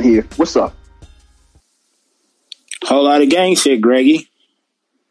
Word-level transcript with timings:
Here. 0.00 0.26
What's 0.36 0.56
up? 0.56 0.74
Whole 2.84 3.04
lot 3.04 3.22
of 3.22 3.28
gang 3.30 3.54
shit, 3.54 3.80
Greggy. 3.80 4.28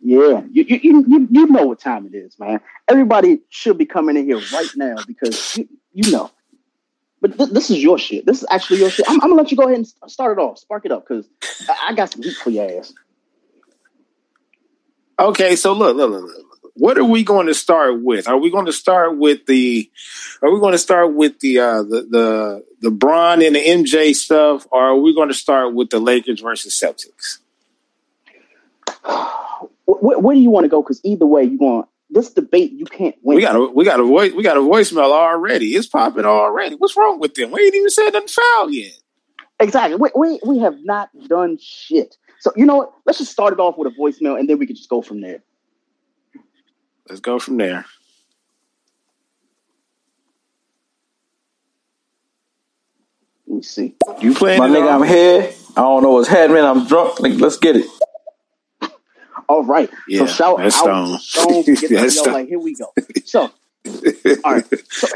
Yeah, 0.01 0.41
you, 0.51 0.63
you 0.63 1.05
you 1.07 1.27
you 1.31 1.47
know 1.47 1.65
what 1.67 1.79
time 1.79 2.05
it 2.05 2.13
is, 2.13 2.37
man. 2.37 2.59
Everybody 2.89 3.39
should 3.49 3.77
be 3.77 3.85
coming 3.85 4.17
in 4.17 4.25
here 4.25 4.41
right 4.51 4.69
now 4.75 4.95
because 5.07 5.57
you, 5.57 5.69
you 5.93 6.11
know. 6.11 6.29
But 7.21 7.37
th- 7.37 7.51
this 7.51 7.71
is 7.71 7.81
your 7.81 7.97
shit. 7.97 8.25
This 8.25 8.39
is 8.39 8.47
actually 8.51 8.79
your 8.79 8.89
shit. 8.89 9.05
I'm, 9.07 9.21
I'm, 9.21 9.29
gonna 9.29 9.41
let 9.41 9.49
you 9.49 9.55
go 9.55 9.63
ahead 9.63 9.77
and 9.77 10.11
start 10.11 10.37
it 10.37 10.41
off, 10.41 10.59
spark 10.59 10.85
it 10.85 10.91
up, 10.91 11.07
because 11.07 11.25
I, 11.69 11.91
I, 11.91 11.93
got 11.93 12.11
some 12.11 12.21
heat 12.21 12.35
for 12.35 12.49
your 12.49 12.79
ass. 12.79 12.93
Okay, 15.17 15.55
so 15.55 15.71
look, 15.71 15.95
look, 15.95 16.11
look, 16.11 16.23
look 16.23 16.52
what 16.75 16.97
are 16.97 17.05
we 17.05 17.23
going 17.23 17.47
to 17.47 17.53
start 17.53 18.01
with? 18.01 18.27
Are 18.27 18.37
we 18.37 18.49
going 18.49 18.65
to 18.65 18.73
start 18.73 19.17
with 19.17 19.45
the? 19.45 19.89
Are 20.41 20.51
we 20.51 20.59
going 20.59 20.71
to 20.71 20.79
start 20.79 21.13
with 21.13 21.39
the 21.39 21.59
uh, 21.59 21.83
the 21.83 22.07
the 22.09 22.65
the 22.81 22.91
Bron 22.91 23.41
and 23.41 23.55
the 23.55 23.63
MJ 23.63 24.15
stuff, 24.15 24.67
or 24.71 24.81
are 24.81 24.95
we 24.95 25.13
going 25.13 25.29
to 25.29 25.35
start 25.35 25.73
with 25.73 25.89
the 25.89 25.99
Lakers 25.99 26.41
versus 26.41 26.79
Celtics? 26.79 27.39
Where, 29.85 30.19
where 30.19 30.35
do 30.35 30.41
you 30.41 30.49
want 30.49 30.63
to 30.63 30.69
go? 30.69 30.81
Because 30.81 30.99
either 31.03 31.25
way, 31.25 31.43
you 31.43 31.57
want 31.57 31.87
this 32.09 32.31
debate. 32.31 32.71
You 32.71 32.85
can't 32.85 33.15
win. 33.21 33.35
We 33.35 33.41
got 33.41 33.55
a 33.55 33.65
we 33.65 33.85
got 33.85 33.99
a 33.99 34.03
voice 34.03 34.33
we 34.33 34.43
got 34.43 34.57
a 34.57 34.61
voicemail 34.61 35.11
already. 35.11 35.75
It's 35.75 35.87
popping 35.87 36.25
already. 36.25 36.75
What's 36.75 36.97
wrong 36.97 37.19
with 37.19 37.35
them? 37.35 37.51
We 37.51 37.61
ain't 37.61 37.75
even 37.75 37.89
said 37.89 38.09
nothing 38.11 38.27
foul 38.27 38.71
yet. 38.71 38.93
Exactly. 39.59 39.97
We, 39.97 40.09
we 40.15 40.39
we 40.45 40.59
have 40.59 40.77
not 40.83 41.09
done 41.27 41.57
shit. 41.61 42.17
So 42.39 42.51
you 42.55 42.65
know 42.65 42.77
what? 42.77 42.93
Let's 43.05 43.19
just 43.19 43.31
start 43.31 43.53
it 43.53 43.59
off 43.59 43.77
with 43.77 43.93
a 43.93 43.95
voicemail, 43.95 44.39
and 44.39 44.49
then 44.49 44.57
we 44.57 44.65
can 44.65 44.75
just 44.75 44.89
go 44.89 45.01
from 45.01 45.21
there. 45.21 45.43
Let's 47.09 47.21
go 47.21 47.39
from 47.39 47.57
there. 47.57 47.85
Let 53.47 53.55
me 53.57 53.61
see. 53.61 53.95
You 54.21 54.33
playing? 54.33 54.59
My 54.59 54.69
nigga, 54.69 54.91
I'm 54.91 55.07
here. 55.07 55.53
I 55.75 55.81
don't 55.81 56.03
know 56.03 56.11
what's 56.11 56.29
happening. 56.29 56.63
I'm 56.63 56.87
drunk. 56.87 57.19
Like, 57.19 57.33
let's 57.33 57.57
get 57.57 57.75
it. 57.75 57.85
All 59.49 59.63
right. 59.63 59.89
Yeah, 60.07 60.19
so 60.21 60.25
shout 60.27 60.57
that's 60.57 60.75
out. 60.77 61.19
Stone. 61.19 61.63
Stone, 61.75 61.89
that's 61.89 62.19
Stone. 62.19 62.33
Like, 62.33 62.47
here 62.47 62.59
we 62.59 62.75
go. 62.75 62.93
So, 63.25 63.51
all 64.43 64.53
right. 64.53 64.65
So 64.89 65.07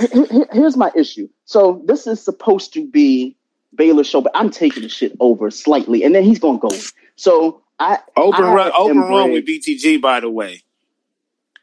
here's 0.52 0.76
my 0.76 0.92
issue. 0.96 1.30
So 1.46 1.82
this 1.86 2.08
is 2.08 2.22
supposed 2.22 2.74
to 2.74 2.86
be 2.86 3.36
Baylor's 3.76 4.08
show, 4.08 4.22
but 4.22 4.32
I'm 4.36 4.50
taking 4.50 4.84
the 4.84 4.90
shit 4.90 5.14
over 5.20 5.50
slightly, 5.52 6.04
and 6.04 6.14
then 6.14 6.24
he's 6.24 6.40
gonna 6.40 6.58
go. 6.58 6.72
So 7.16 7.62
I 7.80 8.00
open 8.16 8.44
I 8.44 8.54
run, 8.54 8.72
open 8.76 9.00
run 9.00 9.32
with 9.32 9.46
BTG. 9.46 10.02
By 10.02 10.20
the 10.20 10.30
way, 10.30 10.64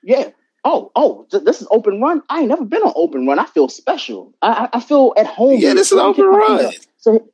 yeah. 0.04 0.30
Oh, 0.66 0.90
oh, 0.96 1.26
this 1.30 1.60
is 1.60 1.68
open 1.70 2.00
run. 2.00 2.22
I 2.30 2.40
ain't 2.40 2.48
never 2.48 2.64
been 2.64 2.80
on 2.80 2.92
open 2.96 3.26
run. 3.26 3.38
I 3.38 3.44
feel 3.44 3.68
special. 3.68 4.34
I, 4.40 4.68
I 4.72 4.80
feel 4.80 5.12
at 5.16 5.26
home. 5.26 5.58
Yeah, 5.58 5.74
this 5.74 5.92
is 5.92 5.98
open 5.98 6.24
run. 6.24 6.72
So 6.96 7.28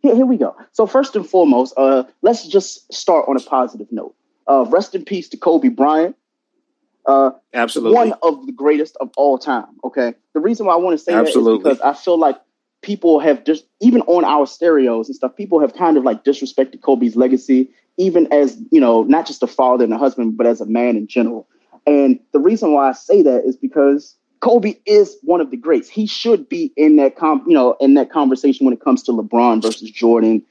here, 0.00 0.14
here 0.14 0.26
we 0.26 0.38
go. 0.38 0.56
So 0.72 0.86
first 0.86 1.14
and 1.14 1.28
foremost, 1.28 1.74
uh, 1.76 2.04
let's 2.22 2.46
just 2.46 2.90
start 2.92 3.26
on 3.28 3.36
a 3.36 3.40
positive 3.40 3.88
note. 3.90 4.14
Uh, 4.48 4.64
rest 4.68 4.94
in 4.94 5.04
peace 5.04 5.28
to 5.28 5.36
Kobe 5.36 5.68
Bryant. 5.68 6.16
Uh, 7.06 7.30
Absolutely, 7.54 7.94
one 7.94 8.14
of 8.22 8.46
the 8.46 8.52
greatest 8.52 8.96
of 9.00 9.10
all 9.16 9.38
time. 9.38 9.66
Okay, 9.84 10.14
the 10.34 10.40
reason 10.40 10.66
why 10.66 10.74
I 10.74 10.76
want 10.76 10.98
to 10.98 11.04
say 11.04 11.12
Absolutely. 11.12 11.62
that 11.64 11.70
is 11.70 11.78
because 11.78 11.96
I 11.96 11.98
feel 12.02 12.18
like 12.18 12.36
people 12.82 13.20
have 13.20 13.44
just 13.44 13.64
even 13.80 14.02
on 14.02 14.24
our 14.24 14.46
stereos 14.46 15.08
and 15.08 15.16
stuff, 15.16 15.36
people 15.36 15.60
have 15.60 15.74
kind 15.74 15.96
of 15.96 16.04
like 16.04 16.24
disrespected 16.24 16.82
Kobe's 16.82 17.16
legacy, 17.16 17.70
even 17.96 18.30
as 18.32 18.60
you 18.70 18.80
know, 18.80 19.02
not 19.02 19.26
just 19.26 19.42
a 19.42 19.46
father 19.46 19.84
and 19.84 19.92
a 19.92 19.98
husband, 19.98 20.36
but 20.36 20.46
as 20.46 20.60
a 20.60 20.66
man 20.66 20.96
in 20.96 21.06
general. 21.06 21.48
And 21.86 22.20
the 22.32 22.38
reason 22.38 22.72
why 22.72 22.88
I 22.88 22.92
say 22.92 23.22
that 23.22 23.44
is 23.44 23.56
because 23.56 24.16
Kobe 24.40 24.74
is 24.86 25.16
one 25.22 25.40
of 25.40 25.50
the 25.50 25.56
greats. 25.56 25.88
He 25.88 26.06
should 26.06 26.48
be 26.48 26.72
in 26.76 26.96
that 26.96 27.16
com- 27.16 27.44
you 27.46 27.54
know, 27.54 27.76
in 27.80 27.94
that 27.94 28.10
conversation 28.10 28.64
when 28.64 28.72
it 28.72 28.80
comes 28.80 29.02
to 29.04 29.12
LeBron 29.12 29.62
versus 29.62 29.90
Jordan. 29.90 30.42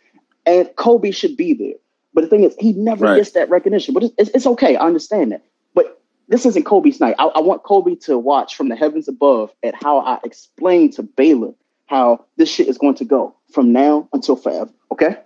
And 0.45 0.69
Kobe 0.75 1.11
should 1.11 1.35
be 1.35 1.53
there. 1.53 1.75
But 2.13 2.21
the 2.21 2.27
thing 2.27 2.43
is, 2.43 2.55
he 2.59 2.73
never 2.73 3.05
right. 3.05 3.17
gets 3.17 3.31
that 3.31 3.49
recognition. 3.49 3.93
But 3.93 4.03
it's, 4.17 4.31
it's, 4.33 4.47
okay. 4.47 4.75
I 4.75 4.85
understand 4.85 5.31
that. 5.31 5.43
But 5.73 6.01
this 6.27 6.45
isn't 6.45 6.63
Kobe's 6.63 6.99
night. 6.99 7.15
I, 7.19 7.25
I 7.25 7.39
want 7.39 7.63
Kobe 7.63 7.95
to 7.95 8.17
watch 8.17 8.55
from 8.55 8.69
the 8.69 8.75
heavens 8.75 9.07
above 9.07 9.53
at 9.63 9.75
how 9.75 9.99
I 9.99 10.19
explain 10.23 10.91
to 10.93 11.03
Baylor 11.03 11.53
how 11.85 12.25
this 12.37 12.49
shit 12.49 12.67
is 12.67 12.77
going 12.77 12.95
to 12.95 13.05
go 13.05 13.35
from 13.51 13.71
now 13.71 14.07
until 14.13 14.35
forever. 14.35 14.71
Okay? 14.91 15.17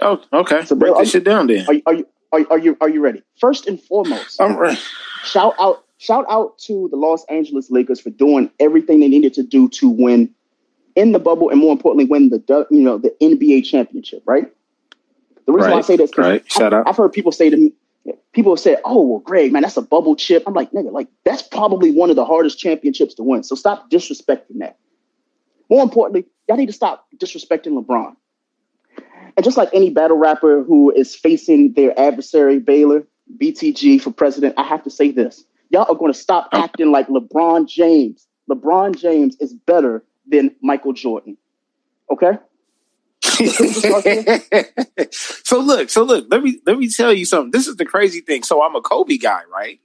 Oh, 0.00 0.20
okay. 0.32 0.64
So 0.64 0.76
break 0.76 0.96
this 0.96 1.10
shit 1.10 1.24
down 1.24 1.46
then. 1.46 1.66
Are, 1.68 1.74
are 1.86 1.94
you 1.94 2.06
are, 2.32 2.40
are 2.50 2.58
you 2.58 2.76
are 2.80 2.88
you 2.88 3.00
ready? 3.00 3.22
First 3.38 3.66
and 3.66 3.80
foremost, 3.80 4.40
I'm 4.40 4.56
ready. 4.56 4.78
Shout 5.24 5.54
out 5.58 5.84
shout 5.98 6.26
out 6.28 6.58
to 6.58 6.88
the 6.90 6.96
Los 6.96 7.24
Angeles 7.26 7.70
Lakers 7.70 8.00
for 8.00 8.10
doing 8.10 8.50
everything 8.60 9.00
they 9.00 9.08
needed 9.08 9.34
to 9.34 9.42
do 9.42 9.68
to 9.70 9.88
win 9.88 10.32
in 10.94 11.12
the 11.12 11.18
bubble 11.18 11.50
and 11.50 11.60
more 11.60 11.72
importantly 11.72 12.06
win 12.06 12.30
the 12.30 12.66
you 12.70 12.82
know 12.82 12.98
the 12.98 13.14
NBA 13.22 13.64
championship, 13.64 14.22
right? 14.26 14.50
The 15.46 15.52
reason 15.52 15.70
right. 15.70 15.74
why 15.74 15.78
I 15.78 15.82
say 15.82 15.96
this 15.96 16.16
right. 16.18 16.50
Shout 16.50 16.74
I, 16.74 16.78
out. 16.78 16.88
I've 16.88 16.96
heard 16.96 17.12
people 17.12 17.32
say 17.32 17.50
to 17.50 17.56
me, 17.56 17.72
people 18.32 18.52
have 18.52 18.60
said, 18.60 18.80
"Oh, 18.84 19.02
well, 19.02 19.20
Greg, 19.20 19.52
man, 19.52 19.62
that's 19.62 19.76
a 19.76 19.82
bubble 19.82 20.16
chip." 20.16 20.42
I'm 20.46 20.54
like, 20.54 20.72
nigga, 20.72 20.90
like 20.90 21.08
that's 21.24 21.42
probably 21.42 21.92
one 21.92 22.10
of 22.10 22.16
the 22.16 22.24
hardest 22.24 22.58
championships 22.58 23.14
to 23.14 23.22
win. 23.22 23.42
So 23.42 23.54
stop 23.54 23.90
disrespecting 23.90 24.58
that. 24.58 24.78
More 25.70 25.82
importantly, 25.82 26.26
y'all 26.48 26.56
need 26.56 26.66
to 26.66 26.72
stop 26.72 27.06
disrespecting 27.16 27.80
LeBron. 27.80 28.16
And 29.36 29.44
just 29.44 29.56
like 29.56 29.68
any 29.72 29.90
battle 29.90 30.16
rapper 30.16 30.62
who 30.62 30.90
is 30.90 31.14
facing 31.14 31.74
their 31.74 31.98
adversary, 31.98 32.58
Baylor, 32.58 33.06
BTG 33.38 34.00
for 34.00 34.10
president, 34.10 34.54
I 34.56 34.62
have 34.62 34.84
to 34.84 34.90
say 34.90 35.10
this. 35.10 35.44
Y'all 35.70 35.86
are 35.90 35.96
going 35.96 36.12
to 36.12 36.18
stop 36.18 36.48
acting 36.52 36.90
like 36.90 37.08
LeBron 37.08 37.68
James. 37.68 38.26
LeBron 38.50 38.96
James 38.98 39.36
is 39.40 39.52
better 39.52 40.04
than 40.26 40.54
Michael 40.62 40.92
Jordan. 40.92 41.36
Okay? 42.10 42.38
so 45.10 45.58
look, 45.60 45.90
so 45.90 46.02
look, 46.04 46.26
let 46.30 46.42
me 46.42 46.60
let 46.64 46.78
me 46.78 46.88
tell 46.88 47.12
you 47.12 47.26
something. 47.26 47.50
This 47.50 47.66
is 47.66 47.76
the 47.76 47.84
crazy 47.84 48.20
thing. 48.20 48.42
So 48.42 48.62
I'm 48.62 48.76
a 48.76 48.80
Kobe 48.80 49.18
guy, 49.18 49.40
right? 49.52 49.80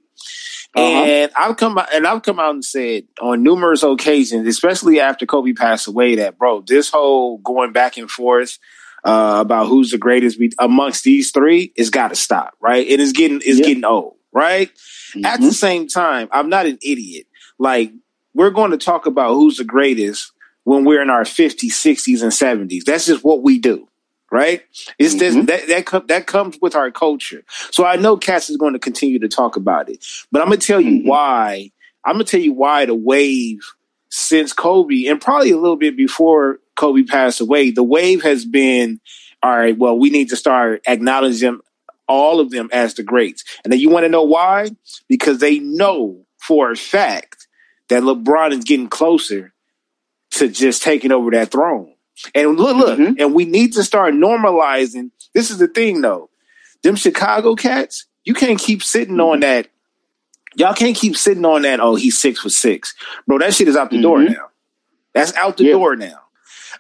Uh-huh. 0.73 1.03
And 1.03 1.31
I've 1.35 1.57
come 1.57 1.77
out 1.77 1.93
and 1.93 2.07
I've 2.07 2.23
come 2.23 2.39
out 2.39 2.53
and 2.53 2.63
said 2.63 3.03
on 3.21 3.43
numerous 3.43 3.83
occasions, 3.83 4.47
especially 4.47 5.01
after 5.01 5.25
Kobe 5.25 5.51
passed 5.53 5.87
away, 5.87 6.15
that 6.15 6.37
bro, 6.37 6.61
this 6.61 6.89
whole 6.89 7.39
going 7.39 7.73
back 7.73 7.97
and 7.97 8.09
forth 8.09 8.57
uh, 9.03 9.37
about 9.41 9.67
who's 9.67 9.91
the 9.91 9.97
greatest 9.97 10.39
be- 10.39 10.53
amongst 10.59 11.03
these 11.03 11.31
three 11.31 11.73
it's 11.75 11.89
got 11.89 12.09
to 12.09 12.15
stop, 12.15 12.55
right? 12.59 12.87
It 12.87 12.99
is 12.99 13.13
getting 13.13 13.41
is 13.41 13.59
getting 13.59 13.85
old, 13.85 14.15
right? 14.31 14.69
Mm-hmm. 14.69 15.25
At 15.25 15.41
the 15.41 15.51
same 15.51 15.87
time, 15.87 16.29
I'm 16.31 16.49
not 16.49 16.65
an 16.65 16.77
idiot. 16.81 17.27
Like 17.57 17.91
we're 18.33 18.51
going 18.51 18.71
to 18.71 18.77
talk 18.77 19.05
about 19.05 19.33
who's 19.33 19.57
the 19.57 19.63
greatest 19.63 20.31
when 20.63 20.85
we're 20.85 21.01
in 21.01 21.09
our 21.09 21.23
50s, 21.23 21.71
60s, 21.71 22.21
and 22.21 22.31
70s. 22.31 22.83
That's 22.83 23.05
just 23.07 23.23
what 23.23 23.41
we 23.41 23.57
do, 23.57 23.87
right? 24.31 24.63
It's 24.99 25.15
mm-hmm. 25.15 25.45
that 25.45 25.67
that 25.67 25.85
com- 25.85 26.07
that 26.07 26.27
comes 26.27 26.57
with 26.61 26.75
our 26.75 26.91
culture. 26.91 27.43
So 27.71 27.85
I 27.85 27.95
know 27.95 28.17
Cass 28.17 28.49
is 28.49 28.57
going 28.57 28.73
to 28.73 28.79
continue 28.79 29.19
to 29.19 29.27
talk 29.27 29.55
about 29.55 29.89
it, 29.89 30.05
but 30.31 30.41
I'm 30.41 30.47
going 30.47 30.59
to 30.59 30.67
tell 30.67 30.81
you 30.81 30.99
mm-hmm. 30.99 31.09
why. 31.09 31.71
I'm 32.03 32.15
going 32.15 32.25
to 32.25 32.31
tell 32.31 32.41
you 32.41 32.53
why 32.53 32.85
the 32.85 32.95
wave 32.95 33.59
since 34.09 34.53
Kobe 34.53 35.05
and 35.05 35.21
probably 35.21 35.51
a 35.51 35.57
little 35.57 35.77
bit 35.77 35.95
before 35.95 36.59
Kobe 36.81 37.03
passed 37.03 37.39
away, 37.39 37.69
the 37.69 37.83
wave 37.83 38.23
has 38.23 38.43
been 38.43 38.99
all 39.43 39.57
right. 39.57 39.77
Well, 39.77 39.97
we 39.97 40.09
need 40.09 40.29
to 40.29 40.35
start 40.35 40.81
acknowledging 40.87 41.59
all 42.07 42.39
of 42.39 42.49
them 42.49 42.69
as 42.73 42.95
the 42.95 43.03
greats, 43.03 43.43
and 43.63 43.71
then 43.71 43.79
you 43.79 43.89
want 43.89 44.03
to 44.03 44.09
know 44.09 44.23
why? 44.23 44.69
Because 45.07 45.39
they 45.39 45.59
know 45.59 46.25
for 46.37 46.71
a 46.71 46.75
fact 46.75 47.47
that 47.89 48.03
LeBron 48.03 48.51
is 48.51 48.63
getting 48.63 48.89
closer 48.89 49.53
to 50.31 50.47
just 50.47 50.81
taking 50.81 51.11
over 51.11 51.31
that 51.31 51.51
throne. 51.51 51.93
And 52.33 52.57
look, 52.57 52.77
look, 52.77 52.99
mm-hmm. 52.99 53.13
and 53.19 53.33
we 53.33 53.45
need 53.45 53.73
to 53.73 53.83
start 53.83 54.13
normalizing. 54.13 55.11
This 55.33 55.51
is 55.51 55.57
the 55.57 55.67
thing, 55.67 56.01
though. 56.01 56.29
Them 56.83 56.95
Chicago 56.95 57.55
cats, 57.55 58.05
you 58.23 58.33
can't 58.33 58.59
keep 58.59 58.83
sitting 58.83 59.15
mm-hmm. 59.15 59.33
on 59.33 59.39
that. 59.41 59.67
Y'all 60.55 60.73
can't 60.73 60.95
keep 60.95 61.15
sitting 61.15 61.45
on 61.45 61.61
that. 61.61 61.79
Oh, 61.79 61.95
he's 61.95 62.19
six 62.19 62.39
for 62.41 62.49
six, 62.49 62.95
bro. 63.27 63.37
That 63.37 63.53
shit 63.53 63.67
is 63.67 63.77
out 63.77 63.89
the 63.89 63.97
mm-hmm. 63.97 64.03
door 64.03 64.23
now. 64.23 64.49
That's 65.13 65.33
out 65.35 65.57
the 65.57 65.65
yeah. 65.65 65.71
door 65.71 65.95
now. 65.95 66.19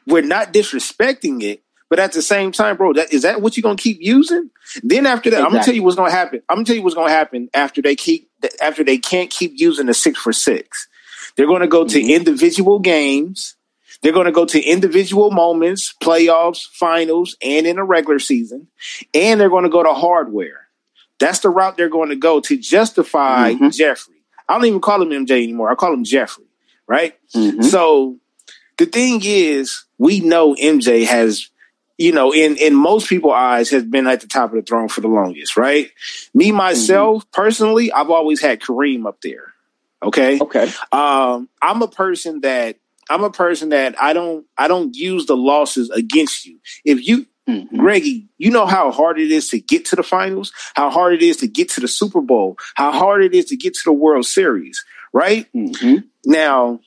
We're 0.07 0.23
not 0.23 0.53
disrespecting 0.53 1.43
it, 1.43 1.63
but 1.89 1.99
at 1.99 2.13
the 2.13 2.21
same 2.21 2.51
time, 2.51 2.77
bro, 2.77 2.93
that 2.93 3.13
is 3.13 3.23
that 3.23 3.41
what 3.41 3.55
you're 3.55 3.63
gonna 3.63 3.75
keep 3.75 3.97
using? 3.99 4.49
Then 4.83 5.05
after 5.05 5.29
that, 5.29 5.37
exactly. 5.37 5.45
I'm 5.45 5.51
gonna 5.51 5.63
tell 5.63 5.75
you 5.75 5.83
what's 5.83 5.95
gonna 5.95 6.11
happen. 6.11 6.41
I'm 6.49 6.57
gonna 6.57 6.65
tell 6.65 6.75
you 6.75 6.83
what's 6.83 6.95
gonna 6.95 7.11
happen 7.11 7.49
after 7.53 7.81
they 7.81 7.95
keep 7.95 8.29
after 8.61 8.83
they 8.83 8.97
can't 8.97 9.29
keep 9.29 9.53
using 9.55 9.85
the 9.85 9.93
six 9.93 10.19
for 10.19 10.33
six. 10.33 10.87
They're 11.35 11.47
gonna 11.47 11.67
go 11.67 11.85
to 11.85 11.99
mm-hmm. 11.99 12.09
individual 12.09 12.79
games. 12.79 13.55
They're 14.01 14.13
going 14.13 14.25
to 14.25 14.31
go 14.31 14.45
to 14.45 14.59
individual 14.59 15.31
moments, 15.31 15.93
playoffs, 16.01 16.65
finals, 16.71 17.37
and 17.41 17.67
in 17.67 17.77
a 17.77 17.83
regular 17.83 18.19
season. 18.19 18.67
And 19.13 19.39
they're 19.39 19.49
going 19.49 19.63
to 19.63 19.69
go 19.69 19.83
to 19.83 19.93
hardware. 19.93 20.67
That's 21.19 21.39
the 21.39 21.49
route 21.49 21.77
they're 21.77 21.89
going 21.89 22.09
to 22.09 22.15
go 22.15 22.39
to 22.41 22.57
justify 22.57 23.53
mm-hmm. 23.53 23.69
Jeffrey. 23.69 24.15
I 24.49 24.55
don't 24.55 24.65
even 24.65 24.81
call 24.81 25.01
him 25.01 25.09
MJ 25.09 25.43
anymore. 25.43 25.71
I 25.71 25.75
call 25.75 25.93
him 25.93 26.03
Jeffrey, 26.03 26.45
right? 26.87 27.15
Mm-hmm. 27.35 27.61
So 27.61 28.17
the 28.77 28.87
thing 28.87 29.21
is, 29.23 29.85
we 30.01 30.19
know 30.19 30.55
MJ 30.55 31.05
has, 31.05 31.49
you 31.95 32.11
know, 32.11 32.33
in 32.33 32.57
in 32.57 32.73
most 32.73 33.07
people's 33.07 33.35
eyes, 33.35 33.69
has 33.69 33.83
been 33.83 34.07
at 34.07 34.21
the 34.21 34.27
top 34.27 34.49
of 34.49 34.55
the 34.55 34.63
throne 34.63 34.87
for 34.87 35.01
the 35.01 35.07
longest, 35.07 35.55
right? 35.55 35.91
Me 36.33 36.47
mm-hmm. 36.47 36.57
myself, 36.57 37.21
mm-hmm. 37.21 37.29
personally, 37.31 37.91
I've 37.91 38.09
always 38.09 38.41
had 38.41 38.61
Kareem 38.61 39.05
up 39.05 39.21
there. 39.21 39.53
Okay. 40.01 40.39
Okay. 40.39 40.71
Um, 40.91 41.49
I'm 41.61 41.83
a 41.83 41.87
person 41.87 42.41
that 42.41 42.77
I'm 43.11 43.23
a 43.23 43.29
person 43.29 43.69
that 43.69 44.01
I 44.01 44.13
don't 44.13 44.47
I 44.57 44.67
don't 44.67 44.95
use 44.95 45.27
the 45.27 45.37
losses 45.37 45.91
against 45.91 46.47
you. 46.47 46.57
If 46.83 47.07
you 47.07 47.27
mm-hmm. 47.47 47.77
Greggy, 47.77 48.27
you 48.39 48.49
know 48.49 48.65
how 48.65 48.91
hard 48.91 49.19
it 49.19 49.29
is 49.29 49.49
to 49.49 49.59
get 49.59 49.85
to 49.85 49.95
the 49.95 50.03
finals, 50.03 50.51
how 50.73 50.89
hard 50.89 51.13
it 51.13 51.21
is 51.21 51.37
to 51.37 51.47
get 51.47 51.69
to 51.73 51.79
the 51.79 51.87
Super 51.87 52.21
Bowl, 52.21 52.57
how 52.73 52.91
hard 52.91 53.23
it 53.23 53.35
is 53.35 53.45
to 53.45 53.55
get 53.55 53.75
to 53.75 53.81
the 53.85 53.93
World 53.93 54.25
Series, 54.25 54.83
right? 55.13 55.45
Mm-hmm. 55.53 56.07
Now, 56.25 56.79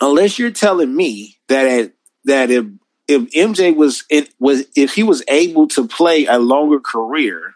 unless 0.00 0.38
you're 0.38 0.50
telling 0.50 0.96
me 0.96 1.36
that 1.48 1.66
at, 1.66 1.92
that 2.24 2.50
if 2.50 2.66
if 3.08 3.30
MJ 3.32 3.74
was 3.74 4.04
it 4.10 4.32
was 4.38 4.64
if 4.76 4.94
he 4.94 5.02
was 5.02 5.22
able 5.28 5.68
to 5.68 5.86
play 5.86 6.26
a 6.26 6.38
longer 6.38 6.80
career 6.80 7.54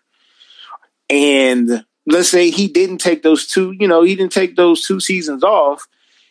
and 1.08 1.84
let's 2.06 2.28
say 2.28 2.50
he 2.50 2.68
didn't 2.68 2.98
take 2.98 3.22
those 3.22 3.46
two, 3.46 3.72
you 3.78 3.88
know, 3.88 4.02
he 4.02 4.14
didn't 4.14 4.32
take 4.32 4.56
those 4.56 4.86
two 4.86 5.00
seasons 5.00 5.42
off, 5.42 5.86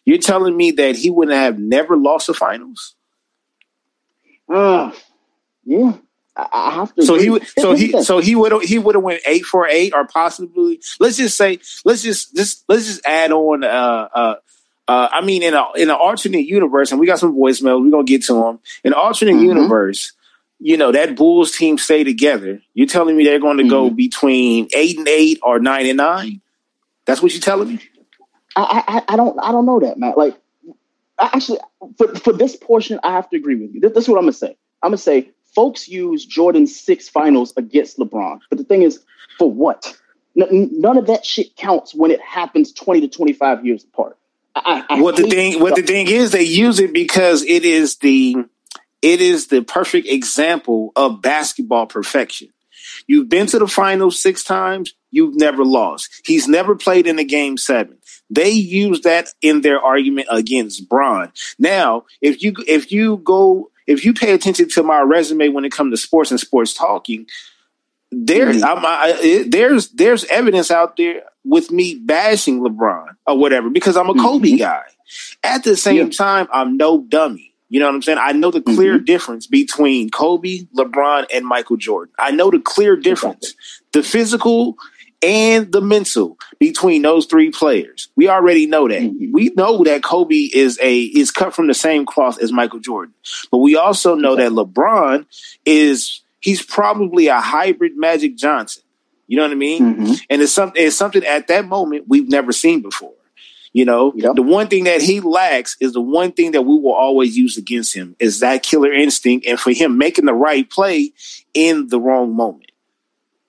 you're 0.06 0.18
telling 0.18 0.56
me 0.56 0.72
that 0.72 0.96
he 0.96 1.10
wouldn't 1.10 1.38
have 1.38 1.60
never 1.60 1.98
lost 1.98 2.28
the 2.28 2.34
finals? 2.34 2.96
Uh, 4.48 4.92
yeah. 5.66 5.94
I 6.38 6.72
have 6.72 6.94
to. 6.96 7.02
So 7.02 7.16
agree. 7.16 7.40
he, 7.40 7.62
so 7.62 7.74
he, 7.74 8.04
so 8.04 8.20
he 8.20 8.36
would, 8.36 8.64
he 8.64 8.78
would 8.78 8.96
have 8.96 9.04
went 9.04 9.22
eight 9.26 9.46
for 9.46 9.68
eight, 9.68 9.94
or 9.94 10.06
possibly. 10.06 10.82
Let's 11.00 11.16
just 11.16 11.38
say, 11.38 11.60
let's 11.86 12.02
just, 12.02 12.36
just, 12.36 12.66
let's 12.68 12.88
just 12.88 13.06
add 13.06 13.32
on. 13.32 13.64
Uh, 13.64 14.10
uh, 14.14 14.36
uh, 14.88 15.10
I 15.12 15.22
mean, 15.22 15.42
in 15.42 15.54
a 15.54 15.66
in 15.76 15.90
an 15.90 15.96
alternate 15.96 16.46
universe, 16.46 16.92
and 16.92 17.00
we 17.00 17.08
got 17.08 17.20
some 17.20 17.36
voicemails. 17.36 17.84
We're 17.84 17.92
gonna 17.92 18.04
get 18.04 18.24
to 18.26 18.34
them. 18.34 18.60
In 18.84 18.94
an 18.94 19.00
alternate 19.00 19.34
mm-hmm. 19.34 19.46
universe, 19.46 20.14
you 20.60 20.78
know 20.78 20.92
that 20.92 21.16
Bulls 21.16 21.52
team 21.52 21.78
stay 21.78 22.04
together. 22.04 22.62
You're 22.74 22.88
telling 22.88 23.18
me 23.18 23.24
they're 23.24 23.40
going 23.40 23.58
to 23.58 23.64
mm-hmm. 23.64 23.70
go 23.70 23.90
between 23.90 24.68
eight 24.74 24.98
and 24.98 25.08
eight 25.08 25.40
or 25.42 25.60
nine 25.60 25.88
and 25.88 25.98
nine? 25.98 26.42
That's 27.06 27.22
what 27.22 27.34
you're 27.34 27.42
telling 27.42 27.70
me. 27.70 27.80
I, 28.56 28.84
I, 28.88 29.14
I 29.14 29.16
don't 29.18 29.38
I 29.42 29.52
don't 29.52 29.66
know 29.66 29.80
that, 29.80 29.98
man. 29.98 30.14
Like, 30.16 30.38
I 31.18 31.32
actually, 31.34 31.60
for 31.98 32.14
for 32.16 32.34
this 32.34 32.56
portion, 32.56 33.00
I 33.04 33.12
have 33.12 33.30
to 33.32 33.38
agree 33.38 33.56
with 33.56 33.74
you. 33.74 33.82
This, 33.82 33.94
this 33.94 34.04
is 34.04 34.10
what 34.10 34.18
I'm 34.18 34.24
gonna 34.24 34.34
say. 34.34 34.56
I'm 34.84 34.90
gonna 34.90 34.98
say, 34.98 35.32
folks 35.56 35.88
use 35.88 36.26
Jordan's 36.26 36.80
six 36.80 37.10
finals 37.10 37.54
against 37.58 37.98
LeBron, 37.98 38.40
but 38.50 38.60
the 38.60 38.66
thing 38.66 38.84
is, 38.84 39.04
for 39.40 39.52
what? 39.52 39.98
N- 40.40 40.70
none 40.74 40.98
of 40.98 41.08
that 41.08 41.26
shit 41.26 41.56
counts 41.56 41.96
when 41.96 42.12
it 42.12 42.22
happens 42.22 42.74
20 42.74 43.02
to 43.02 43.08
25 43.08 43.66
years 43.66 43.84
apart. 43.86 44.18
I, 44.56 44.86
I 44.90 45.02
what 45.02 45.18
the 45.18 45.24
thing 45.24 45.60
what 45.60 45.75
the 45.75 45.81
thing 45.81 46.07
is, 46.07 46.31
they 46.31 46.44
use 46.44 46.80
it 46.80 46.94
because 46.94 47.44
it 47.44 47.66
is 47.66 47.98
the 47.98 48.36
it 49.02 49.22
is 49.22 49.48
the 49.48 49.62
perfect 49.62 50.07
example 50.07 50.92
of 50.96 51.22
basketball 51.22 51.88
perfection. 51.88 52.50
You've 53.07 53.30
been 53.30 53.48
to 53.48 53.60
the 53.60 53.68
finals 53.68 54.22
six 54.22 54.44
times. 54.44 54.94
You've 55.12 55.36
never 55.36 55.63
lost. 55.63 56.22
He's 56.25 56.48
never 56.48 56.75
played 56.75 57.07
in 57.07 57.19
a 57.19 57.24
game 57.24 57.57
seven. 57.57 57.98
They 58.30 58.50
use 58.50 59.02
that 59.02 59.30
in 59.42 59.62
their 59.62 59.80
argument 59.80 60.28
against 60.31 60.90
Bron. 60.90 61.31
Now, 61.60 62.06
if 62.22 62.42
you 62.42 62.54
if 62.68 62.92
you 62.92 63.18
go 63.18 63.72
if 63.88 64.04
you 64.04 64.13
pay 64.13 64.34
attention 64.34 64.69
to 64.69 64.84
my 64.84 65.01
resume 65.01 65.50
when 65.50 65.66
it 65.66 65.72
comes 65.72 65.94
to 65.94 65.98
sports 65.98 66.31
and 66.31 66.40
sports 66.40 66.74
talking, 66.74 67.28
there 68.12 68.48
mm-hmm. 68.48 68.86
I, 68.86 69.46
there's 69.48 69.90
there's 69.90 70.25
evidence 70.25 70.72
out 70.72 70.98
there 70.98 71.24
with 71.44 71.72
me 71.72 71.96
bashing 71.96 72.60
LeBron 72.62 73.16
or 73.28 73.38
whatever 73.38 73.69
because 73.69 73.98
I'm 73.98 74.10
a 74.10 74.13
Kobe 74.13 74.50
mm-hmm. 74.50 74.57
guy. 74.57 74.84
At 75.44 75.63
the 75.63 75.78
same 75.78 76.07
yeah. 76.07 76.10
time, 76.10 76.48
I'm 76.52 76.78
no 76.78 77.02
dummy. 77.02 77.54
You 77.69 77.80
know 77.80 77.88
what 77.88 77.96
I'm 77.96 78.02
saying? 78.02 78.19
I 78.22 78.31
know 78.31 78.52
the 78.52 78.62
clear 78.62 78.96
mm-hmm. 78.96 79.06
difference 79.06 79.48
between 79.48 80.10
Kobe, 80.10 80.68
LeBron, 80.78 81.25
and 81.34 81.46
Michael 81.46 81.78
Jordan. 81.78 82.13
I 82.18 82.31
know 82.31 82.52
the 82.52 82.60
clear 82.60 82.96
difference. 82.96 83.56
The 83.92 84.04
physical 84.04 84.78
and 85.22 85.72
the 85.72 85.81
mental 85.81 86.38
between 86.60 87.01
those 87.01 87.25
three 87.25 87.50
players. 87.50 88.10
We 88.16 88.30
already 88.30 88.68
know 88.68 88.88
that. 88.88 89.01
Mm-hmm. 89.01 89.31
We 89.31 89.50
know 89.58 89.84
that 89.84 90.04
Kobe 90.04 90.36
is 90.36 90.80
a 90.81 91.00
is 91.01 91.31
cut 91.31 91.54
from 91.54 91.68
the 91.68 91.74
same 91.74 92.06
cloth 92.06 92.42
as 92.42 92.51
Michael 92.51 92.80
Jordan. 92.80 93.13
But 93.51 93.60
we 93.60 93.75
also 93.75 94.16
know 94.16 94.36
that 94.36 94.51
LeBron 94.51 95.25
is 95.66 96.22
he's 96.46 96.62
probably 96.62 97.26
a 97.26 97.42
hybrid 97.42 97.94
Magic 97.98 98.38
Johnson. 98.38 98.84
You 99.26 99.38
know 99.38 99.44
what 99.44 99.52
I 99.52 99.56
mean? 99.56 99.82
Mm-hmm. 99.82 100.14
And 100.30 100.42
it's 100.44 100.54
something 100.54 100.82
it's 100.82 100.96
something 100.96 101.26
at 101.26 101.48
that 101.48 101.66
moment 101.66 102.06
we've 102.08 102.30
never 102.30 102.52
seen 102.52 102.84
before. 102.84 103.16
You 103.74 103.84
know, 103.84 104.14
yep. 104.16 104.36
the 104.36 104.44
one 104.44 104.68
thing 104.68 104.84
that 104.84 105.02
he 105.02 105.20
lacks 105.20 105.76
is 105.82 105.94
the 105.94 106.02
one 106.02 106.32
thing 106.32 106.52
that 106.52 106.62
we 106.62 106.80
will 106.80 106.94
always 106.94 107.36
use 107.36 107.58
against 107.58 107.94
him 107.94 108.16
is 108.20 108.40
that 108.40 108.64
killer 108.64 108.94
instinct 108.94 109.48
and 109.48 109.60
for 109.60 109.72
him 109.72 109.98
making 109.98 110.26
the 110.26 110.34
right 110.34 110.70
play 110.70 111.12
in 111.54 111.88
the 111.88 112.00
wrong 112.00 112.36
moment. 112.36 112.72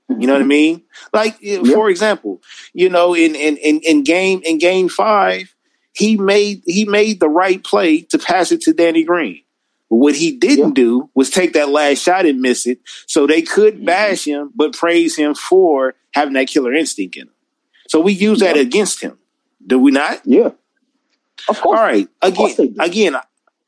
You 0.09 0.27
know 0.27 0.33
what 0.33 0.39
I 0.39 0.43
mm-hmm. 0.43 0.49
mean? 0.49 0.83
Like 1.13 1.37
yep. 1.41 1.67
for 1.67 1.91
example, 1.91 2.41
you 2.73 2.89
know, 2.89 3.15
in, 3.15 3.35
in 3.35 3.59
in 3.59 3.81
in 3.81 4.05
game 4.05 4.41
in 4.43 4.57
game 4.57 4.89
five, 4.89 5.55
he 5.93 6.17
made 6.17 6.63
he 6.65 6.87
made 6.87 7.21
the 7.21 7.29
right 7.29 7.63
play 7.63 8.01
to 8.03 8.19
pass 8.19 8.51
it 8.53 8.63
to 8.63 8.73
Danny 8.73 9.05
Green. 9.05 9.43
But 9.89 9.97
what 9.97 10.17
he 10.17 10.33
didn't 10.33 10.69
yep. 10.69 10.75
do 10.75 11.11
was 11.15 11.31
take 11.31 11.53
that 11.53 11.69
last 11.69 12.03
shot 12.03 12.27
and 12.27 12.41
miss 12.41 12.67
it. 12.67 12.81
So 13.07 13.27
they 13.27 13.43
could 13.43 13.77
mm-hmm. 13.77 13.85
bash 13.85 14.27
him, 14.27 14.51
but 14.55 14.73
praise 14.73 15.17
him 15.17 15.35
for 15.35 15.95
having 16.13 16.35
that 16.35 16.49
killer 16.49 16.73
instinct 16.73 17.17
in 17.17 17.23
him. 17.23 17.31
So 17.89 18.01
we 18.01 18.13
use 18.13 18.41
that 18.41 18.57
against 18.57 19.01
him. 19.01 19.19
Do 19.65 19.79
we 19.79 19.93
not? 19.93 20.21
Yeah. 20.25 20.51
Of 21.49 21.61
course. 21.61 21.79
All 21.79 21.85
right. 21.85 22.09
Again, 22.23 22.77
again, 22.81 23.17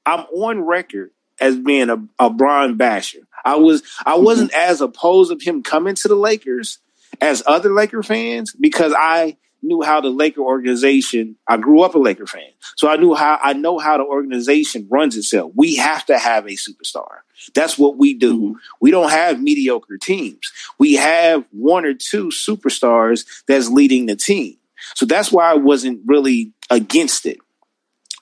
I'm 0.04 0.20
on 0.26 0.62
record 0.62 1.10
as 1.40 1.56
being 1.56 1.90
a, 1.90 2.02
a 2.18 2.30
Bron 2.30 2.76
basher. 2.76 3.20
I 3.44 3.56
was 3.56 3.82
I 4.04 4.14
mm-hmm. 4.14 4.24
wasn't 4.24 4.52
mm-hmm. 4.52 4.70
as 4.70 4.80
opposed 4.80 5.30
of 5.30 5.42
him 5.42 5.62
coming 5.62 5.94
to 5.96 6.08
the 6.08 6.16
Lakers 6.16 6.78
as 7.20 7.42
other 7.46 7.72
Laker 7.72 8.02
fans 8.02 8.54
because 8.58 8.92
I 8.96 9.36
knew 9.62 9.82
how 9.82 10.00
the 10.00 10.08
Laker 10.08 10.40
organization. 10.40 11.36
I 11.46 11.56
grew 11.56 11.82
up 11.82 11.94
a 11.94 11.98
Laker 11.98 12.26
fan, 12.26 12.50
so 12.76 12.88
I 12.88 12.96
knew 12.96 13.14
how 13.14 13.38
I 13.42 13.52
know 13.52 13.78
how 13.78 13.98
the 13.98 14.04
organization 14.04 14.86
runs 14.90 15.16
itself. 15.16 15.52
We 15.54 15.76
have 15.76 16.06
to 16.06 16.18
have 16.18 16.46
a 16.46 16.50
superstar. 16.50 17.18
That's 17.54 17.78
what 17.78 17.96
we 17.96 18.14
do. 18.14 18.34
Mm-hmm. 18.34 18.58
We 18.80 18.90
don't 18.90 19.10
have 19.10 19.40
mediocre 19.40 19.98
teams. 19.98 20.52
We 20.78 20.94
have 20.94 21.44
one 21.50 21.84
or 21.84 21.94
two 21.94 22.28
superstars 22.28 23.24
that's 23.46 23.68
leading 23.68 24.06
the 24.06 24.16
team. 24.16 24.56
So 24.94 25.06
that's 25.06 25.32
why 25.32 25.50
I 25.50 25.54
wasn't 25.54 26.00
really 26.06 26.52
against 26.70 27.26
it. 27.26 27.38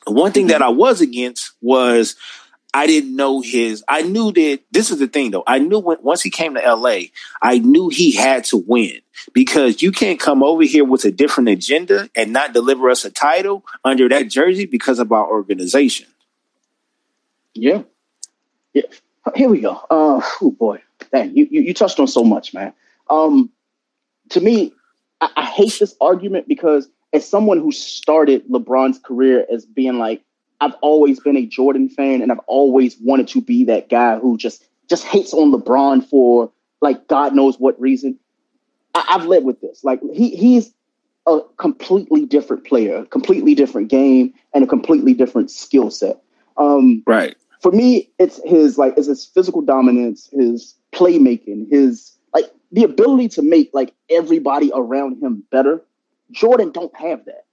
One 0.06 0.32
thing 0.32 0.48
that 0.48 0.62
I 0.62 0.68
was 0.68 1.00
against 1.00 1.52
was 1.60 2.14
I 2.74 2.86
didn't 2.86 3.16
know 3.16 3.40
his. 3.40 3.82
I 3.88 4.02
knew 4.02 4.32
that 4.32 4.60
this 4.70 4.90
is 4.90 4.98
the 4.98 5.06
thing 5.06 5.30
though. 5.30 5.44
I 5.46 5.58
knew 5.58 5.78
when, 5.78 5.98
once 6.02 6.22
he 6.22 6.30
came 6.30 6.54
to 6.54 6.74
LA, 6.74 6.98
I 7.40 7.58
knew 7.58 7.88
he 7.88 8.12
had 8.12 8.44
to 8.46 8.58
win 8.58 9.00
because 9.32 9.82
you 9.82 9.92
can't 9.92 10.20
come 10.20 10.42
over 10.42 10.62
here 10.62 10.84
with 10.84 11.04
a 11.04 11.10
different 11.10 11.48
agenda 11.48 12.10
and 12.14 12.32
not 12.32 12.52
deliver 12.52 12.90
us 12.90 13.04
a 13.04 13.10
title 13.10 13.64
under 13.84 14.08
that 14.10 14.28
jersey 14.28 14.66
because 14.66 14.98
of 14.98 15.10
our 15.12 15.26
organization. 15.26 16.06
Yeah, 17.54 17.82
yeah. 18.74 18.82
Here 19.34 19.48
we 19.48 19.60
go. 19.60 19.80
Uh, 19.90 20.20
oh 20.42 20.50
boy, 20.50 20.82
dang, 21.10 21.34
you, 21.34 21.48
you 21.50 21.62
you 21.62 21.74
touched 21.74 21.98
on 21.98 22.06
so 22.06 22.22
much, 22.22 22.52
man. 22.52 22.74
Um, 23.08 23.50
to 24.30 24.40
me, 24.40 24.74
I, 25.20 25.30
I 25.36 25.44
hate 25.44 25.76
this 25.80 25.96
argument 26.00 26.46
because 26.46 26.88
as 27.12 27.28
someone 27.28 27.58
who 27.58 27.72
started 27.72 28.46
LeBron's 28.48 28.98
career 28.98 29.46
as 29.50 29.64
being 29.64 29.98
like, 29.98 30.22
I've 30.60 30.74
always 30.80 31.20
been 31.20 31.36
a 31.36 31.46
Jordan 31.46 31.88
fan 31.88 32.22
and 32.22 32.32
I've 32.32 32.40
always 32.46 32.96
wanted 33.00 33.28
to 33.28 33.40
be 33.40 33.64
that 33.64 33.88
guy 33.88 34.18
who 34.18 34.36
just 34.36 34.64
just 34.88 35.04
hates 35.04 35.34
on 35.34 35.52
LeBron 35.52 36.08
for 36.08 36.50
like 36.80 37.08
God 37.08 37.34
knows 37.34 37.58
what 37.58 37.80
reason. 37.80 38.18
I, 38.94 39.04
have 39.08 39.26
led 39.26 39.44
with 39.44 39.60
this. 39.60 39.84
Like 39.84 40.00
he 40.12 40.30
he's 40.30 40.72
a 41.26 41.40
completely 41.58 42.24
different 42.24 42.64
player, 42.64 43.04
completely 43.06 43.54
different 43.54 43.88
game, 43.88 44.32
and 44.54 44.64
a 44.64 44.66
completely 44.66 45.12
different 45.12 45.50
skill 45.50 45.90
set. 45.90 46.22
Um, 46.56 47.02
right. 47.06 47.36
For 47.60 47.72
me, 47.72 48.10
it's 48.18 48.40
his 48.44 48.78
like 48.78 48.94
it's 48.96 49.08
his 49.08 49.26
physical 49.26 49.62
dominance, 49.62 50.28
his 50.32 50.74
playmaking, 50.92 51.70
his 51.70 52.16
like 52.32 52.46
the 52.72 52.84
ability 52.84 53.28
to 53.30 53.42
make 53.42 53.70
like 53.74 53.92
everybody 54.10 54.70
around 54.74 55.22
him 55.22 55.42
better. 55.50 55.82
Jordan 56.30 56.70
don't 56.70 56.94
have 56.96 57.24
that. 57.26 57.45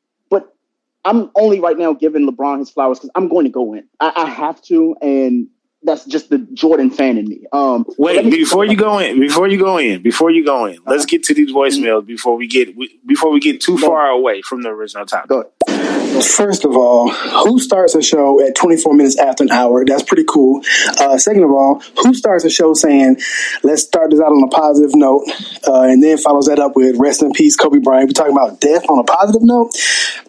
I'm 1.06 1.32
only 1.36 1.60
right 1.60 1.78
now 1.78 1.94
giving 1.94 2.30
LeBron 2.30 2.60
his 2.60 2.70
flowers 2.70 3.00
because 3.00 3.12
I'm 3.16 3.28
going 3.28 3.46
to 3.46 3.52
go 3.52 3.74
in. 3.74 3.88
I, 4.00 4.14
I 4.16 4.26
have 4.26 4.62
to, 4.64 4.96
and 5.02 5.48
that's 5.84 6.06
just 6.06 6.30
the 6.30 6.40
Jordan 6.54 6.90
fan 6.90 7.18
in 7.18 7.28
me. 7.28 7.46
Um, 7.52 7.86
Wait, 7.98 8.24
before 8.30 8.66
you 8.66 8.78
go 8.78 9.00
in, 9.00 9.20
before 9.20 9.48
you 9.48 9.58
go 9.60 9.78
in, 9.78 10.02
before 10.02 10.32
you 10.32 10.46
go 10.46 10.66
in, 10.66 10.78
let's 10.86 11.06
get 11.06 11.24
to 11.24 11.34
these 11.34 11.52
voicemails 11.52 12.00
mm-hmm. 12.00 12.08
before 12.08 12.36
we 12.38 12.48
get 12.48 12.76
before 13.06 13.32
we 13.32 13.40
get 13.40 13.62
too 13.62 13.78
far 13.78 14.08
away 14.08 14.42
from 14.42 14.62
the 14.62 14.70
original 14.70 15.06
topic. 15.06 15.48
First 16.24 16.64
of 16.64 16.78
all, 16.78 17.10
who 17.10 17.60
starts 17.60 17.96
a 17.96 18.02
show 18.02 18.46
at 18.46 18.56
24 18.56 18.94
minutes 18.94 19.20
after 19.20 19.44
an 19.44 19.52
hour? 19.52 19.84
That's 19.86 20.04
pretty 20.04 20.24
cool. 20.24 20.62
Uh, 21.00 21.18
second 21.18 21.44
of 21.44 21.52
all, 21.52 21.82
who 22.02 22.14
starts 22.14 22.46
a 22.46 22.50
show 22.50 22.74
saying, 22.74 23.18
"Let's 23.62 23.84
start 23.84 24.12
this 24.12 24.20
out 24.20 24.32
on 24.32 24.44
a 24.44 24.48
positive 24.48 24.96
note," 24.96 25.26
uh, 25.68 25.82
and 25.82 26.02
then 26.02 26.18
follows 26.18 26.46
that 26.46 26.60
up 26.60 26.76
with 26.76 26.98
"Rest 26.98 27.24
in 27.24 27.32
peace, 27.34 27.56
Kobe 27.56 27.80
Bryant." 27.80 28.10
We're 28.10 28.14
talking 28.14 28.32
about 28.32 28.62
death 28.62 28.90
on 28.90 29.00
a 29.00 29.04
positive 29.04 29.44
note. 29.44 29.74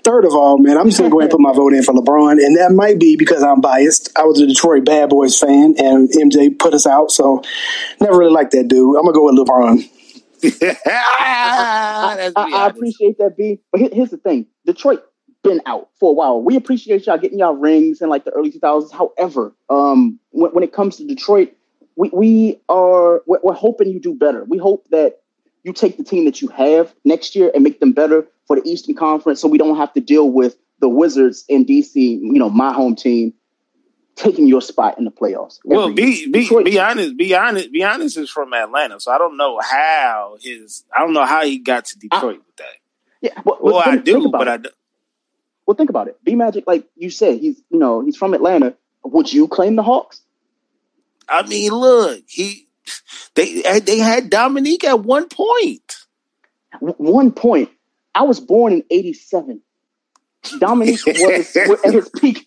Third 0.03 0.25
of 0.25 0.35
all, 0.35 0.59
man, 0.59 0.77
I'm 0.77 0.87
just 0.87 0.99
gonna 0.99 1.11
go 1.11 1.21
ahead 1.21 1.31
and 1.33 1.39
put 1.39 1.41
my 1.41 1.53
vote 1.53 1.73
in 1.73 1.83
for 1.83 1.95
LeBron, 1.95 2.45
and 2.45 2.57
that 2.57 2.73
might 2.73 2.99
be 2.99 3.17
because 3.17 3.43
I'm 3.43 3.61
biased. 3.61 4.11
I 4.17 4.25
was 4.25 4.41
a 4.41 4.47
Detroit 4.47 4.85
Bad 4.85 5.11
Boys 5.11 5.39
fan, 5.39 5.75
and 5.79 6.09
MJ 6.11 6.51
put 6.51 6.75
us 6.75 6.87
out, 6.87 7.11
so 7.13 7.43
never 8.01 8.19
really 8.19 8.33
liked 8.33 8.53
that 8.53 8.69
dude. 8.69 8.97
I'm 8.97 9.05
gonna 9.05 9.15
go 9.15 9.25
with 9.27 9.39
LeBron. 9.39 9.91
I, 10.87 12.31
I, 12.37 12.51
I, 12.53 12.67
appreciate 12.67 13.17
that, 13.19 13.35
B. 13.37 13.61
But 13.73 13.93
here's 13.93 14.11
the 14.11 14.19
thing: 14.19 14.47
Detroit 14.67 15.03
been 15.45 15.61
out 15.67 15.91
for 16.01 16.11
a 16.11 16.13
while. 16.13 16.43
We 16.43 16.57
appreciate 16.57 17.07
y'all 17.07 17.19
getting 17.19 17.39
y'all 17.39 17.55
rings 17.55 18.01
in 18.01 18.09
like 18.09 18.25
the 18.25 18.33
early 18.33 18.51
2000s. 18.51 18.91
However, 18.91 19.55
um, 19.71 20.19
when, 20.31 20.51
when 20.51 20.65
it 20.65 20.73
comes 20.73 20.97
to 20.97 21.07
Detroit, 21.07 21.55
we, 21.95 22.11
we 22.13 22.61
are 22.69 23.23
we're, 23.27 23.39
we're 23.45 23.53
hoping 23.53 23.89
you 23.91 24.01
do 24.01 24.15
better. 24.15 24.43
We 24.45 24.59
hope 24.59 24.89
that 24.91 25.21
you 25.63 25.73
take 25.73 25.97
the 25.97 26.03
team 26.03 26.25
that 26.25 26.43
you 26.43 26.49
have 26.49 26.93
next 27.05 27.37
year 27.37 27.53
and 27.55 27.63
make 27.63 27.79
them 27.79 27.93
better 27.93 28.27
for 28.47 28.57
the 28.57 28.69
Eastern 28.69 28.97
Conference, 28.97 29.41
so 29.41 29.47
we 29.47 29.59
don't 29.59 29.77
have 29.77 29.93
to 29.93 30.01
deal 30.01 30.31
with 30.31 30.57
the 30.81 30.89
Wizards 30.89 31.45
in 31.49 31.65
DC. 31.65 31.95
You 31.95 32.33
know, 32.33 32.51
my 32.51 32.73
home 32.73 32.97
team 32.97 33.33
taking 34.17 34.47
your 34.47 34.61
spot 34.61 34.99
in 34.99 35.05
the 35.05 35.11
playoffs. 35.11 35.59
Well, 35.65 35.93
be 35.93 36.27
be, 36.31 36.49
be 36.65 36.79
honest, 36.79 37.17
be 37.17 37.35
honest, 37.35 37.73
be 37.73 37.85
honest 37.85 38.17
is 38.17 38.31
from 38.31 38.53
Atlanta, 38.53 38.99
so 38.99 39.13
I 39.13 39.19
don't 39.19 39.37
know 39.37 39.61
how 39.61 40.37
his 40.41 40.85
I 40.95 41.01
don't 41.01 41.13
know 41.13 41.25
how 41.25 41.45
he 41.45 41.59
got 41.59 41.85
to 41.87 41.99
Detroit 41.99 42.23
I, 42.23 42.47
with 42.47 42.57
that. 42.57 42.77
Yeah, 43.21 43.41
well, 43.45 43.59
well 43.61 43.83
I 43.85 43.97
do, 43.97 44.31
but. 44.31 44.49
I 44.49 44.57
do. 44.59 44.71
Well, 45.67 45.77
think 45.77 45.91
about 45.91 46.09
it. 46.09 46.19
B 46.23 46.35
Magic, 46.35 46.65
like 46.67 46.87
you 46.97 47.11
said, 47.11 47.39
he's 47.39 47.61
you 47.71 47.79
know 47.79 48.01
he's 48.01 48.17
from 48.17 48.35
Atlanta. 48.35 48.75
Would 49.05 49.33
you 49.33 49.49
claim 49.49 49.77
the 49.77 49.83
Hawks? 49.83 50.23
I 51.29 51.47
mean, 51.47 51.73
look, 51.73 52.23
he 52.27 52.69
they 53.35 53.63
eh, 53.65 53.81
they 53.81 53.99
had 53.99 54.31
Dominique 54.31 54.85
at 54.85 55.01
one 55.01 55.29
point. 55.29 55.97
One 56.81 57.33
point. 57.33 57.71
I 58.15 58.23
was 58.23 58.41
born 58.41 58.73
in 58.73 58.85
'87. 58.91 59.61
Dominique 60.59 61.01
was, 61.07 61.57
was, 61.69 61.85
at 61.85 61.95
his 61.95 62.11
peak. 62.11 62.47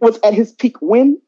Was 0.00 0.18
at 0.22 0.34
his 0.34 0.52
peak 0.52 0.80
when. 0.80 1.20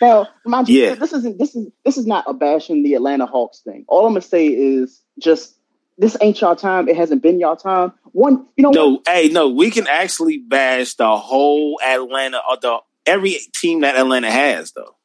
Now, 0.00 0.28
mind 0.44 0.68
you, 0.68 0.82
yeah. 0.82 0.94
this 0.94 1.12
isn't 1.12 1.38
this 1.38 1.54
is 1.54 1.68
this 1.84 1.96
is 1.96 2.06
not 2.06 2.24
a 2.26 2.34
bashing 2.34 2.82
the 2.82 2.94
Atlanta 2.94 3.26
Hawks 3.26 3.60
thing. 3.60 3.84
All 3.88 4.06
I'm 4.06 4.12
gonna 4.12 4.22
say 4.22 4.48
is 4.48 5.02
just 5.18 5.56
this 5.98 6.16
ain't 6.20 6.40
y'all 6.40 6.56
time. 6.56 6.88
It 6.88 6.96
hasn't 6.96 7.22
been 7.22 7.38
y'all 7.38 7.56
time. 7.56 7.92
One, 8.12 8.46
you 8.56 8.62
know. 8.62 8.70
No, 8.70 8.90
what? 8.90 9.08
hey, 9.08 9.28
no, 9.28 9.48
we 9.48 9.70
can 9.70 9.86
actually 9.86 10.38
bash 10.38 10.94
the 10.94 11.16
whole 11.16 11.80
Atlanta 11.84 12.40
or 12.48 12.56
the 12.60 12.78
every 13.06 13.38
team 13.54 13.80
that 13.82 13.96
Atlanta 13.96 14.30
has, 14.30 14.72
though. 14.72 14.96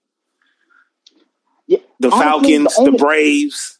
Yeah, 1.67 1.79
the 1.99 2.09
Falcons, 2.09 2.73
the, 2.73 2.79
only, 2.79 2.91
the 2.91 2.97
Braves. 2.97 3.79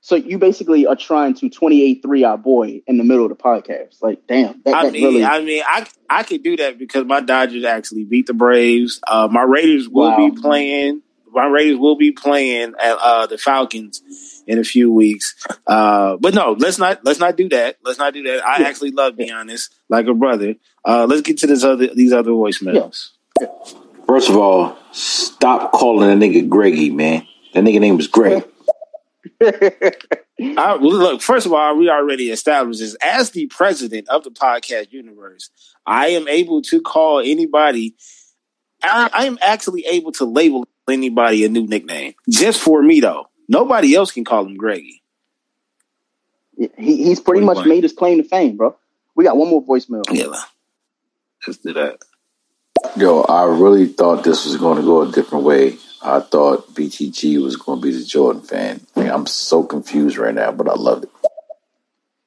So 0.00 0.16
you 0.16 0.38
basically 0.38 0.86
are 0.86 0.96
trying 0.96 1.34
to 1.34 1.48
28-3 1.48 2.28
our 2.28 2.36
boy 2.36 2.82
in 2.86 2.98
the 2.98 3.04
middle 3.04 3.24
of 3.24 3.30
the 3.30 3.36
podcast. 3.36 4.02
Like, 4.02 4.26
damn. 4.26 4.60
That, 4.64 4.74
I 4.74 4.90
mean, 4.90 5.04
really... 5.04 5.24
I 5.24 5.40
mean, 5.40 5.62
I 5.64 5.86
I 6.10 6.22
could 6.24 6.42
do 6.42 6.56
that 6.56 6.78
because 6.78 7.04
my 7.04 7.20
Dodgers 7.20 7.64
actually 7.64 8.04
beat 8.04 8.26
the 8.26 8.34
Braves. 8.34 9.00
Uh, 9.06 9.28
my 9.30 9.42
Raiders 9.42 9.88
will 9.88 10.10
wow. 10.10 10.16
be 10.16 10.40
playing. 10.40 11.02
My 11.32 11.46
Raiders 11.46 11.78
will 11.78 11.96
be 11.96 12.12
playing 12.12 12.74
at 12.80 12.98
uh, 12.98 13.26
the 13.26 13.38
Falcons 13.38 14.02
in 14.46 14.58
a 14.58 14.64
few 14.64 14.92
weeks. 14.92 15.34
Uh, 15.66 16.16
but 16.18 16.34
no, 16.34 16.56
let's 16.58 16.78
not 16.78 17.04
let's 17.04 17.18
not 17.18 17.36
do 17.36 17.48
that. 17.50 17.76
Let's 17.84 17.98
not 17.98 18.14
do 18.14 18.22
that. 18.24 18.46
I 18.46 18.60
yeah. 18.60 18.68
actually 18.68 18.90
love 18.90 19.16
being 19.16 19.32
honest, 19.32 19.74
like 19.88 20.06
a 20.06 20.14
brother. 20.14 20.56
Uh, 20.84 21.06
let's 21.08 21.22
get 21.22 21.38
to 21.38 21.46
this 21.46 21.64
other 21.64 21.88
these 21.94 22.12
other 22.12 22.30
voicemails. 22.30 23.10
Yeah. 23.40 23.48
First 24.06 24.28
of 24.28 24.36
all, 24.36 24.76
stop 24.92 25.72
calling 25.72 26.10
a 26.10 26.14
nigga 26.14 26.48
Greggy, 26.48 26.90
man. 26.90 27.26
That 27.54 27.64
nigga 27.64 27.80
name 27.80 27.96
was 27.96 28.08
Greg. 28.08 28.44
I, 30.40 30.76
look, 30.80 31.22
first 31.22 31.46
of 31.46 31.52
all, 31.52 31.76
we 31.76 31.88
already 31.88 32.30
established 32.30 32.80
this. 32.80 32.96
As 33.02 33.30
the 33.30 33.46
president 33.46 34.08
of 34.08 34.24
the 34.24 34.30
podcast 34.30 34.92
universe, 34.92 35.50
I 35.86 36.08
am 36.08 36.28
able 36.28 36.62
to 36.62 36.80
call 36.80 37.20
anybody. 37.20 37.94
I, 38.82 39.10
I 39.12 39.26
am 39.26 39.38
actually 39.40 39.84
able 39.86 40.12
to 40.12 40.24
label 40.24 40.66
anybody 40.88 41.44
a 41.44 41.48
new 41.48 41.66
nickname 41.66 42.14
just 42.28 42.60
for 42.60 42.82
me, 42.82 43.00
though. 43.00 43.28
Nobody 43.48 43.94
else 43.94 44.12
can 44.12 44.24
call 44.24 44.46
him 44.46 44.56
Greggy. 44.56 45.02
He, 46.56 46.68
he's 47.04 47.20
pretty 47.20 47.44
much 47.44 47.66
made 47.66 47.82
his 47.82 47.92
claim 47.92 48.22
to 48.22 48.28
fame, 48.28 48.56
bro. 48.56 48.76
We 49.14 49.24
got 49.24 49.36
one 49.36 49.50
more 49.50 49.64
voicemail. 49.64 50.02
Yeah, 50.10 50.34
let's 51.46 51.58
do 51.58 51.72
that. 51.74 51.98
Yo, 52.96 53.22
I 53.22 53.44
really 53.44 53.86
thought 53.86 54.24
this 54.24 54.44
was 54.44 54.56
going 54.56 54.76
to 54.76 54.82
go 54.82 55.02
a 55.02 55.12
different 55.12 55.44
way. 55.44 55.76
I 56.02 56.20
thought 56.20 56.74
BTG 56.74 57.40
was 57.40 57.56
going 57.56 57.80
to 57.80 57.82
be 57.82 57.92
the 57.92 58.04
Jordan 58.04 58.42
fan. 58.42 58.80
Like, 58.96 59.10
I'm 59.10 59.26
so 59.26 59.62
confused 59.62 60.16
right 60.18 60.34
now, 60.34 60.50
but 60.50 60.68
I 60.68 60.74
love 60.74 61.04
it. 61.04 61.10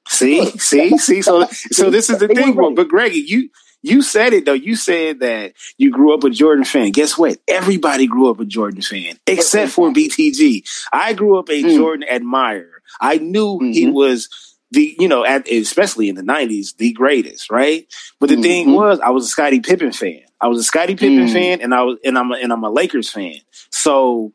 See, 0.07 0.45
see, 0.57 0.97
see. 0.97 1.21
So, 1.21 1.45
so 1.49 1.89
this 1.89 2.09
is 2.09 2.19
the 2.19 2.27
thing. 2.27 2.55
But 2.55 2.87
Greggy, 2.87 3.19
you 3.19 3.49
you 3.85 4.01
said 4.01 4.33
it 4.33 4.45
though. 4.45 4.53
You 4.53 4.75
said 4.75 5.19
that 5.19 5.53
you 5.77 5.91
grew 5.91 6.13
up 6.13 6.23
a 6.23 6.29
Jordan 6.29 6.65
fan. 6.65 6.91
Guess 6.91 7.17
what? 7.17 7.37
Everybody 7.47 8.07
grew 8.07 8.29
up 8.29 8.39
a 8.39 8.45
Jordan 8.45 8.81
fan 8.81 9.17
except 9.27 9.71
for 9.71 9.89
BTG. 9.91 10.67
I 10.91 11.13
grew 11.13 11.37
up 11.37 11.49
a 11.49 11.63
mm. 11.63 11.75
Jordan 11.75 12.07
admirer. 12.09 12.81
I 12.99 13.17
knew 13.17 13.59
mm-hmm. 13.59 13.71
he 13.71 13.87
was 13.87 14.29
the 14.71 14.95
you 14.99 15.07
know 15.07 15.23
at, 15.23 15.47
especially 15.47 16.09
in 16.09 16.15
the 16.15 16.23
90s 16.23 16.75
the 16.77 16.91
greatest 16.93 17.51
right 17.51 17.85
but 18.19 18.29
the 18.29 18.35
mm-hmm. 18.35 18.41
thing 18.41 18.73
was 18.73 18.99
i 19.01 19.09
was 19.09 19.25
a 19.25 19.27
scottie 19.27 19.59
pippen 19.59 19.91
fan 19.91 20.21
i 20.41 20.47
was 20.47 20.59
a 20.59 20.63
scottie 20.63 20.95
pippen 20.95 21.27
mm. 21.27 21.31
fan 21.31 21.61
and 21.61 21.73
i 21.73 21.83
was 21.83 21.99
and 22.03 22.17
i'm 22.17 22.31
a, 22.31 22.35
and 22.35 22.51
i'm 22.51 22.63
a 22.63 22.69
lakers 22.69 23.11
fan 23.11 23.35
so 23.69 24.33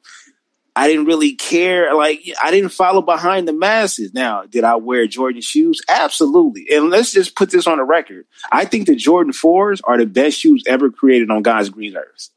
I 0.81 0.89
didn't 0.89 1.05
really 1.05 1.35
care. 1.35 1.95
Like 1.95 2.23
I 2.43 2.51
didn't 2.51 2.71
follow 2.71 3.03
behind 3.03 3.47
the 3.47 3.53
masses. 3.53 4.15
Now, 4.15 4.45
did 4.45 4.65
I 4.65 4.77
wear 4.77 5.07
Jordan 5.07 5.43
shoes? 5.43 5.83
Absolutely. 5.87 6.69
And 6.73 6.89
let's 6.89 7.13
just 7.13 7.37
put 7.37 7.51
this 7.51 7.67
on 7.67 7.77
the 7.77 7.85
record. 7.85 8.25
I 8.51 8.65
think 8.65 8.87
the 8.87 8.97
Jordan 8.97 9.35
fours 9.35 9.83
are 9.83 9.99
the 9.99 10.07
best 10.07 10.39
shoes 10.39 10.65
ever 10.67 10.91
created 10.91 11.31
on 11.31 11.43
God's 11.43 11.69
green 11.69 11.99
earth. 11.99 12.31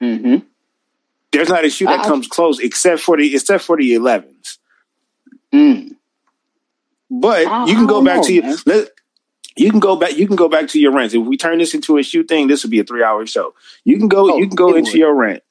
Mm-hmm. 0.00 0.46
There's 1.32 1.48
not 1.48 1.64
a 1.64 1.70
shoe 1.70 1.86
that 1.86 2.00
I, 2.00 2.04
comes 2.04 2.28
close 2.28 2.60
except 2.60 3.02
for 3.02 3.16
the 3.16 3.34
except 3.34 3.64
for 3.64 3.76
the 3.76 3.92
11s. 3.94 4.58
Mm. 5.52 5.96
But 7.10 7.48
I, 7.48 7.66
you 7.66 7.74
can 7.74 7.88
go 7.88 8.04
back 8.04 8.18
know, 8.18 8.22
to 8.22 8.32
your 8.32 8.56
let, 8.66 8.88
you 9.56 9.68
can 9.72 9.80
go 9.80 9.96
back 9.96 10.16
you 10.16 10.28
can 10.28 10.36
go 10.36 10.48
back 10.48 10.68
to 10.68 10.78
your 10.78 10.92
rent. 10.92 11.12
If 11.12 11.26
we 11.26 11.36
turn 11.36 11.58
this 11.58 11.74
into 11.74 11.98
a 11.98 12.04
shoe 12.04 12.22
thing, 12.22 12.46
this 12.46 12.62
would 12.62 12.70
be 12.70 12.78
a 12.78 12.84
three 12.84 13.02
hour 13.02 13.26
show. 13.26 13.52
You 13.82 13.98
can 13.98 14.06
go 14.06 14.34
oh, 14.34 14.36
you 14.36 14.46
can 14.46 14.54
go 14.54 14.76
into 14.76 14.92
would. 14.92 14.98
your 14.98 15.12
rent. 15.12 15.42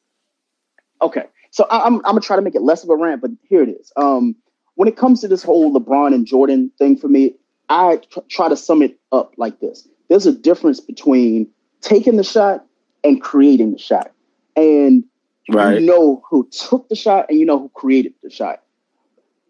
Okay. 1.02 1.26
So 1.52 1.66
I, 1.70 1.88
am 1.88 1.96
I'm, 1.96 1.96
I'm 1.96 2.02
gonna 2.12 2.22
try 2.22 2.36
to 2.36 2.42
make 2.42 2.56
it 2.56 2.62
less 2.62 2.84
of 2.84 2.90
a 2.90 2.96
rant, 2.96 3.22
but 3.22 3.32
here 3.48 3.64
it 3.64 3.70
is. 3.70 3.92
Um, 3.96 4.36
when 4.76 4.88
it 4.88 4.96
comes 4.96 5.22
to 5.22 5.28
this 5.28 5.44
whole 5.44 5.74
LeBron 5.74 6.14
and 6.14 6.26
Jordan 6.26 6.72
thing 6.78 6.98
for 6.98 7.08
me, 7.08 7.36
I 7.70 7.98
tr- 8.12 8.20
try 8.30 8.50
to 8.50 8.56
sum 8.56 8.82
it 8.82 9.00
up 9.12 9.34
like 9.38 9.60
this: 9.60 9.88
There's 10.10 10.26
a 10.26 10.34
difference 10.34 10.80
between 10.80 11.50
taking 11.82 12.18
the 12.18 12.24
shot 12.24 12.66
and 13.04 13.22
creating 13.22 13.72
the 13.72 13.80
shot, 13.80 14.12
and 14.56 15.04
right. 15.50 15.80
you 15.80 15.86
know 15.86 16.22
who 16.30 16.48
took 16.52 16.88
the 16.90 16.96
shot 16.96 17.26
and 17.30 17.40
you 17.40 17.46
know 17.46 17.60
who 17.60 17.70
created 17.70 18.14
the 18.24 18.30
shot. 18.30 18.62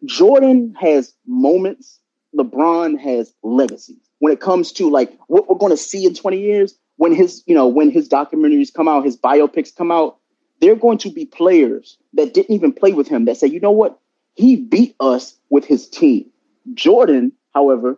Jordan 0.06 0.76
has 0.80 1.14
moments. 1.28 2.00
LeBron 2.36 3.00
has 3.00 3.34
legacies. 3.44 3.98
When 4.20 4.32
it 4.32 4.40
comes 4.40 4.72
to 4.74 4.90
like 4.90 5.18
what 5.28 5.50
we're 5.50 5.58
going 5.58 5.72
to 5.72 5.78
see 5.78 6.06
in 6.06 6.14
20 6.14 6.40
years, 6.40 6.78
when 6.98 7.14
his 7.14 7.44
you 7.48 7.56
know 7.56 7.68
when 7.68 7.90
his 7.90 8.08
documentaries 8.08 8.74
come 8.74 8.88
out, 8.88 9.06
his 9.06 9.18
biopics 9.18 9.76
come 9.76 9.92
out, 9.92 10.19
there 10.62 10.74
are 10.74 10.78
going 10.78 10.98
to 11.00 11.10
be 11.10 11.26
players 11.26 11.98
that 12.14 12.34
didn't 12.34 12.54
even 12.54 12.74
play 12.74 12.94
with 12.94 13.08
him 13.08 13.26
that 13.26 13.38
say, 13.38 13.48
you 13.48 13.60
know 13.60 13.72
what? 13.72 14.00
He 14.36 14.56
beat 14.56 14.96
us 15.00 15.36
with 15.50 15.66
his 15.66 15.88
team. 15.88 16.30
Jordan, 16.74 17.32
however, 17.54 17.98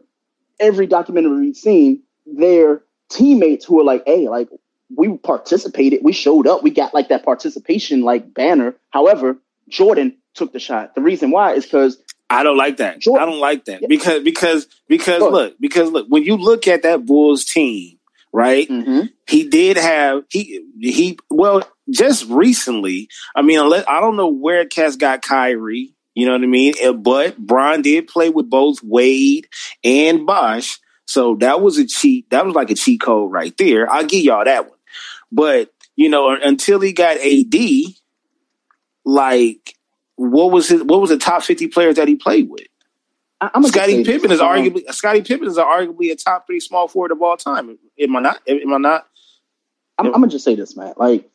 every 0.59 0.87
documentary 0.87 1.39
we've 1.39 1.55
seen, 1.55 2.03
their 2.25 2.83
teammates 3.09 3.65
who 3.65 3.79
are 3.79 3.83
like, 3.83 4.03
hey, 4.05 4.27
like 4.27 4.49
we 4.95 5.17
participated, 5.17 6.01
we 6.03 6.13
showed 6.13 6.47
up, 6.47 6.63
we 6.63 6.71
got 6.71 6.93
like 6.93 7.09
that 7.09 7.23
participation 7.23 8.01
like 8.01 8.33
banner. 8.33 8.75
However, 8.89 9.37
Jordan 9.69 10.17
took 10.33 10.53
the 10.53 10.59
shot. 10.59 10.95
The 10.95 11.01
reason 11.01 11.31
why 11.31 11.53
is 11.53 11.65
because 11.65 11.97
I 12.29 12.43
don't 12.43 12.57
like 12.57 12.77
that. 12.77 12.99
Jordan, 12.99 13.23
I 13.27 13.29
don't 13.29 13.41
like 13.41 13.65
that 13.65 13.81
yeah. 13.81 13.87
because 13.87 14.23
because 14.23 14.67
because 14.87 15.21
look 15.21 15.55
because 15.59 15.91
look 15.91 16.07
when 16.07 16.23
you 16.23 16.37
look 16.37 16.67
at 16.67 16.83
that 16.83 17.05
Bulls 17.05 17.45
team, 17.45 17.97
right? 18.33 18.67
Mm-hmm. 18.67 19.07
He 19.27 19.49
did 19.49 19.77
have 19.77 20.23
he 20.29 20.63
he 20.79 21.19
well 21.29 21.63
just 21.89 22.29
recently. 22.29 23.09
I 23.35 23.41
mean, 23.41 23.59
I 23.59 23.99
don't 23.99 24.15
know 24.15 24.29
where 24.29 24.65
Cass 24.65 24.95
got 24.95 25.21
Kyrie. 25.21 25.93
You 26.13 26.25
know 26.25 26.33
what 26.33 26.43
I 26.43 26.47
mean? 26.47 26.73
Eh, 26.79 26.91
but 26.91 27.37
Bron 27.37 27.81
did 27.81 28.07
play 28.07 28.29
with 28.29 28.49
both 28.49 28.83
Wade 28.83 29.47
and 29.83 30.25
Bosh. 30.25 30.77
So 31.05 31.35
that 31.35 31.61
was 31.61 31.77
a 31.77 31.85
cheat. 31.85 32.29
That 32.29 32.45
was 32.45 32.55
like 32.55 32.69
a 32.69 32.75
cheat 32.75 33.01
code 33.01 33.31
right 33.31 33.53
there. 33.57 33.91
I'll 33.91 34.05
give 34.05 34.23
y'all 34.23 34.45
that 34.45 34.69
one. 34.69 34.77
But, 35.31 35.69
you 35.95 36.09
know, 36.09 36.35
until 36.35 36.79
he 36.79 36.93
got 36.93 37.17
AD, 37.17 37.55
like, 39.05 39.75
what 40.15 40.51
was 40.51 40.69
his, 40.69 40.83
what 40.83 41.01
was 41.01 41.09
the 41.09 41.17
top 41.17 41.43
50 41.43 41.67
players 41.67 41.95
that 41.95 42.07
he 42.07 42.15
played 42.15 42.49
with? 42.49 42.67
I'm 43.41 43.63
Scottie 43.63 44.03
Pippen 44.03 44.31
is 44.31 44.39
um, 44.39 44.47
arguably 44.47 44.87
Scottie 44.93 45.23
Pippen 45.23 45.47
is 45.47 45.57
arguably 45.57 46.11
a 46.11 46.15
top 46.15 46.45
three 46.45 46.59
small 46.59 46.87
forward 46.87 47.11
of 47.11 47.21
all 47.21 47.37
time. 47.37 47.77
Am 47.99 48.15
I 48.15 48.19
not? 48.19 48.39
Am 48.47 48.73
I 48.73 48.77
not? 48.77 49.07
I'm, 49.97 50.07
I'm 50.07 50.13
gonna 50.13 50.27
just 50.27 50.45
say 50.45 50.55
this, 50.55 50.77
man. 50.77 50.93
Like 50.95 51.29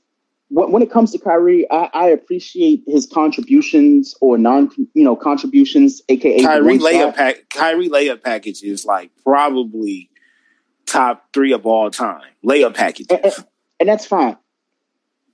when 0.49 0.83
it 0.83 0.91
comes 0.91 1.11
to 1.13 1.19
Kyrie, 1.19 1.69
I, 1.71 1.91
I, 1.93 2.09
appreciate 2.11 2.85
his 2.87 3.07
contributions 3.13 4.15
or 4.21 4.39
non, 4.39 4.71
you 4.95 5.03
know, 5.03 5.17
contributions, 5.17 6.03
aka 6.09 6.41
Kyrie 6.43 6.79
layup 6.79 7.17
pack. 7.17 7.49
Kyrie 7.51 7.89
layup 7.89 8.23
package 8.23 8.63
is 8.63 8.85
like 8.85 9.11
probably 9.25 10.09
top 10.87 11.27
three 11.33 11.53
of 11.53 11.67
all 11.67 11.91
time 11.91 12.23
layup 12.45 12.75
packages, 12.75 13.09
and, 13.11 13.25
and, 13.25 13.35
and 13.81 13.89
that's 13.89 14.07
fine. 14.07 14.37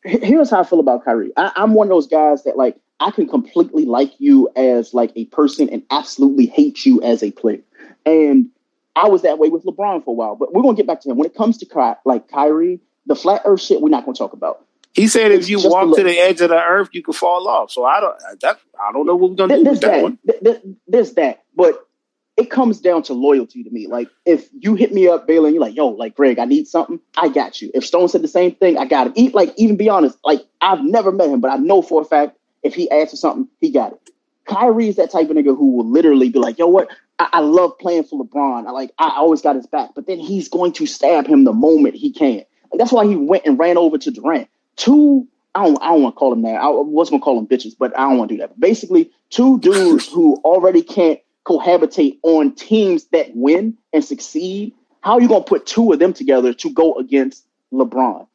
Here's 0.04 0.50
how 0.50 0.60
I 0.60 0.64
feel 0.64 0.80
about 0.80 1.04
Kyrie. 1.04 1.32
I, 1.36 1.52
I'm 1.56 1.74
one 1.74 1.86
of 1.88 1.90
those 1.90 2.06
guys 2.06 2.44
that 2.44 2.56
like 2.56 2.76
I 3.02 3.10
can 3.10 3.26
completely 3.26 3.84
like 3.84 4.12
you 4.18 4.48
as 4.54 4.94
like 4.94 5.10
a 5.16 5.24
person 5.26 5.68
and 5.70 5.82
absolutely 5.90 6.46
hate 6.46 6.86
you 6.86 7.02
as 7.02 7.24
a 7.24 7.32
player. 7.32 7.60
And 8.06 8.50
I 8.94 9.08
was 9.08 9.22
that 9.22 9.38
way 9.38 9.48
with 9.48 9.64
LeBron 9.64 10.04
for 10.04 10.10
a 10.10 10.14
while, 10.14 10.36
but 10.36 10.54
we're 10.54 10.62
gonna 10.62 10.76
get 10.76 10.86
back 10.86 11.00
to 11.00 11.10
him. 11.10 11.16
When 11.16 11.26
it 11.26 11.34
comes 11.34 11.58
to 11.58 11.66
Ky- 11.66 11.98
like 12.04 12.28
Kyrie, 12.28 12.80
the 13.06 13.16
flat 13.16 13.42
Earth 13.44 13.60
shit, 13.60 13.80
we're 13.80 13.88
not 13.88 14.04
gonna 14.04 14.14
talk 14.14 14.34
about. 14.34 14.64
He 14.92 15.08
said 15.08 15.32
if 15.32 15.48
you 15.48 15.58
walk 15.68 15.96
to 15.96 16.04
the 16.04 16.16
edge 16.16 16.40
of 16.42 16.50
the 16.50 16.62
earth, 16.62 16.90
you 16.92 17.02
can 17.02 17.14
fall 17.14 17.48
off. 17.48 17.72
So 17.72 17.84
I 17.84 18.00
don't, 18.00 18.14
that, 18.42 18.60
I 18.80 18.92
don't 18.92 19.06
know 19.06 19.16
what 19.16 19.30
we're 19.30 19.36
gonna 19.36 19.64
do 19.64 19.70
with 19.70 19.80
that, 19.80 19.90
that 19.90 20.02
one. 20.02 20.18
There, 20.42 20.60
there's 20.86 21.14
that, 21.14 21.42
but 21.56 21.88
it 22.36 22.50
comes 22.50 22.80
down 22.80 23.02
to 23.04 23.14
loyalty 23.14 23.64
to 23.64 23.70
me. 23.70 23.88
Like 23.88 24.10
if 24.24 24.48
you 24.52 24.76
hit 24.76 24.92
me 24.92 25.08
up, 25.08 25.26
Baylor, 25.26 25.46
and 25.46 25.54
you're 25.54 25.64
like, 25.64 25.74
"Yo, 25.74 25.88
like 25.88 26.14
Greg, 26.14 26.38
I 26.38 26.44
need 26.44 26.68
something," 26.68 27.00
I 27.16 27.30
got 27.30 27.60
you. 27.60 27.70
If 27.74 27.84
Stone 27.84 28.08
said 28.10 28.22
the 28.22 28.28
same 28.28 28.54
thing, 28.54 28.78
I 28.78 28.84
got 28.84 29.08
him. 29.08 29.12
Eat 29.16 29.34
like 29.34 29.52
even 29.56 29.76
be 29.76 29.88
honest, 29.88 30.18
like 30.24 30.42
I've 30.60 30.84
never 30.84 31.10
met 31.10 31.30
him, 31.30 31.40
but 31.40 31.50
I 31.50 31.56
know 31.56 31.82
for 31.82 32.02
a 32.02 32.04
fact 32.04 32.36
if 32.62 32.74
he 32.74 32.90
asks 32.90 33.10
for 33.10 33.16
something, 33.16 33.48
he 33.60 33.70
got 33.70 33.92
it. 33.92 34.10
Kyrie 34.44 34.88
is 34.88 34.96
that 34.96 35.10
type 35.10 35.30
of 35.30 35.36
nigga 35.36 35.56
who 35.56 35.76
will 35.76 35.88
literally 35.88 36.28
be 36.28 36.38
like, 36.38 36.58
"Yo, 36.58 36.66
what? 36.66 36.88
I, 37.18 37.28
I 37.34 37.40
love 37.40 37.78
playing 37.78 38.04
for 38.04 38.22
LeBron. 38.22 38.66
I 38.66 38.70
like 38.70 38.90
I 38.98 39.12
always 39.16 39.42
got 39.42 39.56
his 39.56 39.66
back," 39.66 39.90
but 39.94 40.06
then 40.06 40.18
he's 40.18 40.48
going 40.48 40.72
to 40.72 40.86
stab 40.86 41.26
him 41.26 41.44
the 41.44 41.52
moment 41.52 41.94
he 41.94 42.12
can. 42.12 42.44
That's 42.74 42.92
why 42.92 43.06
he 43.06 43.16
went 43.16 43.44
and 43.46 43.58
ran 43.58 43.76
over 43.76 43.98
to 43.98 44.10
Durant. 44.10 44.48
Two 44.76 45.28
I 45.54 45.64
don't, 45.64 45.82
I 45.82 45.88
don't 45.88 46.02
want 46.02 46.14
to 46.14 46.18
call 46.18 46.30
them 46.30 46.42
that. 46.42 46.54
I 46.54 46.68
was 46.68 47.10
to 47.10 47.18
call 47.18 47.36
them 47.36 47.46
bitches, 47.46 47.74
but 47.78 47.96
I 47.98 48.08
don't 48.08 48.18
want 48.18 48.30
to 48.30 48.36
do 48.36 48.40
that. 48.40 48.50
But 48.50 48.60
basically, 48.60 49.10
two 49.30 49.58
dudes 49.58 50.08
who 50.08 50.36
already 50.44 50.82
can't 50.82 51.20
cohabitate 51.44 52.18
on 52.22 52.54
teams 52.54 53.04
that 53.06 53.34
win 53.34 53.76
and 53.92 54.04
succeed, 54.04 54.72
how 55.00 55.14
are 55.14 55.20
you 55.20 55.28
to 55.44 55.48
put 55.48 55.66
two 55.66 55.92
of 55.92 55.98
them 55.98 56.12
together 56.12 56.54
to 56.54 56.70
go 56.70 56.94
against 56.94 57.44
LeBron? 57.72 58.26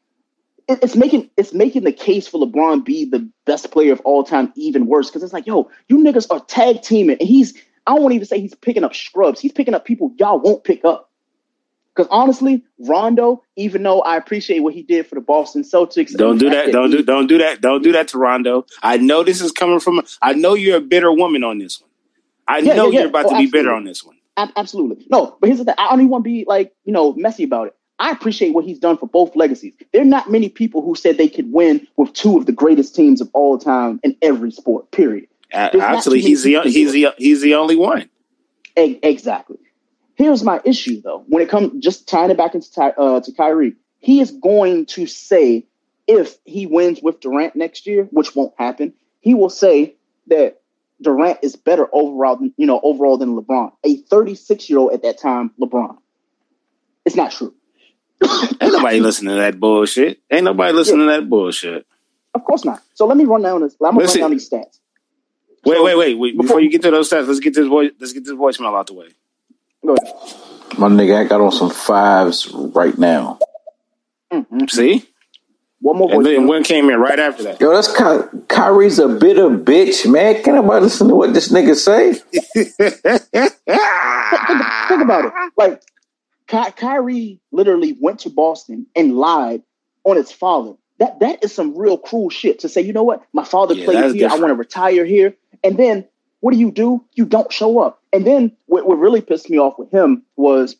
It's 0.69 0.95
making 0.95 1.29
it's 1.37 1.53
making 1.53 1.85
the 1.85 1.93
case 1.93 2.27
for 2.27 2.45
LeBron 2.45 2.83
be 2.83 3.05
the 3.05 3.29
best 3.45 3.71
player 3.71 3.93
of 3.93 4.01
all 4.01 4.23
time 4.23 4.51
even 4.55 4.85
worse 4.85 5.09
because 5.09 5.23
it's 5.23 5.33
like, 5.33 5.47
yo, 5.47 5.69
you 5.87 5.97
niggas 5.97 6.27
are 6.29 6.41
tag 6.41 6.81
teaming, 6.81 7.17
and 7.19 7.27
he's 7.27 7.53
I 7.85 7.93
won't 7.93 8.13
even 8.13 8.27
say 8.27 8.41
he's 8.41 8.53
picking 8.53 8.83
up 8.83 8.93
scrubs. 8.93 9.39
He's 9.39 9.53
picking 9.53 9.73
up 9.73 9.85
people 9.85 10.13
y'all 10.17 10.39
won't 10.39 10.63
pick 10.63 10.83
up. 10.83 11.09
Because 11.97 12.09
honestly, 12.11 12.63
Rondo, 12.79 13.43
even 13.55 13.81
though 13.81 14.01
I 14.01 14.17
appreciate 14.17 14.59
what 14.59 14.75
he 14.75 14.83
did 14.83 15.07
for 15.07 15.15
the 15.15 15.21
Boston 15.21 15.63
Celtics, 15.63 16.11
don't 16.11 16.37
do 16.37 16.49
that. 16.51 16.71
Don't 16.71 16.91
do 16.91 17.01
don't 17.01 17.25
do 17.25 17.39
that. 17.39 17.59
Don't 17.59 17.81
do 17.81 17.91
that 17.93 18.09
to 18.09 18.19
Rondo. 18.19 18.67
I 18.83 18.97
know 18.97 19.23
this 19.23 19.41
is 19.41 19.51
coming 19.51 19.79
from. 19.79 20.01
I 20.21 20.33
know 20.33 20.53
you're 20.53 20.77
a 20.77 20.81
bitter 20.81 21.11
woman 21.11 21.43
on 21.43 21.57
this 21.57 21.81
one. 21.81 21.89
I 22.47 22.59
yeah, 22.59 22.75
know 22.75 22.85
yeah, 22.85 22.91
yeah. 22.91 22.99
you're 22.99 23.09
about 23.09 23.25
oh, 23.25 23.29
to 23.29 23.35
be 23.37 23.43
absolutely. 23.45 23.59
bitter 23.59 23.73
on 23.73 23.83
this 23.85 24.03
one. 24.03 24.17
absolutely. 24.55 25.07
No, 25.09 25.37
but 25.39 25.47
here's 25.47 25.57
the 25.57 25.65
thing. 25.65 25.75
I 25.77 25.89
don't 25.89 26.01
even 26.01 26.09
want 26.09 26.23
to 26.23 26.29
be 26.29 26.45
like, 26.47 26.73
you 26.85 26.93
know, 26.93 27.13
messy 27.13 27.45
about 27.45 27.67
it. 27.67 27.75
I 27.99 28.11
appreciate 28.11 28.53
what 28.53 28.65
he's 28.65 28.79
done 28.79 28.97
for 28.97 29.07
both 29.07 29.35
legacies. 29.35 29.73
There 29.91 30.01
are 30.01 30.05
not 30.05 30.29
many 30.29 30.49
people 30.49 30.81
who 30.81 30.95
said 30.95 31.17
they 31.17 31.29
could 31.29 31.51
win 31.51 31.87
with 31.95 32.13
two 32.13 32.37
of 32.37 32.45
the 32.45 32.51
greatest 32.51 32.95
teams 32.95 33.21
of 33.21 33.29
all 33.33 33.57
time 33.57 33.99
in 34.03 34.15
every 34.21 34.51
sport, 34.51 34.91
period. 34.91 35.27
Uh, 35.53 35.69
actually, 35.79 36.21
he's 36.21 36.43
the 36.43 36.59
he's 36.63 36.91
the 36.91 37.13
he's 37.17 37.41
the 37.41 37.55
only 37.55 37.75
one. 37.75 38.09
Exactly. 38.75 39.57
Here's 40.15 40.43
my 40.43 40.61
issue, 40.63 41.01
though. 41.01 41.23
When 41.27 41.41
it 41.41 41.49
comes, 41.49 41.83
just 41.83 42.07
tying 42.07 42.31
it 42.31 42.37
back 42.37 42.53
into 42.53 42.81
uh, 42.81 43.21
to 43.21 43.31
Kyrie, 43.31 43.75
he 43.99 44.19
is 44.19 44.31
going 44.31 44.85
to 44.87 45.07
say 45.07 45.65
if 46.07 46.37
he 46.43 46.65
wins 46.65 47.01
with 47.01 47.19
Durant 47.19 47.55
next 47.55 47.87
year, 47.87 48.05
which 48.11 48.35
won't 48.35 48.53
happen, 48.57 48.93
he 49.19 49.33
will 49.33 49.49
say 49.49 49.95
that 50.27 50.61
Durant 51.01 51.39
is 51.41 51.55
better 51.55 51.87
overall 51.93 52.35
than 52.35 52.53
you 52.57 52.65
know 52.65 52.79
overall 52.83 53.17
than 53.17 53.35
LeBron. 53.35 53.71
A 53.83 53.97
36 53.97 54.69
year 54.69 54.79
old 54.79 54.93
at 54.93 55.03
that 55.03 55.19
time, 55.19 55.51
LeBron. 55.59 55.97
It's 57.05 57.15
not 57.15 57.31
true. 57.31 57.53
Ain't 58.61 58.73
nobody 58.73 58.99
listening 58.99 59.35
to 59.35 59.41
that 59.41 59.59
bullshit. 59.59 60.19
Ain't 60.31 60.43
nobody 60.45 60.73
listening 60.73 61.07
yeah. 61.07 61.15
to 61.15 61.21
that 61.21 61.29
bullshit. 61.29 61.85
Of 62.33 62.43
course 62.43 62.65
not. 62.65 62.81
So 62.93 63.05
let 63.05 63.17
me 63.17 63.25
run 63.25 63.41
down 63.41 63.61
this. 63.61 63.75
I'm 63.83 63.95
gonna 63.95 64.05
run 64.05 64.17
down 64.17 64.31
these 64.31 64.49
stats. 64.49 64.79
Wait, 65.65 65.75
so, 65.75 65.83
wait, 65.83 65.97
wait, 65.97 66.15
wait. 66.15 66.37
Before, 66.37 66.47
before, 66.47 66.61
you 66.61 66.69
get 66.69 66.81
to 66.83 66.91
those 66.91 67.09
stats, 67.09 67.27
let's 67.27 67.39
get 67.39 67.53
this 67.53 67.67
voice. 67.67 67.91
Let's 67.99 68.13
get 68.13 68.23
this 68.23 68.33
voicemail 68.33 68.77
out 68.77 68.87
the 68.87 68.93
way. 68.93 69.09
Go 69.85 69.95
ahead. 69.95 70.13
My 70.77 70.87
nigga, 70.87 71.17
I 71.17 71.23
got 71.23 71.41
on 71.41 71.51
some 71.51 71.69
fives 71.69 72.49
right 72.53 72.97
now. 72.97 73.39
Mm-hmm. 74.31 74.67
See. 74.67 75.07
One 75.79 75.97
more 75.97 76.11
and 76.11 76.25
then 76.25 76.47
one 76.47 76.63
came 76.63 76.89
in 76.89 76.99
right 76.99 77.19
after 77.19 77.43
that. 77.43 77.61
Yo, 77.61 77.71
that's 77.71 77.95
Ky- 77.95 78.39
Kyrie's 78.47 78.97
a 78.97 79.07
bitter 79.07 79.47
bitch, 79.49 80.11
man. 80.11 80.41
Can 80.41 80.55
nobody 80.55 80.85
listen 80.85 81.07
to 81.07 81.15
what 81.15 81.33
this 81.35 81.51
nigga 81.51 81.75
say? 81.75 82.13
think, 82.33 82.75
think, 84.87 85.01
about 85.03 85.25
it. 85.25 85.33
Like, 85.55 85.81
Ky- 86.47 86.71
Kyrie 86.75 87.39
literally 87.51 87.97
went 87.99 88.19
to 88.19 88.29
Boston 88.29 88.85
and 88.95 89.17
lied 89.17 89.63
on 90.03 90.15
his 90.15 90.31
father. 90.31 90.73
That 90.99 91.19
that 91.19 91.43
is 91.43 91.53
some 91.53 91.77
real 91.77 91.97
cruel 91.97 92.29
shit 92.29 92.59
to 92.59 92.69
say. 92.69 92.81
You 92.81 92.93
know 92.93 93.03
what? 93.03 93.23
My 93.33 93.43
father 93.43 93.75
yeah, 93.75 93.85
played 93.85 93.97
here. 93.97 94.13
Different. 94.13 94.33
I 94.33 94.39
want 94.39 94.49
to 94.51 94.55
retire 94.55 95.05
here. 95.05 95.35
And 95.63 95.77
then 95.77 96.07
what 96.39 96.53
do 96.53 96.59
you 96.59 96.71
do? 96.71 97.03
You 97.13 97.25
don't 97.25 97.51
show 97.51 97.79
up. 97.79 98.01
And 98.13 98.25
then 98.25 98.55
what, 98.67 98.87
what 98.87 98.97
really 98.97 99.21
pissed 99.21 99.49
me 99.49 99.59
off 99.59 99.77
with 99.77 99.91
him 99.91 100.23
was 100.35 100.75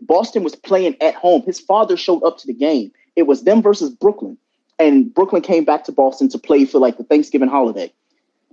Boston 0.00 0.42
was 0.42 0.54
playing 0.54 0.96
at 1.00 1.14
home. 1.14 1.42
His 1.42 1.60
father 1.60 1.96
showed 1.96 2.22
up 2.22 2.38
to 2.38 2.46
the 2.46 2.54
game. 2.54 2.92
It 3.16 3.24
was 3.24 3.44
them 3.44 3.62
versus 3.62 3.90
Brooklyn. 3.90 4.38
And 4.78 5.12
Brooklyn 5.12 5.42
came 5.42 5.64
back 5.64 5.84
to 5.84 5.92
Boston 5.92 6.28
to 6.30 6.38
play 6.38 6.64
for 6.64 6.78
like 6.78 6.96
the 6.96 7.04
Thanksgiving 7.04 7.48
holiday. 7.48 7.92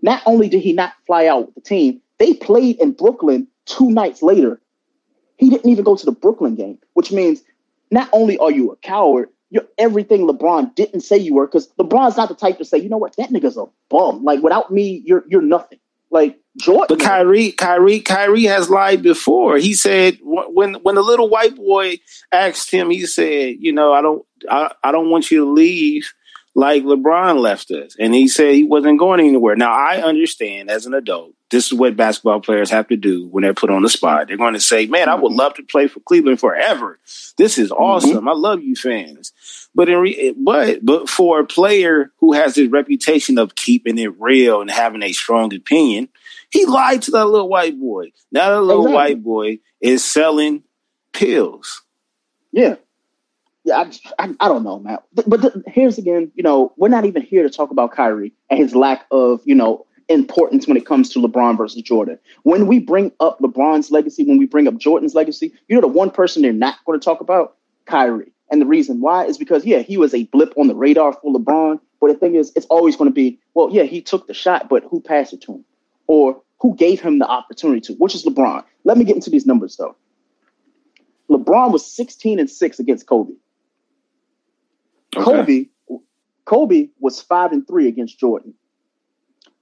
Not 0.01 0.21
only 0.25 0.47
did 0.47 0.61
he 0.61 0.73
not 0.73 0.93
fly 1.05 1.27
out 1.27 1.47
with 1.47 1.55
the 1.55 1.61
team, 1.61 2.01
they 2.19 2.33
played 2.33 2.79
in 2.79 2.91
Brooklyn 2.91 3.47
two 3.65 3.89
nights 3.89 4.21
later. 4.21 4.61
He 5.39 5.49
didn't 5.49 5.71
even 5.71 5.85
go 5.85 5.95
to 5.95 6.05
the 6.05 6.11
Brooklyn 6.11 6.55
game, 6.55 6.77
which 6.93 7.11
means 7.11 7.41
not 7.89 8.09
only 8.11 8.37
are 8.37 8.51
you 8.51 8.71
a 8.71 8.75
coward, 8.75 9.29
you're 9.49 9.65
everything 9.77 10.27
LeBron 10.27 10.75
didn't 10.75 11.01
say 11.01 11.17
you 11.17 11.33
were, 11.33 11.47
because 11.47 11.69
LeBron's 11.79 12.17
not 12.17 12.29
the 12.29 12.35
type 12.35 12.57
to 12.59 12.65
say, 12.65 12.77
you 12.77 12.89
know 12.89 12.97
what, 12.97 13.15
that 13.15 13.31
nigga's 13.31 13.57
a 13.57 13.65
bum. 13.89 14.23
Like 14.23 14.43
without 14.43 14.71
me, 14.71 15.01
you're 15.05 15.23
you're 15.27 15.41
nothing. 15.41 15.79
Like 16.11 16.39
Jordan. 16.57 16.87
But 16.89 16.99
Kyrie, 16.99 17.51
Kyrie, 17.51 17.99
Kyrie 17.99 18.45
has 18.45 18.69
lied 18.69 19.01
before. 19.01 19.57
He 19.57 19.73
said 19.73 20.17
when 20.21 20.75
when 20.75 20.95
the 20.95 21.01
little 21.01 21.29
white 21.29 21.55
boy 21.55 21.99
asked 22.31 22.71
him, 22.71 22.89
he 22.89 23.05
said, 23.05 23.55
"You 23.59 23.71
know, 23.71 23.93
I 23.93 24.01
don't, 24.01 24.25
I, 24.49 24.73
I 24.83 24.91
don't 24.91 25.09
want 25.09 25.31
you 25.31 25.45
to 25.45 25.51
leave 25.51 26.11
like 26.55 26.83
LeBron 26.83 27.39
left 27.39 27.71
us," 27.71 27.95
and 27.99 28.13
he 28.13 28.27
said 28.27 28.55
he 28.55 28.63
wasn't 28.63 28.99
going 28.99 29.19
anywhere. 29.19 29.55
Now 29.55 29.71
I 29.71 30.01
understand 30.01 30.69
as 30.69 30.85
an 30.85 30.93
adult, 30.93 31.33
this 31.49 31.67
is 31.67 31.73
what 31.73 31.95
basketball 31.95 32.41
players 32.41 32.69
have 32.69 32.87
to 32.89 32.97
do 32.97 33.27
when 33.27 33.41
they're 33.41 33.53
put 33.53 33.69
on 33.69 33.81
the 33.81 33.89
spot. 33.89 34.27
They're 34.27 34.37
going 34.37 34.53
to 34.53 34.59
say, 34.59 34.85
"Man, 34.85 35.09
I 35.09 35.15
would 35.15 35.31
love 35.31 35.55
to 35.55 35.63
play 35.63 35.87
for 35.87 35.99
Cleveland 35.99 36.39
forever. 36.39 36.99
This 37.37 37.57
is 37.57 37.71
mm-hmm. 37.71 37.81
awesome. 37.81 38.11
Mm-hmm. 38.11 38.29
I 38.29 38.33
love 38.33 38.61
you, 38.61 38.75
fans." 38.75 39.33
But 39.73 39.89
in 39.89 39.99
re- 39.99 40.35
but 40.37 40.83
but 40.83 41.09
for 41.09 41.39
a 41.39 41.45
player 41.45 42.11
who 42.19 42.33
has 42.33 42.55
this 42.55 42.69
reputation 42.69 43.37
of 43.37 43.55
keeping 43.55 43.97
it 43.97 44.19
real 44.19 44.61
and 44.61 44.69
having 44.69 45.03
a 45.03 45.11
strong 45.11 45.53
opinion, 45.53 46.09
he 46.49 46.65
lied 46.65 47.03
to 47.03 47.11
that 47.11 47.25
little 47.25 47.49
white 47.49 47.79
boy. 47.79 48.11
Now 48.31 48.49
that 48.49 48.61
little 48.61 48.85
exactly. 48.85 48.95
white 48.95 49.23
boy 49.23 49.59
is 49.81 50.03
selling 50.03 50.63
pills. 51.13 51.83
Yeah. 52.51 52.75
Yeah, 53.65 53.77
I, 53.77 54.23
I, 54.23 54.35
I 54.39 54.47
don't 54.47 54.63
know, 54.63 54.79
man. 54.79 54.99
But 55.13 55.41
the, 55.41 55.63
here's 55.67 55.97
again, 55.97 56.31
you 56.33 56.43
know, 56.43 56.73
we're 56.77 56.87
not 56.87 57.05
even 57.05 57.21
here 57.21 57.43
to 57.43 57.49
talk 57.49 57.71
about 57.71 57.91
Kyrie 57.91 58.33
and 58.49 58.57
his 58.57 58.73
lack 58.73 59.05
of, 59.11 59.41
you 59.43 59.53
know, 59.53 59.85
importance 60.09 60.67
when 60.67 60.77
it 60.77 60.85
comes 60.85 61.09
to 61.09 61.19
LeBron 61.19 61.57
versus 61.57 61.81
Jordan. 61.81 62.19
When 62.43 62.67
we 62.67 62.79
bring 62.79 63.11
up 63.19 63.39
LeBron's 63.39 63.91
legacy, 63.91 64.23
when 64.23 64.37
we 64.37 64.45
bring 64.45 64.67
up 64.67 64.77
Jordan's 64.77 65.15
legacy, 65.15 65.53
you 65.67 65.75
know, 65.75 65.81
the 65.81 65.87
one 65.87 66.11
person 66.11 66.41
they're 66.41 66.51
not 66.51 66.83
going 66.85 66.99
to 66.99 67.03
talk 67.03 67.21
about, 67.21 67.55
Kyrie. 67.85 68.31
And 68.51 68.59
the 68.61 68.65
reason 68.65 68.99
why 68.99 69.25
is 69.25 69.37
because, 69.37 69.65
yeah, 69.65 69.79
he 69.79 69.97
was 69.97 70.13
a 70.13 70.23
blip 70.25 70.53
on 70.57 70.67
the 70.67 70.75
radar 70.75 71.13
for 71.13 71.33
LeBron. 71.33 71.79
But 72.01 72.07
the 72.07 72.15
thing 72.15 72.35
is, 72.35 72.51
it's 72.55 72.65
always 72.67 72.95
going 72.95 73.09
to 73.09 73.13
be, 73.13 73.39
well, 73.53 73.69
yeah, 73.71 73.83
he 73.83 74.01
took 74.01 74.25
the 74.27 74.33
shot, 74.33 74.69
but 74.69 74.83
who 74.89 75.01
passed 75.01 75.33
it 75.33 75.41
to 75.41 75.53
him? 75.53 75.65
or 76.09 76.41
who 76.59 76.75
gave 76.75 76.99
him 76.99 77.19
the 77.19 77.27
opportunity 77.27 77.79
to, 77.79 77.93
which 77.93 78.15
is 78.15 78.25
LeBron. 78.25 78.65
Let 78.83 78.97
me 78.97 79.05
get 79.05 79.15
into 79.15 79.29
these 79.29 79.45
numbers 79.45 79.77
though. 79.77 79.95
LeBron 81.29 81.71
was 81.71 81.85
16 81.85 82.39
and 82.39 82.49
6 82.49 82.79
against 82.79 83.05
Kobe. 83.05 83.33
Okay. 85.15 85.23
Kobe 85.23 85.65
Kobe 86.45 86.89
was 86.99 87.21
5 87.21 87.51
and 87.51 87.67
3 87.67 87.87
against 87.87 88.19
Jordan. 88.19 88.55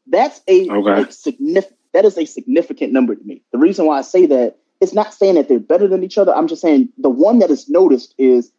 That's 0.09 0.41
a 0.47 0.69
okay. 0.69 1.11
significant 1.11 1.77
that 1.93 2.05
is 2.05 2.17
a 2.17 2.25
significant 2.25 2.93
number 2.93 3.15
to 3.15 3.23
me. 3.23 3.41
The 3.51 3.57
reason 3.57 3.85
why 3.85 3.97
I 3.97 4.01
say 4.01 4.27
that 4.27 4.57
it's 4.79 4.93
not 4.93 5.13
saying 5.13 5.35
that 5.35 5.49
they're 5.49 5.59
better 5.59 5.87
than 5.87 6.03
each 6.03 6.17
other. 6.17 6.35
I'm 6.35 6.47
just 6.47 6.61
saying 6.61 6.89
the 6.97 7.09
one 7.09 7.39
that 7.39 7.49
is 7.49 7.67
noticed 7.69 8.13
is 8.17 8.51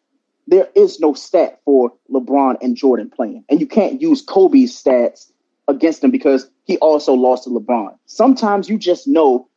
there 0.49 0.69
is 0.75 0.99
no 0.99 1.15
stat 1.15 1.61
for 1.65 1.93
LeBron 2.11 2.57
and 2.63 2.77
Jordan 2.77 3.11
playing. 3.11 3.45
And 3.49 3.61
you 3.61 3.67
can't 3.67 4.01
use 4.01 4.23
Kobe's 4.23 4.83
stats 4.83 5.31
against 5.69 6.03
him 6.03 6.11
because 6.11 6.51
he 6.65 6.79
also 6.79 7.13
lost 7.13 7.45
to 7.45 7.51
LeBron. 7.51 7.97
Sometimes 8.07 8.69
you 8.69 8.79
just 8.79 9.07
know 9.07 9.49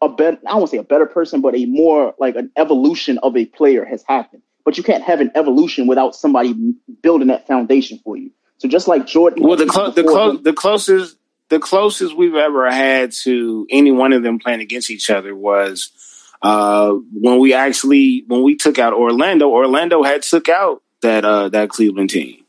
a 0.00 0.08
better, 0.08 0.38
I 0.46 0.54
won't 0.54 0.70
say 0.70 0.76
a 0.76 0.84
better 0.84 1.06
person, 1.06 1.40
but 1.40 1.56
a 1.56 1.64
more 1.64 2.14
like 2.18 2.36
an 2.36 2.52
evolution 2.56 3.18
of 3.18 3.36
a 3.36 3.46
player 3.46 3.84
has 3.84 4.04
happened. 4.06 4.42
But 4.64 4.76
you 4.76 4.84
can't 4.84 5.02
have 5.02 5.20
an 5.20 5.32
evolution 5.34 5.86
without 5.86 6.14
somebody 6.14 6.54
building 7.02 7.28
that 7.28 7.46
foundation 7.46 7.98
for 8.04 8.16
you. 8.16 8.30
So 8.58 8.68
just 8.68 8.86
like 8.86 9.06
Jordan, 9.06 9.42
well, 9.42 9.56
the 9.56 9.66
clo- 9.66 9.90
the, 9.90 10.04
clo- 10.04 10.36
the 10.36 10.52
closest 10.52 11.16
the 11.48 11.58
closest 11.58 12.16
we've 12.16 12.34
ever 12.34 12.70
had 12.70 13.12
to 13.12 13.66
any 13.70 13.90
one 13.90 14.12
of 14.12 14.22
them 14.22 14.38
playing 14.38 14.60
against 14.60 14.90
each 14.90 15.10
other 15.10 15.34
was 15.34 15.92
uh, 16.42 16.92
when 17.12 17.38
we 17.38 17.54
actually 17.54 18.24
when 18.26 18.42
we 18.42 18.56
took 18.56 18.78
out 18.78 18.92
Orlando. 18.92 19.48
Orlando 19.48 20.02
had 20.02 20.22
took 20.22 20.48
out 20.48 20.82
that 21.02 21.24
uh, 21.24 21.48
that 21.50 21.70
Cleveland 21.70 22.10
team. 22.10 22.44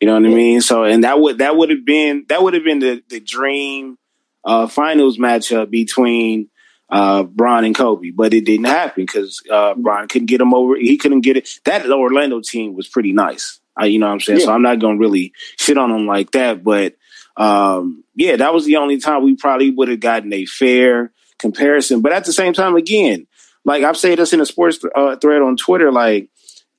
You 0.00 0.06
know 0.06 0.14
what 0.14 0.24
I 0.24 0.28
mean? 0.28 0.62
So, 0.62 0.84
and 0.84 1.04
that 1.04 1.20
would 1.20 1.38
that 1.38 1.56
would 1.56 1.70
have 1.70 1.84
been 1.84 2.24
that 2.28 2.42
would 2.42 2.54
have 2.54 2.64
been 2.64 2.78
the 2.78 3.02
the 3.08 3.20
dream 3.20 3.98
uh, 4.44 4.66
finals 4.66 5.18
matchup 5.18 5.70
between 5.70 6.48
uh, 6.88 7.22
Bron 7.22 7.64
and 7.64 7.74
Kobe, 7.74 8.10
but 8.10 8.34
it 8.34 8.44
didn't 8.44 8.66
happen 8.66 9.04
because 9.04 9.42
uh, 9.50 9.74
Bron 9.74 10.08
couldn't 10.08 10.26
get 10.26 10.40
him 10.40 10.54
over. 10.54 10.76
He 10.76 10.96
couldn't 10.96 11.20
get 11.20 11.36
it. 11.36 11.48
That 11.64 11.88
Orlando 11.90 12.40
team 12.40 12.74
was 12.74 12.88
pretty 12.88 13.12
nice. 13.12 13.60
Uh, 13.80 13.84
you 13.84 13.98
know 13.98 14.06
what 14.06 14.14
I'm 14.14 14.20
saying? 14.20 14.40
Yeah. 14.40 14.46
So 14.46 14.52
I'm 14.52 14.62
not 14.62 14.80
going 14.80 14.96
to 14.96 15.00
really 15.00 15.32
shit 15.56 15.78
on 15.78 15.90
them 15.90 16.06
like 16.06 16.32
that. 16.32 16.64
But 16.64 16.96
um, 17.36 18.04
yeah, 18.20 18.36
that 18.36 18.52
was 18.52 18.66
the 18.66 18.76
only 18.76 18.98
time 18.98 19.24
we 19.24 19.34
probably 19.34 19.70
would 19.70 19.88
have 19.88 20.00
gotten 20.00 20.30
a 20.34 20.44
fair 20.44 21.10
comparison. 21.38 22.02
But 22.02 22.12
at 22.12 22.26
the 22.26 22.34
same 22.34 22.52
time, 22.52 22.76
again, 22.76 23.26
like 23.64 23.82
I've 23.82 23.96
said 23.96 24.18
this 24.18 24.34
in 24.34 24.42
a 24.42 24.46
sports 24.46 24.78
uh, 24.94 25.16
thread 25.16 25.40
on 25.40 25.56
Twitter, 25.56 25.90
like, 25.90 26.28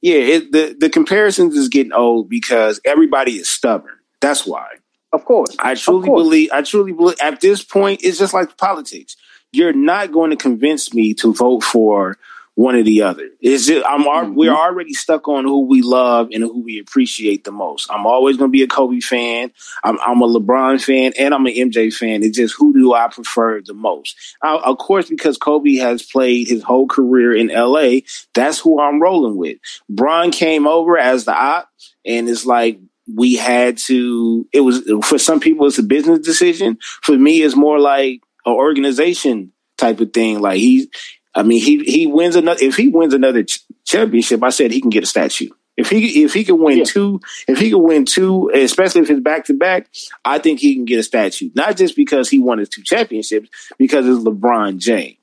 yeah, 0.02 0.18
it, 0.18 0.52
the, 0.52 0.76
the 0.80 0.90
comparisons 0.92 1.56
is 1.56 1.68
getting 1.68 1.94
old 1.94 2.30
because 2.30 2.80
everybody 2.86 3.38
is 3.38 3.50
stubborn. 3.50 3.98
That's 4.20 4.46
why. 4.46 4.68
Of 5.12 5.26
course. 5.26 5.56
I 5.58 5.74
truly 5.74 6.10
course. 6.10 6.22
believe, 6.22 6.50
I 6.54 6.62
truly 6.62 6.92
believe 6.92 7.18
at 7.20 7.42
this 7.42 7.64
point, 7.64 8.02
it's 8.04 8.20
just 8.20 8.36
like 8.36 8.56
politics 8.58 9.16
you're 9.52 9.74
not 9.74 10.12
going 10.12 10.30
to 10.30 10.38
convince 10.38 10.94
me 10.94 11.14
to 11.16 11.34
vote 11.34 11.64
for 11.64 12.18
one 12.56 12.76
or 12.76 12.84
the 12.84 13.02
other. 13.02 13.30
Is 13.40 13.70
it? 13.70 13.84
I'm. 13.88 14.04
Mm-hmm. 14.04 14.36
We're 14.36 14.54
already 14.54 14.94
stuck 14.94 15.28
on 15.28 15.46
who 15.46 15.66
we 15.66 15.82
love 15.82 16.30
and 16.32 16.44
who 16.44 16.62
we 16.62 16.80
appreciate 16.80 17.44
the 17.44 17.52
most. 17.52 17.90
I'm 17.92 18.06
always 18.06 18.38
going 18.38 18.50
to 18.50 18.52
be 18.52 18.64
a 18.64 18.68
Kobe 18.68 19.00
fan. 19.00 19.52
I'm, 19.84 19.98
I'm, 20.06 20.22
a 20.22 20.28
LeBron 20.28 20.82
fan 20.82 21.14
and 21.18 21.34
I'm 21.34 21.46
an 21.46 21.54
MJ 21.54 21.94
fan. 21.94 22.24
It's 22.24 22.38
just 22.38 22.56
who 22.58 22.74
do 22.74 22.94
I 22.94 23.08
prefer 23.08 23.62
the 23.62 23.74
most? 23.74 24.16
I, 24.42 24.58
of 24.58 24.78
course, 24.78 25.10
because 25.10 25.38
Kobe 25.38 25.76
has 25.76 26.04
played 26.04 26.48
his 26.48 26.64
whole 26.64 26.88
career 26.88 27.34
in 27.34 27.48
LA, 27.48 28.02
that's 28.34 28.60
who 28.60 28.80
I'm 28.80 29.02
rolling 29.02 29.38
with. 29.38 29.58
Bron 29.90 30.32
came 30.32 30.68
over 30.68 30.98
as 30.98 31.26
the 31.26 31.34
op, 31.34 31.70
and 32.06 32.28
it's 32.28 32.46
like 32.46 32.80
we 33.14 33.36
had 33.36 33.78
to. 33.78 34.48
It 34.52 34.62
was 34.62 34.82
for 35.04 35.18
some 35.18 35.40
people, 35.40 35.68
it's 35.68 35.80
a 35.80 35.84
business 35.84 36.20
decision. 36.20 36.78
For 37.02 37.18
me, 37.18 37.42
it's 37.42 37.56
more 37.56 37.80
like 37.80 38.22
an 38.46 38.54
organization 38.54 39.52
type 39.78 40.00
of 40.00 40.14
thing. 40.14 40.40
Like 40.40 40.58
he, 40.58 40.90
I 41.34 41.44
mean, 41.44 41.62
he 41.62 41.80
he 41.84 42.08
wins 42.08 42.36
another. 42.36 42.60
If 42.62 42.76
he 42.76 42.90
wins 42.90 43.14
another 43.14 43.44
ch- 43.44 43.64
championship, 43.86 44.44
I 44.44 44.50
said 44.50 44.72
he 44.72 44.82
can 44.82 44.90
get 44.90 45.04
a 45.04 45.08
statue. 45.08 45.50
If 45.78 45.90
he 45.90 46.24
if 46.24 46.34
he 46.34 46.44
can 46.44 46.62
win 46.62 46.80
yeah. 46.80 46.84
two, 46.84 47.22
if 47.48 47.58
he 47.58 47.70
can 47.70 47.82
win 47.82 48.06
two, 48.06 48.52
especially 48.54 49.02
if 49.02 49.10
it's 49.10 49.22
back 49.22 49.46
to 49.46 49.54
back, 49.54 49.88
I 50.26 50.38
think 50.40 50.60
he 50.60 50.76
can 50.76 50.86
get 50.86 51.00
a 51.00 51.04
statue. 51.04 51.50
Not 51.56 51.78
just 51.78 51.96
because 51.96 52.30
he 52.30 52.40
won 52.40 52.60
his 52.60 52.70
two 52.70 52.84
championships, 52.84 53.50
because 53.78 54.06
it's 54.06 54.24
LeBron 54.24 54.78
James. 54.78 55.18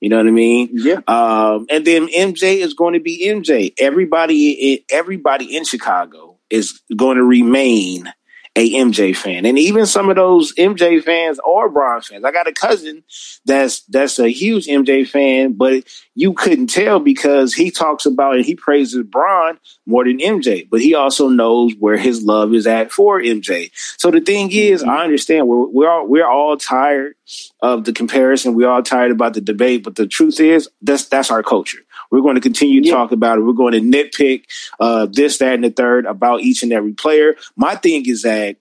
You 0.00 0.10
know 0.10 0.18
what 0.18 0.26
I 0.26 0.30
mean? 0.30 0.68
Yeah. 0.72 1.00
Um, 1.08 1.66
and 1.70 1.84
then 1.86 2.08
MJ 2.08 2.58
is 2.58 2.74
going 2.74 2.94
to 2.94 3.00
be 3.00 3.26
MJ. 3.26 3.72
Everybody, 3.78 4.84
everybody 4.90 5.56
in 5.56 5.64
Chicago 5.64 6.36
is 6.50 6.82
going 6.94 7.16
to 7.16 7.24
remain 7.24 8.12
a 8.56 8.72
MJ 8.72 9.14
fan. 9.14 9.44
And 9.44 9.58
even 9.58 9.84
some 9.84 10.08
of 10.08 10.16
those 10.16 10.54
MJ 10.54 11.02
fans 11.04 11.38
are 11.40 11.68
Bron 11.68 12.00
fans. 12.00 12.24
I 12.24 12.32
got 12.32 12.48
a 12.48 12.52
cousin 12.52 13.04
that's 13.44 13.82
that's 13.82 14.18
a 14.18 14.30
huge 14.30 14.66
MJ 14.66 15.06
fan, 15.06 15.52
but 15.52 15.84
you 16.14 16.32
couldn't 16.32 16.68
tell 16.68 16.98
because 16.98 17.52
he 17.52 17.70
talks 17.70 18.06
about 18.06 18.36
and 18.36 18.46
he 18.46 18.54
praises 18.54 19.04
Bron 19.04 19.58
more 19.84 20.04
than 20.04 20.18
MJ, 20.18 20.66
but 20.68 20.80
he 20.80 20.94
also 20.94 21.28
knows 21.28 21.74
where 21.78 21.98
his 21.98 22.22
love 22.22 22.54
is 22.54 22.66
at 22.66 22.90
for 22.90 23.20
MJ. 23.20 23.70
So 23.98 24.10
the 24.10 24.22
thing 24.22 24.50
is, 24.50 24.80
mm-hmm. 24.80 24.90
I 24.90 25.04
understand 25.04 25.46
we're 25.46 25.66
we're 25.66 25.90
all 25.90 26.06
we're 26.08 26.26
all 26.26 26.56
tired 26.56 27.14
of 27.60 27.84
the 27.84 27.92
comparison. 27.92 28.54
We're 28.54 28.70
all 28.70 28.82
tired 28.82 29.10
about 29.10 29.34
the 29.34 29.42
debate, 29.42 29.84
but 29.84 29.96
the 29.96 30.06
truth 30.06 30.40
is 30.40 30.70
that's 30.80 31.04
that's 31.04 31.30
our 31.30 31.42
culture. 31.42 31.80
We're 32.10 32.22
going 32.22 32.36
to 32.36 32.40
continue 32.40 32.82
to 32.82 32.88
yeah. 32.88 32.94
talk 32.94 33.12
about 33.12 33.38
it. 33.38 33.42
We're 33.42 33.52
going 33.52 33.72
to 33.72 33.80
nitpick 33.80 34.44
uh, 34.78 35.06
this, 35.10 35.38
that, 35.38 35.54
and 35.54 35.64
the 35.64 35.70
third 35.70 36.06
about 36.06 36.42
each 36.42 36.62
and 36.62 36.72
every 36.72 36.92
player. 36.92 37.36
My 37.56 37.74
thing 37.74 38.06
is 38.06 38.22
that 38.22 38.56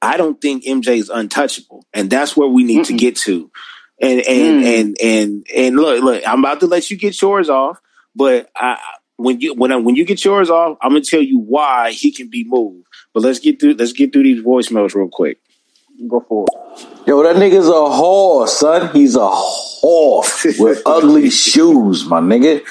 I 0.00 0.16
don't 0.16 0.40
think 0.40 0.64
MJ 0.64 0.96
is 0.96 1.10
untouchable, 1.10 1.84
and 1.92 2.08
that's 2.08 2.36
where 2.36 2.48
we 2.48 2.64
need 2.64 2.80
Mm-mm. 2.80 2.88
to 2.88 2.94
get 2.94 3.16
to. 3.18 3.50
And 4.00 4.20
and 4.20 4.64
mm. 4.64 4.80
and 4.80 4.96
and 5.02 5.46
and 5.54 5.76
look, 5.76 6.02
look, 6.02 6.22
I'm 6.26 6.38
about 6.38 6.60
to 6.60 6.66
let 6.66 6.88
you 6.88 6.96
get 6.96 7.20
yours 7.20 7.50
off, 7.50 7.80
but 8.14 8.48
I, 8.54 8.78
when 9.16 9.40
you 9.40 9.54
when 9.54 9.72
I, 9.72 9.76
when 9.76 9.96
you 9.96 10.04
get 10.04 10.24
yours 10.24 10.50
off, 10.50 10.78
I'm 10.80 10.90
gonna 10.90 11.00
tell 11.00 11.20
you 11.20 11.40
why 11.40 11.90
he 11.90 12.12
can 12.12 12.30
be 12.30 12.44
moved. 12.44 12.86
But 13.12 13.24
let's 13.24 13.40
get 13.40 13.60
through 13.60 13.74
let's 13.74 13.92
get 13.92 14.12
through 14.12 14.22
these 14.22 14.42
voicemails 14.42 14.94
real 14.94 15.08
quick. 15.08 15.40
Go 16.06 16.24
for 16.28 16.46
it. 16.46 17.08
Yo, 17.08 17.22
that 17.22 17.36
nigga's 17.36 17.68
a 17.68 17.90
horse, 17.90 18.58
son. 18.58 18.92
He's 18.92 19.16
a 19.16 19.28
horse 19.28 20.46
with 20.58 20.82
ugly 20.86 21.30
shoes, 21.30 22.04
my 22.04 22.20
nigga. 22.20 22.64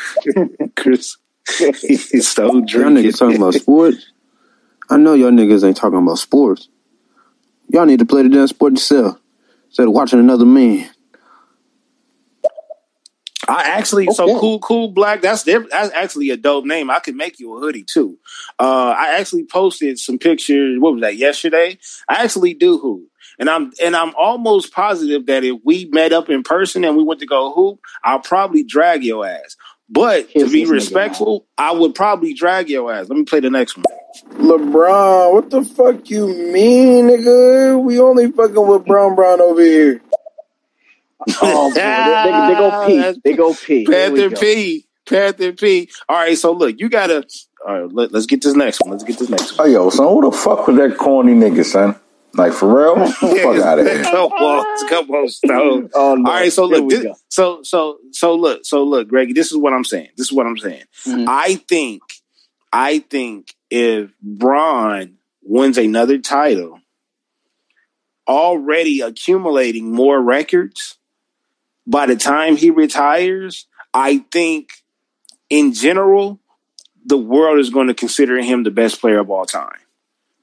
Chris, 0.75 1.17
he's 1.57 2.29
so 2.29 2.61
drinking. 2.61 2.79
Y'all 2.79 2.91
niggas 2.91 3.19
talking 3.19 3.37
about 3.37 3.53
sports? 3.55 4.11
I 4.89 4.97
know 4.97 5.13
y'all 5.13 5.31
niggas 5.31 5.65
ain't 5.65 5.75
talking 5.75 5.99
about 5.99 6.19
sports. 6.19 6.69
Y'all 7.69 7.85
need 7.85 7.99
to 7.99 8.05
play 8.05 8.23
the 8.23 8.29
damn 8.29 8.47
sport 8.47 8.73
yourself 8.73 9.17
instead 9.67 9.87
of 9.87 9.93
watching 9.93 10.19
another 10.19 10.45
man. 10.45 10.89
I 13.49 13.63
actually 13.63 14.07
okay. 14.07 14.13
so 14.13 14.39
cool, 14.39 14.59
cool 14.59 14.89
black. 14.89 15.21
That's 15.21 15.43
that's 15.43 15.93
actually 15.93 16.31
a 16.31 16.37
dope 16.37 16.65
name. 16.65 16.89
I 16.89 16.99
could 16.99 17.15
make 17.15 17.39
you 17.39 17.55
a 17.55 17.59
hoodie 17.59 17.83
too. 17.83 18.17
Uh, 18.59 18.93
I 18.97 19.17
actually 19.19 19.45
posted 19.45 19.99
some 19.99 20.19
pictures. 20.19 20.77
What 20.79 20.93
was 20.93 21.01
that 21.01 21.15
yesterday? 21.15 21.77
I 22.09 22.23
actually 22.23 22.53
do 22.53 22.77
hoop, 22.77 23.07
and 23.39 23.49
I'm 23.49 23.71
and 23.83 23.95
I'm 23.95 24.13
almost 24.15 24.73
positive 24.73 25.25
that 25.27 25.43
if 25.43 25.59
we 25.63 25.85
met 25.85 26.13
up 26.13 26.29
in 26.29 26.43
person 26.43 26.83
and 26.83 26.97
we 26.97 27.03
went 27.03 27.19
to 27.19 27.25
go 27.25 27.53
hoop, 27.53 27.79
I'll 28.03 28.19
probably 28.19 28.63
drag 28.63 29.03
your 29.03 29.25
ass. 29.27 29.55
But 29.89 30.29
to 30.31 30.49
be 30.49 30.65
respectful, 30.65 31.45
I 31.57 31.71
would 31.71 31.95
probably 31.95 32.33
drag 32.33 32.69
your 32.69 32.91
ass. 32.91 33.07
Let 33.07 33.17
me 33.17 33.23
play 33.23 33.39
the 33.39 33.49
next 33.49 33.77
one. 33.77 33.85
LeBron, 34.33 35.33
what 35.33 35.49
the 35.49 35.63
fuck 35.63 36.09
you 36.09 36.27
mean, 36.27 37.07
nigga? 37.07 37.81
We 37.81 37.99
only 37.99 38.31
fucking 38.31 38.67
with 38.67 38.85
Brown 38.85 39.15
Brown 39.15 39.39
over 39.39 39.61
here. 39.61 40.01
oh, 41.41 41.71
they, 41.73 41.81
they, 41.81 42.51
they, 42.51 42.57
go 42.57 42.85
pee. 42.85 43.21
They 43.23 43.33
go 43.33 43.53
pee. 43.53 43.85
Panther 43.85 44.35
P. 44.35 44.85
Panther 45.07 45.53
P. 45.53 45.89
All 46.09 46.17
right, 46.17 46.37
so 46.37 46.51
look, 46.51 46.79
you 46.79 46.89
gotta. 46.89 47.25
All 47.65 47.81
right, 47.81 47.93
let, 47.93 48.13
us 48.13 48.25
get 48.25 48.41
this 48.41 48.55
next 48.55 48.81
one. 48.81 48.91
Let's 48.91 49.03
get 49.03 49.19
this 49.19 49.29
next 49.29 49.57
one. 49.57 49.67
Oh, 49.67 49.71
yo, 49.71 49.89
son, 49.89 50.07
who 50.07 50.29
the 50.29 50.35
fuck 50.35 50.67
was 50.67 50.77
that 50.77 50.97
corny 50.97 51.33
nigga, 51.33 51.63
son? 51.63 51.95
Like 52.33 52.53
for 52.53 52.75
real? 52.75 53.07
Fuck 53.11 53.59
out 53.59 53.79
of 53.79 53.85
here. 53.85 54.03
Come 54.03 54.31
on, 54.31 54.89
come 54.89 55.09
on, 55.09 55.29
Stone. 55.29 55.89
oh, 55.95 56.15
no. 56.15 56.29
All 56.29 56.35
right, 56.37 56.51
so 56.51 56.65
look, 56.65 56.89
this, 56.89 57.05
so 57.29 57.63
so 57.63 57.97
so 58.11 58.35
look, 58.35 58.65
so 58.65 58.83
look, 58.83 59.07
Greggy. 59.07 59.33
This 59.33 59.51
is 59.51 59.57
what 59.57 59.73
I'm 59.73 59.83
saying. 59.83 60.09
This 60.17 60.27
is 60.27 60.33
what 60.33 60.45
I'm 60.45 60.57
saying. 60.57 60.83
Mm-hmm. 61.05 61.25
I 61.27 61.55
think, 61.55 62.03
I 62.71 62.99
think 62.99 63.55
if 63.69 64.11
Bron 64.21 65.17
wins 65.41 65.77
another 65.77 66.19
title, 66.19 66.79
already 68.27 69.01
accumulating 69.01 69.91
more 69.91 70.21
records, 70.21 70.97
by 71.87 72.05
the 72.05 72.17
time 72.17 72.57
he 72.57 72.69
retires, 72.69 73.65
I 73.93 74.25
think 74.31 74.71
in 75.49 75.73
general, 75.73 76.39
the 77.05 77.17
world 77.17 77.59
is 77.59 77.69
going 77.69 77.87
to 77.87 77.93
consider 77.93 78.39
him 78.41 78.63
the 78.63 78.71
best 78.71 78.99
player 78.99 79.19
of 79.19 79.29
all 79.29 79.45
time. 79.45 79.79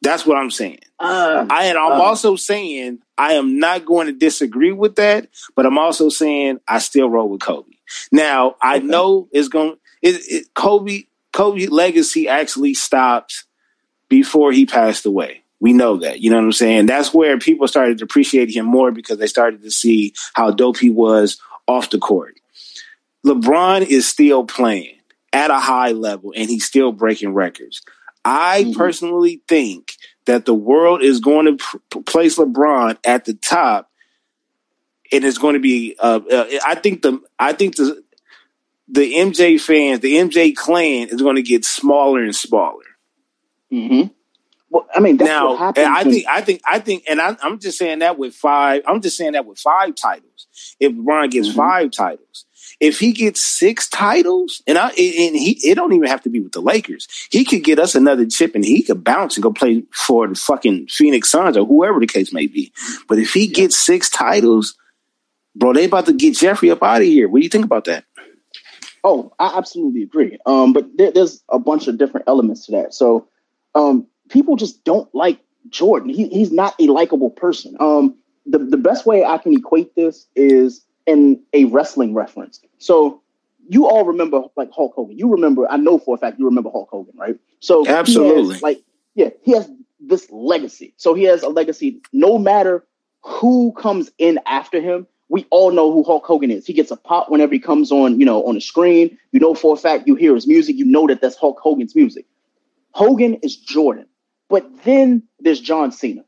That's 0.00 0.26
what 0.26 0.38
I'm 0.38 0.50
saying. 0.50 0.80
Uh, 1.04 1.46
I 1.50 1.66
and 1.66 1.78
I'm 1.78 1.92
uh, 1.92 2.04
also 2.04 2.36
saying 2.36 3.00
I 3.16 3.34
am 3.34 3.58
not 3.58 3.84
going 3.84 4.06
to 4.06 4.12
disagree 4.12 4.72
with 4.72 4.96
that, 4.96 5.28
but 5.54 5.66
I'm 5.66 5.78
also 5.78 6.08
saying 6.08 6.60
I 6.66 6.78
still 6.78 7.08
roll 7.08 7.28
with 7.28 7.40
Kobe. 7.40 7.72
Now 8.10 8.56
I 8.60 8.76
okay. 8.76 8.86
know 8.86 9.28
it's 9.32 9.48
going. 9.48 9.76
It, 10.02 10.20
it, 10.28 10.54
Kobe 10.54 11.04
Kobe 11.32 11.66
legacy 11.66 12.28
actually 12.28 12.74
stopped 12.74 13.44
before 14.08 14.52
he 14.52 14.66
passed 14.66 15.06
away. 15.06 15.42
We 15.60 15.72
know 15.72 15.96
that. 15.98 16.20
You 16.20 16.30
know 16.30 16.36
what 16.36 16.44
I'm 16.44 16.52
saying? 16.52 16.86
That's 16.86 17.14
where 17.14 17.38
people 17.38 17.66
started 17.68 17.98
to 17.98 18.04
appreciate 18.04 18.54
him 18.54 18.66
more 18.66 18.92
because 18.92 19.18
they 19.18 19.26
started 19.26 19.62
to 19.62 19.70
see 19.70 20.14
how 20.34 20.50
dope 20.50 20.78
he 20.78 20.90
was 20.90 21.40
off 21.66 21.90
the 21.90 21.98
court. 21.98 22.38
LeBron 23.26 23.82
is 23.82 24.06
still 24.06 24.44
playing 24.44 24.98
at 25.32 25.50
a 25.50 25.58
high 25.58 25.92
level 25.92 26.32
and 26.36 26.48
he's 26.48 26.64
still 26.64 26.92
breaking 26.92 27.32
records. 27.34 27.82
I 28.24 28.62
mm-hmm. 28.62 28.78
personally 28.78 29.42
think 29.48 29.96
that 30.26 30.44
the 30.44 30.54
world 30.54 31.02
is 31.02 31.20
going 31.20 31.46
to 31.46 31.56
pr- 31.56 32.00
place 32.00 32.38
LeBron 32.38 32.98
at 33.04 33.24
the 33.24 33.34
top, 33.34 33.90
and 35.12 35.24
it's 35.24 35.38
going 35.38 35.54
to 35.54 35.60
be. 35.60 35.96
Uh, 35.98 36.20
uh, 36.30 36.46
I 36.64 36.74
think 36.74 37.02
the 37.02 37.20
I 37.38 37.52
think 37.52 37.76
the 37.76 38.02
the 38.88 39.14
MJ 39.14 39.60
fans, 39.60 40.00
the 40.00 40.16
MJ 40.16 40.54
clan, 40.54 41.08
is 41.08 41.20
going 41.22 41.36
to 41.36 41.42
get 41.42 41.64
smaller 41.64 42.22
and 42.22 42.34
smaller. 42.34 42.84
Mm-hmm. 43.72 44.08
Well, 44.70 44.86
I 44.94 45.00
mean, 45.00 45.16
now 45.16 45.72
I 45.76 46.02
think 46.02 46.26
I 46.28 46.40
think 46.40 46.62
I 46.66 46.78
think, 46.80 47.04
and 47.08 47.20
I, 47.20 47.36
am 47.42 47.60
just 47.60 47.78
saying 47.78 48.00
that 48.00 48.18
with 48.18 48.34
five. 48.34 48.82
I'm 48.86 49.00
just 49.00 49.16
saying 49.16 49.32
that 49.32 49.46
with 49.46 49.58
five 49.58 49.94
titles. 49.94 50.48
If 50.80 50.92
LeBron 50.92 51.30
gets 51.30 51.48
mm-hmm. 51.48 51.56
five 51.58 51.90
titles, 51.92 52.46
if 52.80 52.98
he 52.98 53.12
gets 53.12 53.44
six 53.44 53.88
titles, 53.88 54.62
and 54.66 54.78
I 54.78 54.88
and 54.88 55.36
he 55.36 55.58
it 55.62 55.74
don't 55.74 55.92
even 55.92 56.08
have 56.08 56.22
to 56.22 56.30
be 56.30 56.40
with 56.40 56.52
the 56.52 56.60
Lakers. 56.60 57.08
He 57.30 57.44
could 57.44 57.64
get 57.64 57.78
us 57.78 57.94
another 57.94 58.26
chip, 58.26 58.54
and 58.54 58.64
he 58.64 58.82
could 58.82 59.04
bounce 59.04 59.36
and 59.36 59.42
go 59.42 59.52
play 59.52 59.82
for 59.92 60.26
the 60.28 60.34
fucking 60.34 60.88
Phoenix 60.88 61.30
Suns 61.30 61.56
or 61.56 61.66
whoever 61.66 62.00
the 62.00 62.06
case 62.06 62.32
may 62.32 62.46
be. 62.46 62.72
But 63.08 63.18
if 63.18 63.32
he 63.32 63.46
gets 63.46 63.76
six 63.76 64.10
titles, 64.10 64.76
bro, 65.54 65.72
they 65.72 65.84
about 65.84 66.06
to 66.06 66.12
get 66.12 66.36
Jeffrey 66.36 66.70
up 66.70 66.82
out 66.82 67.02
of 67.02 67.06
here. 67.06 67.28
What 67.28 67.38
do 67.38 67.44
you 67.44 67.50
think 67.50 67.64
about 67.64 67.84
that? 67.84 68.04
Oh, 69.02 69.32
I 69.38 69.56
absolutely 69.58 70.02
agree. 70.02 70.38
Um, 70.46 70.72
but 70.72 70.86
there, 70.96 71.12
there's 71.12 71.42
a 71.50 71.58
bunch 71.58 71.88
of 71.88 71.98
different 71.98 72.26
elements 72.26 72.66
to 72.66 72.72
that. 72.72 72.94
So, 72.94 73.28
um, 73.74 74.06
people 74.30 74.56
just 74.56 74.82
don't 74.84 75.12
like 75.14 75.40
Jordan. 75.68 76.08
He, 76.08 76.28
he's 76.28 76.50
not 76.50 76.74
a 76.80 76.86
likable 76.86 77.30
person. 77.30 77.76
Um, 77.80 78.16
the 78.46 78.58
the 78.58 78.76
best 78.76 79.06
way 79.06 79.24
I 79.24 79.38
can 79.38 79.52
equate 79.54 79.94
this 79.94 80.26
is 80.34 80.84
in 81.06 81.40
a 81.52 81.64
wrestling 81.66 82.14
reference. 82.14 82.60
So 82.78 83.22
you 83.68 83.86
all 83.86 84.04
remember 84.04 84.42
like 84.56 84.70
Hulk 84.72 84.94
Hogan. 84.94 85.18
You 85.18 85.30
remember, 85.30 85.70
I 85.70 85.76
know 85.76 85.98
for 85.98 86.14
a 86.14 86.18
fact 86.18 86.38
you 86.38 86.44
remember 86.44 86.70
Hulk 86.70 86.90
Hogan, 86.90 87.14
right? 87.16 87.36
So 87.60 87.86
absolutely, 87.86 88.54
has, 88.54 88.62
like 88.62 88.82
yeah, 89.14 89.30
he 89.42 89.52
has 89.52 89.70
this 90.00 90.30
legacy. 90.30 90.94
So 90.96 91.14
he 91.14 91.24
has 91.24 91.42
a 91.42 91.48
legacy. 91.48 92.00
No 92.12 92.38
matter 92.38 92.84
who 93.22 93.72
comes 93.72 94.10
in 94.18 94.38
after 94.46 94.80
him, 94.80 95.06
we 95.28 95.46
all 95.50 95.70
know 95.70 95.90
who 95.92 96.02
Hulk 96.04 96.26
Hogan 96.26 96.50
is. 96.50 96.66
He 96.66 96.72
gets 96.72 96.90
a 96.90 96.96
pop 96.96 97.30
whenever 97.30 97.52
he 97.52 97.58
comes 97.58 97.90
on, 97.90 98.20
you 98.20 98.26
know, 98.26 98.44
on 98.44 98.54
the 98.54 98.60
screen. 98.60 99.16
You 99.32 99.40
know 99.40 99.54
for 99.54 99.74
a 99.74 99.76
fact 99.76 100.06
you 100.06 100.14
hear 100.14 100.34
his 100.34 100.46
music. 100.46 100.76
You 100.76 100.84
know 100.84 101.06
that 101.06 101.20
that's 101.20 101.36
Hulk 101.36 101.58
Hogan's 101.60 101.94
music. 101.94 102.26
Hogan 102.92 103.34
is 103.36 103.56
Jordan, 103.56 104.06
but 104.48 104.84
then 104.84 105.22
there's 105.40 105.60
John 105.60 105.90
Cena. 105.90 106.24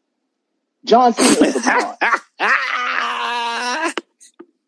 John 0.85 1.13
Cena 1.13 1.47
is 1.49 1.55
LeBron. 1.55 1.97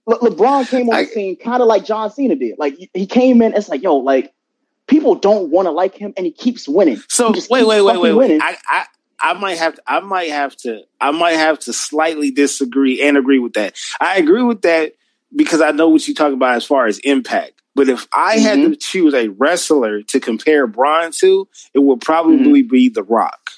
Le- 0.09 0.18
LeBron 0.18 0.68
came 0.68 0.88
on 0.88 0.97
I, 0.97 1.05
the 1.05 1.11
scene 1.11 1.37
kind 1.37 1.61
of 1.61 1.68
like 1.68 1.85
John 1.85 2.11
Cena 2.11 2.35
did. 2.35 2.59
Like 2.59 2.79
he 2.94 3.07
came 3.07 3.42
in, 3.42 3.55
it's 3.55 3.68
like, 3.68 3.83
yo, 3.83 3.97
like 3.97 4.33
people 4.87 5.14
don't 5.14 5.51
want 5.51 5.66
to 5.66 5.71
like 5.71 5.94
him, 5.94 6.14
and 6.16 6.25
he 6.25 6.33
keeps 6.33 6.66
winning. 6.66 7.01
So 7.09 7.33
wait, 7.51 7.66
wait, 7.66 7.83
wait, 7.83 8.01
wait, 8.01 8.12
wait. 8.14 8.40
I, 8.42 8.57
I, 8.66 8.87
I 9.21 9.33
might 9.35 9.59
have 9.59 9.75
to, 9.75 9.83
I 9.87 10.01
might 10.01 10.31
have 10.31 10.57
to, 10.59 10.83
I 11.01 11.11
might 11.11 11.33
have 11.35 11.59
to 11.61 11.73
slightly 11.73 12.31
disagree 12.31 13.03
and 13.03 13.18
agree 13.18 13.38
with 13.38 13.53
that. 13.53 13.77
I 14.01 14.16
agree 14.16 14.42
with 14.42 14.62
that 14.62 14.94
because 15.37 15.61
I 15.61 15.73
know 15.73 15.90
what 15.90 16.09
you 16.09 16.14
talk 16.14 16.33
about 16.33 16.57
as 16.57 16.64
far 16.64 16.87
as 16.87 16.99
impact. 17.01 17.61
But 17.75 17.90
if 17.90 18.09
I 18.12 18.37
mm-hmm. 18.37 18.44
had 18.44 18.71
to 18.71 18.77
choose 18.77 19.12
a 19.12 19.29
wrestler 19.29 20.03
to 20.03 20.21
compare 20.21 20.66
Bron 20.66 21.12
to, 21.18 21.47
it 21.75 21.81
would 21.81 22.01
probably 22.01 22.62
mm-hmm. 22.62 22.71
be 22.71 22.88
The 22.88 23.03
Rock. 23.03 23.51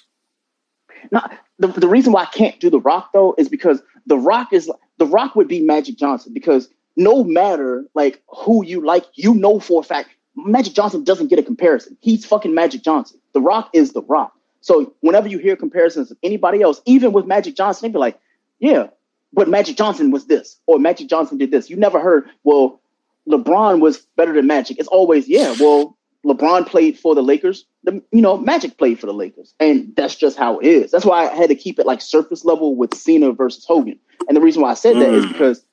Now, 1.13 1.31
the, 1.59 1.69
the 1.69 1.89
reason 1.89 2.13
why 2.13 2.23
I 2.23 2.27
can't 2.27 2.59
do 2.59 2.71
The 2.71 2.81
Rock 2.81 3.11
though 3.13 3.37
is 3.39 3.49
because 3.49 3.81
The 4.07 4.19
Rock 4.19 4.53
is 4.53 4.69
The 5.01 5.07
Rock 5.07 5.35
would 5.35 5.49
be 5.49 5.61
Magic 5.61 5.97
Johnson 5.97 6.33
because 6.33 6.69
no 6.95 7.25
matter 7.25 7.87
like 7.95 8.23
who 8.29 8.65
you 8.65 8.85
like, 8.85 9.07
you 9.15 9.35
know 9.35 9.59
for 9.59 9.81
a 9.81 9.83
fact 9.83 10.11
Magic 10.37 10.75
Johnson 10.75 11.05
doesn't 11.05 11.29
get 11.29 11.39
a 11.39 11.43
comparison. 11.43 11.97
He's 12.01 12.25
fucking 12.25 12.55
Magic 12.55 12.83
Johnson. 12.83 13.19
The 13.33 13.41
Rock 13.41 13.71
is 13.73 13.93
The 13.93 14.03
Rock. 14.03 14.33
So 14.61 14.95
whenever 15.01 15.27
you 15.27 15.39
hear 15.39 15.57
comparisons 15.57 16.11
of 16.11 16.19
anybody 16.23 16.61
else, 16.61 16.83
even 16.85 17.13
with 17.13 17.27
Magic 17.27 17.57
Johnson, 17.57 17.89
they'd 17.89 17.95
be 17.95 17.99
like, 17.99 18.21
yeah, 18.59 18.89
but 19.33 19.49
Magic 19.49 19.77
Johnson 19.77 20.11
was 20.11 20.27
this, 20.27 20.59
or 20.67 20.79
Magic 20.79 21.09
Johnson 21.09 21.39
did 21.39 21.51
this. 21.51 21.71
You 21.71 21.77
never 21.77 21.99
heard, 21.99 22.29
well, 22.45 22.81
LeBron 23.29 23.81
was 23.81 24.01
better 24.17 24.35
than 24.35 24.47
Magic. 24.47 24.79
It's 24.79 24.89
always, 24.89 25.29
yeah, 25.29 25.55
well, 25.59 25.97
LeBron 26.27 26.67
played 26.67 26.99
for 26.99 27.15
the 27.15 27.23
Lakers. 27.23 27.65
The, 27.85 28.03
you 28.13 28.21
know, 28.21 28.37
Magic 28.37 28.77
played 28.77 29.01
for 29.01 29.07
the 29.07 29.15
Lakers. 29.15 29.55
And 29.59 29.95
that's 29.97 30.15
just 30.15 30.37
how 30.37 30.59
it 30.59 30.67
is. 30.67 30.91
That's 30.91 31.05
why 31.05 31.29
I 31.29 31.35
had 31.35 31.49
to 31.49 31.55
keep 31.55 31.79
it 31.79 31.87
like 31.87 32.03
surface 32.03 32.45
level 32.45 32.77
with 32.77 32.95
Cena 32.95 33.33
versus 33.33 33.65
Hogan. 33.65 33.99
And 34.29 34.37
the 34.37 34.41
reason 34.41 34.63
why 34.63 34.71
I 34.71 34.75
said 34.75 34.97
that 34.97 35.15
is 35.15 35.25
mm. 35.25 35.33
because 35.33 35.65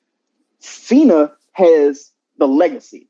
Cena 0.58 1.32
has 1.52 2.10
the 2.38 2.48
legacy. 2.48 3.08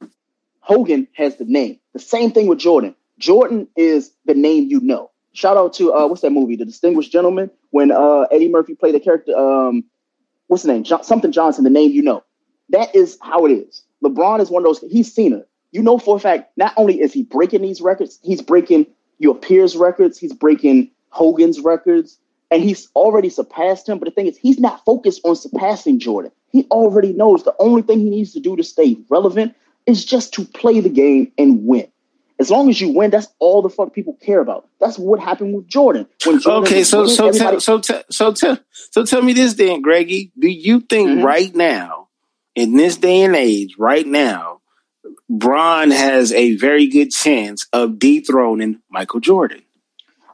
Hogan 0.60 1.06
has 1.14 1.36
the 1.36 1.44
name. 1.44 1.78
The 1.92 2.00
same 2.00 2.32
thing 2.32 2.46
with 2.48 2.58
Jordan. 2.58 2.94
Jordan 3.18 3.68
is 3.76 4.12
the 4.24 4.34
name 4.34 4.68
you 4.68 4.80
know. 4.80 5.10
Shout 5.32 5.56
out 5.56 5.74
to 5.74 5.94
uh, 5.94 6.06
what's 6.06 6.22
that 6.22 6.30
movie, 6.30 6.56
The 6.56 6.64
Distinguished 6.64 7.12
Gentleman, 7.12 7.50
when 7.70 7.92
uh, 7.92 8.22
Eddie 8.32 8.48
Murphy 8.48 8.74
played 8.74 8.94
the 8.94 9.00
character. 9.00 9.36
Um, 9.36 9.84
what's 10.48 10.64
the 10.64 10.72
name? 10.72 10.82
Jo- 10.82 11.02
something 11.02 11.32
Johnson. 11.32 11.64
The 11.64 11.70
name 11.70 11.92
you 11.92 12.02
know. 12.02 12.24
That 12.70 12.94
is 12.94 13.18
how 13.22 13.46
it 13.46 13.52
is. 13.52 13.82
LeBron 14.02 14.40
is 14.40 14.50
one 14.50 14.62
of 14.62 14.64
those. 14.64 14.80
He's 14.90 15.16
it. 15.16 15.48
You 15.72 15.82
know 15.82 15.98
for 15.98 16.16
a 16.16 16.20
fact. 16.20 16.52
Not 16.56 16.72
only 16.76 17.00
is 17.00 17.12
he 17.12 17.22
breaking 17.22 17.62
these 17.62 17.80
records, 17.80 18.18
he's 18.22 18.42
breaking 18.42 18.86
your 19.18 19.34
peers' 19.34 19.76
records. 19.76 20.18
He's 20.18 20.32
breaking 20.32 20.90
Hogan's 21.10 21.60
records, 21.60 22.18
and 22.50 22.62
he's 22.62 22.88
already 22.94 23.28
surpassed 23.28 23.88
him. 23.88 23.98
But 23.98 24.06
the 24.06 24.12
thing 24.12 24.26
is, 24.26 24.36
he's 24.38 24.58
not 24.58 24.84
focused 24.84 25.20
on 25.24 25.36
surpassing 25.36 25.98
Jordan. 25.98 26.32
He 26.50 26.66
already 26.70 27.12
knows 27.12 27.44
the 27.44 27.54
only 27.58 27.82
thing 27.82 28.00
he 28.00 28.10
needs 28.10 28.32
to 28.32 28.40
do 28.40 28.56
to 28.56 28.64
stay 28.64 28.96
relevant 29.10 29.54
is 29.86 30.04
just 30.04 30.34
to 30.34 30.44
play 30.44 30.80
the 30.80 30.88
game 30.88 31.32
and 31.36 31.64
win. 31.66 31.88
As 32.40 32.50
long 32.50 32.68
as 32.68 32.80
you 32.80 32.90
win, 32.90 33.10
that's 33.10 33.26
all 33.40 33.62
the 33.62 33.68
fuck 33.68 33.92
people 33.92 34.16
care 34.22 34.40
about. 34.40 34.68
That's 34.78 34.96
what 34.96 35.18
happened 35.18 35.54
with 35.54 35.66
Jordan. 35.66 36.06
When 36.24 36.38
Jordan 36.40 36.64
okay, 36.64 36.84
so 36.84 37.00
winning, 37.00 37.14
so 37.14 37.32
tell, 37.32 37.60
so 37.60 37.80
tell, 37.80 38.02
so 38.10 38.32
tell 38.32 38.58
so 38.90 39.04
tell 39.04 39.22
me 39.22 39.32
this 39.32 39.54
then, 39.54 39.82
Greggy. 39.82 40.30
Do 40.38 40.48
you 40.48 40.80
think 40.80 41.08
mm-hmm. 41.08 41.24
right 41.24 41.52
now, 41.54 42.08
in 42.54 42.76
this 42.76 42.96
day 42.96 43.22
and 43.22 43.34
age, 43.34 43.74
right 43.76 44.06
now, 44.06 44.57
Bron 45.28 45.90
has 45.90 46.32
a 46.32 46.56
very 46.56 46.86
good 46.86 47.10
chance 47.10 47.66
of 47.72 47.98
dethroning 47.98 48.80
Michael 48.90 49.20
Jordan? 49.20 49.62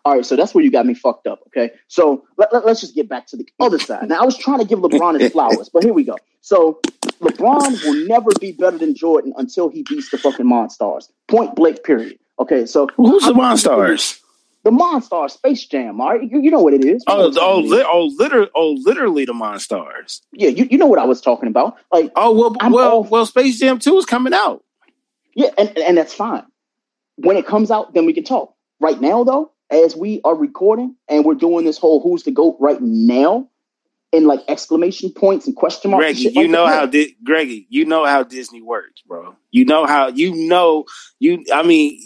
All 0.04 0.16
right, 0.16 0.26
so 0.26 0.36
that's 0.36 0.54
where 0.54 0.62
you 0.62 0.70
got 0.70 0.84
me 0.84 0.92
fucked 0.92 1.26
up. 1.26 1.40
Okay, 1.46 1.70
so 1.88 2.24
let, 2.36 2.52
let, 2.52 2.64
us 2.66 2.82
just 2.82 2.94
get 2.94 3.08
back 3.08 3.26
to 3.28 3.38
the 3.38 3.46
other 3.58 3.78
side. 3.78 4.06
Now, 4.08 4.20
I 4.20 4.24
was 4.24 4.36
trying 4.36 4.58
to 4.58 4.66
give 4.66 4.78
LeBron 4.80 5.18
his 5.18 5.32
flowers, 5.32 5.70
but 5.72 5.82
here 5.82 5.94
we 5.94 6.04
go. 6.04 6.18
So 6.42 6.80
LeBron 7.20 7.82
will 7.84 8.06
never 8.06 8.30
be 8.38 8.52
better 8.52 8.76
than 8.76 8.94
Jordan 8.94 9.32
until 9.38 9.70
he 9.70 9.82
beats 9.82 10.10
the 10.10 10.18
fucking 10.18 10.44
Monstars. 10.44 11.08
Point 11.26 11.56
blank, 11.56 11.84
period. 11.84 12.18
Okay, 12.38 12.66
so 12.66 12.86
who's 12.96 13.24
the 13.24 13.32
Monstars? 13.32 14.20
The 14.64 14.70
Monstars, 14.70 15.32
Space 15.32 15.66
Jam. 15.66 16.00
All 16.00 16.10
right, 16.10 16.22
you, 16.22 16.40
you 16.40 16.50
know 16.50 16.60
what 16.60 16.74
it 16.74 16.84
is. 16.84 17.04
oh, 17.06 17.32
oh, 17.38 17.60
li- 17.60 17.84
oh, 17.86 18.10
literally, 18.18 18.50
oh, 18.54 18.76
literally 18.82 19.24
the 19.26 19.34
Monstars. 19.34 20.20
Yeah, 20.32 20.48
you, 20.48 20.66
you 20.70 20.78
know 20.78 20.86
what 20.86 20.98
I 20.98 21.04
was 21.04 21.20
talking 21.20 21.48
about. 21.48 21.76
Like, 21.92 22.12
oh 22.16 22.32
well, 22.32 22.56
I'm 22.60 22.72
well, 22.72 22.90
all, 22.90 23.04
well, 23.04 23.26
Space 23.26 23.58
Jam 23.58 23.78
Two 23.78 23.96
is 23.98 24.06
coming 24.06 24.34
out. 24.34 24.63
Yeah, 25.34 25.50
and 25.58 25.76
and 25.78 25.96
that's 25.98 26.14
fine. 26.14 26.44
When 27.16 27.36
it 27.36 27.46
comes 27.46 27.70
out, 27.70 27.94
then 27.94 28.06
we 28.06 28.12
can 28.12 28.24
talk. 28.24 28.54
Right 28.80 29.00
now, 29.00 29.24
though, 29.24 29.52
as 29.70 29.96
we 29.96 30.20
are 30.24 30.34
recording 30.34 30.96
and 31.08 31.24
we're 31.24 31.34
doing 31.34 31.64
this 31.64 31.78
whole 31.78 32.00
"Who's 32.00 32.24
the 32.24 32.30
Goat" 32.30 32.56
right 32.60 32.80
now, 32.80 33.48
in 34.14 34.26
like 34.26 34.40
exclamation 34.48 35.10
points 35.10 35.46
and 35.46 35.56
question 35.56 35.90
marks. 35.90 36.04
Greggy, 36.04 36.30
you 36.32 36.42
like 36.42 36.50
know 36.50 36.66
how 36.66 36.86
Di- 36.86 37.16
Greggy, 37.24 37.66
you 37.68 37.84
know 37.84 38.04
how 38.06 38.22
Disney 38.22 38.62
works, 38.62 39.02
bro. 39.02 39.34
You 39.50 39.64
know 39.64 39.86
how 39.86 40.08
you 40.08 40.34
know 40.48 40.84
you. 41.18 41.44
I 41.52 41.62
mean, 41.64 41.98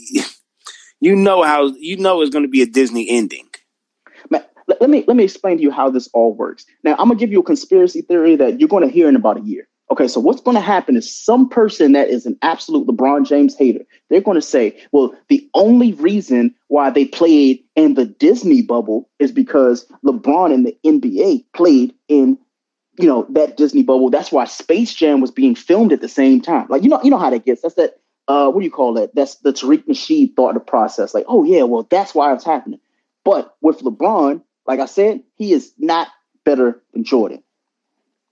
you 1.01 1.15
know 1.15 1.43
how 1.43 1.67
you 1.79 1.99
know 1.99 2.23
it's 2.23 2.31
going 2.31 2.45
to 2.45 2.51
be 2.51 2.63
a 2.63 2.67
Disney 2.67 3.09
ending. 3.11 3.49
Man, 4.31 4.43
let, 4.67 4.81
let 4.81 4.91
me 4.91 5.05
let 5.07 5.17
me 5.17 5.25
explain 5.25 5.59
to 5.59 5.63
you 5.63 5.71
how 5.71 5.91
this 5.91 6.09
all 6.15 6.35
works. 6.35 6.65
Now, 6.83 6.93
I'm 6.93 7.09
gonna 7.09 7.17
give 7.17 7.31
you 7.31 7.41
a 7.41 7.45
conspiracy 7.45 8.01
theory 8.01 8.37
that 8.37 8.59
you're 8.59 8.71
going 8.71 8.87
to 8.87 8.93
hear 8.93 9.09
in 9.09 9.17
about 9.17 9.39
a 9.39 9.43
year. 9.43 9.69
Okay, 9.91 10.07
so 10.07 10.21
what's 10.21 10.43
going 10.43 10.55
to 10.55 10.61
happen 10.61 10.97
is 10.97 11.11
some 11.11 11.49
person 11.49 11.93
that 11.93 12.09
is 12.09 12.27
an 12.27 12.37
absolute 12.43 12.87
LeBron 12.87 13.27
James 13.27 13.57
hater, 13.57 13.85
they're 14.11 14.21
going 14.21 14.35
to 14.35 14.43
say, 14.43 14.79
well, 14.93 15.15
the 15.29 15.49
only 15.55 15.95
reason 15.95 16.55
why 16.67 16.91
they 16.91 17.07
played 17.07 17.65
in 17.75 17.95
the 17.95 18.05
Disney 18.05 18.61
bubble 18.61 19.09
is 19.19 19.33
because 19.33 19.87
LeBron 20.05 20.53
and 20.53 20.67
the 20.67 20.77
NBA 20.85 21.47
played 21.55 21.95
in, 22.09 22.39
you 22.99 23.07
know, 23.07 23.27
that 23.31 23.57
Disney 23.57 23.83
bubble. 23.83 24.11
That's 24.11 24.31
why 24.31 24.45
Space 24.45 24.93
Jam 24.93 25.23
was 25.23 25.31
being 25.31 25.55
filmed 25.55 25.93
at 25.95 26.03
the 26.03 26.09
same 26.09 26.43
time. 26.43 26.67
Like, 26.69 26.83
you 26.83 26.91
know, 26.91 27.01
you 27.03 27.11
know 27.11 27.19
how 27.19 27.31
that 27.31 27.47
gets. 27.47 27.63
That's 27.63 27.77
that, 27.77 27.99
uh, 28.27 28.51
what 28.51 28.61
do 28.61 28.67
you 28.67 28.71
call 28.71 28.93
that? 28.95 29.15
That's 29.15 29.37
the 29.37 29.55
Tariq 29.55 29.87
Nasheed 29.87 30.37
thought 30.37 30.53
the 30.53 30.61
process. 30.61 31.15
Like, 31.15 31.25
oh, 31.29 31.45
yeah, 31.45 31.63
well, 31.63 31.87
that's 31.89 32.15
why 32.15 32.35
it's 32.35 32.45
happening. 32.45 32.81
But 33.25 33.57
with 33.63 33.81
LeBron, 33.81 34.43
like 34.67 34.81
I 34.81 34.87
said, 34.87 35.23
he 35.37 35.53
is 35.53 35.73
not 35.79 36.09
better 36.45 36.83
than 36.93 37.05
Jordan. 37.05 37.43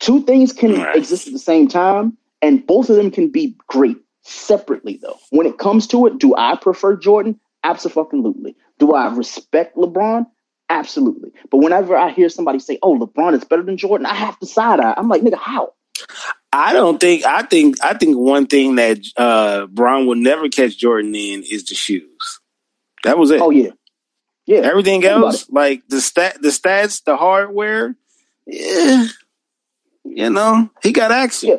Two 0.00 0.22
things 0.22 0.52
can 0.52 0.74
right. 0.74 0.96
exist 0.96 1.26
at 1.26 1.32
the 1.32 1.38
same 1.38 1.68
time, 1.68 2.16
and 2.42 2.66
both 2.66 2.90
of 2.90 2.96
them 2.96 3.10
can 3.10 3.30
be 3.30 3.56
great 3.68 3.96
separately, 4.22 4.98
though. 5.02 5.18
When 5.30 5.46
it 5.46 5.58
comes 5.58 5.86
to 5.88 6.06
it, 6.06 6.18
do 6.18 6.34
I 6.36 6.56
prefer 6.56 6.96
Jordan? 6.96 7.40
Absolutely. 7.64 8.56
Do 8.78 8.92
I 8.92 9.12
respect 9.14 9.76
LeBron? 9.76 10.26
Absolutely. 10.68 11.30
But 11.50 11.58
whenever 11.58 11.96
I 11.96 12.10
hear 12.10 12.28
somebody 12.28 12.58
say, 12.58 12.78
"Oh, 12.82 12.98
LeBron 12.98 13.34
is 13.34 13.44
better 13.44 13.62
than 13.62 13.76
Jordan," 13.76 14.06
I 14.06 14.14
have 14.14 14.38
to 14.40 14.46
side 14.46 14.80
eye. 14.80 14.94
I'm 14.96 15.08
like, 15.08 15.22
nigga, 15.22 15.38
how? 15.38 15.74
I 16.52 16.72
don't 16.72 16.98
think. 16.98 17.24
I 17.24 17.42
think. 17.42 17.82
I 17.82 17.94
think 17.94 18.16
one 18.16 18.46
thing 18.46 18.76
that 18.76 18.98
uh 19.16 19.66
Bron 19.66 20.06
will 20.06 20.16
never 20.16 20.48
catch 20.48 20.76
Jordan 20.76 21.14
in 21.14 21.42
is 21.42 21.64
the 21.64 21.74
shoes. 21.74 22.40
That 23.04 23.18
was 23.18 23.30
it. 23.30 23.40
Oh 23.40 23.50
yeah, 23.50 23.70
yeah. 24.46 24.58
Everything 24.58 25.04
else, 25.04 25.48
like 25.50 25.82
the 25.88 26.00
stat, 26.00 26.40
the 26.40 26.48
stats, 26.48 27.04
the 27.04 27.16
hardware, 27.16 27.94
yeah, 28.46 29.06
you 30.14 30.30
know, 30.30 30.70
he 30.82 30.92
got 30.92 31.12
action. 31.12 31.50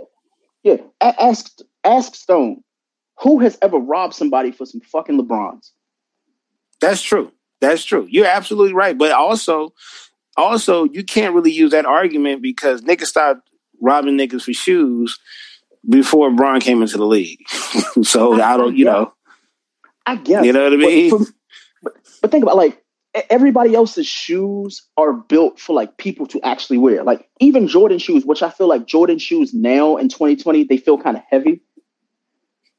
Yeah, 0.64 0.74
yeah. 0.74 0.78
A- 1.02 1.24
ask 1.24 1.58
ask 1.84 2.16
Stone, 2.16 2.64
who 3.20 3.40
has 3.40 3.58
ever 3.62 3.78
robbed 3.78 4.14
somebody 4.14 4.52
for 4.52 4.66
some 4.66 4.82
fucking 4.82 5.20
LeBrons? 5.20 5.72
That's 6.80 7.02
true. 7.02 7.32
That's 7.60 7.84
true. 7.84 8.08
You're 8.10 8.28
absolutely 8.28 8.74
right. 8.74 8.98
But 8.98 9.12
also, 9.12 9.74
also, 10.36 10.86
you 10.86 11.04
can't 11.04 11.34
really 11.34 11.52
use 11.52 11.72
that 11.72 11.86
argument 11.86 12.42
because 12.42 12.82
niggas 12.82 13.08
stopped 13.08 13.50
robbing 13.82 14.18
niggas 14.18 14.44
for 14.44 14.54
shoes 14.54 15.20
before 15.90 16.32
Bron 16.32 16.60
came 16.60 16.82
into 16.82 16.98
the 16.98 17.06
league. 17.06 17.40
so 18.04 18.40
I, 18.40 18.54
I 18.54 18.58
don't, 18.58 18.78
you 18.78 18.86
know. 18.86 19.14
I 20.06 20.16
guess. 20.16 20.46
You 20.46 20.54
know 20.54 20.64
what 20.64 20.74
I 20.74 20.78
mean? 20.78 21.10
But, 21.10 21.28
but, 21.84 21.94
but 22.22 22.32
think 22.32 22.44
about 22.44 22.58
like 22.58 22.84
everybody 23.30 23.76
else's 23.76 24.08
shoes 24.08 24.84
are 24.98 25.14
built 25.14 25.60
for 25.60 25.74
like 25.74 25.98
people 25.98 26.28
to 26.28 26.42
actually 26.42 26.78
wear. 26.78 27.04
Like 27.04 27.28
even 27.40 27.68
Jordan 27.68 28.00
shoes, 28.00 28.26
which 28.26 28.44
I 28.44 28.50
feel 28.50 28.68
like 28.68 28.86
Jordan 28.86 29.20
shoes 29.20 29.54
now 29.54 29.98
in 29.98 30.10
2020, 30.10 30.66
they 30.66 30.78
feel 30.78 30.98
kind 30.98 31.18
of 31.18 31.24
heavy. 31.30 31.62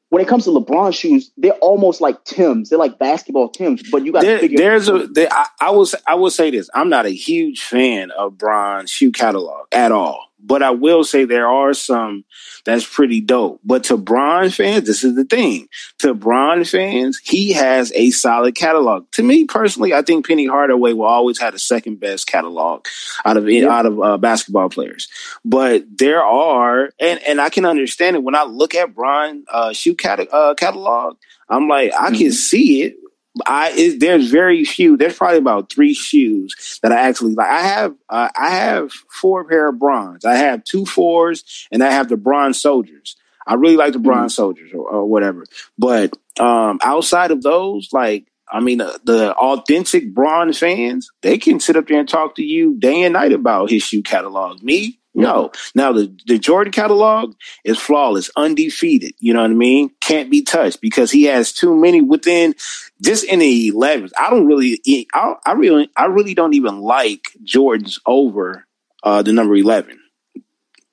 When 0.09 0.23
it 0.23 0.27
comes 0.27 0.45
to 0.45 0.49
LeBron 0.49 0.93
shoes, 0.93 1.31
they're 1.37 1.51
almost 1.53 2.01
like 2.01 2.23
Tim's. 2.23 2.69
They're 2.69 2.79
like 2.79 2.97
basketball 2.97 3.49
Tim's, 3.49 3.87
but 3.91 4.03
you 4.03 4.11
got 4.11 4.23
there. 4.23 4.47
There's 4.47 4.87
a. 4.87 5.07
There, 5.07 5.27
I, 5.31 5.45
I 5.61 5.69
will. 5.69 5.87
I 6.07 6.15
will 6.15 6.31
say 6.31 6.49
this. 6.49 6.67
I'm 6.73 6.89
not 6.89 7.05
a 7.05 7.11
huge 7.11 7.61
fan 7.61 8.09
of 8.11 8.35
Bron's 8.35 8.89
shoe 8.89 9.11
catalog 9.11 9.67
at 9.71 9.91
all. 9.91 10.28
But 10.41 10.63
I 10.63 10.71
will 10.71 11.03
say 11.03 11.25
there 11.25 11.47
are 11.47 11.73
some 11.73 12.25
that's 12.65 12.85
pretty 12.85 13.21
dope. 13.21 13.61
But 13.63 13.85
to 13.85 13.97
Bron 13.97 14.49
fans, 14.49 14.85
this 14.85 15.03
is 15.03 15.15
the 15.15 15.25
thing. 15.25 15.67
To 15.99 16.13
Bron 16.13 16.63
fans, 16.63 17.19
he 17.23 17.53
has 17.53 17.91
a 17.95 18.11
solid 18.11 18.55
catalog. 18.55 19.09
To 19.13 19.23
me 19.23 19.45
personally, 19.45 19.93
I 19.93 20.01
think 20.01 20.27
Penny 20.27 20.45
Hardaway 20.45 20.93
will 20.93 21.05
always 21.05 21.39
have 21.39 21.53
the 21.53 21.59
second 21.59 21.99
best 21.99 22.27
catalog 22.27 22.85
out 23.25 23.37
of 23.37 23.49
yeah. 23.49 23.67
out 23.67 23.85
of 23.85 23.99
uh, 23.99 24.17
basketball 24.17 24.69
players. 24.69 25.07
But 25.43 25.85
there 25.97 26.23
are, 26.23 26.91
and 26.99 27.19
and 27.27 27.41
I 27.41 27.49
can 27.49 27.65
understand 27.65 28.15
it 28.15 28.23
when 28.23 28.35
I 28.35 28.43
look 28.43 28.75
at 28.75 28.93
Bron 28.93 29.43
uh, 29.51 29.73
shoe 29.73 29.95
cat- 29.95 30.31
uh, 30.31 30.55
catalog. 30.55 31.17
I'm 31.47 31.67
like, 31.67 31.93
I 31.93 32.07
mm-hmm. 32.07 32.15
can 32.15 32.31
see 32.31 32.83
it 32.83 32.97
I 33.45 33.71
it, 33.75 33.99
there's 33.99 34.29
very 34.29 34.63
few. 34.65 34.97
There's 34.97 35.17
probably 35.17 35.37
about 35.37 35.71
three 35.71 35.93
shoes 35.93 36.79
that 36.81 36.91
I 36.91 37.01
actually 37.01 37.35
like. 37.35 37.49
I 37.49 37.61
have 37.61 37.95
uh, 38.09 38.29
I 38.35 38.49
have 38.51 38.91
four 38.91 39.45
pair 39.45 39.69
of 39.69 39.79
Brons. 39.79 40.25
I 40.25 40.35
have 40.35 40.63
two 40.63 40.85
fours, 40.85 41.67
and 41.71 41.83
I 41.83 41.91
have 41.91 42.09
the 42.09 42.17
bronze 42.17 42.61
soldiers. 42.61 43.15
I 43.45 43.55
really 43.55 43.77
like 43.77 43.93
the 43.93 43.99
bronze 43.99 44.33
mm-hmm. 44.33 44.41
soldiers 44.41 44.71
or, 44.73 44.87
or, 44.87 45.05
whatever. 45.05 45.43
But 45.77 46.15
um, 46.39 46.77
outside 46.83 47.31
of 47.31 47.41
those, 47.41 47.89
like 47.91 48.27
I 48.51 48.59
mean, 48.59 48.81
uh, 48.81 48.97
the 49.03 49.33
authentic 49.33 50.13
bronze 50.13 50.59
fans, 50.59 51.11
they 51.21 51.37
can 51.37 51.59
sit 51.59 51.75
up 51.75 51.87
there 51.87 51.99
and 51.99 52.09
talk 52.09 52.35
to 52.35 52.43
you 52.43 52.77
day 52.79 53.03
and 53.03 53.13
night 53.13 53.31
about 53.31 53.69
his 53.69 53.83
shoe 53.83 54.01
catalog. 54.01 54.63
Me, 54.63 54.99
no. 55.13 55.51
Now 55.75 55.91
the, 55.91 56.15
the 56.27 56.37
Jordan 56.37 56.71
catalog 56.71 57.35
is 57.63 57.77
flawless, 57.77 58.29
undefeated. 58.35 59.13
You 59.19 59.33
know 59.33 59.41
what 59.41 59.51
I 59.51 59.55
mean? 59.55 59.91
Can't 60.01 60.29
be 60.29 60.43
touched 60.43 60.81
because 60.81 61.11
he 61.11 61.23
has 61.25 61.51
too 61.51 61.75
many 61.75 62.01
within 62.01 62.55
just 63.01 63.23
in 63.25 63.39
the 63.39 63.71
11s. 63.71 64.11
I 64.17 64.29
don't 64.29 64.45
really, 64.45 64.79
I, 65.13 65.33
I 65.45 65.53
really, 65.53 65.89
I 65.95 66.05
really 66.05 66.33
don't 66.33 66.53
even 66.53 66.79
like 66.79 67.23
Jordans 67.43 67.99
over 68.05 68.65
uh, 69.03 69.21
the 69.23 69.33
number 69.33 69.55
11. 69.55 69.99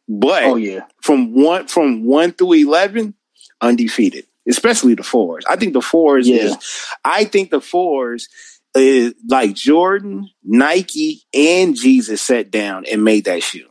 But 0.09 0.45
oh 0.45 0.57
yeah, 0.57 0.87
from 1.03 1.35
one 1.35 1.67
from 1.67 2.05
one 2.05 2.33
through 2.33 2.55
eleven, 2.55 3.15
undefeated. 3.61 4.27
Especially 4.49 4.95
the 4.95 5.03
fours. 5.03 5.45
I 5.51 5.57
think 5.57 5.73
the 5.73 5.83
fours 5.83 6.29
yeah. 6.29 6.43
is. 6.43 6.87
I 7.05 7.25
think 7.25 7.51
the 7.51 7.61
fours 7.61 8.29
is 8.77 9.15
like 9.29 9.55
Jordan, 9.55 10.31
Nike, 10.45 11.23
and 11.35 11.75
Jesus 11.75 12.23
sat 12.23 12.53
down 12.53 12.85
and 12.87 13.03
made 13.03 13.25
that 13.25 13.43
shoe. 13.43 13.67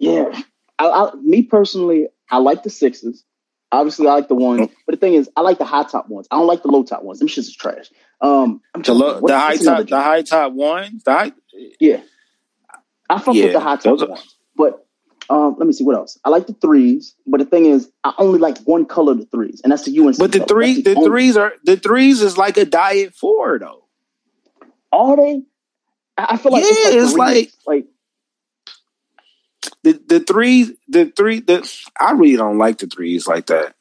Yeah, 0.00 0.42
I, 0.78 0.88
I, 0.88 1.14
me 1.16 1.42
personally, 1.42 2.08
I 2.30 2.38
like 2.38 2.62
the 2.62 2.70
sixes. 2.70 3.22
Obviously, 3.70 4.08
I 4.08 4.14
like 4.14 4.28
the 4.28 4.34
ones, 4.34 4.62
oh. 4.62 4.74
but 4.86 4.92
the 4.94 4.98
thing 4.98 5.14
is, 5.14 5.30
I 5.36 5.42
like 5.42 5.58
the 5.58 5.64
high 5.64 5.84
top 5.84 6.08
ones. 6.08 6.26
I 6.30 6.36
don't 6.36 6.46
like 6.46 6.62
the 6.62 6.68
low 6.68 6.82
top 6.82 7.04
ones. 7.04 7.20
Them 7.20 7.28
shits 7.28 7.38
is 7.40 7.54
trash. 7.54 7.90
Um, 8.20 8.62
I'm 8.74 8.82
the, 8.82 8.94
low, 8.94 9.20
the 9.20 9.38
high 9.38 9.56
top, 9.56 9.86
the 9.86 10.02
high 10.02 10.22
top 10.22 10.52
ones, 10.52 11.04
the 11.04 11.12
high, 11.12 11.32
yeah. 11.78 12.00
I 13.08 13.20
fuck 13.20 13.34
yeah, 13.34 13.44
with 13.44 13.52
the 13.52 13.60
high 13.60 13.76
top 13.76 14.00
are, 14.00 14.06
ones, 14.08 14.36
but 14.56 14.86
um, 15.28 15.56
let 15.58 15.66
me 15.66 15.72
see 15.72 15.84
what 15.84 15.96
else. 15.96 16.18
I 16.24 16.30
like 16.30 16.46
the 16.46 16.54
threes, 16.54 17.14
but 17.26 17.38
the 17.38 17.44
thing 17.44 17.66
is, 17.66 17.90
I 18.02 18.14
only 18.18 18.40
like 18.40 18.58
one 18.62 18.86
color 18.86 19.12
of 19.12 19.18
the 19.18 19.26
threes, 19.26 19.60
and 19.62 19.70
that's 19.70 19.84
the 19.84 19.96
UNC. 19.96 20.18
But 20.18 20.32
the 20.32 20.40
three, 20.40 20.82
the, 20.82 20.94
the 20.94 21.02
threes 21.02 21.36
are 21.36 21.52
the 21.64 21.76
threes 21.76 22.22
is 22.22 22.36
like 22.38 22.56
a 22.56 22.64
diet 22.64 23.14
four 23.14 23.58
though. 23.58 23.84
Are 24.92 25.16
they? 25.16 25.42
I 26.18 26.36
feel 26.36 26.52
like 26.52 26.64
yeah, 26.64 26.70
it's 26.72 27.14
like, 27.14 27.36
it's 27.36 27.56
like, 27.66 27.84
like 27.84 27.86
the 29.82 30.00
the 30.06 30.20
three 30.20 30.76
the 30.88 31.06
three 31.06 31.40
the 31.40 31.68
I 31.98 32.12
really 32.12 32.36
don't 32.36 32.58
like 32.58 32.78
the 32.78 32.86
threes 32.86 33.26
like 33.26 33.46
that. 33.46 33.74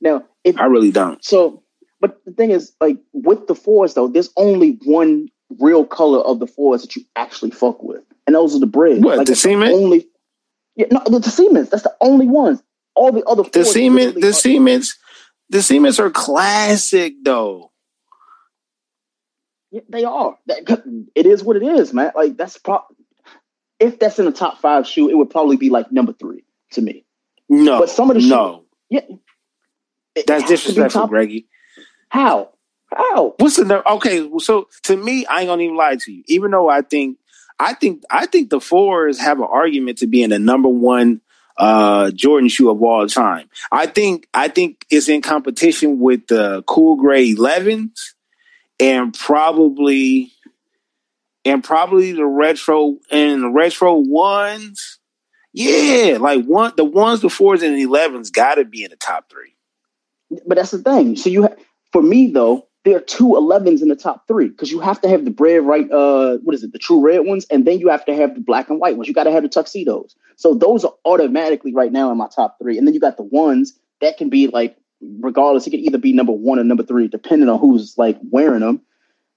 Now, 0.00 0.24
if, 0.42 0.58
I 0.58 0.66
really 0.66 0.90
don't. 0.90 1.24
So, 1.24 1.62
but 2.00 2.24
the 2.24 2.32
thing 2.32 2.50
is, 2.50 2.72
like 2.80 2.98
with 3.12 3.46
the 3.46 3.54
fours 3.54 3.94
though, 3.94 4.08
there's 4.08 4.30
only 4.36 4.78
one 4.84 5.28
real 5.60 5.84
color 5.84 6.20
of 6.20 6.40
the 6.40 6.46
fours 6.46 6.82
that 6.82 6.96
you 6.96 7.04
actually 7.14 7.52
fuck 7.52 7.82
with, 7.82 8.02
and 8.26 8.34
those 8.34 8.56
are 8.56 8.60
the 8.60 8.66
bread. 8.66 9.04
What 9.04 9.18
like, 9.18 9.26
the 9.28 9.36
cement? 9.36 9.72
Only, 9.72 10.08
yeah, 10.74 10.86
no, 10.90 11.02
the, 11.06 11.20
the 11.20 11.30
cements. 11.30 11.70
That's 11.70 11.84
the 11.84 11.94
only 12.00 12.26
ones. 12.26 12.62
All 12.94 13.12
the 13.12 13.24
other 13.24 13.44
the 13.44 13.64
cement, 13.64 14.20
the 14.20 14.32
cements, 14.32 14.98
the 15.48 15.62
cements 15.62 16.00
are 16.00 16.10
classic 16.10 17.14
though. 17.22 17.70
Yeah, 19.70 19.80
they 19.88 20.04
are. 20.04 20.36
It 21.14 21.26
is 21.26 21.42
what 21.42 21.56
it 21.56 21.62
is, 21.62 21.94
man. 21.94 22.12
Like 22.14 22.36
that's 22.36 22.58
pro- 22.58 22.84
if 23.82 23.98
that's 23.98 24.18
in 24.18 24.24
the 24.24 24.32
top 24.32 24.60
five 24.60 24.86
shoe, 24.86 25.10
it 25.10 25.16
would 25.16 25.30
probably 25.30 25.56
be 25.56 25.68
like 25.68 25.90
number 25.90 26.12
three 26.12 26.44
to 26.72 26.80
me. 26.80 27.04
No, 27.48 27.80
but 27.80 27.90
some 27.90 28.10
of 28.10 28.16
the 28.16 28.26
no, 28.26 28.64
yeah, 28.88 29.00
that's 30.26 30.48
disrespectful, 30.48 31.08
Greggy. 31.08 31.48
How? 32.08 32.50
How? 32.94 33.34
What's 33.38 33.56
the 33.56 33.64
number? 33.64 33.88
Okay, 33.88 34.30
so 34.38 34.68
to 34.84 34.96
me, 34.96 35.26
I 35.26 35.40
ain't 35.40 35.48
gonna 35.48 35.62
even 35.62 35.76
lie 35.76 35.96
to 35.96 36.12
you. 36.12 36.22
Even 36.28 36.50
though 36.50 36.68
I 36.68 36.82
think, 36.82 37.18
I 37.58 37.74
think, 37.74 38.02
I 38.10 38.26
think 38.26 38.50
the 38.50 38.60
fours 38.60 39.18
have 39.18 39.38
an 39.38 39.48
argument 39.50 39.98
to 39.98 40.06
being 40.06 40.30
the 40.30 40.38
number 40.38 40.68
one 40.68 41.20
uh 41.56 42.10
Jordan 42.12 42.48
shoe 42.48 42.70
of 42.70 42.82
all 42.82 43.06
time. 43.06 43.48
I 43.70 43.86
think, 43.86 44.28
I 44.32 44.48
think 44.48 44.86
it's 44.90 45.08
in 45.08 45.22
competition 45.22 45.98
with 45.98 46.26
the 46.28 46.62
Cool 46.66 46.96
Gray 46.96 47.34
11s 47.34 48.14
and 48.78 49.12
probably 49.14 50.32
and 51.44 51.62
probably 51.62 52.12
the 52.12 52.26
retro 52.26 52.98
and 53.10 53.42
the 53.42 53.48
retro 53.50 53.96
ones. 53.96 54.98
Yeah, 55.52 56.16
like 56.18 56.44
one 56.44 56.72
the 56.76 56.84
ones, 56.84 57.20
the 57.20 57.28
fours, 57.28 57.62
and 57.62 57.76
the 57.76 57.82
elevens 57.82 58.30
got 58.30 58.54
to 58.54 58.64
be 58.64 58.84
in 58.84 58.90
the 58.90 58.96
top 58.96 59.30
three. 59.30 59.54
But 60.46 60.56
that's 60.56 60.70
the 60.70 60.78
thing. 60.78 61.16
So 61.16 61.28
you, 61.28 61.42
ha- 61.42 61.54
for 61.92 62.00
me 62.02 62.28
though, 62.28 62.68
there 62.84 62.96
are 62.96 63.00
two 63.00 63.28
11s 63.28 63.82
in 63.82 63.88
the 63.88 63.96
top 63.96 64.26
three 64.26 64.48
because 64.48 64.70
you 64.70 64.80
have 64.80 65.00
to 65.02 65.08
have 65.08 65.24
the 65.24 65.30
bread 65.30 65.64
right. 65.64 65.90
Uh, 65.90 66.38
what 66.38 66.54
is 66.54 66.64
it? 66.64 66.72
The 66.72 66.78
true 66.78 67.00
red 67.00 67.20
ones, 67.20 67.46
and 67.50 67.66
then 67.66 67.78
you 67.78 67.88
have 67.88 68.04
to 68.06 68.14
have 68.14 68.34
the 68.34 68.40
black 68.40 68.70
and 68.70 68.80
white 68.80 68.96
ones. 68.96 69.08
You 69.08 69.14
got 69.14 69.24
to 69.24 69.30
have 69.30 69.42
the 69.42 69.48
tuxedos. 69.48 70.16
So 70.36 70.54
those 70.54 70.84
are 70.84 70.94
automatically 71.04 71.74
right 71.74 71.92
now 71.92 72.10
in 72.10 72.18
my 72.18 72.28
top 72.34 72.56
three. 72.60 72.78
And 72.78 72.86
then 72.86 72.94
you 72.94 73.00
got 73.00 73.16
the 73.16 73.22
ones 73.22 73.78
that 74.00 74.16
can 74.16 74.30
be 74.30 74.48
like, 74.48 74.76
regardless, 75.00 75.66
it 75.66 75.70
could 75.70 75.80
either 75.80 75.98
be 75.98 76.12
number 76.12 76.32
one 76.32 76.58
or 76.58 76.64
number 76.64 76.82
three, 76.82 77.08
depending 77.08 77.48
on 77.48 77.60
who's 77.60 77.96
like 77.96 78.18
wearing 78.30 78.60
them. 78.60 78.80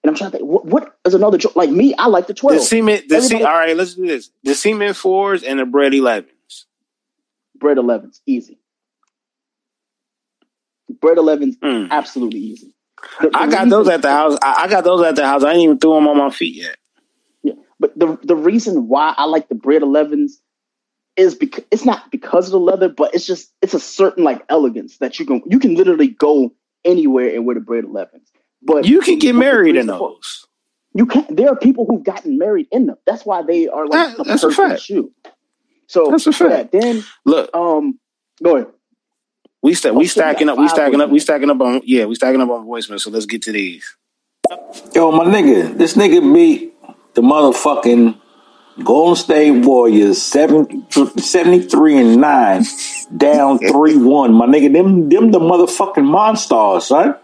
And 0.05 0.11
I'm 0.11 0.15
trying 0.15 0.29
to 0.29 0.37
think, 0.37 0.47
what, 0.47 0.65
what 0.65 0.97
is 1.03 1.15
another 1.15 1.39
joke? 1.39 1.55
Like 1.55 1.71
me, 1.71 1.95
I 1.95 2.05
like 2.05 2.27
the 2.27 2.35
12. 2.35 2.59
The 2.59 2.63
cement, 2.63 3.09
the 3.09 3.21
C, 3.23 3.37
all 3.37 3.51
right, 3.51 3.75
let's 3.75 3.95
do 3.95 4.05
this. 4.05 4.29
The 4.43 4.53
cement 4.53 4.95
fours 4.95 5.41
and 5.41 5.57
the 5.57 5.65
bread 5.65 5.93
11s. 5.93 6.27
Bread 7.55 7.77
11s, 7.77 8.19
easy. 8.27 8.59
Bread 11.01 11.17
11s, 11.17 11.57
mm. 11.57 11.89
absolutely 11.89 12.39
easy. 12.39 12.75
The, 13.19 13.29
the 13.29 13.37
I 13.39 13.49
got 13.49 13.67
those 13.67 13.89
at 13.89 14.03
the 14.03 14.11
house. 14.11 14.37
I, 14.43 14.65
I, 14.65 14.67
got 14.67 14.83
those 14.83 15.03
at 15.03 15.15
the 15.15 15.25
house. 15.25 15.43
I 15.43 15.53
ain't 15.53 15.63
even 15.63 15.79
threw 15.79 15.95
them 15.95 16.07
on 16.07 16.19
my 16.19 16.29
feet 16.29 16.53
yet. 16.53 16.77
Yeah, 17.41 17.53
but 17.79 17.97
the 17.97 18.19
the 18.21 18.35
reason 18.35 18.87
why 18.87 19.15
I 19.17 19.25
like 19.25 19.49
the 19.49 19.55
bread 19.55 19.81
11s 19.81 20.33
is 21.17 21.33
because 21.33 21.63
it's 21.71 21.83
not 21.83 22.11
because 22.11 22.45
of 22.45 22.51
the 22.51 22.59
leather, 22.59 22.89
but 22.89 23.15
it's 23.15 23.25
just 23.25 23.51
it's 23.63 23.73
a 23.73 23.79
certain 23.79 24.23
like 24.23 24.45
elegance 24.49 24.99
that 24.99 25.17
you 25.17 25.25
can 25.25 25.41
you 25.47 25.57
can 25.57 25.73
literally 25.73 26.09
go 26.09 26.53
anywhere 26.83 27.33
and 27.33 27.43
wear 27.47 27.55
the 27.55 27.61
bread 27.61 27.85
11s. 27.85 28.21
But 28.65 28.85
you 28.85 29.01
can 29.01 29.19
get 29.19 29.35
married 29.35 29.75
in 29.75 29.87
those. 29.87 30.47
You 30.93 31.05
can't. 31.05 31.35
There 31.35 31.49
are 31.49 31.55
people 31.55 31.85
who've 31.85 32.03
gotten 32.03 32.37
married 32.37 32.67
in 32.71 32.87
them. 32.87 32.97
That's 33.05 33.25
why 33.25 33.43
they 33.43 33.67
are 33.67 33.85
like 33.87 34.17
that, 34.17 34.25
that's 34.25 34.43
a 34.43 34.51
fact. 34.51 34.81
shoe. 34.81 35.11
So 35.87 36.09
that's 36.09 36.25
a 36.25 36.31
fact. 36.31 36.73
Yeah, 36.73 36.79
then 36.79 37.03
look, 37.25 37.53
um, 37.53 37.99
go 38.41 38.55
ahead. 38.55 38.67
We 39.61 39.73
sta- 39.73 39.91
we 39.91 40.07
stacking 40.07 40.49
up. 40.49 40.57
We 40.57 40.67
stacking 40.67 41.01
up. 41.01 41.09
We 41.09 41.19
stacking 41.19 41.49
up 41.49 41.59
on 41.61 41.81
yeah. 41.85 42.05
We 42.05 42.15
stacking 42.15 42.41
up 42.41 42.49
on 42.49 42.65
voicemail. 42.65 42.99
So 42.99 43.09
let's 43.09 43.25
get 43.25 43.41
to 43.43 43.51
these. 43.51 43.95
Yo, 44.93 45.11
my 45.11 45.25
nigga, 45.25 45.77
this 45.77 45.95
nigga 45.95 46.33
beat 46.33 46.73
the 47.13 47.21
motherfucking 47.21 48.19
Golden 48.83 49.15
State 49.15 49.65
Warriors 49.65 50.21
7, 50.21 50.85
73 50.91 51.97
and 51.97 52.21
9 52.21 52.63
down 53.17 53.57
3 53.71 53.97
1. 53.97 54.33
My 54.33 54.45
nigga, 54.45 54.71
them 54.71 55.09
them 55.09 55.31
the 55.31 55.39
motherfucking 55.39 56.05
monsters, 56.05 56.87
son. 56.87 57.15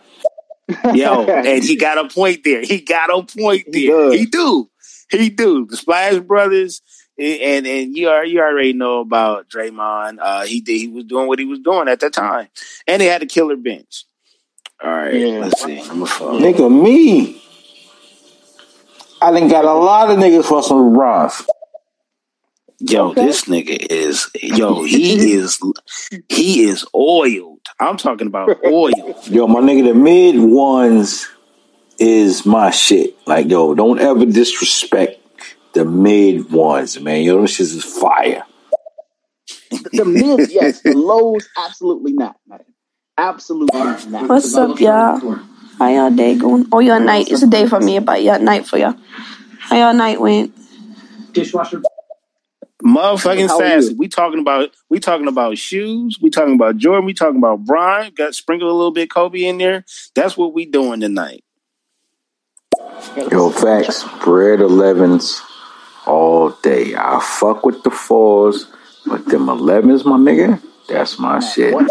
Yo, 0.94 1.26
and 1.26 1.64
he 1.64 1.76
got 1.76 1.98
a 1.98 2.08
point 2.08 2.44
there. 2.44 2.62
He 2.62 2.82
got 2.82 3.10
a 3.10 3.24
point 3.24 3.66
there. 3.72 4.12
He, 4.12 4.20
he 4.20 4.26
do. 4.26 4.70
He 5.10 5.30
do. 5.30 5.66
The 5.66 5.78
Splash 5.78 6.20
Brothers, 6.20 6.82
and 7.18 7.68
and 7.68 7.98
you 7.98 8.10
are 8.10 8.26
you 8.26 8.40
already 8.40 8.74
know 8.74 9.00
about 9.00 9.50
Draymond. 9.50 10.18
Uh, 10.22 10.46
he 10.46 10.62
did. 10.62 10.78
He 10.78 10.88
was 10.88 11.06
doing 11.06 11.28
what 11.28 11.40
he 11.40 11.46
was 11.46 11.60
doing 11.60 11.88
at 11.88 12.00
that 12.00 12.14
time, 12.14 12.48
and 12.88 13.02
they 13.02 13.08
had 13.08 13.24
a 13.24 13.28
killer 13.28 13.58
bench. 13.58 14.06
All 14.84 14.90
right, 14.90 15.14
yeah. 15.14 15.40
let's 15.40 15.64
see. 15.64 15.80
I'm 15.80 16.02
a 16.02 16.06
Nigga, 16.06 16.72
me. 16.72 17.42
I 19.22 19.32
done 19.32 19.48
got 19.48 19.66
a 19.66 19.74
lot 19.74 20.10
of 20.10 20.18
niggas 20.18 20.46
for 20.46 20.64
some 20.64 20.94
Brons. 20.94 21.44
Yo, 22.80 23.10
okay. 23.10 23.26
this 23.26 23.46
nigga 23.46 23.78
is 23.92 24.28
yo, 24.42 24.84
he 24.84 25.34
is 25.36 25.60
he 26.30 26.64
is 26.64 26.86
oiled. 26.96 27.51
I'm 27.80 27.98
talking 27.98 28.28
about 28.28 28.60
oil. 28.66 28.92
Yo, 29.26 29.48
my 29.48 29.60
nigga, 29.60 29.88
the 29.88 29.94
mid 29.94 30.40
ones 30.40 31.28
is 32.00 32.46
my 32.46 32.72
shit. 32.72 33.16
Like, 33.28 33.50
yo, 33.50 33.76
don't 33.76 34.00
ever 34.00 34.26
disrespect 34.26 35.22
the 35.74 35.86
mid 35.86 36.52
ones, 36.52 37.00
man. 37.00 37.24
Yo, 37.24 37.38
those 37.38 37.52
shits 37.52 37.76
is 37.76 37.84
fire. 37.84 38.44
the, 39.70 39.90
the 39.94 40.06
mid, 40.06 40.50
yes. 40.50 40.82
The 40.82 40.94
lows, 40.94 41.48
absolutely 41.58 42.14
not, 42.14 42.36
man. 42.48 42.64
Absolutely 43.18 43.80
not. 44.10 44.28
What's 44.28 44.56
up, 44.56 44.80
y'all? 44.80 45.20
How 45.78 45.90
y'all 45.90 46.12
day 46.12 46.36
going? 46.36 46.68
Oh, 46.72 46.80
your 46.80 47.00
night. 47.00 47.30
It's 47.30 47.44
a 47.44 47.48
day 47.48 47.68
for 47.68 47.80
me, 47.80 48.00
but 48.00 48.24
your 48.24 48.40
night 48.40 48.66
for 48.66 48.78
y'all. 48.78 48.96
How 49.60 49.78
y'all 49.78 49.94
night 49.94 50.20
went? 50.20 50.56
Dishwasher. 51.34 51.82
Motherfucking 52.84 53.48
How 53.48 53.60
sassy. 53.60 53.94
We 53.94 54.08
talking 54.08 54.40
about 54.40 54.70
we 54.90 55.00
talking 55.00 55.28
about 55.28 55.58
shoes. 55.58 56.18
We 56.22 56.30
talking 56.30 56.56
about 56.56 56.78
Jordan. 56.78 57.06
We 57.06 57.14
talking 57.14 57.38
about 57.38 57.64
Bron. 57.66 58.12
Got 58.16 58.36
sprinkled 58.36 58.72
a 58.72 58.74
little 58.74 58.92
bit 58.92 59.10
Kobe 59.12 59.44
in 59.44 59.58
there. 59.58 59.86
That's 60.16 60.36
what 60.38 60.54
we 60.54 60.66
doing 60.66 61.00
tonight. 61.00 61.44
Yo, 63.32 63.50
facts. 63.52 64.04
Bread 64.24 64.60
11s 64.60 65.42
all 66.08 66.52
day. 66.64 66.96
I 66.96 67.20
fuck 67.22 67.66
with 67.66 67.84
the 67.84 67.92
fours, 67.92 68.66
but 69.06 69.26
them 69.26 69.48
11s, 69.48 70.06
my 70.06 70.18
nigga, 70.18 70.62
that's 70.88 71.20
my 71.20 71.40
shit. 71.40 71.74
What? 71.74 71.90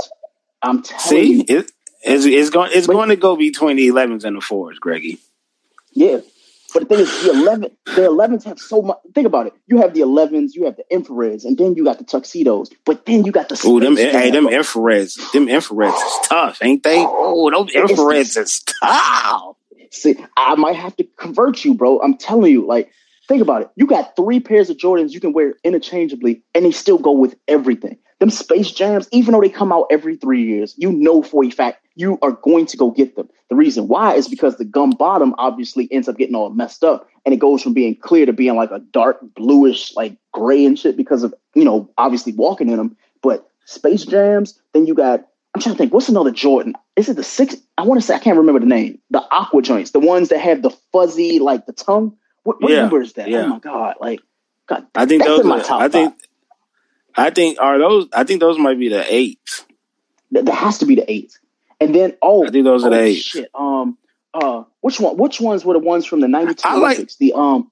I'm 0.62 0.82
telling 0.82 1.00
See, 1.00 1.32
you. 1.34 1.44
it, 1.48 1.72
it's 2.02 2.24
it's 2.24 2.50
going 2.50 2.70
it's 2.74 2.86
But- 2.86 2.94
going 2.94 3.08
to 3.10 3.16
go 3.16 3.36
between 3.36 3.76
the 3.76 3.88
11s 3.88 4.24
and 4.24 4.36
the 4.36 4.40
fours, 4.40 4.78
Greggy. 4.78 5.18
Yeah. 5.92 6.20
But 6.72 6.88
the 6.88 6.96
thing 6.96 7.00
is, 7.00 7.22
the 7.24 7.30
11, 7.30 7.76
the 7.86 8.02
11s 8.02 8.44
have 8.44 8.58
so 8.58 8.82
much. 8.82 8.98
Think 9.14 9.26
about 9.26 9.46
it. 9.46 9.54
You 9.66 9.78
have 9.78 9.94
the 9.94 10.00
11s, 10.00 10.50
you 10.54 10.64
have 10.64 10.76
the 10.76 10.84
infrareds, 10.92 11.44
and 11.44 11.56
then 11.58 11.74
you 11.74 11.84
got 11.84 11.98
the 11.98 12.04
tuxedos. 12.04 12.70
But 12.84 13.06
then 13.06 13.24
you 13.24 13.32
got 13.32 13.48
the 13.48 13.60
Ooh, 13.66 13.80
them 13.80 13.96
hey, 13.96 14.30
them 14.30 14.46
infrareds, 14.46 15.32
them 15.32 15.46
infrareds 15.46 15.96
is 15.96 16.28
tough, 16.28 16.58
ain't 16.62 16.82
they? 16.82 16.98
Oh, 16.98 17.50
those 17.50 17.72
infrareds 17.72 18.36
is 18.36 18.62
tough. 18.80 19.56
See, 19.90 20.16
I 20.36 20.54
might 20.54 20.76
have 20.76 20.96
to 20.96 21.04
convert 21.16 21.64
you, 21.64 21.74
bro. 21.74 22.00
I'm 22.00 22.16
telling 22.16 22.52
you, 22.52 22.66
like, 22.66 22.92
think 23.26 23.42
about 23.42 23.62
it. 23.62 23.70
You 23.76 23.86
got 23.86 24.14
three 24.14 24.38
pairs 24.38 24.70
of 24.70 24.76
Jordans 24.76 25.10
you 25.12 25.20
can 25.20 25.32
wear 25.32 25.54
interchangeably, 25.64 26.42
and 26.54 26.64
they 26.64 26.70
still 26.70 26.98
go 26.98 27.12
with 27.12 27.34
everything. 27.48 27.98
Them 28.20 28.30
Space 28.30 28.70
Jams, 28.70 29.08
even 29.12 29.32
though 29.32 29.40
they 29.40 29.48
come 29.48 29.72
out 29.72 29.86
every 29.90 30.14
three 30.14 30.44
years, 30.44 30.74
you 30.76 30.92
know 30.92 31.22
for 31.22 31.42
a 31.42 31.50
fact 31.50 31.84
you 31.96 32.18
are 32.22 32.32
going 32.32 32.66
to 32.66 32.76
go 32.76 32.90
get 32.90 33.16
them. 33.16 33.28
The 33.48 33.56
reason 33.56 33.88
why 33.88 34.14
is 34.14 34.28
because 34.28 34.56
the 34.56 34.64
gum 34.64 34.90
bottom 34.90 35.34
obviously 35.38 35.88
ends 35.90 36.08
up 36.08 36.18
getting 36.18 36.34
all 36.34 36.50
messed 36.50 36.84
up, 36.84 37.08
and 37.24 37.34
it 37.34 37.38
goes 37.38 37.62
from 37.62 37.72
being 37.72 37.96
clear 37.96 38.26
to 38.26 38.32
being 38.32 38.56
like 38.56 38.70
a 38.70 38.78
dark 38.78 39.18
bluish, 39.34 39.94
like 39.96 40.16
gray 40.32 40.64
and 40.64 40.78
shit 40.78 40.96
because 40.96 41.22
of 41.22 41.34
you 41.54 41.64
know 41.64 41.90
obviously 41.98 42.32
walking 42.32 42.68
in 42.68 42.76
them. 42.76 42.96
But 43.22 43.48
Space 43.64 44.04
Jams, 44.04 44.60
then 44.72 44.86
you 44.86 44.94
got. 44.94 45.26
I'm 45.52 45.60
trying 45.60 45.74
to 45.74 45.78
think. 45.78 45.92
What's 45.92 46.08
another 46.08 46.30
Jordan? 46.30 46.74
Is 46.94 47.08
it 47.08 47.16
the 47.16 47.24
six? 47.24 47.56
I 47.76 47.82
want 47.82 48.00
to 48.00 48.06
say 48.06 48.14
I 48.14 48.18
can't 48.18 48.38
remember 48.38 48.60
the 48.60 48.66
name. 48.66 49.00
The 49.10 49.26
aqua 49.32 49.62
joints, 49.62 49.90
the 49.90 49.98
ones 49.98 50.28
that 50.28 50.38
have 50.38 50.62
the 50.62 50.70
fuzzy, 50.92 51.38
like 51.40 51.66
the 51.66 51.72
tongue. 51.72 52.16
What, 52.44 52.62
what 52.62 52.70
Yeah, 52.70 52.82
number 52.82 53.00
is 53.00 53.14
that? 53.14 53.26
Oh 53.26 53.30
yeah. 53.30 53.44
Oh 53.44 53.48
my 53.48 53.58
god! 53.58 53.96
Like, 54.00 54.20
God, 54.68 54.86
I 54.94 55.06
think 55.06 55.24
that's 55.24 55.42
those. 55.42 55.50
Are, 55.50 55.64
top 55.64 55.80
I 55.80 55.88
think. 55.88 56.14
I 57.16 57.30
think 57.30 57.58
are 57.60 57.78
those. 57.78 58.08
I 58.12 58.24
think 58.24 58.40
those 58.40 58.58
might 58.58 58.78
be 58.78 58.88
the 58.88 59.04
eights. 59.12 59.64
That, 60.32 60.44
that 60.46 60.54
has 60.54 60.78
to 60.78 60.86
be 60.86 60.94
the 60.94 61.10
eight. 61.10 61.38
And 61.80 61.94
then 61.94 62.16
oh, 62.22 62.46
I 62.46 62.50
think 62.50 62.64
those 62.64 62.84
are 62.84 62.88
oh, 62.88 62.90
the 62.90 63.00
eight. 63.00 63.22
Shit. 63.22 63.50
Um. 63.54 63.98
Uh. 64.32 64.64
Which 64.80 65.00
one? 65.00 65.16
Which 65.16 65.40
ones 65.40 65.64
were 65.64 65.74
the 65.74 65.80
ones 65.80 66.06
from 66.06 66.20
the 66.20 66.28
'92 66.28 66.62
I 66.64 66.74
like- 66.74 66.82
Olympics? 66.96 67.16
The 67.16 67.32
um. 67.34 67.70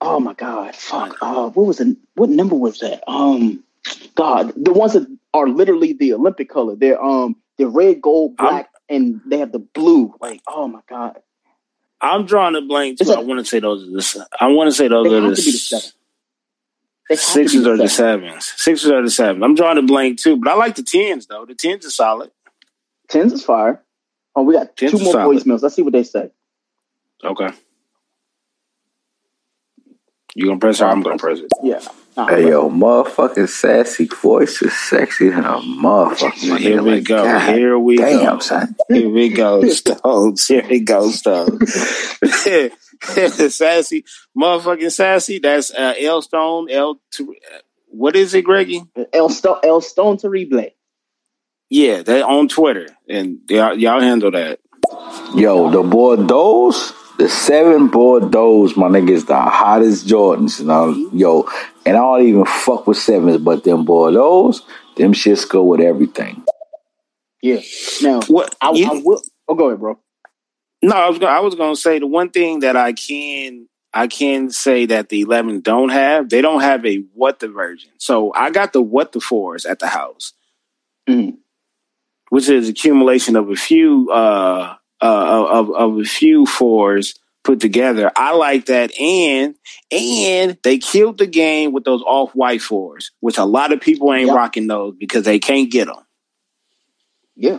Oh 0.00 0.18
my 0.18 0.34
god! 0.34 0.74
Fuck. 0.74 1.18
Uh. 1.20 1.50
What 1.50 1.66
was 1.66 1.78
the? 1.78 1.96
What 2.14 2.30
number 2.30 2.54
was 2.54 2.80
that? 2.80 3.02
Um. 3.08 3.64
God, 4.14 4.52
the 4.56 4.72
ones 4.72 4.92
that 4.92 5.06
are 5.32 5.48
literally 5.48 5.92
the 5.94 6.14
Olympic 6.14 6.48
color. 6.48 6.76
They're 6.76 7.02
um. 7.02 7.36
They're 7.56 7.68
red, 7.68 8.00
gold, 8.00 8.36
I'm- 8.38 8.48
black, 8.50 8.70
and 8.88 9.20
they 9.26 9.38
have 9.38 9.52
the 9.52 9.58
blue. 9.58 10.14
Like, 10.20 10.42
oh 10.46 10.66
my 10.68 10.80
god. 10.88 11.20
I'm 12.00 12.24
drawing 12.24 12.56
a 12.56 12.62
blank 12.62 12.98
too. 12.98 13.12
I 13.12 13.20
want 13.20 13.40
to 13.40 13.44
say 13.44 13.60
those 13.60 13.82
are 13.82 13.90
the. 13.90 14.28
I 14.40 14.46
want 14.48 14.68
to 14.68 14.72
say 14.74 14.88
those 14.88 15.12
are 15.12 15.20
the, 15.20 15.28
the 15.28 15.36
seven. 15.36 15.90
Sixes 17.18 17.66
or 17.66 17.76
the 17.76 17.88
sevens. 17.88 18.52
Sixes 18.56 18.90
or 18.90 19.02
the 19.02 19.10
sevens. 19.10 19.42
I'm 19.42 19.54
drawing 19.54 19.78
a 19.78 19.82
blank 19.82 20.18
too, 20.20 20.36
but 20.36 20.50
I 20.50 20.54
like 20.54 20.76
the 20.76 20.82
tens 20.82 21.26
though. 21.26 21.44
The 21.44 21.54
tens 21.54 21.84
are 21.86 21.90
solid. 21.90 22.30
Tens 23.08 23.32
is 23.32 23.44
fire. 23.44 23.82
Oh, 24.36 24.42
we 24.42 24.54
got 24.54 24.76
Tens 24.76 24.92
two 24.92 24.98
more 25.02 25.12
solid. 25.14 25.36
voicemails. 25.38 25.62
Let's 25.62 25.74
see 25.74 25.82
what 25.82 25.92
they 25.92 26.04
say. 26.04 26.30
Okay. 27.24 27.48
You 30.34 30.46
gonna 30.46 30.58
press 30.58 30.80
it? 30.80 30.84
I'm 30.84 31.02
gonna 31.02 31.18
press 31.18 31.40
it. 31.40 31.50
Yeah. 31.62 31.80
Nah, 32.16 32.26
Hey 32.26 32.48
yo, 32.48 32.68
motherfucking 32.68 33.48
sassy 33.48 34.06
voice 34.06 34.62
is 34.62 34.76
sexy 34.76 35.28
than 35.30 35.44
a 35.44 35.58
motherfucker. 35.58 36.58
Here 36.58 36.82
we 36.82 36.96
Like, 36.96 37.04
go. 37.04 37.24
God 37.24 37.54
Here 37.54 37.78
we 37.78 37.96
damn, 37.96 38.34
go. 38.36 38.38
son. 38.40 38.76
Here 38.88 39.08
we 39.08 39.28
go, 39.30 39.68
Stones. 39.68 40.46
Here 40.46 40.66
we 40.68 40.80
go, 40.80 41.10
Stones. 41.10 41.72
sassy, 43.54 44.04
motherfucking 44.36 44.92
sassy. 44.92 45.38
That's 45.38 45.72
uh, 45.72 45.94
L 46.00 46.22
Stone. 46.22 46.70
L. 46.70 47.00
What 47.88 48.14
is 48.16 48.34
it, 48.34 48.42
Greggy? 48.42 48.82
El, 49.12 49.28
Stone. 49.28 49.58
El 49.64 49.80
Stone 49.80 50.18
Terrible. 50.18 50.66
Yeah, 51.68 52.02
they 52.02 52.20
on 52.22 52.48
Twitter, 52.48 52.86
and 53.08 53.38
y'all, 53.48 53.78
y'all 53.78 54.00
handle 54.00 54.32
that. 54.32 54.58
Yo, 55.36 55.70
the 55.70 55.82
Bordeaux, 55.82 56.72
the 57.20 57.28
seven 57.28 57.88
Bordeaux, 57.88 58.68
my 58.76 58.88
nigga, 58.88 59.10
is 59.10 59.26
the 59.26 59.38
hottest 59.40 60.06
Jordans. 60.06 60.58
You 60.60 60.66
know, 60.66 61.10
yo, 61.12 61.48
and 61.84 61.94
I 61.96 62.00
don't 62.00 62.26
even 62.26 62.44
fuck 62.46 62.86
with 62.86 62.96
sevens, 62.96 63.36
but 63.38 63.62
them 63.62 63.84
Bordeaux, 63.84 64.54
them 64.96 65.12
shits 65.12 65.46
go 65.48 65.62
with 65.64 65.80
everything. 65.80 66.42
Yeah. 67.42 67.60
Now, 68.02 68.22
What? 68.22 68.54
I, 68.60 68.70
you- 68.72 68.86
I 68.90 69.02
will. 69.04 69.22
Oh, 69.48 69.54
go 69.54 69.66
ahead, 69.68 69.80
bro. 69.80 69.98
No, 70.82 70.96
I 70.96 71.08
was 71.10 71.18
gonna, 71.18 71.32
I 71.32 71.40
was 71.40 71.54
going 71.54 71.74
to 71.74 71.80
say 71.80 71.98
the 71.98 72.06
one 72.06 72.30
thing 72.30 72.60
that 72.60 72.74
I 72.74 72.94
can 72.94 73.68
I 73.92 74.06
can 74.06 74.50
say 74.50 74.86
that 74.86 75.10
the 75.10 75.20
11 75.20 75.60
don't 75.60 75.90
have. 75.90 76.30
They 76.30 76.40
don't 76.40 76.62
have 76.62 76.86
a 76.86 77.04
what 77.12 77.40
the 77.40 77.48
version. 77.48 77.90
So 77.98 78.32
I 78.32 78.50
got 78.50 78.72
the 78.72 78.80
what 78.80 79.12
the 79.12 79.20
fours 79.20 79.66
at 79.66 79.78
the 79.80 79.88
house, 79.88 80.32
Mhm. 81.06 81.36
which 82.30 82.48
is 82.48 82.68
accumulation 82.70 83.36
of 83.36 83.50
a 83.50 83.56
few 83.56 84.10
uh, 84.10 84.76
uh 85.02 85.46
of 85.50 85.70
of 85.70 85.98
a 85.98 86.04
few 86.04 86.46
fours 86.46 87.14
put 87.42 87.60
together. 87.60 88.10
I 88.16 88.34
like 88.34 88.66
that, 88.66 88.98
and 89.00 89.54
and 89.90 90.58
they 90.62 90.78
killed 90.78 91.18
the 91.18 91.26
game 91.26 91.72
with 91.72 91.84
those 91.84 92.02
off 92.02 92.32
white 92.34 92.60
fours, 92.62 93.10
which 93.20 93.38
a 93.38 93.44
lot 93.44 93.72
of 93.72 93.80
people 93.80 94.12
ain't 94.12 94.26
Yep. 94.28 94.36
rocking 94.36 94.66
those 94.66 94.94
because 94.96 95.24
they 95.24 95.38
can't 95.38 95.70
get 95.70 95.86
them. 95.86 95.96
Yeah. 97.36 97.58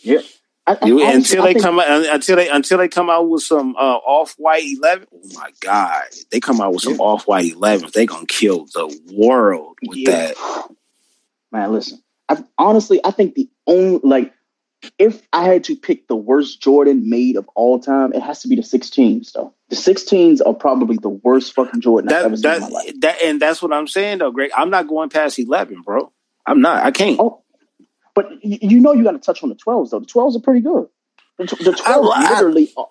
Yeah. 0.00 0.20
I, 0.68 0.76
I, 0.82 0.86
You- 0.86 1.06
until 1.06 1.44
they 1.44 1.52
think- 1.52 1.62
come 1.64 1.78
out, 1.78 1.88
until 2.06 2.34
they 2.36 2.48
until 2.48 2.78
they 2.78 2.88
come 2.88 3.08
out 3.08 3.28
with 3.28 3.42
some 3.42 3.76
uh, 3.76 3.98
off 3.98 4.34
white 4.36 4.64
eleven. 4.66 5.06
Oh 5.14 5.20
my 5.34 5.52
god, 5.60 6.02
they 6.32 6.40
come 6.40 6.60
out 6.60 6.72
with 6.72 6.82
some 6.82 6.94
Yeah. 6.94 6.98
off 7.02 7.28
white 7.28 7.52
elevens. 7.52 7.92
They 7.92 8.06
gonna 8.06 8.26
kill 8.26 8.66
the 8.74 8.88
world 9.12 9.78
with 9.86 9.98
Yeah. 9.98 10.32
that. 10.34 10.68
Man, 11.52 11.72
listen. 11.72 12.02
I 12.28 12.42
honestly, 12.58 13.00
I 13.04 13.12
think 13.12 13.36
the 13.36 13.48
only 13.68 14.00
like, 14.02 14.32
if 14.98 15.26
I 15.32 15.44
had 15.44 15.64
to 15.64 15.76
pick 15.76 16.08
the 16.08 16.16
worst 16.16 16.60
Jordan 16.62 17.08
made 17.08 17.36
of 17.36 17.48
all 17.54 17.78
time, 17.78 18.12
it 18.12 18.22
has 18.22 18.42
to 18.42 18.48
be 18.48 18.56
the 18.56 18.62
16s. 18.62 19.32
Though 19.32 19.54
the 19.68 19.76
16s 19.76 20.40
are 20.46 20.54
probably 20.54 20.96
the 20.96 21.08
worst 21.08 21.54
fucking 21.54 21.80
Jordan 21.80 22.10
I've 22.12 22.26
ever 22.26 22.36
That 22.36 22.38
seen 22.38 22.52
in 22.54 22.60
my 22.60 22.68
life. 22.68 22.86
that 22.86 23.00
that 23.00 23.22
and 23.22 23.40
that's 23.42 23.62
what 23.62 23.72
I'm 23.72 23.86
saying 23.88 24.18
though, 24.18 24.30
Greg. 24.30 24.50
I'm 24.56 24.70
not 24.70 24.88
going 24.88 25.08
past 25.10 25.38
eleven, 25.38 25.82
bro. 25.82 26.12
I'm 26.46 26.60
not. 26.60 26.84
I 26.84 26.90
can't. 26.92 27.18
Oh, 27.20 27.42
but 28.14 28.28
you, 28.42 28.80
know 28.80 28.92
you 28.92 29.02
got 29.04 29.12
to 29.12 29.18
touch 29.18 29.42
on 29.42 29.48
the 29.50 29.54
12s 29.56 29.90
though. 29.90 30.00
The 30.00 30.06
12s 30.06 30.36
are 30.36 30.40
pretty 30.40 30.60
good. 30.60 30.86
The, 31.38 31.44
the 31.44 31.72
12s 31.72 31.82
I- 31.84 32.30
literally. 32.30 32.72
are- 32.76 32.88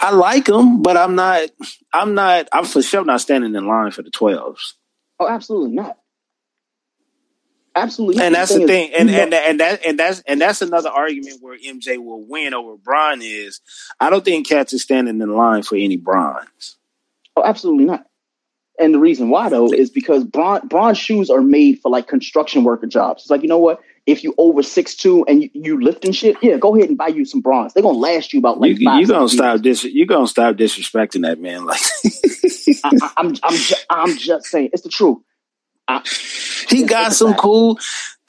I 0.00 0.10
like 0.10 0.46
them, 0.46 0.82
but 0.82 0.96
I'm 0.96 1.14
not. 1.14 1.50
I'm 1.92 2.14
not. 2.14 2.48
I'm 2.52 2.64
for 2.64 2.82
sure 2.82 3.04
not 3.04 3.20
standing 3.20 3.54
in 3.54 3.66
line 3.66 3.90
for 3.92 4.02
the 4.02 4.10
twelves. 4.10 4.74
oh, 5.20 5.28
absolutely 5.28 5.72
not. 5.72 5.98
Absolutely. 7.74 8.22
And 8.22 8.34
that's 8.34 8.52
the 8.52 8.66
thing, 8.66 8.92
and 8.94 9.08
and 9.08 9.32
and 9.32 9.60
that 9.60 9.84
and 9.86 9.98
that's 9.98 10.20
and 10.20 10.40
that's 10.40 10.60
another 10.60 10.90
argument 10.90 11.38
where 11.40 11.56
MJ 11.56 11.96
will 11.96 12.22
win 12.22 12.52
over 12.52 12.76
Bron 12.76 13.22
is. 13.22 13.60
I 13.98 14.10
don't 14.10 14.24
think 14.24 14.46
cats 14.46 14.72
is 14.74 14.82
standing 14.82 15.20
in 15.20 15.34
line 15.34 15.62
for 15.62 15.76
any 15.76 15.96
Brons. 15.96 16.76
Oh, 17.34 17.42
absolutely 17.44 17.86
not. 17.86 18.06
And 18.78 18.92
the 18.92 18.98
reason 18.98 19.30
why 19.30 19.48
though 19.48 19.72
is 19.72 19.90
because 19.90 20.24
Bron's, 20.24 20.64
Bron's 20.68 20.98
shoes 20.98 21.30
are 21.30 21.40
made 21.40 21.80
for 21.80 21.90
like 21.90 22.08
construction 22.08 22.64
worker 22.64 22.86
jobs. 22.86 23.22
It's 23.22 23.30
like 23.30 23.42
you 23.42 23.48
know 23.48 23.58
what? 23.58 23.80
If 24.04 24.24
you 24.24 24.34
over 24.36 24.62
six 24.62 24.94
two 24.94 25.24
and 25.26 25.42
you, 25.42 25.50
you 25.54 25.80
lifting 25.80 26.12
shit, 26.12 26.36
yeah, 26.42 26.58
go 26.58 26.76
ahead 26.76 26.88
and 26.88 26.98
buy 26.98 27.08
you 27.08 27.24
some 27.24 27.40
Brons. 27.40 27.72
They're 27.72 27.82
gonna 27.82 27.96
last 27.96 28.34
you 28.34 28.38
about 28.38 28.60
like 28.60 28.78
you 28.78 28.84
five. 28.84 29.00
you 29.00 29.06
gonna 29.06 29.28
stop 29.28 29.62
dis 29.62 29.84
you 29.84 30.04
gonna 30.04 30.26
stop 30.26 30.56
disrespecting 30.56 31.22
that 31.22 31.40
man 31.40 31.64
like 31.64 31.80
I, 32.84 32.90
I, 33.00 33.10
I'm 33.16 33.34
I'm 33.42 33.56
ju- 33.56 33.74
I'm 33.88 34.16
just 34.18 34.46
saying 34.46 34.70
it's 34.74 34.82
the 34.82 34.90
truth. 34.90 35.18
He 36.68 36.84
got 36.84 37.12
some 37.12 37.34
cool 37.34 37.78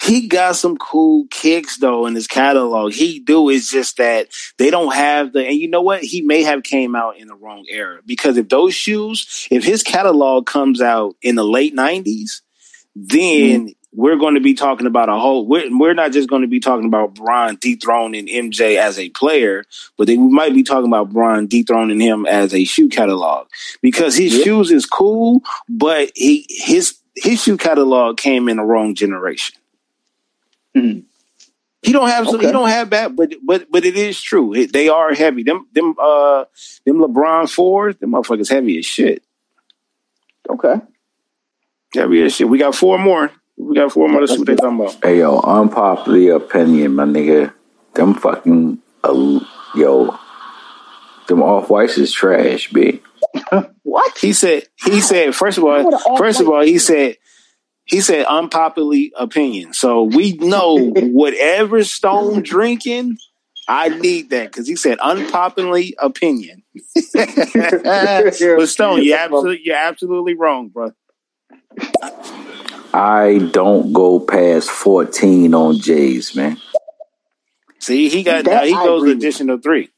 he 0.03 0.27
got 0.27 0.55
some 0.55 0.77
cool 0.77 1.27
kicks 1.29 1.77
though 1.77 2.05
in 2.05 2.15
his 2.15 2.27
catalog. 2.27 2.93
He 2.93 3.19
do 3.19 3.49
is 3.49 3.69
just 3.69 3.97
that 3.97 4.27
they 4.57 4.69
don't 4.69 4.93
have 4.93 5.31
the 5.33 5.45
and 5.45 5.55
you 5.55 5.69
know 5.69 5.81
what? 5.81 6.03
He 6.03 6.21
may 6.21 6.43
have 6.43 6.63
came 6.63 6.95
out 6.95 7.17
in 7.17 7.27
the 7.27 7.35
wrong 7.35 7.65
era. 7.69 8.01
Because 8.05 8.37
if 8.37 8.49
those 8.49 8.73
shoes 8.73 9.47
if 9.49 9.63
his 9.63 9.81
catalog 9.81 10.45
comes 10.45 10.81
out 10.81 11.15
in 11.21 11.35
the 11.35 11.45
late 11.45 11.75
90s 11.75 12.41
then 12.95 13.67
mm-hmm. 13.67 13.71
we're 13.93 14.17
going 14.17 14.35
to 14.35 14.41
be 14.41 14.53
talking 14.53 14.87
about 14.87 15.09
a 15.09 15.15
whole 15.15 15.47
we're, 15.47 15.75
we're 15.77 15.93
not 15.93 16.11
just 16.11 16.29
going 16.29 16.41
to 16.41 16.47
be 16.47 16.59
talking 16.59 16.85
about 16.85 17.15
Bron 17.15 17.57
dethroning 17.61 18.27
MJ 18.27 18.77
as 18.77 18.99
a 18.99 19.09
player 19.09 19.63
but 19.97 20.07
then 20.07 20.25
we 20.25 20.33
might 20.33 20.53
be 20.53 20.63
talking 20.63 20.87
about 20.87 21.11
Bron 21.11 21.47
dethroning 21.47 21.99
him 21.99 22.25
as 22.25 22.53
a 22.53 22.65
shoe 22.65 22.89
catalog. 22.89 23.47
Because 23.81 24.17
his 24.17 24.37
Yeah. 24.37 24.43
shoes 24.43 24.69
is 24.69 24.85
cool 24.85 25.43
but 25.69 26.11
he 26.13 26.45
his 26.49 26.97
his 27.15 27.41
shoe 27.41 27.57
catalog 27.57 28.17
came 28.17 28.49
in 28.49 28.57
the 28.57 28.63
wrong 28.63 28.95
generation. 28.95 29.55
Mhm. 30.75 31.03
He 31.83 31.91
don't 31.91 32.07
have 32.07 32.27
okay. 32.27 32.45
he 32.45 32.51
don't 32.51 32.69
have 32.69 32.89
bad, 32.89 33.15
but 33.15 33.33
but 33.43 33.69
but 33.69 33.85
it 33.85 33.97
is 33.97 34.19
true. 34.21 34.53
It, 34.53 34.71
they 34.71 34.87
are 34.87 35.13
heavy. 35.13 35.43
Them 35.43 35.67
them 35.73 35.95
uh 35.99 36.45
them 36.85 36.97
LeBron 36.97 37.49
fours, 37.49 37.97
them 37.97 38.11
motherfuckers 38.11 38.49
heavy 38.49 38.79
as 38.79 38.85
shit. 38.85 39.21
Okay. 40.49 40.75
Heavy 41.93 42.21
as 42.23 42.35
shit. 42.35 42.47
We 42.47 42.57
got 42.57 42.73
four 42.73 42.97
more. 42.97 43.31
We 43.57 43.75
got 43.75 43.91
four 43.91 44.07
more. 44.07 44.21
Let's 44.21 44.31
see 44.31 44.39
what 44.39 44.47
they 44.47 44.55
talking 44.55 44.79
about. 44.79 44.97
Hey 45.03 45.19
yo, 45.19 45.39
unpopular 45.41 46.35
opinion, 46.35 46.95
my 46.95 47.03
nigga. 47.03 47.53
Them 47.93 48.15
fucking 48.15 48.79
uh, 49.03 49.39
yo, 49.75 50.17
them 51.27 51.43
off 51.43 51.69
whites 51.69 51.97
is 51.97 52.13
trash, 52.13 52.71
b. 52.71 53.01
what 53.83 54.17
he 54.17 54.33
said? 54.33 54.63
He 54.85 55.01
said 55.01 55.35
first 55.35 55.57
of 55.57 55.63
all, 55.63 56.17
first 56.17 56.39
of 56.39 56.49
all, 56.49 56.61
he 56.61 56.77
said 56.77 57.17
he 57.85 58.01
said 58.01 58.25
unpopular 58.25 58.97
opinion. 59.17 59.73
So 59.73 60.03
we 60.03 60.33
know 60.33 60.77
whatever 60.95 61.83
Stone 61.83 62.43
drinking, 62.43 63.17
I 63.67 63.89
need 63.89 64.29
that 64.29 64.51
because 64.51 64.67
he 64.67 64.75
said 64.75 64.99
unpopular 64.99 65.81
opinion. 65.99 66.63
but 67.13 68.67
Stone, 68.67 69.03
you 69.03 69.15
absolutely 69.15 69.61
you're 69.63 69.75
absolutely 69.75 70.35
wrong, 70.35 70.69
bro. 70.69 70.91
I 72.93 73.49
don't 73.51 73.93
go 73.93 74.19
past 74.19 74.69
fourteen 74.69 75.53
on 75.53 75.79
Jays, 75.79 76.35
man. 76.35 76.57
See, 77.79 78.07
he 78.07 78.23
got 78.23 78.45
that, 78.45 78.51
now 78.51 78.63
he 78.63 78.73
goes 78.73 79.09
additional 79.09 79.57
three. 79.57 79.89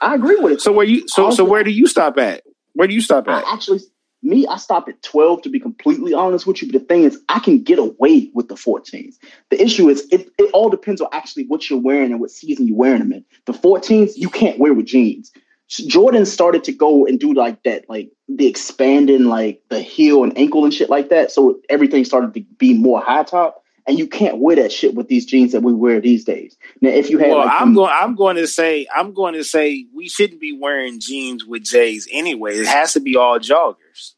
I 0.00 0.14
agree 0.14 0.36
with 0.36 0.52
it. 0.52 0.60
So 0.60 0.72
where 0.72 0.86
you 0.86 1.06
so 1.08 1.30
so 1.30 1.44
where 1.44 1.64
do 1.64 1.70
you 1.70 1.86
stop 1.86 2.18
at? 2.18 2.42
Where 2.74 2.88
do 2.88 2.94
you 2.94 3.00
stop 3.00 3.28
at? 3.28 3.44
I 3.44 3.52
actually 3.52 3.80
me, 4.22 4.46
I 4.46 4.56
stop 4.56 4.88
at 4.88 5.02
12 5.02 5.42
to 5.42 5.48
be 5.48 5.60
completely 5.60 6.12
honest 6.12 6.46
with 6.46 6.60
you. 6.60 6.70
But 6.70 6.80
the 6.80 6.86
thing 6.86 7.04
is, 7.04 7.20
I 7.28 7.38
can 7.38 7.62
get 7.62 7.78
away 7.78 8.30
with 8.34 8.48
the 8.48 8.54
14s. 8.54 9.14
The 9.50 9.62
issue 9.62 9.88
is, 9.88 10.06
it, 10.10 10.30
it 10.38 10.50
all 10.52 10.68
depends 10.68 11.00
on 11.00 11.08
actually 11.12 11.46
what 11.46 11.70
you're 11.70 11.80
wearing 11.80 12.12
and 12.12 12.20
what 12.20 12.30
season 12.30 12.66
you're 12.68 12.76
wearing 12.76 13.00
them 13.00 13.12
in. 13.12 13.24
The 13.46 13.52
14s, 13.52 14.12
you 14.16 14.28
can't 14.28 14.58
wear 14.58 14.74
with 14.74 14.86
jeans. 14.86 15.32
Jordan 15.68 16.26
started 16.26 16.64
to 16.64 16.72
go 16.72 17.06
and 17.06 17.18
do 17.20 17.32
like 17.32 17.62
that, 17.62 17.88
like 17.88 18.10
the 18.28 18.46
expanding, 18.48 19.26
like 19.26 19.62
the 19.70 19.80
heel 19.80 20.24
and 20.24 20.36
ankle 20.36 20.64
and 20.64 20.74
shit 20.74 20.90
like 20.90 21.10
that. 21.10 21.30
So 21.30 21.60
everything 21.68 22.04
started 22.04 22.34
to 22.34 22.40
be 22.40 22.74
more 22.74 23.00
high 23.00 23.22
top 23.22 23.62
and 23.86 23.98
you 23.98 24.06
can't 24.06 24.38
wear 24.38 24.56
that 24.56 24.72
shit 24.72 24.94
with 24.94 25.08
these 25.08 25.26
jeans 25.26 25.52
that 25.52 25.62
we 25.62 25.72
wear 25.72 26.00
these 26.00 26.24
days. 26.24 26.56
Now, 26.80 26.90
if 26.90 27.10
you 27.10 27.18
had, 27.18 27.30
well, 27.30 27.38
like, 27.38 27.60
I'm 27.60 27.74
going, 27.74 27.92
I'm 27.94 28.14
going 28.14 28.36
to 28.36 28.46
say, 28.46 28.86
I'm 28.94 29.12
going 29.12 29.34
to 29.34 29.44
say, 29.44 29.86
we 29.94 30.08
shouldn't 30.08 30.40
be 30.40 30.56
wearing 30.56 31.00
jeans 31.00 31.44
with 31.44 31.64
J's 31.64 32.08
anyway. 32.10 32.56
It 32.56 32.66
has 32.66 32.92
to 32.94 33.00
be 33.00 33.16
all 33.16 33.38
joggers. 33.38 34.14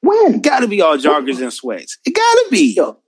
When? 0.00 0.40
Got 0.40 0.60
to 0.60 0.68
be 0.68 0.82
all 0.82 0.98
joggers 0.98 1.40
and 1.40 1.52
sweats. 1.52 1.98
It 2.06 2.14
got 2.14 2.32
to 2.32 2.46
be. 2.50 2.74
Yo, 2.74 2.98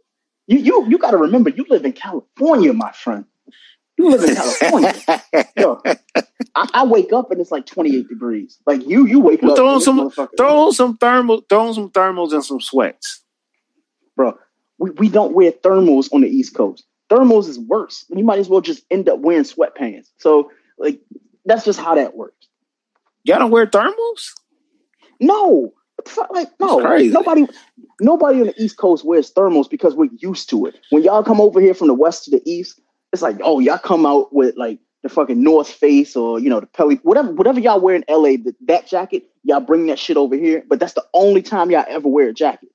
you 0.47 0.59
you 0.59 0.89
you 0.89 0.99
got 0.99 1.12
to 1.12 1.19
remember, 1.19 1.51
you 1.51 1.64
live 1.69 1.85
in 1.85 1.93
California, 1.93 2.73
my 2.73 2.93
friend. 2.93 3.25
You 3.99 4.11
live 4.11 4.25
in 4.25 4.35
California. 4.35 4.95
Yo, 5.57 5.83
I, 6.55 6.69
I, 6.73 6.85
wake 6.85 7.12
up 7.12 7.31
and 7.31 7.41
it's 7.41 7.51
like 7.51 7.66
28 7.66 8.09
degrees. 8.09 8.59
Like 8.64 8.87
you, 8.87 9.07
you 9.07 9.21
wake 9.21 9.43
well, 9.43 9.53
up. 9.53 9.57
Throw 9.59 9.69
on 9.69 9.81
some, 9.81 10.29
throw 10.37 10.71
some 10.71 10.97
thermal, 10.97 11.43
throw 11.49 11.73
some 11.73 11.91
thermals 11.91 12.33
and 12.33 12.45
some 12.45 12.61
sweats, 12.61 13.23
bro 14.16 14.39
we, 14.79 14.91
we 14.91 15.09
don't 15.09 15.35
wear 15.35 15.53
thermals 15.53 16.12
on 16.12 16.22
the 16.22 16.29
East 16.29 16.55
Coast. 16.55 16.85
Thermals 17.11 17.49
is 17.49 17.59
worse. 17.59 18.05
You 18.11 18.24
might 18.24 18.39
as 18.39 18.49
well 18.49 18.61
just 18.61 18.85
end 18.91 19.09
up 19.09 19.20
wearing 19.20 19.45
sweatpants. 19.45 20.09
So 20.18 20.51
like 20.79 21.01
that's 21.45 21.64
just 21.64 21.81
how 21.81 21.95
that 21.95 22.14
works. 22.14 22.47
Y'all 23.24 23.39
don't 23.39 23.51
wear 23.51 23.66
thermals? 23.66 24.33
No. 25.20 25.72
Like 26.31 26.49
no, 26.61 26.79
nobody, 26.79 27.47
nobody 28.01 28.41
on 28.41 28.47
the 28.47 28.62
East 28.62 28.76
Coast 28.76 29.05
wears 29.05 29.33
thermals 29.33 29.68
because 29.68 29.97
we're 29.97 30.11
used 30.18 30.49
to 30.51 30.66
it. 30.66 30.79
When 30.91 31.03
y'all 31.03 31.24
come 31.24 31.41
over 31.41 31.61
here 31.61 31.74
from 31.74 31.89
the 31.89 31.95
West 31.95 32.24
to 32.24 32.31
the 32.31 32.43
East, 32.49 32.81
it's 33.12 33.20
like, 33.20 33.39
oh, 33.43 33.59
y'all 33.59 33.79
come 33.79 34.07
out 34.07 34.33
with 34.33 34.57
like 34.57 34.79
the 35.03 35.09
fucking 35.09 35.43
North 35.43 35.68
Face 35.68 36.14
or 36.14 36.39
you 36.39 36.49
know 36.49 36.61
the 36.61 36.66
Pelle, 36.66 36.93
whatever, 37.03 37.33
whatever 37.33 37.59
y'all 37.59 37.81
wear 37.81 37.97
in 37.97 38.05
LA. 38.09 38.37
That 38.66 38.87
jacket, 38.87 39.24
y'all 39.43 39.61
bring 39.61 39.87
that 39.87 39.99
shit 39.99 40.16
over 40.16 40.37
here. 40.37 40.62
But 40.68 40.79
that's 40.79 40.93
the 40.93 41.05
only 41.14 41.43
time 41.43 41.72
y'all 41.72 41.85
ever 41.89 42.09
wear 42.09 42.29
a 42.29 42.35
jacket 42.35 42.68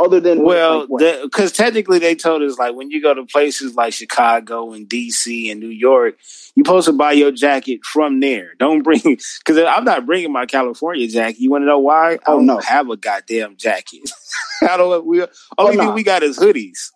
other 0.00 0.18
than 0.18 0.42
well, 0.42 0.86
because 0.88 1.52
technically 1.52 1.98
they 1.98 2.14
told 2.14 2.42
us 2.42 2.58
like 2.58 2.74
when 2.74 2.90
you 2.90 3.02
go 3.02 3.12
to 3.12 3.26
places 3.26 3.74
like 3.74 3.92
Chicago 3.92 4.72
and 4.72 4.88
DC 4.88 5.50
and 5.50 5.60
New 5.60 5.68
York, 5.68 6.16
you're 6.54 6.64
supposed 6.64 6.86
to 6.86 6.94
buy 6.94 7.12
your 7.12 7.30
jacket 7.30 7.84
from 7.84 8.18
there. 8.20 8.54
Don't 8.58 8.82
bring 8.82 9.00
because 9.04 9.58
I'm 9.58 9.84
not 9.84 10.06
bringing 10.06 10.32
my 10.32 10.46
California 10.46 11.06
jacket. 11.06 11.40
You 11.40 11.50
want 11.50 11.62
to 11.62 11.66
know 11.66 11.78
why? 11.78 12.14
I 12.14 12.18
oh, 12.26 12.36
don't 12.38 12.46
no. 12.46 12.58
have 12.60 12.88
a 12.88 12.96
goddamn 12.96 13.56
jacket. 13.56 14.10
I 14.62 14.78
don't. 14.78 15.04
We 15.04 15.20
only 15.58 15.76
oh, 15.76 15.78
thing 15.78 15.94
we 15.94 16.02
got 16.02 16.22
is 16.22 16.38
hoodies. 16.38 16.90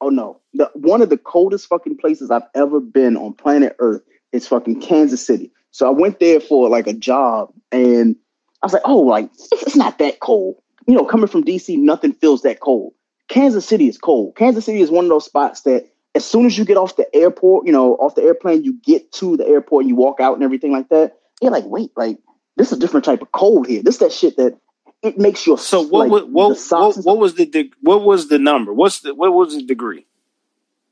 Oh 0.00 0.08
no! 0.08 0.40
The, 0.54 0.70
one 0.74 1.02
of 1.02 1.10
the 1.10 1.18
coldest 1.18 1.68
fucking 1.68 1.98
places 1.98 2.30
I've 2.30 2.48
ever 2.54 2.80
been 2.80 3.18
on 3.18 3.34
planet 3.34 3.76
Earth 3.78 4.02
is 4.32 4.48
fucking 4.48 4.80
Kansas 4.80 5.24
City. 5.24 5.52
So 5.72 5.86
I 5.86 5.90
went 5.90 6.20
there 6.20 6.40
for 6.40 6.70
like 6.70 6.86
a 6.86 6.94
job, 6.94 7.52
and 7.70 8.16
I 8.62 8.66
was 8.66 8.72
like, 8.72 8.82
oh, 8.86 9.00
like 9.00 9.30
it's 9.52 9.76
not 9.76 9.98
that 9.98 10.20
cold 10.20 10.56
you 10.86 10.94
know, 10.94 11.04
coming 11.04 11.26
from 11.26 11.44
DC, 11.44 11.78
nothing 11.78 12.12
feels 12.12 12.42
that 12.42 12.60
cold. 12.60 12.92
Kansas 13.28 13.66
City 13.66 13.88
is 13.88 13.98
cold. 13.98 14.36
Kansas 14.36 14.64
City 14.64 14.80
is 14.80 14.90
one 14.90 15.04
of 15.04 15.08
those 15.08 15.24
spots 15.24 15.62
that 15.62 15.88
as 16.14 16.24
soon 16.24 16.46
as 16.46 16.56
you 16.56 16.64
get 16.64 16.76
off 16.76 16.96
the 16.96 17.14
airport, 17.14 17.66
you 17.66 17.72
know, 17.72 17.94
off 17.94 18.14
the 18.14 18.22
airplane, 18.22 18.64
you 18.64 18.74
get 18.84 19.10
to 19.12 19.36
the 19.36 19.46
airport 19.46 19.82
and 19.82 19.88
you 19.88 19.96
walk 19.96 20.20
out 20.20 20.34
and 20.34 20.44
everything 20.44 20.72
like 20.72 20.88
that. 20.90 21.16
You're 21.40 21.50
like, 21.50 21.64
wait, 21.64 21.90
like 21.96 22.18
this 22.56 22.70
is 22.70 22.78
a 22.78 22.80
different 22.80 23.04
type 23.04 23.22
of 23.22 23.32
cold 23.32 23.66
here. 23.66 23.82
This 23.82 23.98
that 23.98 24.12
shit 24.12 24.36
that 24.36 24.58
it 25.02 25.18
makes 25.18 25.46
you. 25.46 25.56
So 25.56 25.82
what? 25.82 26.08
Like, 26.08 26.10
what, 26.10 26.30
what, 26.30 26.58
what, 27.04 27.18
was 27.18 27.34
the 27.34 27.70
what 27.80 28.02
was 28.02 28.28
the 28.28 28.38
number? 28.38 28.72
What's 28.72 29.00
the 29.00 29.14
what 29.14 29.32
was 29.32 29.54
the 29.54 29.62
degree? 29.62 30.06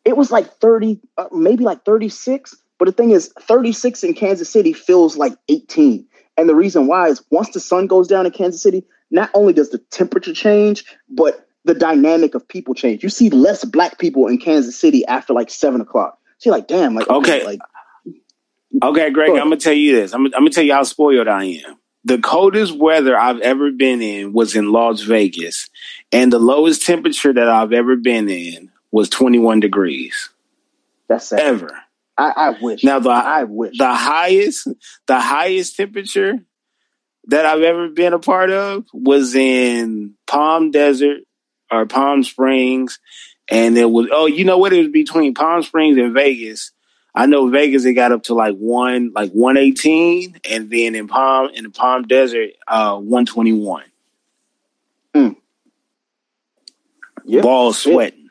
It 0.05 0.17
was 0.17 0.31
like 0.31 0.53
thirty, 0.59 1.01
uh, 1.17 1.29
maybe 1.33 1.65
like 1.65 1.85
thirty 1.85 2.09
six. 2.09 2.57
But 2.79 2.87
the 2.87 2.93
thing 2.93 3.11
is, 3.11 3.33
thirty 3.41 3.73
six 3.73 4.03
in 4.03 4.15
Kansas 4.15 4.51
City 4.51 4.73
feels 4.73 5.17
like 5.17 5.35
eighteen. 5.49 6.07
And 6.37 6.49
the 6.49 6.55
reason 6.55 6.87
why 6.87 7.09
is 7.09 7.23
once 7.31 7.51
the 7.51 7.61
sun 7.61 7.87
goes 7.87 8.09
down 8.09 8.27
in 8.27 8.33
Kansas 8.33 8.63
City, 8.63 8.85
not 9.13 9.31
only 9.35 9.53
does 9.53 9.71
the 9.71 9.79
temperature 9.79 10.35
change, 10.35 10.85
but 11.09 11.47
the 11.65 11.75
dynamic 11.75 12.35
of 12.35 12.49
people 12.49 12.75
change. 12.75 13.05
You 13.05 13.09
see 13.09 13.31
less 13.31 13.65
black 13.65 13.99
people 13.99 14.27
in 14.27 14.39
Kansas 14.39 14.77
City 14.77 15.07
after 15.07 15.33
like 15.33 15.51
seven 15.51 15.81
o'clock. 15.81 16.19
So 16.39 16.51
you're 16.51 16.57
like, 16.57 16.67
damn, 16.67 16.95
like 16.95 17.09
okay, 17.09 17.37
okay 17.37 17.45
like 17.45 17.61
okay, 18.83 19.11
Greg, 19.11 19.31
I'm 19.31 19.45
gonna 19.45 19.57
tell 19.59 19.73
you 19.73 19.95
this. 19.95 20.13
I'm, 20.13 20.27
I'm 20.27 20.33
gonna 20.33 20.51
tell 20.51 20.65
you 20.65 20.73
how 20.73 20.83
spoiled 20.83 21.29
I 21.29 21.45
am. 21.45 21.77
The 22.05 22.19
coldest 22.19 22.77
weather 22.77 23.17
I've 23.17 23.39
ever 23.41 23.71
been 23.71 24.03
in 24.03 24.33
was 24.33 24.57
in 24.57 24.73
Las 24.73 25.03
Vegas, 25.03 25.69
and 26.11 26.33
the 26.33 26.41
lowest 26.41 26.85
temperature 26.85 27.33
that 27.33 27.49
I've 27.49 27.73
ever 27.73 27.95
been 27.95 28.29
in 28.29 28.73
was 28.91 29.09
21 29.09 29.61
degrees. 29.61 30.31
That's 31.09 31.29
sad. 31.29 31.41
ever. 31.41 31.79
I, 32.19 32.33
I 32.37 32.51
wish. 32.61 32.83
Now 32.83 32.99
the 32.99 33.11
I 33.11 33.45
wish 33.45 33.79
the 33.79 33.95
highest 33.95 34.69
the 35.07 35.21
highest 35.21 35.77
temperature 35.77 36.45
that 37.27 37.47
I've 37.47 37.63
ever 37.63 37.89
been 37.89 38.13
a 38.13 38.19
part 38.19 38.51
of 38.51 38.87
was 38.93 39.35
in 39.35 40.15
Palm 40.27 40.71
Desert 40.71 41.21
or 41.71 41.87
Palm 41.87 42.23
Springs. 42.23 42.99
And 43.49 43.77
it 43.77 43.91
was, 43.91 44.09
oh, 44.13 44.27
you 44.27 44.45
know 44.45 44.59
what? 44.59 44.73
It 44.73 44.79
was 44.79 44.89
between 44.89 45.35
Palm 45.35 45.63
Springs 45.63 45.99
and 45.99 46.15
Vegas. 46.15 46.73
I 47.15 47.27
know 47.27 47.49
Vegas, 47.49 47.85
it 47.85 47.93
got 47.93 48.13
up 48.13 48.25
to 48.25 48.35
like 48.35 48.57
one, 48.57 49.13
like 49.15 49.33
118. 49.33 50.41
And 50.49 50.71
then 50.71 50.95
in 50.95 51.09
Palm, 51.09 51.51
in 51.55 51.65
the 51.65 51.71
Palm 51.71 52.05
Desert, 52.05 52.51
uh, 52.67 52.97
121. 52.97 53.85
Mm. 55.15 55.37
Yep. 57.25 57.43
Ball 57.43 57.73
sweating. 57.73 58.29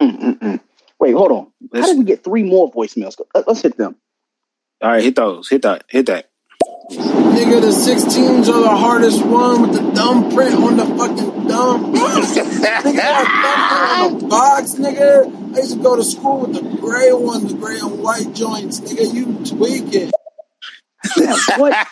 Mm-mm-mm. 0.00 0.60
Wait, 0.98 1.12
hold 1.12 1.32
on. 1.32 1.52
Let's, 1.72 1.86
How 1.86 1.92
did 1.92 1.98
we 1.98 2.04
get 2.04 2.24
three 2.24 2.42
more 2.42 2.72
voicemails? 2.72 3.20
Let's 3.46 3.60
hit 3.60 3.76
them. 3.76 3.96
All 4.82 4.90
right, 4.90 5.02
hit 5.02 5.14
those. 5.14 5.48
Hit 5.48 5.62
that. 5.62 5.84
Hit 5.88 6.06
that. 6.06 6.30
Nigga, 6.90 7.60
the 7.60 7.68
16s 7.68 8.48
are 8.48 8.62
the 8.62 8.76
hardest 8.76 9.24
one 9.26 9.62
with 9.62 9.72
the 9.72 9.90
dumb 9.92 10.30
print 10.32 10.54
on 10.54 10.76
the 10.76 10.86
fucking 10.86 11.48
dumb. 11.48 11.92
nigga, 11.94 13.24
on 14.04 14.18
the 14.18 14.26
box, 14.26 14.74
nigga. 14.74 15.54
I 15.54 15.58
used 15.58 15.74
to 15.74 15.82
go 15.82 15.96
to 15.96 16.04
school 16.04 16.40
with 16.42 16.54
the 16.54 16.62
gray 16.80 17.12
ones, 17.12 17.52
the 17.52 17.58
gray 17.58 17.78
and 17.80 18.00
white 18.00 18.32
joints. 18.34 18.78
Nigga, 18.80 19.12
you 19.12 19.44
tweaking. 19.44 20.12
Man, 21.16 21.36
what? 21.56 21.86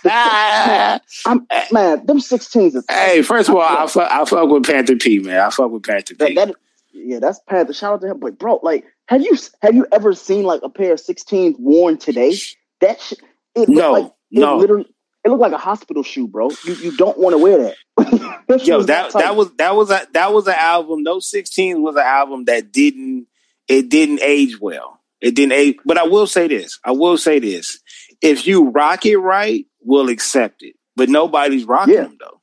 I'm, 1.27 1.47
man, 1.73 2.07
them 2.07 2.21
16s. 2.21 2.77
Are, 2.77 2.83
hey, 2.89 3.23
first 3.23 3.49
of 3.49 3.57
all, 3.57 3.63
I 3.63 3.87
fuck, 3.89 4.09
I 4.11 4.25
fuck 4.25 4.49
with 4.49 4.65
Panther 4.65 4.97
P, 4.97 5.19
man. 5.19 5.41
I 5.41 5.51
fuck 5.51 5.73
with 5.73 5.83
Panther 5.83 6.15
P. 6.15 6.35
That, 6.35 6.49
that, 6.49 6.57
yeah, 6.93 7.19
that's 7.19 7.41
Panther. 7.49 7.73
Shout 7.73 7.95
out 7.95 8.01
to 8.03 8.11
him. 8.13 8.21
But 8.21 8.39
bro, 8.39 8.61
like, 8.63 8.85
have 9.07 9.23
you 9.23 9.37
have 9.61 9.75
you 9.75 9.87
ever 9.91 10.15
seen 10.15 10.45
like 10.45 10.61
a 10.63 10.69
pair 10.69 10.93
of 10.93 11.01
16s 11.01 11.59
worn 11.59 11.99
today? 11.99 12.35
That 12.81 13.01
shit. 13.01 13.19
no. 13.57 13.93
Like, 13.93 14.13
no, 14.41 14.57
literally, 14.59 14.87
it 15.25 15.29
looked 15.31 15.41
like 15.41 15.53
a 15.53 15.59
hospital 15.59 16.03
shoe, 16.03 16.29
bro. 16.29 16.51
You 16.65 16.75
you 16.75 16.97
don't 16.97 17.19
want 17.19 17.35
to 17.35 17.39
wear 17.39 17.59
that. 17.59 17.77
Yo, 18.67 18.83
that 18.83 19.13
that 19.13 19.37
was 19.37 19.55
that 19.57 19.75
was 19.75 19.91
a 19.91 20.07
that 20.13 20.33
was 20.33 20.47
an 20.47 20.55
album. 20.57 21.03
Those 21.05 21.31
16s 21.31 21.81
was 21.81 21.97
an 21.97 22.03
album 22.03 22.45
that 22.45 22.73
didn't 22.73 23.27
it 23.67 23.89
didn't 23.89 24.21
age 24.23 24.61
well. 24.61 25.01
It 25.21 25.35
didn't 25.35 25.53
age. 25.53 25.77
But 25.85 25.97
I 25.97 26.05
will 26.05 26.27
say 26.27 26.49
this. 26.49 26.79
I 26.85 26.91
will 26.93 27.17
say 27.17 27.39
this. 27.39 27.81
If 28.21 28.47
you 28.47 28.69
rock 28.69 29.07
it 29.07 29.17
right, 29.17 29.67
we'll 29.81 30.11
accept 30.11 30.63
it. 30.63 30.75
But 30.97 31.09
nobody's 31.09 31.65
rocking 31.65 31.95
yeah. 31.95 32.03
them 32.03 32.19
though. 32.21 32.41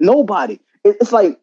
Nobody. 0.00 0.60
It's 0.84 1.12
like 1.12 1.38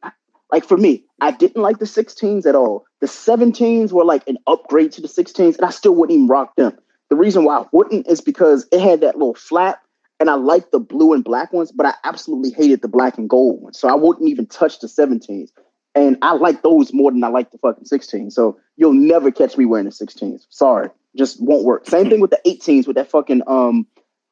like 0.52 0.66
for 0.66 0.78
me, 0.78 1.04
I 1.20 1.32
didn't 1.32 1.62
like 1.62 1.80
the 1.80 1.86
16s 1.86 2.46
at 2.46 2.56
all. 2.56 2.86
The 3.02 3.08
17s 3.08 3.92
were 3.92 4.06
like 4.06 4.28
an 4.28 4.38
upgrade 4.48 4.92
to 4.94 5.02
the 5.02 5.08
16s, 5.08 5.58
and 5.58 5.66
I 5.66 5.70
still 5.72 5.96
wouldn't 5.96 6.16
even 6.16 6.28
rock 6.28 6.56
them. 6.56 6.78
The 7.14 7.20
reason 7.20 7.44
why 7.44 7.60
I 7.60 7.66
wouldn't 7.72 8.08
is 8.08 8.22
because 8.22 8.66
it 8.72 8.80
had 8.82 9.02
that 9.02 9.20
little 9.20 9.36
flap, 9.36 9.84
and 10.20 10.32
I 10.32 10.34
liked 10.34 10.72
the 10.72 10.80
blue 10.80 11.14
and 11.14 11.24
black 11.24 11.54
ones, 11.54 11.72
but 11.72 11.86
I 11.86 11.94
absolutely 12.04 12.50
hated 12.50 12.82
the 12.82 12.88
black 12.88 13.20
and 13.20 13.30
gold 13.30 13.62
ones. 13.62 13.78
So 13.78 13.88
I 13.88 13.94
wouldn't 13.94 14.28
even 14.28 14.48
touch 14.48 14.80
the 14.80 14.88
17s. 14.88 15.50
And 15.94 16.18
I 16.24 16.32
like 16.34 16.64
those 16.64 16.92
more 16.92 17.12
than 17.12 17.24
I 17.24 17.28
like 17.28 17.52
the 17.52 17.60
fucking 17.60 17.84
16s. 17.84 18.32
So 18.34 18.58
you'll 18.78 18.94
never 18.96 19.30
catch 19.30 19.56
me 19.60 19.66
wearing 19.66 19.86
the 19.86 19.92
16s. 19.92 20.48
Sorry. 20.50 20.90
Just 21.16 21.40
won't 21.40 21.66
work. 21.66 21.86
Same 21.88 22.10
thing 22.10 22.20
with 22.20 22.32
the 22.32 22.42
18s 22.48 22.88
with 22.88 22.96
that 22.96 23.12
fucking 23.12 23.44
um 23.46 23.86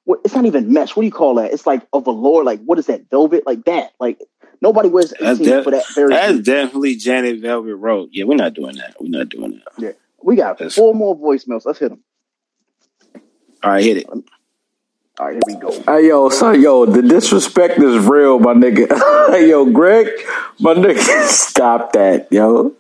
what 0.06 0.20
it's 0.26 0.34
not 0.34 0.48
even 0.48 0.74
mesh. 0.74 0.96
What 0.96 1.04
do 1.04 1.06
you 1.06 1.12
call 1.12 1.36
that? 1.36 1.54
It's 1.54 1.68
like 1.68 1.86
a 1.94 2.02
velour, 2.02 2.44
like 2.44 2.62
what 2.64 2.80
is 2.80 2.88
that? 2.88 3.12
Velvet? 3.12 3.44
Like 3.46 3.66
that. 3.66 3.92
Like 4.00 4.20
nobody 4.60 4.90
wears 4.90 5.14
18s 5.22 5.46
That's, 5.46 5.64
for 5.66 5.70
that 5.70 5.84
very 5.94 6.10
that's 6.10 6.30
reason. 6.32 6.44
definitely 6.46 6.96
Janet 6.96 7.42
Velvet 7.42 7.76
Rope. 7.76 8.10
Yeah, 8.12 8.24
we're 8.24 8.38
not 8.38 8.56
doing 8.56 8.78
that. 8.78 8.96
We're 9.00 9.16
not 9.20 9.30
doing 9.30 9.52
that. 9.52 9.68
Yeah. 9.78 9.92
We 10.24 10.36
got 10.36 10.58
That's- 10.58 10.74
four 10.74 10.96
more 10.96 11.16
voicemails. 11.16 11.62
Let's 11.66 11.78
hit 11.78 11.90
them. 11.90 12.04
All 13.64 13.72
right, 13.72 13.84
hit 13.84 13.98
it. 13.98 14.08
All 15.20 15.28
right, 15.28 15.34
here 15.36 15.44
we 15.46 15.56
go. 15.56 15.84
Hey 15.88 16.08
yo, 16.10 16.30
son, 16.30 16.62
yo, 16.62 16.86
the 16.86 17.02
disrespect 17.02 17.80
is 17.80 18.06
real, 18.06 18.40
my 18.40 18.54
nigga. 18.54 18.88
hey 19.32 19.50
yo, 19.50 19.66
Greg, 19.66 20.10
my 20.60 20.74
nigga, 20.76 21.00
stop 21.28 21.94
that, 21.94 22.28
yo. 22.32 22.76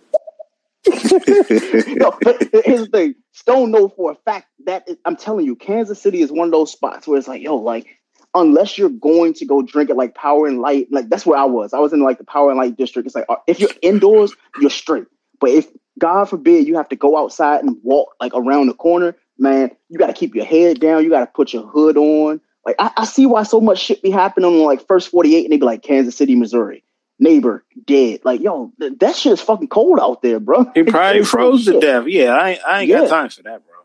no, 1.95 2.13
but 2.23 2.37
here's 2.65 2.81
the 2.81 2.89
thing. 2.91 3.15
Stone 3.33 3.71
know 3.71 3.89
for 3.89 4.11
a 4.11 4.15
fact 4.15 4.47
that 4.65 4.89
is- 4.89 4.97
I'm 5.05 5.17
telling 5.17 5.45
you, 5.45 5.55
Kansas 5.55 6.01
City 6.01 6.21
is 6.21 6.31
one 6.31 6.47
of 6.47 6.51
those 6.53 6.71
spots 6.71 7.07
where 7.07 7.19
it's 7.19 7.27
like, 7.27 7.41
yo, 7.41 7.57
like, 7.57 7.87
unless 8.35 8.77
you're 8.77 8.89
going 8.89 9.33
to 9.35 9.45
go 9.45 9.61
drink 9.61 9.89
at 9.89 9.97
like 9.97 10.15
Power 10.15 10.47
and 10.47 10.59
Light, 10.61 10.87
like 10.91 11.09
that's 11.09 11.25
where 11.25 11.39
I 11.39 11.45
was. 11.45 11.73
I 11.73 11.79
was 11.79 11.93
in 11.93 12.01
like 12.01 12.17
the 12.19 12.25
Power 12.25 12.49
and 12.51 12.59
Light 12.59 12.77
district. 12.77 13.07
It's 13.07 13.15
like 13.15 13.25
uh, 13.29 13.37
if 13.47 13.59
you're 13.59 13.71
indoors, 13.81 14.33
you're 14.61 14.69
straight. 14.71 15.05
But 15.39 15.51
if 15.51 15.67
God 15.99 16.25
forbid 16.29 16.67
you 16.67 16.77
have 16.77 16.89
to 16.89 16.95
go 16.97 17.17
outside 17.17 17.63
and 17.63 17.77
walk 17.83 18.15
like 18.21 18.33
around 18.35 18.67
the 18.67 18.73
corner, 18.75 19.15
man, 19.37 19.71
you 19.89 19.97
got 19.97 20.07
to 20.07 20.13
keep 20.13 20.35
your 20.35 20.45
head 20.45 20.79
down. 20.79 21.03
You 21.03 21.09
got 21.09 21.21
to 21.21 21.27
put 21.27 21.53
your 21.53 21.63
hood 21.63 21.97
on. 21.97 22.41
Like 22.65 22.75
I, 22.79 22.91
I 22.97 23.05
see 23.05 23.25
why 23.25 23.43
so 23.43 23.59
much 23.59 23.79
shit 23.79 24.01
be 24.03 24.11
happening 24.11 24.49
on 24.49 24.63
like 24.65 24.85
first 24.87 25.09
48 25.09 25.45
and 25.45 25.51
they 25.53 25.57
be 25.57 25.65
like 25.65 25.81
Kansas 25.83 26.15
City, 26.15 26.35
Missouri. 26.35 26.83
Neighbor 27.19 27.63
dead. 27.85 28.21
Like, 28.23 28.41
yo, 28.41 28.71
th- 28.79 28.93
that 28.99 29.15
shit 29.15 29.33
is 29.33 29.41
fucking 29.41 29.67
cold 29.67 29.99
out 29.99 30.21
there, 30.23 30.39
bro. 30.39 30.65
He 30.73 30.83
probably 30.83 31.21
It's 31.21 31.29
froze 31.29 31.65
to 31.65 31.79
death. 31.79 32.05
Yeah, 32.07 32.33
I 32.33 32.49
ain't, 32.51 32.61
I 32.65 32.79
ain't 32.81 32.89
Yeah. 32.89 32.99
got 33.01 33.09
time 33.09 33.29
for 33.29 33.43
that, 33.43 33.61
bro. 33.65 33.75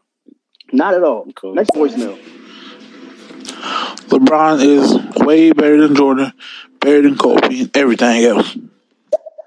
Not 0.73 0.95
at 0.95 1.03
all. 1.03 1.27
Cool. 1.35 1.55
Next 1.55 1.71
voicemail. 1.71 2.19
LeBron 4.09 4.63
is 4.63 5.25
way 5.27 5.53
better 5.53 5.87
than 5.87 5.95
Jordan, 5.97 6.33
better 6.81 7.03
than 7.03 7.17
Kobe, 7.19 7.61
and 7.61 7.77
everything 7.77 8.25
else. 8.25 8.57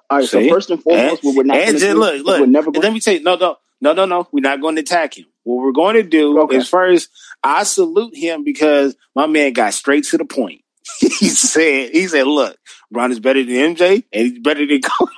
All 0.09 0.17
right, 0.19 0.27
See? 0.27 0.47
so 0.47 0.53
first 0.53 0.69
and 0.69 0.81
foremost, 0.81 1.23
what 1.23 1.35
we're 1.35 1.43
not 1.43 1.57
and 1.57 1.65
going 1.65 1.73
to 1.75 1.79
just 1.79 1.97
look, 1.97 2.25
look. 2.25 2.39
we're 2.41 2.45
never 2.47 2.67
and 2.67 2.75
going 2.75 2.83
let 2.83 2.93
me 2.93 2.99
tell 2.99 3.13
you, 3.13 3.23
no, 3.23 3.35
no, 3.35 3.57
no, 3.81 3.93
no, 3.93 4.05
no. 4.05 4.27
We're 4.31 4.41
not 4.41 4.59
going 4.61 4.75
to 4.75 4.81
attack 4.81 5.17
him. 5.17 5.25
What 5.49 5.63
we're 5.65 5.71
going 5.71 5.95
to 5.95 6.03
do 6.03 6.39
Okay. 6.41 6.57
is 6.57 6.69
first, 6.69 7.09
I 7.43 7.63
salute 7.63 8.15
him 8.15 8.43
because 8.43 8.95
my 9.15 9.25
man 9.25 9.53
got 9.53 9.73
straight 9.73 10.03
to 10.05 10.17
the 10.19 10.25
point. 10.25 10.61
he 10.99 11.09
said, 11.29 11.89
he 11.91 12.07
said, 12.07 12.27
look, 12.27 12.55
Bron 12.91 13.11
is 13.11 13.19
better 13.19 13.43
than 13.43 13.75
MJ 13.75 14.03
and 14.13 14.27
he's 14.27 14.39
better 14.39 14.65
than 14.65 14.79
Kobe. 14.99 15.11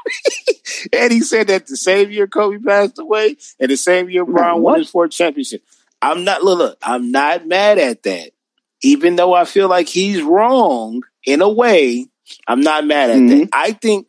and 0.93 1.11
he 1.11 1.19
said 1.19 1.47
that 1.47 1.67
the 1.67 1.75
same 1.75 2.11
year 2.11 2.27
Kobe 2.27 2.59
passed 2.59 2.97
away 2.97 3.35
and 3.59 3.69
the 3.69 3.75
same 3.75 4.09
year 4.09 4.23
Bron 4.25 4.61
won 4.61 4.79
his 4.79 4.89
fourth 4.89 5.11
championship. 5.11 5.63
I'm 6.01 6.23
not, 6.23 6.43
look, 6.43 6.59
look, 6.59 6.77
I'm 6.81 7.11
not 7.11 7.45
mad 7.45 7.77
at 7.77 8.03
that. 8.03 8.31
Even 8.83 9.17
though 9.17 9.33
I 9.33 9.43
feel 9.45 9.67
like 9.67 9.87
he's 9.89 10.21
wrong 10.21 11.03
in 11.25 11.41
a 11.41 11.49
way, 11.49 12.07
I'm 12.47 12.61
not 12.61 12.85
mad 12.85 13.09
at 13.09 13.17
Mhm. 13.17 13.29
that. 13.41 13.49
I 13.51 13.73
think, 13.73 14.07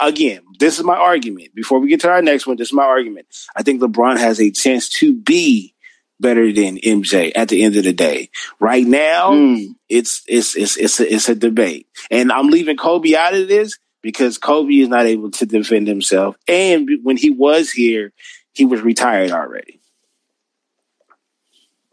again, 0.00 0.42
this 0.58 0.78
is 0.78 0.84
my 0.84 0.96
argument. 0.96 1.54
Before 1.54 1.78
we 1.78 1.88
get 1.88 2.00
to 2.00 2.10
our 2.10 2.22
next 2.22 2.46
one, 2.46 2.56
this 2.56 2.68
is 2.68 2.72
my 2.74 2.84
argument. 2.84 3.26
I 3.56 3.62
think 3.62 3.80
LeBron 3.80 4.18
has 4.18 4.40
a 4.40 4.50
chance 4.50 4.88
to 5.00 5.14
be 5.14 5.74
better 6.20 6.52
than 6.52 6.78
MJ 6.78 7.32
at 7.36 7.48
the 7.48 7.62
end 7.62 7.76
of 7.76 7.84
the 7.84 7.92
day. 7.92 8.30
Right 8.58 8.86
now, 8.86 9.30
Mm. 9.32 9.74
it's 9.88 10.22
it's 10.26 10.56
it's 10.56 10.76
it's 10.76 11.00
a, 11.00 11.14
it's 11.14 11.28
a 11.28 11.34
debate, 11.34 11.86
and 12.10 12.32
I'm 12.32 12.48
leaving 12.48 12.76
Kobe 12.76 13.14
out 13.14 13.34
of 13.34 13.48
this 13.48 13.78
because 14.02 14.38
Kobe 14.38 14.74
is 14.74 14.88
not 14.88 15.06
able 15.06 15.30
to 15.32 15.46
defend 15.46 15.86
himself, 15.86 16.36
and 16.48 16.88
when 17.02 17.16
he 17.16 17.30
was 17.30 17.70
here, 17.70 18.12
he 18.52 18.64
was 18.64 18.80
retired 18.80 19.30
already. 19.30 19.80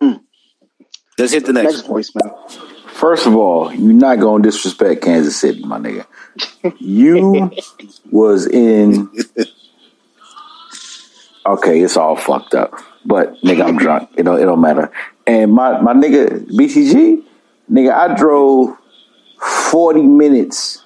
Mm. 0.01 0.21
Let's 1.17 1.31
hit 1.33 1.45
the 1.45 1.53
next. 1.53 1.73
Next 1.75 1.87
voicemail. 1.87 2.74
First 2.95 3.27
of 3.27 3.35
all, 3.35 3.73
you're 3.73 3.91
not 3.91 4.21
gonna 4.21 4.41
disrespect 4.41 5.01
Kansas 5.01 5.35
City, 5.35 5.61
my 5.65 5.77
nigga. 5.77 6.05
You 6.79 7.51
was 8.09 8.47
in. 8.47 9.11
Okay, 11.45 11.81
it's 11.81 11.97
all 11.97 12.15
fucked 12.15 12.55
up, 12.55 12.73
but 13.05 13.33
nigga, 13.41 13.65
I'm 13.67 13.77
drunk. 13.77 14.11
It 14.15 14.23
don't. 14.23 14.39
It 14.39 14.45
don't 14.45 14.61
matter. 14.61 14.91
And 15.27 15.51
my 15.51 15.81
my 15.81 15.93
nigga 15.93 16.47
BTG, 16.49 17.21
nigga, 17.69 17.91
I 17.93 18.15
drove 18.15 18.77
forty 19.41 20.01
minutes 20.03 20.81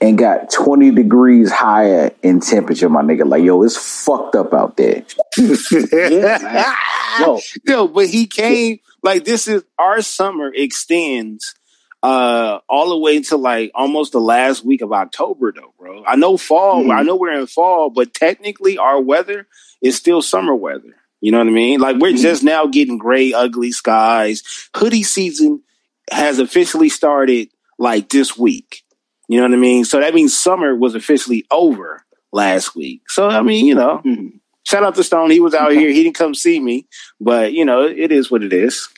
and 0.00 0.16
got 0.16 0.48
twenty 0.48 0.92
degrees 0.92 1.50
higher 1.50 2.12
in 2.22 2.38
temperature, 2.38 2.88
my 2.88 3.02
nigga. 3.02 3.28
Like 3.28 3.42
yo, 3.42 3.64
it's 3.64 3.76
fucked 3.76 4.36
up 4.36 4.54
out 4.54 4.76
there. 4.76 5.04
Yeah, 5.90 6.38
man. 6.40 6.74
Yo, 7.20 7.40
No, 7.66 7.88
but 7.88 8.06
he 8.06 8.28
came 8.28 8.78
like 9.02 9.24
this 9.24 9.48
is 9.48 9.64
our 9.78 10.00
summer 10.02 10.50
extends 10.54 11.54
uh 12.02 12.58
all 12.68 12.88
the 12.90 12.98
way 12.98 13.20
to 13.22 13.36
like 13.36 13.70
almost 13.74 14.12
the 14.12 14.20
last 14.20 14.64
week 14.64 14.82
of 14.82 14.92
October 14.92 15.52
though, 15.52 15.72
bro. 15.78 16.04
I 16.04 16.16
know 16.16 16.36
fall, 16.36 16.84
Mhm. 16.84 16.94
I 16.98 17.02
know 17.02 17.16
we're 17.16 17.38
in 17.38 17.46
fall, 17.46 17.90
but 17.90 18.12
technically 18.12 18.76
our 18.78 19.00
weather 19.00 19.46
is 19.80 19.96
still 19.96 20.20
summer 20.22 20.54
weather. 20.54 20.96
You 21.20 21.30
know 21.30 21.38
what 21.38 21.46
I 21.46 21.50
mean? 21.50 21.78
Like 21.80 21.98
we're 21.98 22.12
Mhm. 22.12 22.20
just 22.22 22.42
now 22.42 22.66
getting 22.66 22.98
gray, 22.98 23.32
ugly 23.32 23.70
skies. 23.70 24.42
Hoodie 24.76 25.04
season 25.04 25.62
has 26.10 26.40
officially 26.40 26.88
started 26.88 27.50
like 27.78 28.08
this 28.08 28.36
week. 28.36 28.82
You 29.28 29.36
know 29.38 29.44
what 29.44 29.54
I 29.54 29.56
mean? 29.58 29.84
So 29.84 30.00
that 30.00 30.14
means 30.14 30.36
summer 30.36 30.74
was 30.74 30.96
officially 30.96 31.44
over 31.52 32.04
last 32.32 32.74
week. 32.74 33.02
So 33.08 33.28
I 33.28 33.42
mean, 33.42 33.66
you 33.66 33.76
know, 33.76 34.02
Mhm. 34.04 34.40
Shout 34.64 34.82
out 34.84 34.94
to 34.96 35.04
Stone. 35.04 35.30
He 35.30 35.40
was 35.40 35.54
out 35.54 35.72
here. 35.72 35.90
He 35.90 36.02
didn't 36.02 36.16
come 36.16 36.34
see 36.34 36.58
me, 36.60 36.86
but 37.20 37.52
you 37.52 37.64
know, 37.64 37.82
it 37.82 38.12
is 38.12 38.30
what 38.30 38.42
it 38.42 38.52
is. 38.52 38.88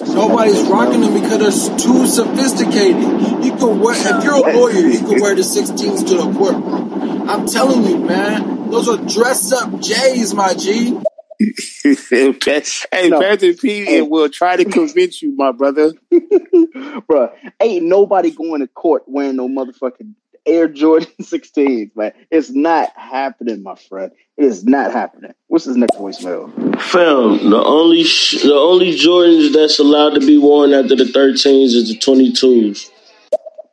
Nobody's 0.00 0.62
rocking 0.68 1.00
them 1.00 1.14
because 1.14 1.68
they're 1.68 1.78
too 1.78 2.06
sophisticated. 2.06 3.02
You 3.44 3.56
can 3.56 3.80
wear 3.80 3.94
if 3.96 4.24
you're 4.24 4.34
a 4.34 4.56
lawyer, 4.56 4.86
you 4.86 4.98
can 5.00 5.20
wear 5.20 5.34
the 5.34 5.42
16s 5.42 6.06
to 6.08 6.14
the 6.16 6.32
courtroom. 6.38 7.28
I'm 7.28 7.46
telling 7.46 7.84
you, 7.84 7.98
man, 7.98 8.70
those 8.70 8.88
are 8.88 8.96
dress 8.96 9.50
up 9.52 9.80
J's, 9.80 10.34
my 10.34 10.54
G. 10.54 10.98
hey, 11.82 13.08
No. 13.08 13.20
Panther 13.20 13.52
P 13.54 13.84
Hey. 13.84 14.02
will 14.02 14.28
try 14.28 14.56
to 14.56 14.64
convince 14.64 15.20
you, 15.22 15.34
my 15.34 15.52
brother. 15.52 15.92
Bruh, 16.12 17.32
ain't 17.60 17.84
nobody 17.84 18.30
going 18.30 18.60
to 18.60 18.66
court 18.68 19.04
wearing 19.06 19.36
no 19.36 19.48
motherfucking 19.48 20.14
Air 20.48 20.66
Jordan 20.68 21.08
16s, 21.22 21.94
man. 21.94 22.12
It's 22.30 22.50
not 22.50 22.90
happening, 22.96 23.62
my 23.62 23.74
friend. 23.76 24.10
It 24.36 24.44
is 24.46 24.64
not 24.64 24.92
happening. 24.92 25.32
What's 25.48 25.64
his 25.66 25.76
next 25.76 25.96
voicemail? 25.96 26.50
Fam, 26.80 27.50
the 27.50 27.62
only 27.64 28.04
sh- 28.04 28.42
the 28.42 28.54
only 28.54 28.92
Jordans 28.96 29.52
that's 29.52 29.78
allowed 29.78 30.10
to 30.14 30.20
be 30.20 30.38
worn 30.38 30.72
after 30.72 30.96
the 30.96 31.04
13s 31.04 31.74
is 31.74 31.88
the 31.88 31.98
22s. 31.98 32.90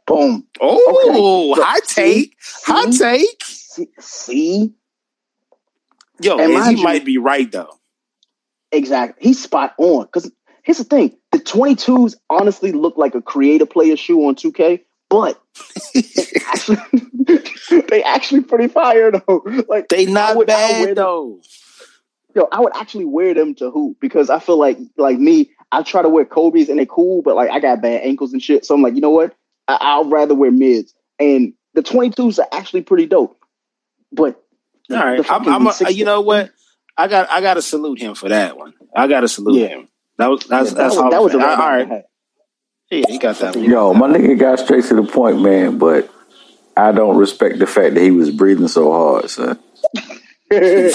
Boom. 0.08 0.46
Oh, 0.62 1.54
Okay. 1.56 1.62
hot 1.64 1.88
See? 1.88 2.04
take, 2.04 2.36
hot 2.66 2.94
See? 2.94 3.00
take. 3.00 3.44
See? 3.44 3.88
see? 4.00 4.74
Yo, 6.22 6.38
And 6.38 6.54
and 6.54 6.66
he 6.66 6.78
you- 6.78 6.84
might 6.84 7.06
be 7.06 7.18
right 7.18 7.52
though. 7.52 7.70
Exactly. 8.72 9.28
He's 9.28 9.42
spot 9.42 9.74
on. 9.78 10.06
Because 10.06 10.32
here's 10.64 10.78
the 10.80 10.84
thing 10.84 11.16
the 11.32 11.40
22s 11.40 12.16
honestly 12.30 12.72
look 12.72 12.98
like 12.98 13.16
a 13.16 13.22
creator 13.22 13.66
player 13.66 13.96
shoe 13.98 14.26
on 14.28 14.36
2K, 14.36 14.82
but 15.16 15.42
they 15.94 16.42
actually, 16.48 16.78
they 17.90 18.04
actually 18.04 18.42
pretty 18.42 18.68
fire, 18.68 19.12
though. 19.12 19.44
Like, 19.70 19.88
They 19.90 20.06
not 20.06 20.36
would- 20.36 20.48
bad 20.48 20.96
though. 20.96 21.42
Yo, 22.34 22.50
I 22.52 22.60
would 22.60 22.76
actually 22.76 23.06
wear 23.06 23.34
them 23.34 23.56
to 23.56 23.72
hoop 23.72 23.98
because 24.02 24.30
I 24.30 24.40
feel 24.40 24.58
like, 24.60 24.78
like 24.98 25.18
me, 25.18 25.52
I 25.72 25.84
try 25.84 26.02
to 26.02 26.10
wear 26.10 26.26
Kobe's 26.26 26.68
and 26.68 26.78
they 26.78 26.86
cool, 26.86 27.22
but 27.22 27.36
like 27.36 27.50
I 27.50 27.60
got 27.62 27.82
bad 27.82 28.02
ankles 28.02 28.34
and 28.34 28.44
shit. 28.44 28.66
So 28.66 28.76
I'm 28.76 28.82
like, 28.82 28.96
you 28.96 29.00
know 29.02 29.10
what? 29.12 29.34
I- 29.70 29.78
I'll 29.80 30.10
rather 30.10 30.36
wear 30.36 30.52
mids. 30.52 30.94
And 31.18 31.54
the 31.76 31.82
22s 31.82 32.40
are 32.40 32.48
actually 32.52 32.82
pretty 32.82 33.06
dope. 33.06 33.38
But 34.12 34.44
All 34.92 34.98
right, 34.98 35.26
I'm, 35.32 35.48
I'm 35.48 35.68
a, 35.68 35.90
you 35.92 36.04
know 36.04 36.20
what? 36.22 36.52
I 36.98 37.08
got 37.08 37.30
I 37.30 37.40
got 37.42 37.54
to 37.56 37.62
salute 37.62 38.00
him 38.02 38.16
for 38.16 38.28
that 38.30 38.58
one. 38.58 38.74
I 38.96 39.08
got 39.08 39.22
to 39.22 39.28
salute 39.30 39.60
Yeah. 39.62 39.68
him. 39.68 39.88
That 40.18 40.28
was 40.28 40.42
that's 40.42 40.72
Yeah, 40.72 40.78
that's 40.78 40.78
that 40.78 40.86
was, 40.86 40.98
all. 40.98 41.10
that 41.12 41.22
was 41.24 41.34
all 41.36 41.40
right 41.40 41.58
right. 41.58 41.88
one 41.88 41.92
I 41.92 41.96
had. 41.96 42.06
Yeah, 42.92 43.04
he 43.08 43.18
got 43.18 43.38
that 43.40 43.56
one. 43.56 43.66
Yo, 43.66 43.94
my 43.94 44.08
nigga 44.08 44.38
got 44.38 44.60
straight 44.60 44.86
to 44.86 44.96
the 44.96 45.04
point, 45.04 45.42
man. 45.42 45.78
But 45.78 46.10
I 46.78 46.92
don't 46.92 47.18
respect 47.18 47.60
the 47.60 47.68
fact 47.68 47.96
that 47.96 48.02
he 48.02 48.12
was 48.12 48.32
breathing 48.32 48.68
so 48.68 48.92
hard, 48.92 49.30
son. 49.30 49.60
Yeah. 50.52 50.92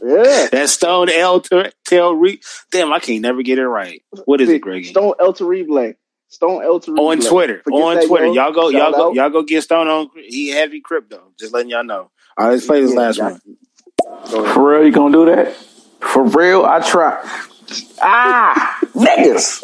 that 0.50 0.66
Stone 0.66 1.08
L 1.10 1.40
Tail 1.84 2.14
Re. 2.14 2.40
Damn, 2.70 2.92
I 2.92 3.00
can't 3.00 3.22
never 3.22 3.42
get 3.42 3.58
it 3.58 3.66
right. 3.66 4.02
What 4.24 4.40
is 4.40 4.50
it, 4.50 4.60
Greggy? 4.60 4.88
Stone 4.88 5.14
El 5.18 5.32
Terrible. 5.32 5.94
Stone 6.28 6.62
L. 6.64 6.80
Tariq 6.80 6.98
on 6.98 7.20
Twitter. 7.20 7.62
Forget 7.62 7.80
On 7.80 8.06
Twitter. 8.06 8.26
Y'all 8.26 8.52
go, 8.52 8.68
y'all 8.68 8.92
go, 8.92 9.08
out. 9.08 9.14
y'all 9.14 9.30
go 9.30 9.42
get 9.42 9.62
Stone 9.62 9.88
on. 9.88 10.10
He 10.16 10.48
heavy 10.48 10.80
crypto. 10.80 11.32
Just 11.38 11.54
letting 11.54 11.70
y'all 11.70 11.84
know. 11.84 12.10
All 12.36 12.46
right, 12.46 12.50
let's 12.50 12.66
play 12.66 12.82
this 12.82 12.92
Yeah, 12.92 12.98
last 12.98 13.20
one. 13.20 13.40
For 14.26 14.70
real, 14.70 14.84
you 14.84 14.92
gonna 14.92 15.12
do 15.12 15.24
that? 15.26 15.54
For 16.00 16.24
real, 16.24 16.64
I 16.64 16.80
try. 16.80 17.20
Ah, 18.02 18.78
niggas. 18.94 19.62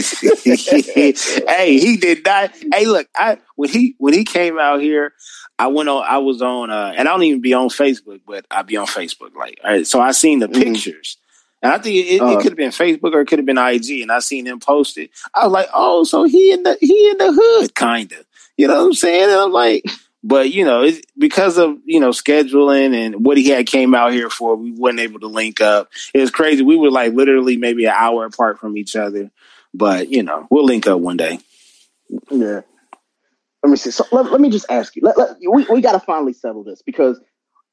hey, 0.44 1.78
he 1.78 1.96
did 1.96 2.24
not. 2.24 2.52
Hey, 2.72 2.86
look, 2.86 3.08
I 3.16 3.38
when 3.56 3.68
he 3.70 3.94
when 3.98 4.14
he 4.14 4.24
came 4.24 4.58
out 4.58 4.80
here, 4.80 5.12
I 5.58 5.68
went 5.68 5.88
on. 5.88 6.04
I 6.06 6.18
was 6.18 6.42
on, 6.42 6.70
uh, 6.70 6.92
and 6.96 7.08
I 7.08 7.12
don't 7.12 7.22
even 7.22 7.40
be 7.40 7.54
on 7.54 7.68
Facebook, 7.68 8.20
but 8.26 8.46
I 8.50 8.62
be 8.62 8.76
on 8.76 8.86
Facebook. 8.86 9.34
Like, 9.36 9.60
all 9.64 9.70
right, 9.70 9.86
so 9.86 10.00
I 10.00 10.12
seen 10.12 10.38
the 10.40 10.48
Mhm. 10.48 10.54
pictures, 10.62 11.16
and 11.62 11.72
I 11.72 11.78
think 11.78 11.96
it, 11.96 12.14
it 12.16 12.20
Uh. 12.22 12.36
could 12.40 12.52
have 12.52 12.56
been 12.56 12.70
Facebook 12.70 13.12
or 13.14 13.20
it 13.20 13.26
could 13.26 13.38
have 13.38 13.46
been 13.46 13.58
IG, 13.58 14.02
and 14.02 14.10
I 14.12 14.20
seen 14.20 14.46
him 14.46 14.60
post 14.60 14.98
it. 14.98 15.10
I 15.34 15.44
was 15.44 15.52
like, 15.52 15.68
oh, 15.74 16.04
so 16.04 16.24
he 16.24 16.52
in 16.52 16.62
the 16.62 16.76
he 16.80 17.10
in 17.10 17.18
the 17.18 17.32
hood, 17.32 17.74
kind 17.74 18.10
of. 18.12 18.24
You 18.56 18.68
know 18.68 18.76
what 18.76 18.86
I'm 18.86 18.92
saying? 18.94 19.24
And 19.24 19.32
I'm 19.40 19.52
like, 19.52 19.84
but 20.22 20.50
you 20.52 20.64
know, 20.66 20.82
it's 20.82 21.00
because 21.16 21.56
of 21.56 21.78
you 21.86 21.98
know 22.00 22.10
scheduling 22.10 22.94
and 22.94 23.24
what 23.24 23.38
he 23.38 23.48
had 23.48 23.66
came 23.66 23.94
out 23.94 24.12
here 24.12 24.28
for, 24.28 24.54
we 24.56 24.70
weren't 24.70 25.00
able 25.00 25.20
to 25.20 25.26
link 25.28 25.60
up. 25.62 25.88
It 26.12 26.20
was 26.20 26.30
crazy. 26.30 26.62
We 26.62 26.76
were 26.76 26.90
like 26.90 27.14
literally 27.14 27.56
maybe 27.56 27.86
an 27.86 27.94
hour 27.96 28.26
apart 28.26 28.58
from 28.58 28.76
each 28.76 28.96
other, 28.96 29.30
but 29.74 30.10
you 30.10 30.22
know, 30.22 30.46
we'll 30.50 30.64
link 30.64 30.86
up 30.86 31.00
one 31.00 31.16
day. 31.16 31.38
Yeah. 32.30 32.62
Let 33.62 33.70
me 33.70 33.76
see. 33.76 33.90
So 33.90 34.06
let, 34.12 34.32
let 34.32 34.40
me 34.40 34.50
just 34.50 34.66
ask 34.70 34.96
you. 34.96 35.02
Let, 35.04 35.18
let- 35.18 35.36
we 35.40 35.66
we 35.70 35.80
got 35.82 35.92
to 35.92 36.00
finally 36.00 36.32
settle 36.32 36.64
this 36.64 36.82
because 36.82 37.20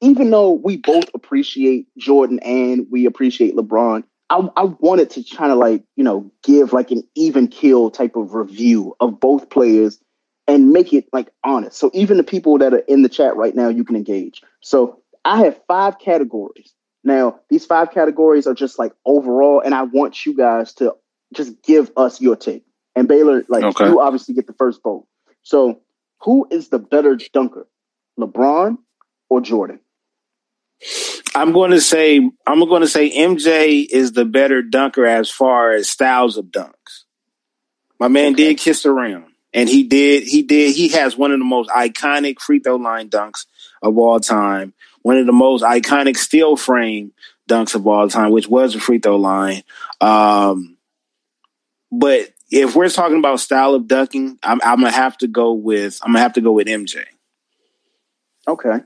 even 0.00 0.30
though 0.30 0.52
we 0.52 0.76
both 0.76 1.06
appreciate 1.14 1.88
Jordan 1.98 2.40
and 2.40 2.86
we 2.90 3.06
appreciate 3.06 3.56
LeBron, 3.56 4.04
I, 4.30 4.48
I 4.56 4.64
wanted 4.64 5.10
to 5.10 5.24
kind 5.24 5.52
of 5.52 5.58
like 5.58 5.84
you 5.96 6.04
know 6.04 6.30
give 6.44 6.72
like 6.74 6.90
an 6.90 7.04
even 7.16 7.48
kill 7.48 7.90
type 7.90 8.16
of 8.16 8.34
review 8.34 8.96
of 9.00 9.18
both 9.20 9.50
players 9.50 10.00
and 10.46 10.70
make 10.72 10.92
it 10.92 11.06
like 11.12 11.30
honest. 11.44 11.78
So 11.78 11.90
even 11.94 12.18
the 12.18 12.24
people 12.24 12.58
that 12.58 12.74
are 12.74 12.78
in 12.80 13.02
the 13.02 13.08
chat 13.08 13.36
right 13.36 13.54
now, 13.54 13.68
you 13.68 13.84
can 13.84 13.96
engage. 13.96 14.42
So 14.62 15.02
I 15.24 15.38
have 15.44 15.60
five 15.68 15.98
categories. 15.98 16.74
Now 17.04 17.40
these 17.48 17.64
five 17.64 17.92
categories 17.92 18.46
are 18.46 18.54
just 18.54 18.78
like 18.78 18.92
overall, 19.06 19.62
and 19.64 19.74
I 19.74 19.84
want 19.84 20.26
you 20.26 20.36
guys 20.36 20.74
to 20.74 20.94
just 21.34 21.62
give 21.62 21.90
us 21.96 22.20
your 22.20 22.36
take. 22.36 22.64
And 22.96 23.06
Baylor, 23.08 23.44
like 23.48 23.64
Okay. 23.64 23.86
you 23.88 24.00
obviously 24.00 24.34
get 24.34 24.46
the 24.46 24.52
first 24.54 24.82
vote. 24.82 25.06
So 25.42 25.80
who 26.22 26.46
is 26.50 26.68
the 26.68 26.78
better 26.78 27.16
dunker, 27.32 27.66
LeBron 28.18 28.78
or 29.28 29.40
Jordan? 29.40 29.80
I'm 31.34 31.52
going 31.52 31.72
to 31.72 31.80
say 31.80 32.18
I'm 32.46 32.60
going 32.60 32.82
to 32.82 32.88
say 32.88 33.10
MJ 33.10 33.86
is 33.88 34.12
the 34.12 34.24
better 34.24 34.62
dunker 34.62 35.06
as 35.06 35.30
far 35.30 35.72
as 35.72 35.88
styles 35.88 36.36
of 36.36 36.46
dunks. 36.46 37.04
My 38.00 38.08
man 38.08 38.32
Okay. 38.32 38.48
did 38.48 38.58
kiss 38.58 38.86
around, 38.86 39.26
and 39.52 39.68
he 39.68 39.82
did 39.82 40.22
he 40.24 40.42
did 40.42 40.74
he 40.74 40.88
has 40.90 41.16
one 41.16 41.32
of 41.32 41.38
the 41.38 41.44
most 41.44 41.68
iconic 41.70 42.40
free 42.40 42.60
throw 42.60 42.76
line 42.76 43.10
dunks 43.10 43.46
of 43.82 43.98
all 43.98 44.20
time. 44.20 44.72
One 45.02 45.18
of 45.18 45.26
the 45.26 45.32
most 45.32 45.62
iconic 45.62 46.16
steel 46.16 46.56
frame 46.56 47.12
dunks 47.48 47.74
of 47.74 47.86
all 47.86 48.08
time, 48.08 48.30
which 48.30 48.48
was 48.48 48.74
a 48.74 48.80
free 48.80 48.98
throw 48.98 49.16
line. 49.16 49.62
Um, 50.00 50.76
but 51.90 52.28
if 52.50 52.74
we're 52.74 52.88
talking 52.88 53.18
about 53.18 53.40
style 53.40 53.74
of 53.74 53.86
ducking, 53.86 54.38
I'm, 54.42 54.60
I'm 54.62 54.78
gonna 54.80 54.90
have 54.90 55.18
to 55.18 55.28
go 55.28 55.52
with 55.52 56.00
I'm 56.02 56.12
gonna 56.12 56.22
have 56.22 56.34
to 56.34 56.40
go 56.40 56.52
with 56.52 56.66
MJ. 56.66 57.04
Okay. 58.46 58.80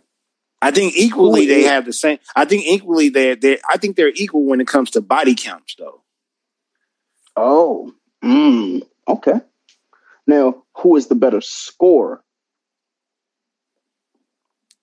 I 0.61 0.71
think 0.71 0.95
equally 0.97 1.43
Who 1.43 1.47
they 1.49 1.61
is- 1.63 1.69
have 1.69 1.85
the 1.87 1.93
same. 1.93 2.19
I 2.37 2.45
think 2.45 2.65
equally 2.67 3.09
they're 3.09 3.37
they 3.37 3.59
I 3.69 3.79
think 3.79 3.97
they're 3.97 4.13
equal 4.15 4.45
when 4.45 4.61
it 4.61 4.67
comes 4.69 4.91
to 4.93 5.01
body 5.01 5.35
counts 5.35 5.75
though. 5.79 6.03
Oh. 7.37 7.93
Mm, 8.23 8.83
okay. 9.09 9.41
Now, 10.27 10.63
who 10.77 10.97
is 10.97 11.09
the 11.09 11.17
better 11.17 11.41
scorer? 11.41 12.23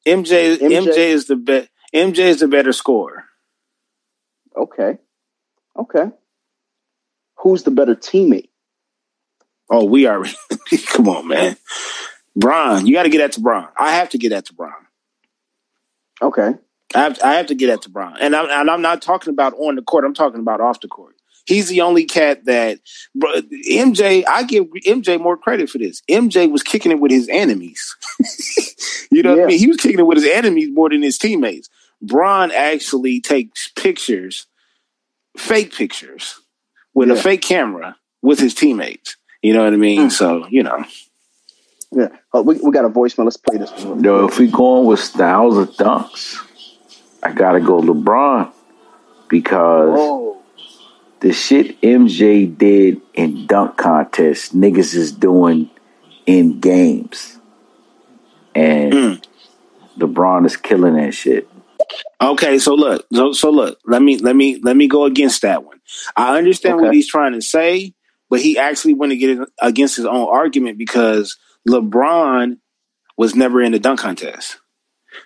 MJ 0.05 0.57
MJ, 0.57 0.88
MJ? 0.88 0.97
is 0.97 1.28
the 1.28 1.36
be- 1.36 1.67
MJ 1.93 2.20
is 2.20 2.39
the 2.39 2.47
better 2.47 2.74
scorer. 2.74 3.26
Okay. 4.57 4.97
Okay. 5.78 6.11
Who's 7.39 7.63
the 7.63 7.71
better 7.71 7.95
teammate? 7.95 8.49
Oh, 9.69 9.85
we 9.85 10.05
are. 10.05 10.23
come 10.87 11.07
on, 11.07 11.27
man. 11.27 11.57
Bron, 12.35 12.85
you 12.85 12.93
got 12.93 13.03
to 13.03 13.09
get 13.09 13.19
that 13.19 13.33
to 13.33 13.41
Bron. 13.41 13.67
I 13.77 13.95
have 13.95 14.09
to 14.09 14.17
get 14.17 14.29
that 14.29 14.45
to 14.45 14.53
Bron. 14.53 14.73
Okay. 16.21 16.53
I 16.95 16.99
have, 16.99 17.19
I 17.23 17.33
have 17.33 17.47
to 17.47 17.55
get 17.55 17.67
that 17.67 17.83
to 17.83 17.89
Bron, 17.89 18.17
and 18.19 18.35
I'm 18.35 18.49
and 18.49 18.69
I'm 18.69 18.81
not 18.81 19.03
talking 19.03 19.31
about 19.31 19.53
on 19.53 19.75
the 19.75 19.83
court. 19.83 20.05
I'm 20.05 20.15
talking 20.15 20.39
about 20.39 20.59
off 20.59 20.79
the 20.79 20.87
court. 20.87 21.15
He's 21.45 21.67
the 21.67 21.81
only 21.81 22.05
cat 22.05 22.45
that 22.45 22.79
bro, 23.13 23.31
MJ. 23.69 24.23
I 24.27 24.41
give 24.43 24.65
MJ 24.87 25.19
more 25.19 25.37
credit 25.37 25.69
for 25.69 25.77
this. 25.77 26.01
MJ 26.09 26.49
was 26.49 26.63
kicking 26.63 26.91
it 26.91 26.99
with 26.99 27.11
his 27.11 27.29
enemies. 27.29 27.95
you 29.11 29.21
know 29.21 29.35
what 29.35 29.43
I 29.43 29.47
mean? 29.47 29.59
He 29.59 29.67
was 29.67 29.77
kicking 29.77 29.99
it 29.99 30.07
with 30.07 30.17
his 30.17 30.27
enemies 30.27 30.69
more 30.71 30.89
than 30.89 31.03
his 31.03 31.19
teammates. 31.19 31.69
Bron 32.01 32.51
actually 32.51 33.21
takes 33.21 33.67
pictures, 33.67 34.47
fake 35.37 35.75
pictures, 35.75 36.39
with 36.99 37.11
a 37.11 37.15
fake 37.15 37.41
camera 37.41 37.95
with 38.21 38.39
his 38.39 38.53
teammates. 38.53 39.15
You 39.41 39.53
know 39.53 39.63
what 39.63 39.73
I 39.73 39.77
mean? 39.77 40.07
Mm. 40.09 40.11
So 40.11 40.45
you 40.49 40.63
know, 40.63 40.83
Yeah. 41.91 42.09
Oh, 42.33 42.41
we, 42.41 42.55
we 42.59 42.71
got 42.71 42.85
a 42.85 42.89
voicemail. 42.89 43.23
Let's 43.23 43.37
play 43.37 43.57
this 43.57 43.71
one. 43.83 44.03
Yo, 44.03 44.25
if 44.27 44.37
we 44.37 44.47
going 44.47 44.85
with 44.85 44.99
styles 44.99 45.57
of 45.57 45.69
dunks, 45.71 46.35
I 47.23 47.31
gotta 47.31 47.61
go 47.61 47.81
LeBron 47.81 48.51
because 49.29 49.95
Oh. 49.97 50.41
the 51.21 51.31
shit 51.31 51.79
MJ 51.81 52.45
did 52.57 53.01
in 53.13 53.47
dunk 53.47 53.77
contests, 53.77 54.51
niggas 54.53 54.93
is 54.93 55.11
doing 55.13 55.69
in 56.25 56.59
games, 56.59 57.37
and 58.53 58.93
Mm. 58.93 59.23
LeBron 59.97 60.45
is 60.45 60.57
killing 60.57 60.95
that 60.95 61.13
shit. 61.13 61.47
Okay, 62.21 62.59
so 62.59 62.75
look, 62.75 63.05
so, 63.13 63.31
so 63.31 63.49
look, 63.49 63.79
let 63.85 64.01
me 64.01 64.17
let 64.17 64.35
me 64.35 64.59
let 64.61 64.75
me 64.75 64.87
go 64.87 65.05
against 65.05 65.41
that 65.41 65.63
one. 65.63 65.79
I 66.15 66.37
understand 66.37 66.79
what 66.81 66.93
he's 66.93 67.07
trying 67.07 67.33
to 67.33 67.41
say, 67.41 67.93
but 68.29 68.41
he 68.41 68.57
actually 68.57 68.93
went 68.93 69.11
to 69.11 69.15
against 69.17 69.51
against 69.61 69.97
his 69.97 70.05
own 70.05 70.27
argument 70.29 70.77
because 70.77 71.37
LeBron 71.67 72.57
was 73.17 73.35
never 73.35 73.61
in 73.61 73.71
the 73.71 73.79
dunk 73.79 73.99
contest. 73.99 74.57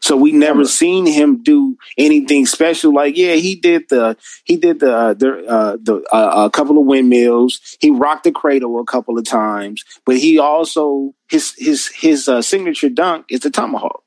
So 0.01 0.16
we 0.16 0.32
never 0.32 0.59
Never. 0.59 0.70
seen 0.70 1.05
him 1.05 1.43
do 1.43 1.78
anything 1.97 2.45
special. 2.45 2.93
Like, 2.93 3.18
yeah, 3.18 3.34
he 3.34 3.55
did 3.55 3.89
the 3.89 4.18
he 4.45 4.57
did 4.57 4.80
the 4.80 4.95
uh, 4.95 5.14
the 5.14 5.45
uh, 5.45 5.78
the 5.82 5.95
uh, 6.11 6.45
a 6.45 6.49
couple 6.49 6.80
of 6.80 6.86
windmills. 6.86 7.59
He 7.80 7.89
rocked 7.91 8.24
the 8.24 8.32
cradle 8.32 8.80
a 8.80 8.86
couple 8.86 9.18
of 9.18 9.26
times, 9.26 9.84
but 10.05 10.18
he 10.18 10.39
also 10.39 11.14
his 11.30 11.53
his 11.57 11.88
his 11.88 12.28
uh, 12.28 12.41
signature 12.41 12.89
dunk 12.89 13.26
is 13.30 13.41
the 13.41 13.49
tomahawk. 13.49 14.03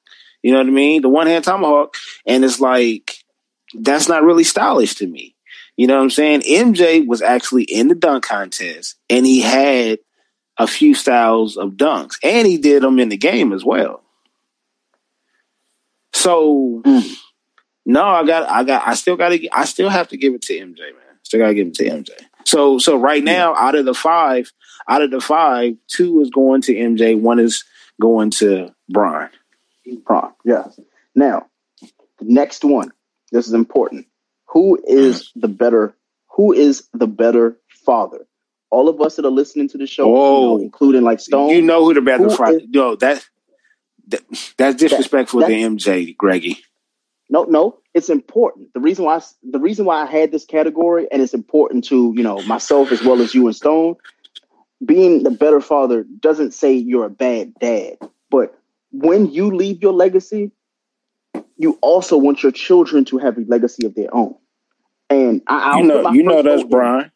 You 0.47 0.53
know 0.53 0.59
what 0.59 0.69
I 0.69 0.71
mean? 0.71 1.03
The 1.03 1.09
one 1.09 1.27
hand 1.27 1.43
tomahawk, 1.43 1.97
and 2.25 2.45
it's 2.45 2.61
like 2.61 3.17
that's 3.75 4.07
not 4.09 4.23
really 4.23 4.45
stylish 4.45 4.95
to 4.95 5.07
me. 5.09 5.35
You 5.77 5.89
know 5.89 5.97
what 5.97 6.05
I'm 6.05 6.11
saying? 6.11 6.43
MJ 6.43 7.05
was 7.05 7.21
actually 7.21 7.65
in 7.65 7.89
the 7.89 7.97
dunk 7.97 8.23
contest, 8.25 8.95
and 9.11 9.27
he 9.27 9.41
had 9.41 9.99
a 10.57 10.69
few 10.69 10.95
styles 10.95 11.57
of 11.57 11.73
dunks, 11.73 12.15
and 12.23 12.47
he 12.47 12.59
did 12.59 12.85
them 12.85 13.01
in 13.01 13.09
the 13.09 13.17
game 13.17 13.53
as 13.53 13.65
well. 13.65 14.05
So 16.13 16.81
Mm. 16.85 17.17
no, 17.85 18.05
I 18.05 18.25
got, 18.25 18.49
I 18.49 18.63
got, 18.63 18.87
I 18.87 18.95
still 18.95 19.17
got 19.17 19.31
to, 19.31 19.49
I 19.53 19.65
still 19.65 19.89
have 19.89 20.07
to 20.11 20.17
give 20.17 20.33
it 20.33 20.43
to 20.43 20.55
MJ, 20.55 20.79
man. 20.79 21.19
Still 21.25 21.41
got 21.41 21.49
to 21.49 21.55
give 21.55 21.67
it 21.67 21.75
to 21.75 21.91
MJ. 21.91 22.11
So, 22.45 22.79
so 22.79 22.97
right 22.97 23.25
now, 23.25 23.53
out 23.57 23.75
of 23.75 23.85
the 23.85 23.95
five, 23.95 24.53
out 24.89 25.03
of 25.03 25.11
the 25.11 25.21
five, 25.21 25.75
two 25.89 26.21
is 26.21 26.31
going 26.31 26.63
to 26.63 26.73
MJ, 26.73 27.21
one 27.21 27.41
is 27.41 27.65
going 28.01 28.31
to 28.31 28.73
Bron. 28.89 29.29
Prom. 30.05 30.33
Yes. 30.45 30.79
Now, 31.15 31.47
the 32.19 32.25
next 32.25 32.65
one. 32.65 32.91
This 33.33 33.47
is 33.49 33.55
important. 33.55 34.07
Who 34.47 34.79
is 34.87 35.31
the 35.35 35.49
better? 35.49 35.95
Who 36.37 36.53
is 36.53 36.89
the 36.93 37.07
better 37.07 37.59
father? 37.69 38.27
All 38.71 38.89
of 38.89 39.01
us 39.01 39.17
that 39.17 39.25
are 39.25 39.31
listening 39.31 39.69
to 39.71 39.79
the 39.79 39.87
show, 39.87 40.07
you 40.07 40.47
know, 40.59 40.59
including 40.59 41.03
like 41.03 41.21
Stone. 41.21 41.51
You 41.51 41.63
know 41.63 41.85
who 41.85 41.95
the 41.95 42.01
better 42.01 42.25
Who 42.25 42.37
Friday? 42.37 42.57
is- 42.65 42.69
No, 42.71 42.97
that, 42.97 43.27
that 44.09 44.23
that's 44.57 44.77
disrespectful 44.77 45.41
that- 45.41 45.49
to 45.49 45.53
MJ, 45.55 46.17
Greggy. 46.17 46.59
No, 47.29 47.43
no, 47.45 47.79
it's 47.93 48.09
important. 48.09 48.73
The 48.73 48.79
reason 48.81 49.05
why 49.05 49.17
I, 49.17 49.21
the 49.43 49.59
reason 49.59 49.85
why 49.85 50.01
I 50.03 50.07
had 50.07 50.31
this 50.31 50.45
category, 50.45 51.09
and 51.11 51.21
it's 51.21 51.35
important 51.35 51.85
to 51.87 52.13
you 52.17 52.23
know 52.23 52.41
myself 52.43 52.93
as 52.93 53.03
well 53.03 53.21
as 53.21 53.35
you 53.35 53.47
and 53.47 53.57
Stone. 53.57 53.97
Being 54.85 55.23
the 55.25 55.31
better 55.31 55.61
father 55.61 56.05
doesn't 56.21 56.53
say 56.53 56.75
you're 56.75 57.07
a 57.07 57.11
bad 57.11 57.55
dad, 57.61 57.97
but 58.31 58.57
when 58.93 59.31
you 59.31 59.55
leave 59.55 59.83
your 59.83 59.93
legacy, 59.93 60.53
you 61.57 61.79
also 61.83 62.17
want 62.17 62.43
your 62.43 62.53
children 62.53 63.05
to 63.07 63.19
have 63.19 63.39
a 63.39 63.43
legacy 63.43 63.87
of 63.87 63.95
their 63.95 64.15
own. 64.15 64.37
And 65.09 65.43
I, 65.47 65.71
I'll 65.71 65.79
You 65.79 65.87
know, 65.87 66.13
you 66.13 66.23
know 66.23 66.43
that's. 66.43 66.65
Brian. 66.65 67.11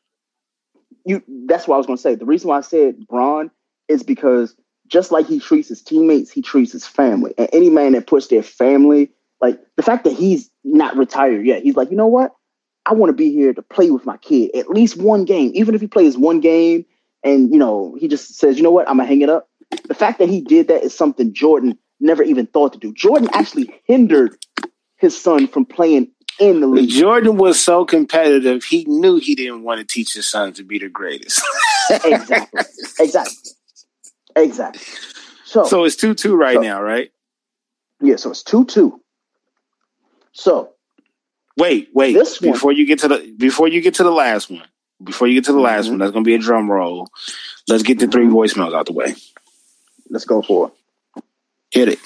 you 1.05 1.23
that's 1.47 1.66
what 1.66 1.75
I 1.75 1.79
was 1.79 1.87
gonna 1.87 1.99
say. 1.99 2.14
The 2.14 2.25
reason 2.25 2.49
why 2.49 2.59
I 2.59 2.62
said 2.62 3.07
Bron 3.07 3.51
is 3.89 4.03
because 4.03 4.55
just 4.87 5.12
like 5.12 5.27
he 5.27 5.41
treats 5.41 5.68
his 5.68 5.83
teammates, 5.83 6.31
he 6.31 6.43
treats 6.43 6.73
his 6.73 6.87
family. 6.87 7.35
And 7.39 7.49
any 7.53 7.71
man 7.71 7.93
that 7.93 8.07
puts 8.07 8.29
their 8.29 8.43
family, 8.43 9.11
like 9.41 9.61
the 9.77 9.83
fact 9.83 10.05
that 10.05 10.12
he's 10.12 10.51
not 10.64 10.97
retired 10.97 11.47
yet, 11.47 11.62
he's 11.62 11.77
like, 11.77 11.91
you 11.91 11.97
know 11.97 12.07
what? 12.07 12.33
I 12.87 12.95
want 12.95 13.11
to 13.11 13.16
be 13.16 13.31
here 13.31 13.53
to 13.53 13.62
play 13.62 13.91
with 13.91 14.07
my 14.07 14.16
kid 14.16 14.55
at 14.55 14.71
least 14.71 14.97
one 14.97 15.25
game. 15.25 15.53
Even 15.55 15.75
if 15.75 15.81
he 15.81 15.87
plays 15.87 16.16
one 16.16 16.41
game, 16.41 16.87
and 17.23 17.53
you 17.53 17.59
know 17.59 17.97
he 17.99 18.09
just 18.09 18.37
says, 18.37 18.57
you 18.57 18.62
know 18.62 18.71
what, 18.71 18.89
I'm 18.89 18.97
gonna 18.97 19.09
hang 19.09 19.21
it 19.21 19.29
up. 19.29 19.49
The 19.89 19.95
fact 19.95 20.18
that 20.18 20.29
he 20.29 20.41
did 20.41 20.68
that 20.68 20.83
is 20.83 20.97
something 20.97 21.33
Jordan 21.33 21.79
never 22.01 22.23
even 22.23 22.47
thought 22.47 22.73
to 22.73 22.79
do. 22.79 22.93
Jordan 22.93 23.29
actually 23.33 23.81
hindered 23.85 24.37
his 24.97 25.21
son 25.21 25.47
from 25.47 25.64
playing 25.64 26.11
in 26.39 26.61
the 26.61 26.66
league. 26.66 26.91
Jordan 26.91 27.37
was 27.37 27.61
so 27.61 27.85
competitive, 27.85 28.64
he 28.64 28.85
knew 28.85 29.16
he 29.16 29.35
didn't 29.35 29.62
want 29.62 29.81
to 29.81 29.87
teach 29.87 30.14
his 30.14 30.29
son 30.29 30.53
to 30.55 30.64
be 30.64 30.79
the 30.79 30.89
greatest. 30.89 31.43
exactly. 32.05 32.61
Exactly. 32.99 33.37
Exactly. 34.37 34.83
So, 35.45 35.64
so 35.64 35.85
it's 35.85 35.97
2 35.97 36.14
2 36.14 36.35
right 36.35 36.57
so, 36.57 36.61
now, 36.62 36.83
right? 36.83 37.11
Yeah, 38.01 38.16
so 38.16 38.31
it's 38.31 38.43
2 38.43 38.64
2. 38.66 39.01
So 40.33 40.71
wait, 41.57 41.89
wait. 41.93 42.14
This 42.14 42.39
before 42.39 42.68
one, 42.68 42.77
you 42.77 42.87
get 42.87 43.01
to 43.01 43.09
the 43.09 43.35
before 43.37 43.68
you 43.68 43.81
get 43.81 43.95
to 43.95 44.05
the 44.05 44.12
last 44.12 44.51
one, 44.51 44.66
before 45.03 45.27
you 45.29 45.35
get 45.35 45.47
to 45.47 45.53
the 45.53 45.61
last 45.61 45.85
mm-hmm. 45.85 45.93
one, 45.93 45.99
that's 45.99 46.12
gonna 46.12 46.25
be 46.25 46.35
a 46.35 46.39
drum 46.39 46.71
roll. 46.71 47.09
Let's 47.68 47.83
get 47.83 47.99
the 47.99 48.07
three 48.07 48.27
voicemails 48.27 48.75
out 48.75 48.87
the 48.87 48.93
way. 48.93 49.14
Let's 50.11 50.25
go 50.25 50.43
for 50.43 50.69
it. 50.69 51.25
Hit 51.71 51.89
it. 51.89 51.99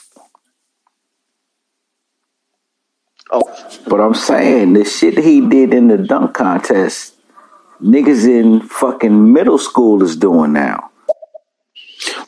Oh. 3.31 3.43
But 3.89 4.01
I'm 4.01 4.15
saying 4.15 4.75
the 4.75 4.85
shit 4.85 5.19
he 5.19 5.41
did 5.41 5.73
in 5.75 5.89
the 5.89 5.99
dunk 5.99 6.35
contest, 6.35 7.15
niggas 7.81 8.29
in 8.29 8.61
fucking 8.61 9.33
middle 9.33 9.59
school 9.59 10.03
is 10.03 10.17
doing 10.17 10.53
now. 10.53 10.91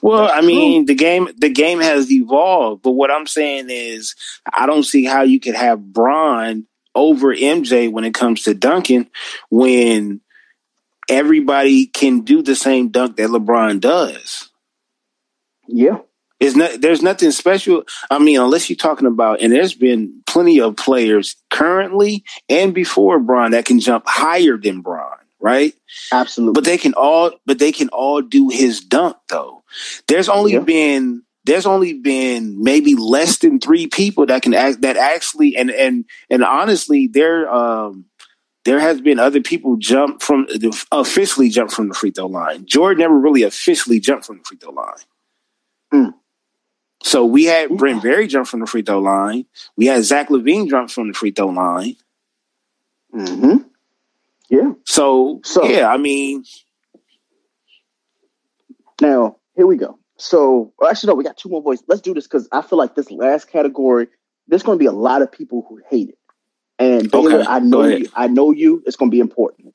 Well, 0.01 0.31
I 0.33 0.41
mean, 0.41 0.87
the 0.87 0.95
game 0.95 1.29
the 1.37 1.51
game 1.51 1.81
has 1.81 2.11
evolved, 2.11 2.83
but 2.83 2.93
what 2.93 3.11
I'm 3.11 3.27
saying 3.27 3.67
is 3.69 4.15
I 4.51 4.67
don't 4.67 4.85
see 4.85 5.05
how 5.05 5.23
you 5.23 5.39
could 5.39 5.55
have 5.55 5.93
Bron 5.93 6.67
over 6.95 7.35
MJ 7.35 7.93
when 7.93 8.05
it 8.05 8.15
comes 8.15 8.45
to 8.45 8.55
dunking 8.55 9.09
when 9.51 10.21
everybody 11.11 11.87
can 11.87 12.21
do 12.21 12.43
the 12.43 12.57
same 12.57 12.89
dunk 12.89 13.17
that 13.17 13.29
LeBron 13.29 13.81
does. 13.81 14.51
Yeah. 15.69 15.99
It's 16.39 16.55
not, 16.55 16.81
there's 16.81 17.01
nothing 17.01 17.31
special. 17.31 17.85
I 18.11 18.19
mean, 18.19 18.39
unless 18.39 18.69
you're 18.69 18.77
talking 18.77 19.07
about, 19.07 19.41
and 19.41 19.53
there's 19.53 19.75
been 19.75 20.23
plenty 20.27 20.61
of 20.61 20.77
players 20.77 21.37
currently 21.51 22.25
and 22.49 22.75
before 22.75 23.19
Bron 23.19 23.53
that 23.53 23.65
can 23.65 23.81
jump 23.81 24.05
higher 24.07 24.59
than 24.59 24.83
Bron, 24.83 25.17
right? 25.41 25.73
Absolutely. 26.13 26.53
But 26.53 26.65
they 26.65 26.77
can 26.77 26.93
all, 26.95 27.33
but 27.47 27.59
they 27.59 27.73
can 27.73 27.89
all 27.89 28.21
do 28.21 28.51
his 28.51 28.81
dunk 28.81 29.17
though. 29.31 29.65
There's 30.09 30.29
only 30.29 30.53
yeah. 30.53 30.61
been, 30.61 31.23
there's 31.45 31.65
only 31.65 31.95
been 31.95 32.63
maybe 32.63 32.97
less 32.97 33.39
than 33.39 33.59
three 33.59 33.87
people 33.87 34.27
that 34.27 34.43
can 34.43 34.53
act, 34.53 34.83
that 34.83 34.99
actually, 34.99 35.57
and, 35.57 35.71
and, 35.71 36.05
and 36.29 36.45
honestly, 36.45 37.07
there, 37.07 37.49
um, 37.51 38.05
there 38.67 38.81
has 38.81 39.01
been 39.01 39.19
other 39.19 39.41
people 39.41 39.77
jump 39.77 40.21
from 40.21 40.49
officially 40.91 41.49
jump 41.49 41.71
from 41.71 41.89
the 41.89 41.95
free 41.95 42.11
throw 42.11 42.27
line. 42.27 42.67
Jordan 42.67 42.99
never 42.99 43.17
really 43.17 43.45
officially 43.45 44.01
jumped 44.01 44.27
from 44.27 44.39
the 44.39 44.45
free 44.45 44.59
throw 44.59 44.73
line. 44.73 44.97
Mm. 45.93 46.15
So 47.03 47.25
we 47.25 47.45
had 47.45 47.71
Brent 47.71 48.03
Barry 48.03 48.27
jump 48.27 48.49
from 48.49 48.61
the 48.61 48.67
free 48.67 48.83
throw 48.83 48.99
line. 48.99 49.47
We 49.77 49.87
had 49.87 50.03
Zach 50.03 50.29
LaVine 50.29 50.69
jump 50.69 50.91
from 50.91 51.09
the 51.09 51.15
free 51.15 51.31
throw 51.31 51.49
line. 51.49 51.97
Hmm. 53.13 53.57
Yeah. 54.49 54.73
So, 54.85 55.41
so 55.45 55.65
yeah, 55.65 55.89
I 55.89 55.97
mean. 55.97 56.45
Now 59.01 59.37
here 59.55 59.67
we 59.67 59.77
go. 59.77 59.99
So 60.19 60.73
actually, 60.87 61.09
no, 61.09 61.15
we 61.15 61.25
got 61.25 61.37
two 61.37 61.49
more 61.49 61.63
voices. 61.63 61.85
Let's 61.89 62.01
do 62.01 62.15
this 62.15 62.27
because 62.27 62.49
I 62.51 62.63
feel 62.63 62.79
like 62.79 62.95
this 62.95 63.11
last 63.11 63.51
category, 63.51 64.09
there's 64.49 64.63
going 64.63 64.79
to 64.79 64.83
be 64.83 64.87
a 64.87 64.93
lot 64.93 65.23
of 65.23 65.31
people 65.31 65.67
who 65.69 65.81
hate 65.89 66.09
it. 66.11 66.19
And 66.79 67.13
okay, 67.15 67.45
I 67.47 67.59
know 67.61 67.85
you. 67.85 68.09
I 68.15 68.27
know 68.27 68.51
you. 68.51 68.83
It's 68.87 68.97
going 68.97 69.11
to 69.11 69.15
be 69.15 69.21
important. 69.21 69.75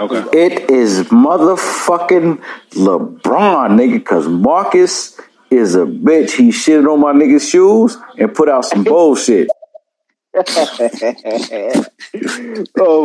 Okay. 0.00 0.38
It 0.38 0.70
is 0.70 1.04
motherfucking 1.08 2.42
LeBron, 2.70 3.70
nigga, 3.78 3.94
because 3.94 4.26
Marcus 4.28 5.18
is 5.50 5.74
a 5.74 5.84
bitch. 5.84 6.32
He 6.32 6.48
shitted 6.48 6.92
on 6.92 7.00
my 7.00 7.12
nigga's 7.12 7.48
shoes 7.48 7.96
and 8.18 8.34
put 8.34 8.48
out 8.48 8.64
some 8.64 8.84
bullshit. 8.84 9.48
oh 10.36 10.42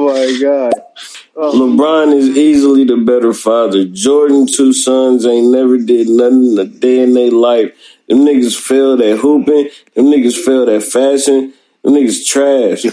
my 0.07 0.39
god. 0.41 0.73
Oh. 1.35 1.53
LeBron 1.53 2.15
is 2.15 2.29
easily 2.29 2.85
the 2.85 2.97
better 2.97 3.33
father. 3.33 3.85
Jordan 3.85 4.47
two 4.47 4.73
sons 4.73 5.27
ain't 5.27 5.51
never 5.51 5.77
did 5.77 6.09
nothing 6.09 6.57
a 6.57 6.65
day 6.65 7.03
in 7.03 7.13
their 7.13 7.29
life. 7.29 7.71
Them 8.07 8.19
niggas 8.19 8.59
failed 8.59 9.01
at 9.01 9.19
hooping. 9.19 9.69
Them 9.93 10.05
niggas 10.05 10.43
failed 10.43 10.69
at 10.69 10.81
fashion. 10.81 11.53
Them 11.83 11.93
niggas 11.93 12.25
trash. 12.27 12.85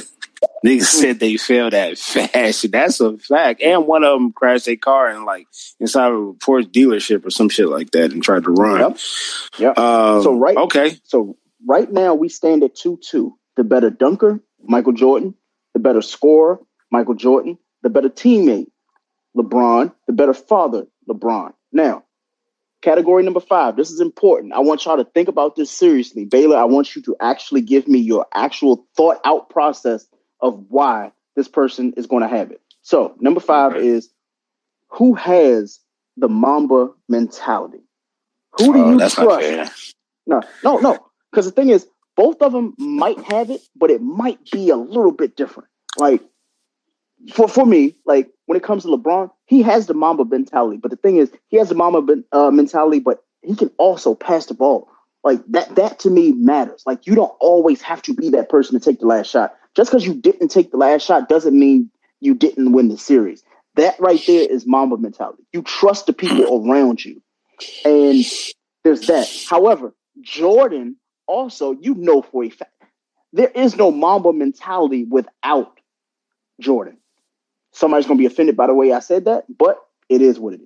Niggas 0.64 0.84
said 0.84 1.20
they 1.20 1.36
failed 1.36 1.74
at 1.74 1.98
fashion. 1.98 2.70
That's 2.70 3.00
a 3.00 3.18
fact. 3.18 3.62
And 3.62 3.86
one 3.86 4.04
of 4.04 4.18
them 4.18 4.32
crashed 4.32 4.68
a 4.68 4.76
car 4.76 5.10
in 5.10 5.24
like 5.24 5.46
inside 5.80 6.12
of 6.12 6.18
a 6.18 6.32
Porsche 6.34 6.70
dealership 6.70 7.26
or 7.26 7.30
some 7.30 7.48
shit 7.48 7.68
like 7.68 7.90
that 7.92 8.12
and 8.12 8.22
tried 8.22 8.44
to 8.44 8.50
run. 8.50 8.80
Yep. 8.80 8.98
Yep. 9.58 9.78
Um, 9.78 10.22
so 10.22 10.38
right. 10.38 10.56
Okay. 10.56 10.98
So 11.04 11.36
right 11.66 11.90
now 11.90 12.14
we 12.14 12.28
stand 12.28 12.62
at 12.62 12.74
two 12.74 12.98
two. 13.02 13.38
The 13.56 13.64
better 13.64 13.90
dunker, 13.90 14.40
Michael 14.62 14.92
Jordan. 14.92 15.34
The 15.74 15.80
better 15.80 16.02
scorer, 16.02 16.58
Michael 16.90 17.14
Jordan. 17.14 17.58
The 17.82 17.90
better 17.90 18.08
teammate, 18.08 18.68
LeBron. 19.36 19.92
The 20.06 20.12
better 20.12 20.34
father, 20.34 20.86
LeBron. 21.08 21.52
Now, 21.70 22.04
category 22.82 23.22
number 23.22 23.40
five. 23.40 23.76
This 23.76 23.90
is 23.90 24.00
important. 24.00 24.52
I 24.54 24.60
want 24.60 24.84
y'all 24.84 24.96
to 24.96 25.04
think 25.04 25.28
about 25.28 25.54
this 25.54 25.70
seriously. 25.70 26.24
Baylor, 26.24 26.56
I 26.56 26.64
want 26.64 26.96
you 26.96 27.02
to 27.02 27.16
actually 27.20 27.60
give 27.60 27.86
me 27.86 27.98
your 27.98 28.26
actual 28.34 28.86
thought 28.96 29.18
out 29.24 29.50
process 29.50 30.06
of 30.40 30.66
why 30.68 31.12
this 31.34 31.48
person 31.48 31.94
is 31.96 32.06
going 32.06 32.22
to 32.22 32.28
have 32.28 32.50
it. 32.50 32.60
So, 32.82 33.14
number 33.20 33.40
five 33.40 33.72
okay. 33.72 33.86
is 33.86 34.10
who 34.88 35.14
has 35.14 35.80
the 36.16 36.28
Mamba 36.28 36.90
mentality? 37.08 37.82
Who 38.58 38.72
do 38.72 38.84
oh, 38.84 38.90
you 38.92 38.98
trust? 38.98 39.94
No, 40.26 40.42
no, 40.64 40.78
no. 40.78 40.98
Because 41.30 41.46
the 41.46 41.52
thing 41.52 41.70
is, 41.70 41.86
both 42.16 42.40
of 42.40 42.52
them 42.52 42.74
might 42.78 43.20
have 43.24 43.50
it, 43.50 43.60
but 43.76 43.90
it 43.90 44.00
might 44.00 44.38
be 44.50 44.70
a 44.70 44.76
little 44.76 45.12
bit 45.12 45.36
different. 45.36 45.68
Like 45.98 46.22
for 47.32 47.48
for 47.48 47.66
me, 47.66 47.96
like 48.06 48.30
when 48.46 48.56
it 48.56 48.62
comes 48.62 48.84
to 48.84 48.88
LeBron, 48.88 49.30
he 49.46 49.62
has 49.62 49.86
the 49.86 49.94
Mamba 49.94 50.24
mentality. 50.24 50.78
But 50.78 50.90
the 50.90 50.96
thing 50.96 51.16
is, 51.16 51.30
he 51.48 51.58
has 51.58 51.68
the 51.68 51.74
Mamba 51.74 52.22
uh, 52.32 52.50
mentality, 52.50 53.00
but 53.00 53.22
he 53.42 53.54
can 53.54 53.70
also 53.78 54.14
pass 54.14 54.46
the 54.46 54.54
ball. 54.54 54.88
Like 55.22 55.40
that. 55.48 55.74
That 55.76 55.98
to 56.00 56.10
me 56.10 56.32
matters. 56.32 56.82
Like 56.86 57.06
you 57.06 57.14
don't 57.14 57.34
always 57.40 57.82
have 57.82 58.00
to 58.02 58.14
be 58.14 58.30
that 58.30 58.48
person 58.48 58.78
to 58.78 58.84
take 58.84 59.00
the 59.00 59.06
last 59.06 59.30
shot. 59.30 59.54
Just 59.76 59.90
because 59.90 60.06
you 60.06 60.14
didn't 60.14 60.48
take 60.48 60.70
the 60.70 60.78
last 60.78 61.04
shot 61.04 61.28
doesn't 61.28 61.56
mean 61.56 61.90
you 62.20 62.34
didn't 62.34 62.72
win 62.72 62.88
the 62.88 62.96
series. 62.96 63.44
That 63.74 64.00
right 64.00 64.20
there 64.26 64.48
is 64.48 64.66
Mamba 64.66 64.96
mentality. 64.96 65.44
You 65.52 65.62
trust 65.62 66.06
the 66.06 66.14
people 66.14 66.66
around 66.66 67.04
you. 67.04 67.22
And 67.84 68.24
there's 68.84 69.06
that. 69.08 69.28
However, 69.48 69.94
Jordan 70.22 70.96
also, 71.26 71.72
you 71.72 71.94
know 71.94 72.22
for 72.22 72.42
a 72.44 72.48
fact, 72.48 72.72
there 73.34 73.50
is 73.54 73.76
no 73.76 73.90
Mamba 73.90 74.32
mentality 74.32 75.04
without 75.04 75.78
Jordan. 76.60 76.96
Somebody's 77.72 78.06
going 78.06 78.16
to 78.16 78.22
be 78.22 78.26
offended 78.26 78.56
by 78.56 78.68
the 78.68 78.74
way 78.74 78.92
I 78.92 79.00
said 79.00 79.26
that, 79.26 79.44
but 79.54 79.78
it 80.08 80.22
is 80.22 80.38
what 80.38 80.54
it 80.54 80.60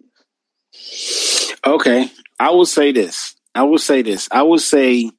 is. 0.73 1.55
Okay. 1.67 2.09
I 2.39 2.51
will 2.51 2.67
say 2.67 2.93
this. 2.93 3.35
I 3.57 3.65
will 3.65 3.79
say 3.79 4.03
this. 4.03 4.29
I 4.31 4.43
will 4.43 4.61
say 4.61 5.11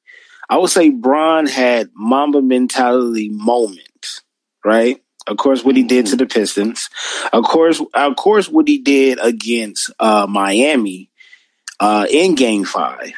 I 0.48 0.58
would 0.58 0.70
say 0.70 0.90
Bron 0.90 1.46
had 1.46 1.90
Mamba 1.94 2.42
mentality 2.42 3.28
moment, 3.30 4.22
right? 4.64 5.02
Of 5.26 5.36
course, 5.36 5.64
what 5.64 5.76
he 5.76 5.84
did 5.84 6.06
to 6.06 6.16
the 6.16 6.26
Pistons. 6.26 6.90
Of 7.32 7.44
course, 7.44 7.80
of 7.94 8.16
course, 8.16 8.48
what 8.48 8.66
he 8.66 8.78
did 8.78 9.18
against 9.22 9.90
uh, 10.00 10.26
Miami 10.28 11.10
uh, 11.78 12.06
in 12.10 12.34
Game 12.34 12.64
Five. 12.64 13.12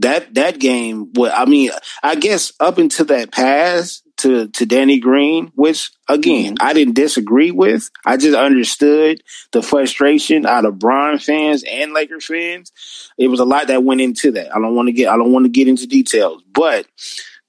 That 0.00 0.34
that 0.34 0.60
game, 0.60 1.12
well, 1.14 1.32
I 1.34 1.44
mean, 1.44 1.70
I 2.02 2.14
guess 2.14 2.52
up 2.60 2.78
until 2.78 3.06
that 3.06 3.32
pass, 3.32 4.02
to 4.18 4.48
to 4.48 4.66
Danny 4.66 4.98
Green, 4.98 5.50
which 5.54 5.90
again 6.08 6.56
mm-hmm. 6.56 6.66
I 6.66 6.72
didn't 6.72 6.94
disagree 6.94 7.50
with. 7.50 7.90
I 8.04 8.16
just 8.16 8.36
understood 8.36 9.22
the 9.52 9.62
frustration 9.62 10.44
out 10.44 10.64
of 10.64 10.78
Bron 10.78 11.18
fans 11.18 11.64
and 11.68 11.92
Laker 11.92 12.20
fans. 12.20 12.72
It 13.16 13.28
was 13.28 13.40
a 13.40 13.44
lot 13.44 13.68
that 13.68 13.84
went 13.84 14.00
into 14.00 14.32
that. 14.32 14.54
I 14.54 14.60
don't 14.60 14.74
want 14.74 14.88
to 14.88 14.92
get 14.92 15.08
I 15.08 15.16
don't 15.16 15.32
want 15.32 15.46
to 15.46 15.50
get 15.50 15.68
into 15.68 15.86
details, 15.86 16.42
but 16.52 16.86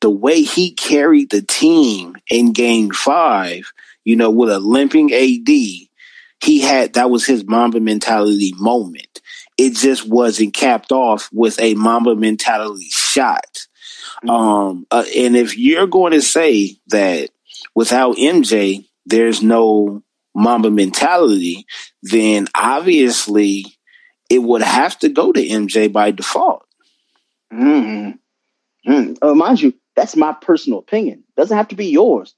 the 0.01 0.09
way 0.09 0.41
he 0.41 0.71
carried 0.71 1.29
the 1.29 1.41
team 1.41 2.15
in 2.29 2.53
Game 2.53 2.91
Five, 2.91 3.71
you 4.05 4.15
know, 4.15 4.31
with 4.31 4.49
a 4.49 4.59
limping 4.59 5.11
AD, 5.11 5.49
he 5.49 6.61
had 6.61 6.93
that 6.93 7.09
was 7.09 7.25
his 7.25 7.45
Mamba 7.45 7.79
mentality 7.79 8.53
moment. 8.57 9.21
It 9.59 9.75
just 9.75 10.07
wasn't 10.07 10.53
capped 10.53 10.91
off 10.91 11.29
with 11.33 11.59
a 11.59 11.75
Mamba 11.75 12.15
mentality 12.15 12.87
shot 12.89 13.67
Mm-hmm. 14.23 14.29
Um, 14.29 14.87
uh, 14.91 15.05
and 15.15 15.35
if 15.35 15.57
you're 15.57 15.87
going 15.87 16.13
to 16.13 16.21
say 16.21 16.77
that 16.87 17.29
without 17.75 18.17
MJ, 18.17 18.85
there's 19.05 19.41
no 19.41 20.03
Mamba 20.35 20.71
mentality, 20.71 21.65
then 22.03 22.47
obviously 22.53 23.65
it 24.29 24.39
would 24.39 24.61
have 24.61 24.97
to 24.99 25.09
go 25.09 25.31
to 25.31 25.41
MJ 25.41 25.91
by 25.91 26.11
default. 26.11 26.65
Mm-hmm. 27.51 28.91
Mm. 28.91 29.17
Uh, 29.21 29.33
mind 29.33 29.61
you, 29.61 29.73
that's 29.95 30.15
my 30.15 30.33
personal 30.33 30.79
opinion. 30.79 31.23
Doesn't 31.35 31.57
have 31.57 31.69
to 31.69 31.75
be 31.75 31.87
yours. 31.87 32.33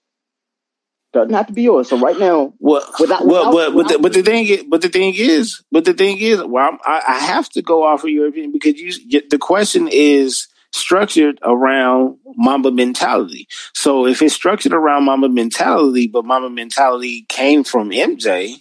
Doesn't 1.14 1.34
have 1.34 1.47
to 1.47 1.53
be 1.53 1.64
yours. 1.64 1.89
So 1.89 1.99
right 1.99 2.18
now, 2.18 2.53
well, 2.59 2.88
without, 2.97 3.26
well, 3.26 3.53
without, 3.53 3.74
but, 3.74 3.76
but, 3.76 3.88
the, 3.89 3.99
but 3.99 4.14
the 4.14 4.24
thing 4.24 4.45
is, 4.45 4.64
but 4.64 4.82
the 4.82 4.88
thing 4.88 5.14
is, 5.14 5.62
but 5.70 5.84
the 5.84 5.93
thing 5.93 6.18
is, 6.18 6.41
well, 6.41 6.70
I'm, 6.70 6.80
I, 6.86 7.01
I 7.05 7.20
have 7.20 7.49
to 7.49 7.62
go 7.62 7.84
off 7.84 8.03
of 8.03 8.09
your 8.09 8.28
opinion 8.28 8.53
because 8.53 8.80
you, 8.80 9.22
the 9.30 9.38
question 9.38 9.89
is 9.91 10.47
structured 10.72 11.38
around 11.43 12.18
Mamba 12.38 12.72
mentality. 12.72 13.47
So 13.74 14.07
if 14.07 14.22
it's 14.22 14.34
structured 14.34 14.74
around 14.74 15.03
Mamba 15.03 15.28
mentality, 15.28 16.07
but 16.07 16.26
Mamba 16.26 16.49
mentality 16.49 17.26
came 17.28 17.64
from 17.64 17.89
MJ, 17.89 18.55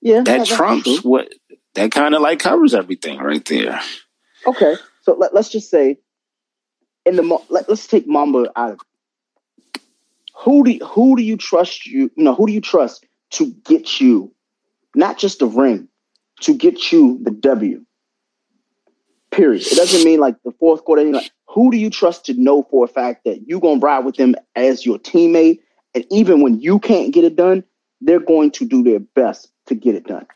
yeah, 0.00 0.22
that 0.22 0.46
trumps 0.46 1.04
what 1.04 1.32
that 1.74 1.92
kind 1.92 2.14
of 2.14 2.22
like 2.22 2.40
covers 2.40 2.74
everything 2.74 3.18
right 3.20 3.44
there. 3.44 3.80
Okay, 4.46 4.74
so 5.02 5.14
let, 5.14 5.32
us 5.34 5.48
just 5.48 5.70
say 5.70 5.98
in 7.06 7.16
the 7.16 7.38
let, 7.48 7.68
us 7.68 7.86
take 7.86 8.08
Mamba 8.08 8.50
out 8.56 8.70
of 8.72 8.74
it. 8.76 8.86
Who 10.42 10.64
do 10.64 10.84
who 10.84 11.16
do 11.16 11.22
you 11.22 11.36
trust 11.36 11.86
you? 11.86 12.10
You 12.16 12.24
know 12.24 12.34
who 12.34 12.46
do 12.46 12.52
you 12.52 12.60
trust 12.60 13.06
to 13.32 13.52
get 13.64 14.00
you, 14.00 14.32
not 14.94 15.18
just 15.18 15.38
the 15.38 15.46
ring, 15.46 15.88
to 16.40 16.54
get 16.54 16.90
you 16.90 17.18
the 17.22 17.30
W. 17.30 17.84
Period. 19.30 19.66
It 19.66 19.76
doesn't 19.76 20.04
mean 20.04 20.20
like 20.20 20.36
the 20.44 20.52
fourth 20.52 20.84
quarter. 20.84 21.04
Like, 21.04 21.30
who 21.46 21.70
do 21.70 21.78
you 21.78 21.90
trust 21.90 22.26
to 22.26 22.34
know 22.34 22.64
for 22.64 22.84
a 22.84 22.88
fact 22.88 23.24
that 23.24 23.46
you're 23.46 23.60
gonna 23.60 23.80
ride 23.80 24.04
with 24.04 24.16
them 24.16 24.34
as 24.56 24.84
your 24.84 24.98
teammate, 24.98 25.60
and 25.94 26.04
even 26.10 26.42
when 26.42 26.60
you 26.60 26.78
can't 26.78 27.14
get 27.14 27.24
it 27.24 27.36
done, 27.36 27.62
they're 28.00 28.20
going 28.20 28.50
to 28.52 28.66
do 28.66 28.82
their 28.82 29.00
best 29.00 29.50
to 29.66 29.74
get 29.74 29.94
it 29.94 30.04
done. 30.04 30.26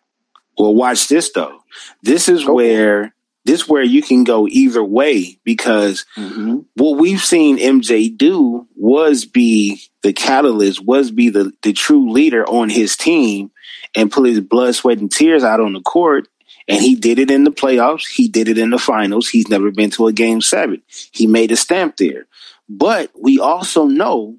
Well, 0.57 0.75
watch 0.75 1.09
this 1.09 1.33
though. 1.33 1.59
This 2.03 2.29
is 2.29 2.45
okay. 2.45 2.53
where 2.53 3.15
this 3.47 3.69
where 3.69 3.83
you 3.83 4.03
can 4.03 4.25
go 4.25 4.47
either 4.49 4.83
way 4.83 5.39
because 5.45 6.05
mm-hmm. 6.17 6.59
what 6.75 6.99
we've 6.99 7.21
seen 7.21 7.59
MJ 7.59 8.15
do 8.17 8.67
was 8.75 9.25
be 9.25 9.81
the 10.03 10.13
catalyst, 10.13 10.85
was 10.85 11.11
be 11.11 11.31
the, 11.31 11.53
the 11.63 11.73
true 11.73 12.11
leader 12.11 12.45
on 12.49 12.69
his 12.69 12.97
team 12.97 13.51
and 13.95 14.11
put 14.11 14.29
his 14.29 14.41
blood, 14.41 14.75
sweat, 14.75 14.99
and 14.99 15.11
tears 15.11 15.45
out 15.45 15.61
on 15.61 15.73
the 15.73 15.81
court. 15.81 16.29
And 16.69 16.83
he 16.83 16.97
did 16.97 17.21
it 17.21 17.31
in 17.31 17.45
the 17.45 17.53
playoffs. 17.53 18.07
He 18.07 18.29
did 18.29 18.49
it 18.49 18.59
in 18.59 18.71
the 18.71 18.79
finals. 18.79 19.29
He's 19.29 19.49
never 19.49 19.71
been 19.71 19.91
to 19.91 20.09
a 20.09 20.13
game 20.13 20.41
seven. 20.41 20.83
He 21.13 21.29
made 21.29 21.53
a 21.53 21.57
stamp 21.57 21.97
there. 21.97 22.27
But 22.69 23.13
we 23.15 23.39
also 23.39 23.85
know 23.85 24.37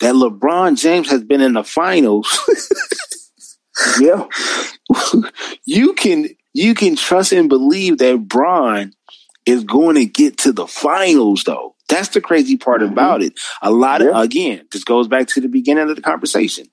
that 0.00 0.14
LeBron 0.14 0.78
James 0.78 1.10
has 1.10 1.22
been 1.22 1.42
in 1.42 1.52
the 1.52 1.64
finals. 1.64 2.40
yeah. 4.00 4.26
you 5.64 5.92
can 5.92 6.28
you 6.56 6.74
can 6.74 6.96
trust 6.96 7.32
and 7.32 7.48
believe 7.48 7.98
that 7.98 8.26
Bron 8.26 8.92
is 9.44 9.64
going 9.64 9.96
to 9.96 10.06
get 10.06 10.38
to 10.38 10.52
the 10.52 10.66
finals 10.66 11.44
though. 11.44 11.74
That's 11.88 12.08
the 12.08 12.20
crazy 12.20 12.56
part 12.56 12.80
mm-hmm. 12.80 12.92
about 12.92 13.22
it. 13.22 13.38
A 13.62 13.70
lot 13.70 14.00
of, 14.00 14.08
yeah. 14.08 14.22
again, 14.22 14.66
this 14.72 14.82
goes 14.82 15.06
back 15.06 15.28
to 15.28 15.40
the 15.40 15.48
beginning 15.48 15.88
of 15.88 15.96
the 15.96 16.02
conversation. 16.02 16.66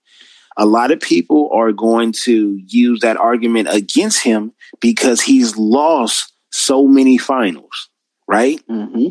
A 0.55 0.65
lot 0.65 0.91
of 0.91 0.99
people 0.99 1.49
are 1.53 1.71
going 1.71 2.13
to 2.23 2.59
use 2.65 3.01
that 3.01 3.17
argument 3.17 3.67
against 3.71 4.23
him 4.23 4.53
because 4.79 5.21
he's 5.21 5.57
lost 5.57 6.31
so 6.51 6.87
many 6.87 7.17
finals, 7.17 7.89
right? 8.27 8.61
Mm-hmm. 8.67 9.09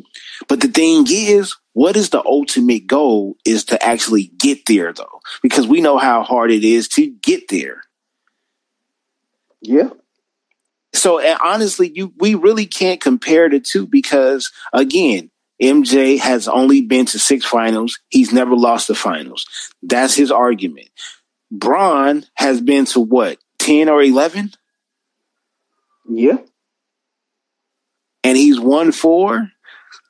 But 0.48 0.60
the 0.60 0.68
thing 0.68 1.04
is, 1.08 1.56
what 1.74 1.96
is 1.96 2.10
the 2.10 2.24
ultimate 2.24 2.86
goal 2.86 3.36
is 3.44 3.64
to 3.66 3.82
actually 3.82 4.30
get 4.38 4.66
there 4.66 4.92
though, 4.92 5.20
because 5.42 5.66
we 5.66 5.80
know 5.80 5.98
how 5.98 6.22
hard 6.22 6.50
it 6.50 6.64
is 6.64 6.88
to 6.88 7.10
get 7.22 7.48
there. 7.48 7.82
Yeah. 9.60 9.90
So 10.94 11.22
honestly, 11.38 11.90
you 11.94 12.12
we 12.18 12.34
really 12.34 12.66
can't 12.66 13.00
compare 13.00 13.48
the 13.48 13.60
two 13.60 13.86
because 13.86 14.52
again, 14.72 15.30
MJ 15.62 16.18
has 16.18 16.48
only 16.48 16.82
been 16.82 17.06
to 17.06 17.18
six 17.18 17.44
finals. 17.44 17.98
He's 18.08 18.32
never 18.32 18.56
lost 18.56 18.88
the 18.88 18.94
finals. 18.94 19.46
That's 19.82 20.14
his 20.14 20.30
argument. 20.30 20.88
Bron 21.52 22.24
has 22.34 22.60
been 22.60 22.86
to 22.86 23.00
what, 23.00 23.38
10 23.58 23.88
or 23.88 24.02
11? 24.02 24.52
Yeah. 26.08 26.38
And 28.24 28.36
he's 28.36 28.58
won 28.58 28.90
four. 28.90 29.50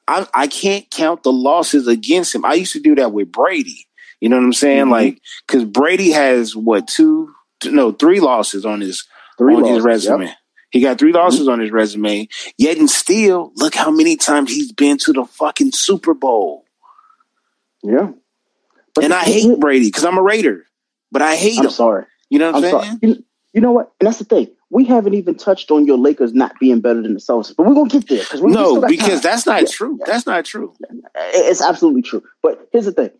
I, 0.08 0.26
I 0.32 0.46
can't 0.46 0.90
count 0.90 1.22
the 1.22 1.32
losses 1.32 1.86
against 1.86 2.34
him. 2.34 2.44
I 2.44 2.54
used 2.54 2.72
to 2.72 2.80
do 2.80 2.94
that 2.94 3.12
with 3.12 3.30
Brady. 3.32 3.86
You 4.20 4.28
know 4.28 4.36
what 4.36 4.44
I'm 4.44 4.52
saying? 4.52 4.82
Mm-hmm. 4.82 4.90
Like, 4.90 5.20
because 5.46 5.64
Brady 5.64 6.12
has 6.12 6.54
what 6.54 6.86
two, 6.86 7.34
no, 7.64 7.92
three 7.92 8.20
losses 8.20 8.64
on 8.64 8.80
his 8.80 9.06
three 9.36 9.54
on 9.54 9.62
losses, 9.62 9.76
his 9.76 9.84
resume. 9.84 10.26
Yep. 10.26 10.36
He 10.72 10.80
got 10.80 10.98
three 10.98 11.12
losses 11.12 11.42
mm-hmm. 11.42 11.50
on 11.50 11.60
his 11.60 11.70
resume. 11.70 12.28
Yet 12.58 12.78
and 12.78 12.90
still, 12.90 13.52
look 13.54 13.74
how 13.74 13.90
many 13.90 14.16
times 14.16 14.50
he's 14.50 14.72
been 14.72 14.98
to 14.98 15.12
the 15.12 15.24
fucking 15.24 15.72
Super 15.72 16.14
Bowl. 16.14 16.64
Yeah. 17.82 18.10
But 18.94 19.04
and 19.04 19.14
I 19.14 19.22
hate 19.22 19.60
Brady 19.60 19.86
because 19.86 20.04
I'm 20.04 20.18
a 20.18 20.22
Raider, 20.22 20.66
but 21.10 21.22
I 21.22 21.36
hate 21.36 21.58
I'm 21.58 21.66
him. 21.66 21.70
Sorry. 21.70 22.06
You 22.28 22.38
know 22.38 22.52
what 22.52 22.64
I'm, 22.64 22.74
I'm 22.74 22.82
saying? 22.82 22.98
You, 23.02 23.24
you 23.54 23.60
know 23.60 23.72
what? 23.72 23.92
And 24.00 24.06
that's 24.06 24.18
the 24.18 24.24
thing 24.24 24.48
we 24.72 24.86
haven't 24.86 25.12
even 25.12 25.34
touched 25.34 25.70
on 25.70 25.86
your 25.86 25.98
Lakers 25.98 26.32
not 26.32 26.58
being 26.58 26.80
better 26.80 27.02
than 27.02 27.12
the 27.12 27.20
Celtics, 27.20 27.54
but 27.54 27.66
we're 27.66 27.74
gonna 27.74 27.90
get 27.90 28.08
there 28.08 28.20
because 28.20 28.40
no, 28.40 28.80
because 28.80 29.20
time. 29.20 29.30
that's 29.30 29.46
not 29.46 29.60
yeah, 29.60 29.68
true. 29.70 29.98
Yeah. 30.00 30.04
That's 30.06 30.26
not 30.26 30.44
true. 30.46 30.74
It's 31.14 31.60
absolutely 31.60 32.00
true. 32.00 32.22
But 32.42 32.68
here's 32.72 32.86
the 32.86 32.92
thing: 32.92 33.10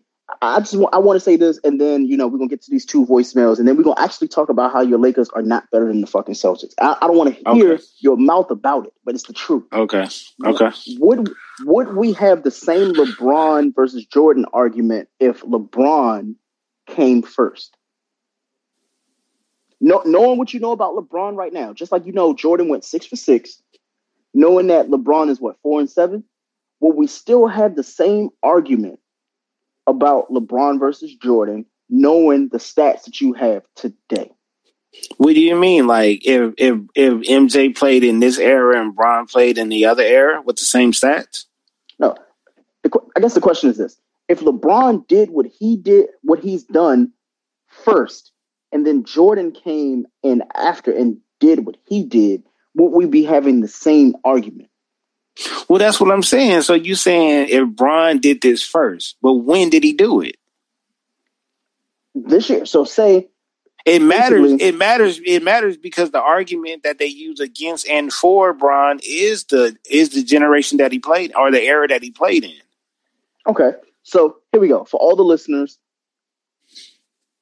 I 0.41 0.59
just 0.59 0.75
want, 0.75 0.93
I 0.93 0.99
want 0.99 1.17
to 1.17 1.19
say 1.19 1.35
this, 1.35 1.59
and 1.63 1.79
then 1.79 2.05
you 2.05 2.17
know 2.17 2.27
we're 2.27 2.37
gonna 2.37 2.49
get 2.49 2.61
to 2.63 2.71
these 2.71 2.85
two 2.85 3.05
voicemails, 3.05 3.59
and 3.59 3.67
then 3.67 3.75
we're 3.75 3.83
gonna 3.83 4.01
actually 4.01 4.27
talk 4.27 4.49
about 4.49 4.71
how 4.71 4.81
your 4.81 4.99
Lakers 4.99 5.29
are 5.29 5.41
not 5.41 5.69
better 5.71 5.87
than 5.87 6.01
the 6.01 6.07
fucking 6.07 6.35
Celtics. 6.35 6.73
I, 6.79 6.97
I 7.01 7.07
don't 7.07 7.17
want 7.17 7.35
to 7.35 7.53
hear 7.53 7.73
okay. 7.73 7.83
your 7.99 8.17
mouth 8.17 8.49
about 8.51 8.87
it, 8.87 8.93
but 9.03 9.15
it's 9.15 9.25
the 9.25 9.33
truth. 9.33 9.63
Okay. 9.73 10.07
Okay. 10.45 10.69
Would 10.99 11.29
would 11.61 11.95
we 11.95 12.13
have 12.13 12.43
the 12.43 12.51
same 12.51 12.93
LeBron 12.93 13.75
versus 13.75 14.05
Jordan 14.05 14.45
argument 14.53 15.09
if 15.19 15.41
LeBron 15.41 16.35
came 16.87 17.21
first? 17.21 17.75
No, 19.81 20.01
knowing 20.05 20.37
what 20.37 20.53
you 20.53 20.59
know 20.59 20.71
about 20.71 20.95
LeBron 20.95 21.35
right 21.35 21.51
now, 21.51 21.73
just 21.73 21.91
like 21.91 22.05
you 22.05 22.13
know 22.13 22.33
Jordan 22.33 22.69
went 22.69 22.85
six 22.85 23.05
for 23.05 23.17
six, 23.17 23.61
knowing 24.33 24.67
that 24.67 24.87
LeBron 24.89 25.29
is 25.29 25.41
what 25.41 25.57
four 25.61 25.79
and 25.79 25.89
seven, 25.89 26.23
will 26.79 26.93
we 26.93 27.07
still 27.07 27.47
have 27.47 27.75
the 27.75 27.83
same 27.83 28.29
argument 28.41 28.99
about 29.87 30.29
LeBron 30.29 30.79
versus 30.79 31.15
Jordan, 31.15 31.65
knowing 31.89 32.49
the 32.49 32.57
stats 32.57 33.03
that 33.03 33.21
you 33.21 33.33
have 33.33 33.63
today? 33.75 34.31
What 35.17 35.33
do 35.33 35.41
you 35.41 35.55
mean? 35.55 35.87
Like 35.87 36.25
if 36.25 36.53
if 36.57 36.79
if 36.95 37.13
MJ 37.27 37.75
played 37.75 38.03
in 38.03 38.19
this 38.19 38.37
era 38.37 38.79
and 38.79 38.95
Bron 38.95 39.25
played 39.25 39.57
in 39.57 39.69
the 39.69 39.85
other 39.85 40.03
era 40.03 40.41
with 40.41 40.57
the 40.57 40.65
same 40.65 40.91
stats? 40.91 41.45
No. 41.99 42.15
I 43.15 43.19
guess 43.19 43.33
the 43.33 43.41
question 43.41 43.69
is 43.69 43.77
this: 43.77 43.97
If 44.27 44.41
LeBron 44.41 45.07
did 45.07 45.29
what 45.31 45.47
he 45.47 45.77
did, 45.77 46.07
what 46.21 46.39
he's 46.39 46.63
done 46.65 47.11
first, 47.67 48.31
and 48.71 48.85
then 48.85 49.03
Jordan 49.03 49.51
came 49.51 50.05
in 50.21 50.43
after 50.55 50.91
and 50.91 51.17
did 51.39 51.65
what 51.65 51.77
he 51.85 52.03
did, 52.03 52.43
would 52.75 52.89
we 52.89 53.05
be 53.05 53.23
having 53.23 53.61
the 53.61 53.67
same 53.67 54.15
argument? 54.23 54.69
Well, 55.67 55.79
that's 55.79 55.99
what 55.99 56.11
I'm 56.11 56.23
saying. 56.23 56.61
So 56.61 56.73
you 56.73 56.95
saying 56.95 57.47
if 57.49 57.67
Bron 57.69 58.19
did 58.19 58.41
this 58.41 58.61
first, 58.61 59.17
but 59.21 59.33
when 59.33 59.69
did 59.69 59.83
he 59.83 59.93
do 59.93 60.21
it? 60.21 60.37
This 62.13 62.49
year. 62.49 62.65
So 62.65 62.83
say 62.83 63.29
it 63.85 64.01
matters. 64.01 64.53
It 64.59 64.75
matters. 64.75 65.19
It 65.25 65.43
matters 65.43 65.77
because 65.77 66.11
the 66.11 66.21
argument 66.21 66.83
that 66.83 66.99
they 66.99 67.07
use 67.07 67.39
against 67.39 67.87
and 67.87 68.13
for 68.13 68.53
Bron 68.53 68.99
is 69.05 69.45
the 69.45 69.75
is 69.89 70.09
the 70.09 70.23
generation 70.23 70.77
that 70.77 70.91
he 70.91 70.99
played 70.99 71.33
or 71.35 71.51
the 71.51 71.61
era 71.61 71.87
that 71.87 72.03
he 72.03 72.11
played 72.11 72.43
in. 72.43 72.53
Okay, 73.47 73.71
so 74.03 74.37
here 74.51 74.61
we 74.61 74.67
go 74.67 74.85
for 74.85 74.99
all 74.99 75.15
the 75.15 75.23
listeners 75.23 75.79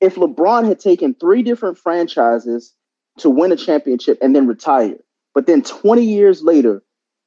if 0.01 0.15
LeBron 0.15 0.67
had 0.67 0.79
taken 0.79 1.13
three 1.13 1.43
different 1.43 1.77
franchises 1.77 2.73
to 3.19 3.29
win 3.29 3.51
a 3.51 3.55
championship 3.55 4.17
and 4.21 4.35
then 4.35 4.47
retired, 4.47 5.01
but 5.33 5.45
then 5.45 5.61
20 5.61 6.03
years 6.03 6.41
later, 6.41 6.81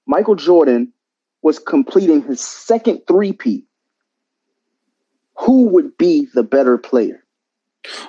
Michael 0.07 0.35
Jordan 0.35 0.93
was 1.43 1.59
completing 1.59 2.23
his 2.23 2.41
second 2.41 3.03
three-peat, 3.07 3.65
who 5.37 5.69
would 5.71 5.97
be 5.99 6.29
the 6.33 6.43
better 6.43 6.79
player? 6.79 7.25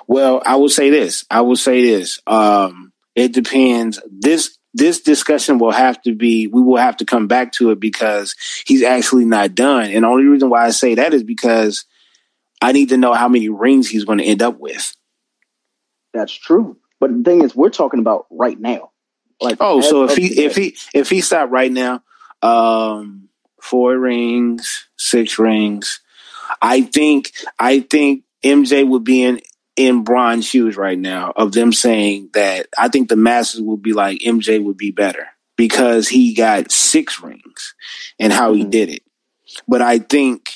Well, 0.06 0.42
I 0.44 0.56
will 0.56 0.68
say 0.68 0.90
this. 0.90 1.24
I 1.30 1.42
will 1.42 1.56
say 1.56 1.82
this. 1.82 2.20
Um, 2.26 2.92
it 3.14 3.32
depends. 3.32 4.00
This 4.10 4.56
this 4.72 5.00
discussion 5.00 5.58
will 5.58 5.72
have 5.72 6.00
to 6.02 6.14
be. 6.14 6.46
We 6.46 6.62
will 6.62 6.76
have 6.76 6.98
to 6.98 7.06
come 7.06 7.28
back 7.28 7.52
to 7.52 7.70
it 7.70 7.80
because 7.80 8.34
he's 8.66 8.82
actually 8.82 9.24
not 9.24 9.54
done. 9.54 9.90
And 9.90 10.04
the 10.04 10.08
only 10.08 10.24
reason 10.24 10.50
why 10.50 10.66
I 10.66 10.70
say 10.70 10.96
that 10.96 11.14
is 11.14 11.22
because 11.22 11.86
I 12.60 12.72
need 12.72 12.90
to 12.90 12.96
know 12.96 13.14
how 13.14 13.28
many 13.28 13.48
rings 13.48 13.88
he's 13.88 14.04
going 14.04 14.18
to 14.18 14.24
end 14.24 14.42
up 14.42 14.58
with. 14.58 14.94
That's 16.12 16.32
true. 16.32 16.78
But 17.00 17.10
the 17.10 17.22
thing 17.22 17.42
is, 17.42 17.54
we're 17.54 17.70
talking 17.70 18.00
about 18.00 18.26
right 18.30 18.58
now. 18.58 18.90
Like, 19.40 19.58
oh, 19.60 19.80
so 19.80 20.04
if 20.04 20.16
he 20.16 20.44
if 20.44 20.56
he 20.56 20.76
if 20.94 21.10
he 21.10 21.20
stopped 21.20 21.52
right 21.52 21.70
now, 21.70 22.02
um, 22.42 23.28
four 23.60 23.98
rings, 23.98 24.88
six 24.96 25.38
rings, 25.38 26.00
I 26.62 26.82
think 26.82 27.32
I 27.58 27.80
think 27.80 28.24
MJ 28.42 28.86
would 28.86 29.04
be 29.04 29.22
in 29.22 29.40
in 29.76 30.04
Bron's 30.04 30.46
shoes 30.46 30.76
right 30.76 30.98
now 30.98 31.32
of 31.36 31.52
them 31.52 31.72
saying 31.72 32.30
that 32.32 32.66
I 32.78 32.88
think 32.88 33.08
the 33.08 33.16
masses 33.16 33.60
will 33.60 33.76
be 33.76 33.92
like 33.92 34.20
MJ 34.20 34.62
would 34.62 34.78
be 34.78 34.90
better 34.90 35.28
because 35.56 36.08
he 36.08 36.34
got 36.34 36.72
six 36.72 37.20
rings 37.20 37.74
and 38.18 38.32
how 38.32 38.52
mm-hmm. 38.52 38.58
he 38.58 38.64
did 38.64 38.88
it. 38.88 39.02
But 39.68 39.82
I 39.82 39.98
think 39.98 40.50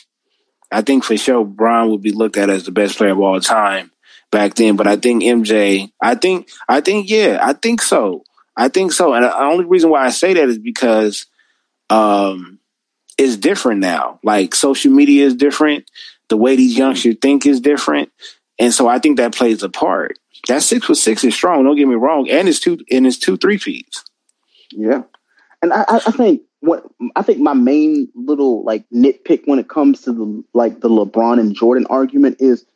I 0.70 0.82
think 0.82 1.04
for 1.04 1.16
sure 1.16 1.44
Bron 1.44 1.90
would 1.90 2.02
be 2.02 2.12
looked 2.12 2.36
at 2.36 2.50
as 2.50 2.64
the 2.64 2.72
best 2.72 2.96
player 2.96 3.10
of 3.10 3.20
all 3.20 3.40
time 3.40 3.90
back 4.30 4.54
then. 4.54 4.76
But 4.76 4.86
I 4.86 4.96
think 4.96 5.22
MJ, 5.22 5.90
I 6.00 6.14
think, 6.14 6.48
I 6.68 6.80
think, 6.80 7.10
yeah, 7.10 7.38
I 7.42 7.52
think 7.54 7.82
so. 7.82 8.22
I 8.60 8.68
think 8.68 8.92
so. 8.92 9.14
And 9.14 9.24
the 9.24 9.38
only 9.38 9.64
reason 9.64 9.88
why 9.88 10.04
I 10.04 10.10
say 10.10 10.34
that 10.34 10.48
is 10.50 10.58
because 10.58 11.24
um, 11.88 12.58
it's 13.16 13.38
different 13.38 13.80
now. 13.80 14.20
Like 14.22 14.54
social 14.54 14.92
media 14.92 15.24
is 15.24 15.34
different. 15.34 15.90
The 16.28 16.36
way 16.36 16.56
these 16.56 16.76
youngsters 16.76 17.16
think 17.22 17.46
is 17.46 17.62
different. 17.62 18.12
And 18.58 18.74
so 18.74 18.86
I 18.86 18.98
think 18.98 19.16
that 19.16 19.34
plays 19.34 19.62
a 19.62 19.70
part. 19.70 20.18
That 20.46 20.62
six 20.62 20.84
foot 20.84 20.98
six 20.98 21.24
is 21.24 21.34
strong. 21.34 21.64
Don't 21.64 21.74
get 21.74 21.88
me 21.88 21.94
wrong, 21.94 22.28
and 22.28 22.50
it's 22.50 22.60
two 22.60 22.78
and 22.90 23.06
it's 23.06 23.18
two 23.18 23.38
three 23.38 23.56
feet. 23.56 23.96
Yeah, 24.72 25.02
and 25.62 25.72
I, 25.72 25.84
I 25.88 26.10
think 26.10 26.42
what 26.60 26.84
I 27.16 27.22
think 27.22 27.38
my 27.38 27.54
main 27.54 28.08
little 28.14 28.62
like 28.62 28.84
nitpick 28.90 29.42
when 29.46 29.58
it 29.58 29.68
comes 29.70 30.02
to 30.02 30.12
the 30.12 30.44
like 30.52 30.80
the 30.80 30.88
LeBron 30.90 31.40
and 31.40 31.54
Jordan 31.54 31.86
argument 31.88 32.36
is 32.40 32.66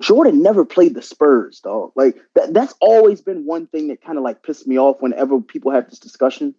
Jordan 0.00 0.42
never 0.42 0.64
played 0.64 0.94
the 0.94 1.02
Spurs, 1.02 1.60
dog. 1.60 1.92
Like 1.96 2.16
that 2.34 2.54
that's 2.54 2.74
always 2.80 3.20
been 3.20 3.44
one 3.44 3.66
thing 3.66 3.88
that 3.88 4.02
kind 4.02 4.18
of 4.18 4.24
like 4.24 4.42
pissed 4.42 4.66
me 4.66 4.78
off 4.78 5.00
whenever 5.00 5.40
people 5.40 5.72
have 5.72 5.88
this 5.88 5.98
discussion 5.98 6.54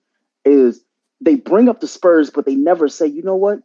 is 0.45 0.83
they 1.21 1.35
bring 1.35 1.69
up 1.69 1.79
the 1.81 1.87
Spurs, 1.87 2.29
but 2.29 2.45
they 2.45 2.55
never 2.55 2.87
say, 2.87 3.05
you 3.05 3.23
know 3.23 3.35
what? 3.35 3.59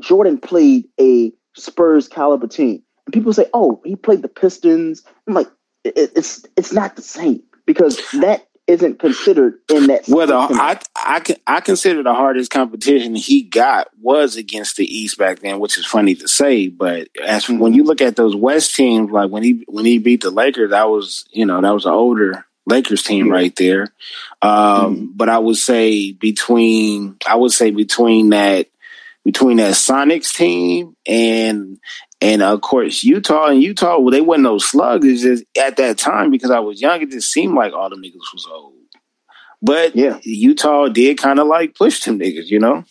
Jordan 0.00 0.38
played 0.38 0.86
a 1.00 1.32
Spurs 1.54 2.08
caliber 2.08 2.46
team. 2.46 2.82
And 3.06 3.12
people 3.12 3.32
say, 3.32 3.46
oh, 3.54 3.80
he 3.84 3.96
played 3.96 4.22
the 4.22 4.28
Pistons. 4.28 5.02
I'm 5.26 5.34
like, 5.34 5.48
it, 5.84 6.12
it's 6.16 6.44
it's 6.56 6.72
not 6.72 6.96
the 6.96 7.02
same 7.02 7.42
because 7.66 8.00
that 8.20 8.47
isn't 8.68 8.98
considered 8.98 9.60
in 9.70 9.86
that. 9.86 10.06
Well, 10.06 10.26
the, 10.26 10.36
I 10.36 10.78
I 10.94 11.22
I 11.46 11.60
consider 11.60 12.02
the 12.02 12.14
hardest 12.14 12.50
competition 12.50 13.14
he 13.14 13.42
got 13.42 13.88
was 14.00 14.36
against 14.36 14.76
the 14.76 14.84
East 14.84 15.16
back 15.16 15.40
then, 15.40 15.58
which 15.58 15.78
is 15.78 15.86
funny 15.86 16.14
to 16.16 16.28
say. 16.28 16.68
But 16.68 17.08
as 17.24 17.44
mm-hmm. 17.44 17.58
when 17.58 17.72
you 17.72 17.84
look 17.84 18.02
at 18.02 18.14
those 18.14 18.36
West 18.36 18.74
teams, 18.74 19.10
like 19.10 19.30
when 19.30 19.42
he 19.42 19.64
when 19.66 19.86
he 19.86 19.98
beat 19.98 20.20
the 20.20 20.30
Lakers, 20.30 20.70
that 20.70 20.88
was 20.88 21.24
you 21.32 21.46
know 21.46 21.60
that 21.60 21.74
was 21.74 21.86
an 21.86 21.92
older 21.92 22.44
Lakers 22.66 23.02
team 23.02 23.30
right 23.30 23.56
there. 23.56 23.88
Um, 24.42 24.50
mm-hmm. 24.50 25.06
But 25.16 25.30
I 25.30 25.38
would 25.38 25.56
say 25.56 26.12
between 26.12 27.16
I 27.26 27.36
would 27.36 27.52
say 27.52 27.70
between 27.70 28.30
that 28.30 28.68
between 29.24 29.56
that 29.56 29.74
Sonics 29.74 30.34
team 30.34 30.94
and 31.06 31.78
and 32.20 32.42
of 32.42 32.60
course, 32.62 33.04
Utah 33.04 33.46
and 33.46 33.62
Utah, 33.62 33.98
well, 33.98 34.10
they 34.10 34.20
wasn't 34.20 34.44
no 34.44 34.58
slugs. 34.58 35.06
It's 35.06 35.22
just 35.22 35.44
at 35.56 35.76
that 35.76 35.98
time 35.98 36.30
because 36.30 36.50
I 36.50 36.58
was 36.58 36.80
young, 36.80 37.00
it 37.02 37.10
just 37.10 37.32
seemed 37.32 37.54
like 37.54 37.72
all 37.72 37.90
the 37.90 37.96
niggas 37.96 38.32
was 38.32 38.46
old. 38.50 38.74
But 39.62 39.94
yeah, 39.96 40.18
Utah 40.22 40.88
did 40.88 41.18
kind 41.18 41.38
of 41.38 41.46
like 41.46 41.74
push 41.74 42.04
them 42.04 42.18
niggas, 42.18 42.46
you 42.46 42.58
know. 42.58 42.84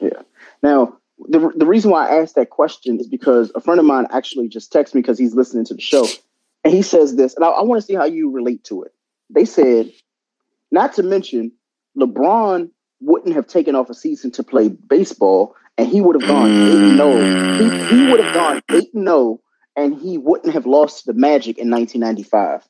Yeah. 0.00 0.22
Now, 0.62 0.98
the 1.18 1.50
the 1.56 1.66
reason 1.66 1.90
why 1.90 2.08
I 2.08 2.20
asked 2.20 2.34
that 2.34 2.50
question 2.50 2.98
is 2.98 3.06
because 3.06 3.52
a 3.54 3.60
friend 3.60 3.78
of 3.78 3.86
mine 3.86 4.06
actually 4.10 4.48
just 4.48 4.72
texted 4.72 4.94
me 4.94 5.02
because 5.02 5.18
he's 5.18 5.34
listening 5.34 5.64
to 5.66 5.74
the 5.74 5.80
show, 5.80 6.06
and 6.64 6.72
he 6.72 6.82
says 6.82 7.16
this, 7.16 7.34
and 7.34 7.44
I, 7.44 7.48
I 7.48 7.62
want 7.62 7.80
to 7.80 7.86
see 7.86 7.94
how 7.94 8.04
you 8.04 8.30
relate 8.30 8.64
to 8.64 8.82
it. 8.82 8.92
They 9.30 9.44
said, 9.44 9.92
not 10.70 10.94
to 10.94 11.02
mention, 11.02 11.52
LeBron 11.98 12.70
wouldn't 13.00 13.34
have 13.34 13.46
taken 13.46 13.74
off 13.74 13.90
a 13.90 13.94
season 13.94 14.30
to 14.32 14.42
play 14.42 14.68
baseball 14.68 15.54
and 15.78 15.88
he 15.88 16.00
would 16.00 16.20
have 16.20 16.28
gone 16.28 16.50
eight 16.50 16.96
no. 16.96 17.12
Oh. 17.12 17.58
He, 17.58 17.96
he 17.96 18.10
would 18.10 18.20
have 18.20 18.34
gone 18.34 18.62
mm. 18.68 18.78
eight 18.78 18.94
no, 18.94 19.16
oh, 19.16 19.40
and 19.76 20.00
he 20.00 20.18
wouldn't 20.18 20.54
have 20.54 20.66
lost 20.66 21.06
the 21.06 21.14
Magic 21.14 21.58
in 21.58 21.70
1995. 21.70 22.68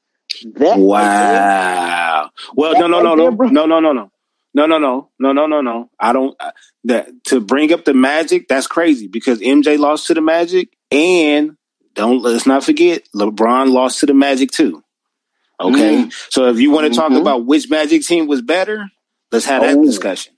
That 0.55 0.79
wow. 0.79 2.31
Well, 2.55 2.75
no, 2.75 2.87
no, 2.87 3.03
no, 3.03 3.15
no, 3.15 3.31
no, 3.31 3.67
no, 3.67 3.81
no, 3.81 3.93
no. 3.93 4.11
No, 4.55 4.67
no, 4.67 4.79
no, 4.79 5.11
no, 5.19 5.33
no, 5.33 5.47
no, 5.47 5.61
no. 5.63 5.91
I 5.99 6.13
don't. 6.13 6.37
Uh, 6.39 6.53
that 6.85 7.09
to 7.25 7.41
bring 7.41 7.73
up 7.73 7.85
the 7.85 7.95
Magic, 7.95 8.49
that's 8.49 8.67
crazy 8.67 9.09
because 9.09 9.41
MJ 9.41 9.79
lost 9.79 10.07
to 10.09 10.15
the 10.15 10.21
Magic, 10.21 10.69
and 10.91 11.57
don't 11.95 12.23
let's 12.23 12.47
not 12.47 12.63
forget 12.63 13.03
LeBron 13.15 13.73
lost 13.73 14.01
to 14.01 14.07
the 14.07 14.15
Magic 14.15 14.51
too. 14.51 14.83
Okay, 15.59 16.05
mm. 16.05 16.13
so 16.31 16.49
if 16.49 16.61
you 16.61 16.71
want 16.71 16.85
to 16.85 16.91
mm-hmm. 16.91 17.15
talk 17.15 17.21
about 17.21 17.47
which 17.47 17.71
Magic 17.71 18.03
team 18.03 18.27
was 18.27 18.43
better, 18.43 18.85
let's 19.31 19.47
have 19.47 19.63
oh. 19.63 19.75
that 19.75 19.87
discussion. 19.87 20.35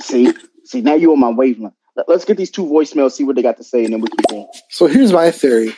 See, 0.00 0.32
see, 0.64 0.80
now 0.82 0.94
you're 0.94 1.12
on 1.12 1.20
my 1.20 1.30
wavelength. 1.30 1.74
Let's 2.08 2.24
get 2.24 2.36
these 2.36 2.50
two 2.50 2.64
voicemails, 2.64 3.12
see 3.12 3.24
what 3.24 3.36
they 3.36 3.42
got 3.42 3.56
to 3.58 3.64
say, 3.64 3.84
and 3.84 3.92
then 3.92 4.00
we 4.00 4.08
keep 4.08 4.26
going. 4.28 4.48
So 4.68 4.86
here's 4.86 5.12
my 5.12 5.30
theory. 5.30 5.74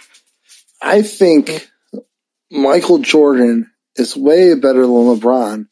I 0.81 1.03
think 1.03 1.70
Michael 2.51 2.99
Jordan 2.99 3.70
is 3.97 4.16
way 4.16 4.55
better 4.55 4.83
than 4.83 4.91
LeBron. 4.91 5.66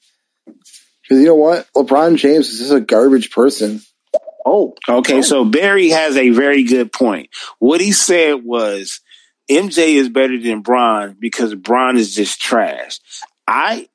Because 0.46 1.22
you 1.22 1.26
know 1.26 1.34
what? 1.34 1.68
LeBron 1.74 2.16
James 2.16 2.48
is 2.48 2.58
just 2.58 2.72
a 2.72 2.80
garbage 2.80 3.30
person. 3.30 3.80
Oh. 4.46 4.74
Okay, 4.88 5.18
oh. 5.18 5.22
so 5.22 5.44
Barry 5.44 5.90
has 5.90 6.16
a 6.16 6.30
very 6.30 6.62
good 6.62 6.92
point. 6.92 7.30
What 7.58 7.80
he 7.80 7.92
said 7.92 8.44
was 8.44 9.00
MJ 9.50 9.94
is 9.94 10.08
better 10.08 10.38
than 10.38 10.62
Bron 10.62 11.16
because 11.18 11.54
Bron 11.54 11.96
is 11.96 12.14
just 12.14 12.40
trash. 12.40 13.00
I 13.46 13.88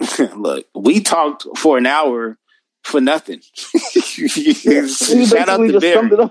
look, 0.36 0.66
we 0.74 1.00
talked 1.00 1.46
for 1.56 1.78
an 1.78 1.86
hour 1.86 2.38
for 2.82 3.00
nothing. 3.00 3.40
shout 3.70 5.48
out 5.48 5.58
to 5.58 5.80
Barry. 5.80 6.30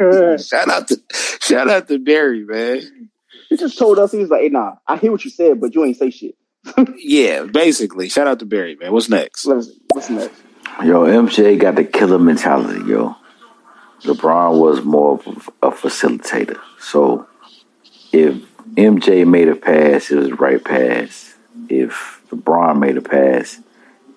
shout 0.38 0.68
out 0.68 0.88
to 0.88 1.00
shout 1.40 1.68
out 1.68 1.88
to 1.88 1.98
Barry, 1.98 2.44
man. 2.44 3.10
He 3.48 3.56
just 3.56 3.78
told 3.78 3.98
us 3.98 4.12
he 4.12 4.18
was 4.18 4.30
like, 4.30 4.42
"Hey, 4.42 4.48
nah, 4.48 4.76
I 4.86 4.96
hear 4.96 5.10
what 5.10 5.24
you 5.24 5.30
said, 5.30 5.60
but 5.60 5.74
you 5.74 5.84
ain't 5.84 5.96
say 5.96 6.10
shit." 6.10 6.36
yeah, 6.96 7.44
basically. 7.44 8.08
Shout 8.08 8.26
out 8.26 8.38
to 8.40 8.46
Barry, 8.46 8.76
man. 8.76 8.92
What's 8.92 9.08
next? 9.08 9.46
What's 9.46 10.10
next? 10.10 10.42
Yo, 10.84 11.04
MJ 11.04 11.58
got 11.58 11.74
the 11.74 11.84
killer 11.84 12.18
mentality, 12.18 12.84
yo. 12.88 13.16
LeBron 14.02 14.58
was 14.58 14.82
more 14.82 15.20
of 15.26 15.50
a 15.62 15.70
facilitator. 15.70 16.58
So 16.78 17.26
if 18.12 18.34
MJ 18.76 19.26
made 19.26 19.48
a 19.48 19.56
pass, 19.56 20.10
it 20.10 20.16
was 20.16 20.32
right 20.32 20.62
pass. 20.62 21.34
If 21.68 22.22
LeBron 22.30 22.78
made 22.78 22.96
a 22.96 23.02
pass, 23.02 23.60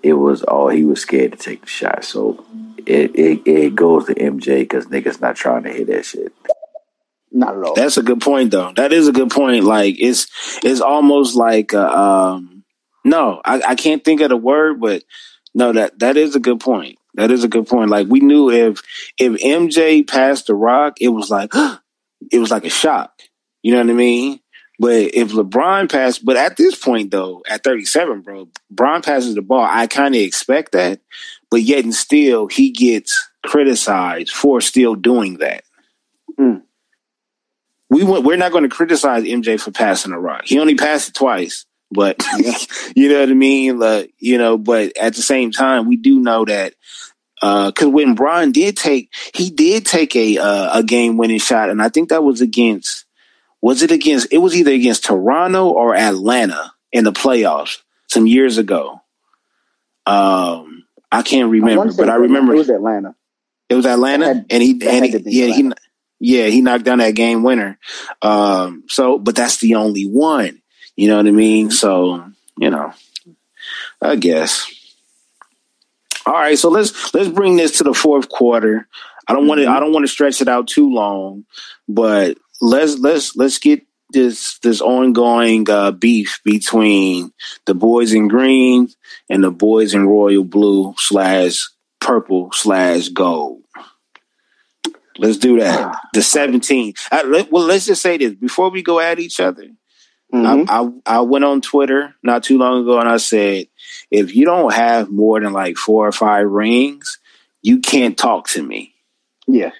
it 0.03 0.13
was 0.13 0.43
all 0.43 0.67
he 0.67 0.83
was 0.83 1.01
scared 1.01 1.31
to 1.31 1.37
take 1.37 1.61
the 1.61 1.67
shot. 1.67 2.03
So 2.03 2.45
it 2.85 3.15
it, 3.15 3.47
it 3.47 3.75
goes 3.75 4.05
to 4.05 4.15
MJ 4.15 4.59
because 4.59 4.85
niggas 4.87 5.21
not 5.21 5.35
trying 5.35 5.63
to 5.63 5.71
hit 5.71 5.87
that 5.87 6.05
shit. 6.05 6.33
Not 7.31 7.57
at 7.57 7.63
all. 7.63 7.73
That's 7.73 7.97
a 7.97 8.03
good 8.03 8.21
point, 8.21 8.51
though. 8.51 8.73
That 8.75 8.93
is 8.93 9.07
a 9.07 9.11
good 9.11 9.31
point. 9.31 9.63
Like 9.63 9.95
it's 9.97 10.27
it's 10.63 10.81
almost 10.81 11.35
like 11.35 11.73
a, 11.73 11.97
um, 11.97 12.63
no, 13.03 13.41
I, 13.43 13.61
I 13.69 13.75
can't 13.75 14.03
think 14.03 14.21
of 14.21 14.29
the 14.29 14.37
word, 14.37 14.79
but 14.79 15.03
no, 15.55 15.73
that 15.73 15.97
that 15.99 16.15
is 16.15 16.35
a 16.35 16.39
good 16.39 16.59
point. 16.59 16.99
That 17.15 17.31
is 17.31 17.43
a 17.43 17.47
good 17.47 17.67
point. 17.67 17.89
Like 17.89 18.07
we 18.07 18.19
knew 18.19 18.51
if 18.51 18.81
if 19.17 19.33
MJ 19.41 20.07
passed 20.07 20.47
the 20.47 20.55
rock, 20.55 21.01
it 21.01 21.09
was 21.09 21.31
like 21.31 21.53
it 22.31 22.39
was 22.39 22.51
like 22.51 22.65
a 22.65 22.69
shock. 22.69 23.11
You 23.63 23.71
know 23.73 23.79
what 23.79 23.89
I 23.89 23.93
mean? 23.93 24.39
But 24.79 25.13
if 25.13 25.31
LeBron 25.31 25.91
passed, 25.91 26.25
but 26.25 26.35
at 26.35 26.57
this 26.57 26.75
point 26.75 27.11
though, 27.11 27.43
at 27.47 27.63
37, 27.63 28.21
bro, 28.21 28.49
Bron 28.71 29.01
passes 29.01 29.35
the 29.35 29.41
ball. 29.41 29.65
I 29.69 29.87
kind 29.87 30.15
of 30.15 30.21
expect 30.21 30.71
that, 30.71 30.99
but 31.51 31.61
yet 31.61 31.83
and 31.83 31.93
still 31.93 32.47
he 32.47 32.71
gets 32.71 33.29
criticized 33.45 34.31
for 34.31 34.61
still 34.61 34.95
doing 34.95 35.37
that. 35.37 35.63
Mm. 36.39 36.63
We 37.89 38.03
we're 38.03 38.37
not 38.37 38.51
going 38.51 38.63
to 38.63 38.75
criticize 38.75 39.23
MJ 39.23 39.61
for 39.61 39.71
passing 39.71 40.11
the 40.11 40.17
rock. 40.17 40.43
He 40.45 40.59
only 40.59 40.75
passed 40.75 41.09
it 41.09 41.15
twice, 41.15 41.65
but 41.91 42.17
you 42.95 43.09
know 43.09 43.19
what 43.19 43.29
I 43.29 43.33
mean. 43.33 43.77
Like, 43.77 44.13
you 44.17 44.39
know, 44.39 44.57
but 44.57 44.97
at 44.97 45.13
the 45.13 45.21
same 45.21 45.51
time, 45.51 45.87
we 45.87 45.97
do 45.97 46.19
know 46.19 46.45
that 46.45 46.73
because 47.39 47.87
uh, 47.87 47.89
when 47.89 48.15
Bron 48.15 48.51
did 48.51 48.77
take, 48.77 49.13
he 49.35 49.51
did 49.51 49.85
take 49.85 50.15
a 50.15 50.39
uh, 50.39 50.79
a 50.79 50.83
game 50.83 51.17
winning 51.17 51.39
shot, 51.39 51.69
and 51.69 51.81
I 51.81 51.89
think 51.89 52.09
that 52.09 52.23
was 52.23 52.41
against 52.41 53.05
was 53.63 53.81
it 53.81 53.91
against? 53.91 54.27
It 54.29 54.39
was 54.39 54.57
either 54.57 54.73
against 54.73 55.05
Toronto 55.05 55.69
or 55.69 55.95
Atlanta 55.95 56.73
in 56.91 57.05
the 57.05 57.13
playoffs 57.13 57.77
some 58.07 58.27
years 58.27 58.57
ago. 58.57 58.99
Um, 60.05 60.83
I 61.09 61.21
can't 61.21 61.49
remember, 61.49 61.87
I 61.87 61.95
but 61.95 62.09
I 62.09 62.15
remember 62.15 62.53
it 62.53 62.57
was 62.57 62.69
Atlanta. 62.69 63.15
It 63.69 63.75
was 63.75 63.85
Atlanta, 63.85 64.25
had, 64.25 64.45
and 64.49 64.61
he 64.61 64.81
and 64.85 65.05
he, 65.05 65.17
yeah 65.27 65.55
he 65.55 65.71
yeah 66.19 66.47
he 66.47 66.61
knocked 66.61 66.83
down 66.83 66.97
that 66.97 67.15
game 67.15 67.41
winner. 67.41 67.79
Um, 68.21 68.83
so 68.89 69.17
but 69.17 69.33
that's 69.33 69.61
the 69.61 69.75
only 69.75 70.03
one. 70.03 70.61
You 70.97 71.07
know 71.07 71.15
what 71.15 71.27
I 71.27 71.31
mean? 71.31 71.71
So 71.71 72.25
you 72.57 72.69
know, 72.69 72.91
I 74.01 74.17
guess. 74.17 74.69
All 76.25 76.33
right, 76.33 76.59
so 76.59 76.67
let's 76.67 77.13
let's 77.13 77.29
bring 77.29 77.55
this 77.55 77.77
to 77.77 77.85
the 77.85 77.93
fourth 77.93 78.27
quarter. 78.27 78.89
I 79.25 79.31
don't 79.31 79.47
want 79.47 79.61
to 79.61 79.67
I 79.67 79.79
don't 79.79 79.93
want 79.93 80.03
to 80.03 80.11
stretch 80.11 80.41
it 80.41 80.49
out 80.49 80.67
too 80.67 80.93
long, 80.93 81.45
but 81.87 82.37
let's 82.63 82.97
let's 82.99 83.35
let's 83.35 83.59
get 83.59 83.85
this 84.09 84.59
this 84.59 84.81
ongoing 84.81 85.69
uh, 85.69 85.91
beef 85.91 86.39
between 86.45 87.33
the 87.65 87.73
boys 87.73 88.13
in 88.13 88.27
green 88.27 88.89
and 89.29 89.43
the 89.43 89.51
boys 89.51 89.93
in 89.93 90.07
royal 90.07 90.43
blue 90.43 90.93
slash 90.97 91.67
purple 91.99 92.51
slash 92.53 93.09
gold. 93.09 93.61
Let's 95.17 95.37
do 95.37 95.59
that. 95.59 95.95
The 96.13 96.23
17. 96.23 96.95
I, 97.11 97.21
let, 97.21 97.51
well, 97.51 97.65
let's 97.65 97.85
just 97.85 98.01
say 98.01 98.17
this 98.17 98.33
before 98.33 98.71
we 98.71 98.81
go 98.81 98.99
at 98.99 99.19
each 99.19 99.39
other. 99.39 99.67
Mm-hmm. 100.33 100.67
I, 100.67 101.13
I, 101.13 101.17
I 101.17 101.21
went 101.21 101.45
on 101.45 101.61
Twitter 101.61 102.15
not 102.23 102.41
too 102.41 102.57
long 102.57 102.81
ago 102.81 102.99
and 102.99 103.07
I 103.07 103.17
said, 103.17 103.67
if 104.09 104.35
you 104.35 104.45
don't 104.45 104.73
have 104.73 105.11
more 105.11 105.39
than 105.39 105.53
like 105.53 105.77
four 105.77 106.07
or 106.07 106.11
five 106.11 106.49
rings, 106.49 107.19
you 107.61 107.79
can't 107.79 108.17
talk 108.17 108.47
to 108.49 108.63
me. 108.63 108.95
Yeah. 109.47 109.71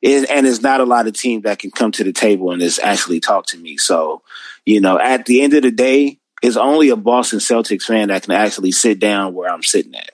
It, 0.00 0.30
and 0.30 0.46
it's 0.46 0.62
not 0.62 0.80
a 0.80 0.84
lot 0.84 1.06
of 1.06 1.14
teams 1.14 1.44
that 1.44 1.58
can 1.58 1.70
come 1.70 1.92
to 1.92 2.04
the 2.04 2.12
table 2.12 2.50
and 2.52 2.60
just 2.60 2.80
actually 2.80 3.20
talk 3.20 3.46
to 3.46 3.58
me. 3.58 3.76
So, 3.76 4.22
you 4.64 4.80
know, 4.80 4.98
at 4.98 5.26
the 5.26 5.42
end 5.42 5.54
of 5.54 5.62
the 5.62 5.70
day, 5.70 6.18
it's 6.42 6.56
only 6.56 6.90
a 6.90 6.96
Boston 6.96 7.40
Celtics 7.40 7.82
fan 7.82 8.08
that 8.08 8.22
can 8.22 8.32
actually 8.32 8.72
sit 8.72 8.98
down 8.98 9.34
where 9.34 9.50
I'm 9.50 9.62
sitting 9.62 9.94
at. 9.94 10.10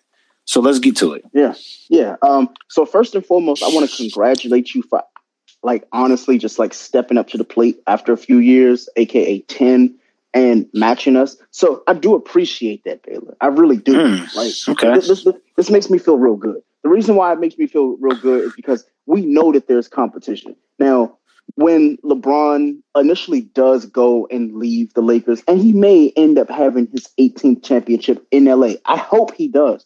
So 0.47 0.61
let's 0.61 0.78
get 0.78 0.97
to 0.98 1.15
it. 1.15 1.24
Yeah, 1.32 1.55
yeah. 1.89 2.16
Um, 2.23 2.51
so 2.69 2.86
first 2.86 3.15
and 3.15 3.24
foremost, 3.24 3.62
I 3.62 3.69
want 3.69 3.89
to 3.89 3.97
congratulate 3.97 4.74
you 4.74 4.82
for, 4.82 5.02
like, 5.62 5.86
honestly, 5.93 6.39
just 6.39 6.59
like 6.59 6.74
stepping 6.74 7.19
up 7.19 7.28
to 7.28 7.39
the 7.39 7.44
plate 7.44 7.81
after 7.86 8.12
a 8.12 8.16
few 8.16 8.39
years, 8.39 8.89
aka 8.97 9.40
ten, 9.40 9.98
and 10.35 10.69
matching 10.74 11.16
us. 11.16 11.36
So 11.51 11.82
I 11.86 11.94
do 11.94 12.15
appreciate 12.15 12.85
that, 12.85 13.02
Baylor. 13.02 13.36
I 13.40 13.47
really 13.47 13.78
do. 13.78 13.94
Mm, 13.94 14.35
like, 14.35 14.52
okay. 14.69 14.94
this, 14.94 15.09
this 15.09 15.35
this 15.56 15.70
makes 15.70 15.89
me 15.89 15.98
feel 15.98 16.19
real 16.19 16.36
good. 16.36 16.61
The 16.82 16.90
reason 16.90 17.16
why 17.16 17.32
it 17.32 17.40
makes 17.40 17.56
me 17.56 17.66
feel 17.66 17.97
real 17.98 18.16
good 18.16 18.44
is 18.44 18.52
because 18.55 18.85
we 19.07 19.25
know 19.25 19.53
that 19.53 19.69
there's 19.69 19.89
competition. 19.89 20.57
Now, 20.79 21.19
when 21.57 21.99
LeBron 21.99 22.79
initially 22.97 23.43
does 23.43 23.87
go 23.87 24.27
and 24.31 24.57
leave 24.57 24.93
the 24.95 25.03
Lakers, 25.03 25.43
and 25.47 25.61
he 25.61 25.73
may 25.73 26.13
end 26.17 26.39
up 26.39 26.51
having 26.51 26.89
his 26.91 27.09
18th 27.19 27.63
championship 27.63 28.27
in 28.31 28.47
LA. 28.47 28.75
I 28.85 28.97
hope 28.97 29.35
he 29.35 29.49
does. 29.49 29.85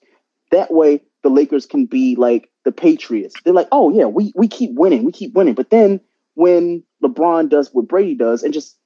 That 0.50 0.72
way, 0.72 1.02
the 1.22 1.28
Lakers 1.28 1.66
can 1.66 1.86
be 1.86 2.16
like 2.16 2.48
the 2.64 2.72
Patriots. 2.72 3.34
They're 3.44 3.52
like, 3.52 3.68
oh 3.72 3.90
yeah, 3.90 4.06
we 4.06 4.32
we 4.34 4.48
keep 4.48 4.74
winning, 4.74 5.04
we 5.04 5.12
keep 5.12 5.34
winning. 5.34 5.54
But 5.54 5.70
then 5.70 6.00
when 6.34 6.84
LeBron 7.02 7.48
does 7.48 7.70
what 7.72 7.88
Brady 7.88 8.14
does 8.14 8.42
and 8.42 8.54
just 8.54 8.76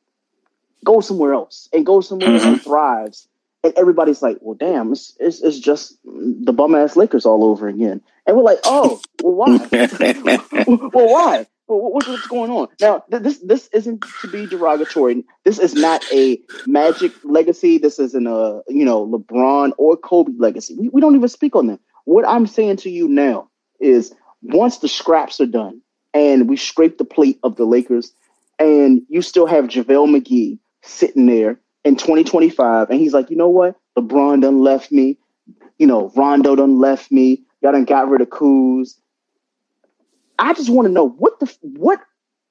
go 0.84 1.00
somewhere 1.00 1.34
else 1.34 1.68
and 1.72 1.86
go 1.86 2.00
somewhere 2.00 2.30
and 2.30 2.40
mm-hmm. 2.40 2.54
thrives, 2.56 3.28
and 3.64 3.72
everybody's 3.76 4.22
like, 4.22 4.38
well, 4.40 4.56
damn, 4.58 4.92
it's 4.92 5.16
it's, 5.20 5.40
it's 5.42 5.58
just 5.58 5.98
the 6.04 6.52
bum 6.52 6.74
ass 6.74 6.96
Lakers 6.96 7.26
all 7.26 7.44
over 7.44 7.68
again. 7.68 8.00
And 8.26 8.36
we're 8.36 8.42
like, 8.42 8.60
oh, 8.64 9.00
well, 9.22 9.34
why? 9.34 9.68
well, 10.66 10.90
why? 11.12 11.46
Well, 11.68 11.80
what- 11.92 12.06
what's 12.06 12.26
going 12.26 12.50
on 12.50 12.68
now? 12.80 13.04
th- 13.10 13.22
This 13.22 13.38
this 13.38 13.68
isn't 13.72 14.04
to 14.22 14.28
be 14.28 14.46
derogatory. 14.46 15.24
This 15.44 15.58
is 15.58 15.74
not 15.74 16.02
a 16.12 16.40
Magic 16.66 17.12
legacy. 17.24 17.78
This 17.78 17.98
isn't 17.98 18.26
a 18.26 18.62
you 18.68 18.84
know 18.84 19.06
LeBron 19.06 19.72
or 19.78 19.96
Kobe 19.96 20.32
legacy. 20.38 20.74
We 20.78 20.88
we 20.88 21.00
don't 21.00 21.16
even 21.16 21.28
speak 21.28 21.54
on 21.56 21.66
them. 21.68 21.78
What 22.04 22.26
I'm 22.26 22.46
saying 22.46 22.78
to 22.78 22.90
you 22.90 23.08
now 23.08 23.48
is, 23.80 24.12
once 24.42 24.78
the 24.78 24.88
scraps 24.88 25.40
are 25.40 25.46
done 25.46 25.80
and 26.14 26.48
we 26.48 26.56
scrape 26.56 26.98
the 26.98 27.04
plate 27.04 27.38
of 27.44 27.56
the 27.56 27.64
Lakers, 27.64 28.12
and 28.58 29.02
you 29.08 29.22
still 29.22 29.46
have 29.46 29.66
JaVale 29.66 30.08
McGee 30.16 30.58
sitting 30.82 31.26
there 31.26 31.58
in 31.84 31.96
2025, 31.96 32.90
and 32.90 33.00
he's 33.00 33.12
like, 33.12 33.30
you 33.30 33.36
know 33.36 33.48
what? 33.48 33.76
LeBron 33.98 34.42
done 34.42 34.60
left 34.60 34.92
me. 34.92 35.18
You 35.78 35.86
know, 35.86 36.12
Rondo 36.14 36.54
done 36.54 36.78
left 36.78 37.10
me. 37.10 37.42
Y'all 37.60 37.72
done 37.72 37.84
got 37.84 38.08
rid 38.08 38.20
of 38.20 38.28
Kuz. 38.28 38.94
I 40.38 40.54
just 40.54 40.70
want 40.70 40.86
to 40.86 40.92
know 40.92 41.08
what 41.08 41.38
the 41.40 41.52
what 41.62 42.00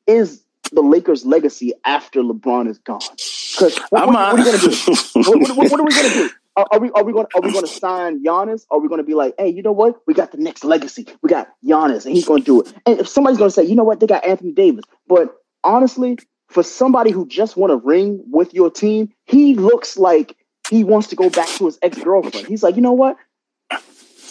is 0.07 0.43
the 0.71 0.81
Lakers' 0.81 1.25
legacy 1.25 1.73
after 1.85 2.21
LeBron 2.21 2.69
is 2.69 2.77
gone? 2.79 2.99
Because 3.01 3.77
what, 3.89 4.07
what, 4.07 4.15
what 4.15 4.15
are 4.17 4.35
we 4.35 4.43
gonna 4.43 4.57
do? 4.57 4.69
what, 5.13 5.57
what- 5.57 5.71
what 5.71 5.79
are 5.79 5.83
we 5.83 5.91
gonna 5.91 6.09
do? 6.13 6.29
Are, 6.57 6.67
are 6.73 6.79
we 6.79 6.91
are 6.91 7.03
we 7.05 7.13
going 7.13 7.27
are 7.33 7.41
we 7.41 7.51
going 7.53 7.63
to 7.65 7.71
sign 7.71 8.21
Giannis? 8.25 8.65
Are 8.69 8.77
we 8.79 8.89
going 8.89 8.97
to 8.99 9.05
be 9.05 9.13
like, 9.13 9.35
hey, 9.39 9.47
you 9.47 9.61
know 9.63 9.71
what? 9.71 10.01
We 10.05 10.13
got 10.13 10.33
the 10.33 10.37
next 10.37 10.65
legacy. 10.65 11.05
We 11.21 11.29
got 11.29 11.47
Giannis, 11.65 12.05
and 12.05 12.13
he's 12.13 12.25
going 12.25 12.41
to 12.41 12.45
do 12.45 12.59
it. 12.61 12.73
And 12.85 12.99
if 12.99 13.07
somebody's 13.07 13.37
going 13.37 13.49
to 13.49 13.53
say, 13.53 13.63
you 13.63 13.73
know 13.73 13.85
what, 13.85 14.01
they 14.01 14.05
got 14.05 14.25
Anthony 14.25 14.51
Davis, 14.51 14.83
but 15.07 15.33
honestly, 15.63 16.19
for 16.51 16.63
somebody 16.63 17.11
who 17.11 17.25
just 17.25 17.55
won 17.55 17.71
a 17.71 17.77
ring 17.77 18.23
with 18.29 18.53
your 18.53 18.69
team, 18.69 19.13
he 19.25 19.55
looks 19.55 19.97
like 19.97 20.35
he 20.69 20.83
wants 20.83 21.07
to 21.07 21.15
go 21.15 21.29
back 21.29 21.47
to 21.47 21.65
his 21.65 21.79
ex 21.81 21.97
girlfriend. 21.97 22.47
He's 22.47 22.61
like, 22.61 22.75
you 22.75 22.81
know 22.81 22.91
what? 22.91 23.17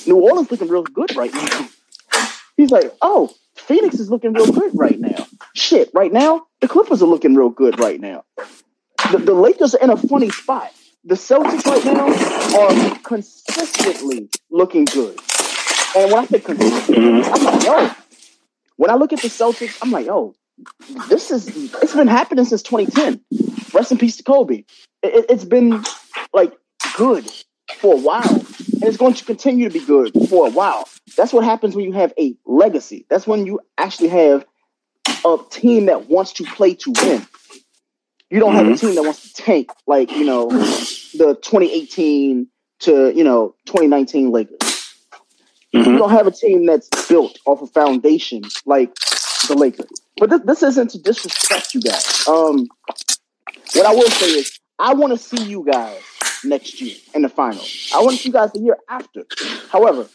New 0.07 0.17
Orleans 0.17 0.51
looking 0.51 0.69
real 0.69 0.83
good 0.83 1.15
right 1.17 1.33
now. 1.33 1.69
He's 2.57 2.71
like, 2.71 2.93
oh, 3.01 3.33
Phoenix 3.55 3.99
is 3.99 4.11
looking 4.11 4.33
real 4.33 4.53
good 4.53 4.73
right 4.75 4.99
now. 4.99 5.27
Shit, 5.55 5.91
right 5.95 6.13
now, 6.13 6.47
the 6.61 6.69
Clippers 6.69 7.03
are 7.03 7.07
looking 7.07 7.35
real 7.35 7.51
good 7.51 7.79
right 7.79 8.01
now. 8.01 8.25
The, 9.11 9.19
the 9.19 9.35
Lakers 9.35 9.75
are 9.75 9.81
in 9.83 9.91
a 9.91 9.97
funny 9.97 10.31
spot. 10.31 10.71
The 11.05 11.15
Celtics 11.15 11.65
right 11.65 11.85
now 11.85 12.59
are 12.59 12.99
consistently 12.99 14.29
looking 14.51 14.85
good. 14.85 15.19
And 15.97 16.13
when 16.13 16.23
I 16.23 16.27
say 16.27 16.41
consistently, 16.41 17.25
I'm 17.25 17.45
like, 17.45 17.65
yo, 17.65 17.91
when 18.77 18.91
I 18.91 18.95
look 18.95 19.13
at 19.13 19.23
the 19.23 19.29
Celtics, 19.29 19.79
I'm 19.83 19.91
like, 19.91 20.07
yo, 20.07 20.35
this 21.09 21.31
is 21.31 21.49
it's 21.83 21.95
been 21.95 22.09
happening 22.09 22.45
since 22.45 22.63
2010. 22.63 23.21
Rest 23.73 23.93
in 23.93 23.99
peace 23.99 24.17
to 24.17 24.23
Kobe. 24.23 24.65
It, 25.03 25.15
it, 25.15 25.27
it's 25.29 25.45
been 25.45 25.85
like 26.33 26.53
good 26.97 27.31
for 27.77 27.95
a 27.95 27.99
while, 27.99 28.29
and 28.31 28.85
it's 28.85 28.97
going 28.97 29.15
to 29.15 29.25
continue 29.25 29.69
to 29.69 29.79
be 29.79 29.85
good 29.85 30.13
for 30.29 30.47
a 30.47 30.51
while. 30.51 30.89
That's 31.17 31.33
what 31.33 31.45
happens 31.45 31.77
when 31.77 31.85
you 31.85 31.93
have 31.93 32.13
a 32.19 32.35
legacy. 32.45 33.07
That's 33.09 33.27
when 33.27 33.47
you 33.47 33.61
actually 33.79 34.09
have 34.09 34.45
a 35.25 35.39
team 35.51 35.87
that 35.87 36.09
wants 36.09 36.33
to 36.35 36.45
play 36.45 36.75
to 36.75 36.93
win. 37.03 37.27
You 38.31 38.39
don't 38.39 38.55
have 38.55 38.67
a 38.67 38.71
mm-hmm. 38.71 38.87
team 38.87 38.95
that 38.95 39.03
wants 39.03 39.33
to 39.33 39.43
tank 39.43 39.71
like 39.87 40.13
you 40.13 40.25
know 40.25 40.49
the 40.49 41.39
2018 41.43 42.47
to 42.81 43.13
you 43.15 43.25
know 43.25 43.55
2019 43.67 44.31
Lakers. 44.31 44.59
You 45.73 45.81
mm-hmm. 45.81 45.97
don't 45.97 46.11
have 46.11 46.27
a 46.27 46.33
team 46.33 46.67
that's 46.67 46.89
built 47.09 47.39
off 47.47 47.63
a 47.63 47.67
foundation 47.67 48.43
like 48.67 48.95
the 49.49 49.55
Lakers. 49.57 49.91
But 50.21 50.29
this, 50.31 50.41
this 50.45 50.63
isn't 50.63 50.91
to 50.91 50.99
disrespect 50.99 51.75
you 51.75 51.81
guys. 51.81 52.29
Um, 52.29 52.69
what 53.75 53.87
I 53.87 53.93
will 53.95 54.09
say 54.11 54.27
is, 54.27 54.59
I 54.79 54.93
want 54.95 55.13
to 55.13 55.19
see 55.19 55.43
you 55.45 55.65
guys 55.71 56.01
next 56.45 56.81
year 56.81 56.95
in 57.15 57.23
the 57.23 57.29
finals. 57.31 57.91
I 57.95 58.01
want 58.03 58.17
to 58.17 58.23
see 58.23 58.29
you 58.29 58.33
guys 58.35 58.53
the 58.53 58.61
year 58.61 58.77
after. 58.89 59.25
However, 59.73 60.07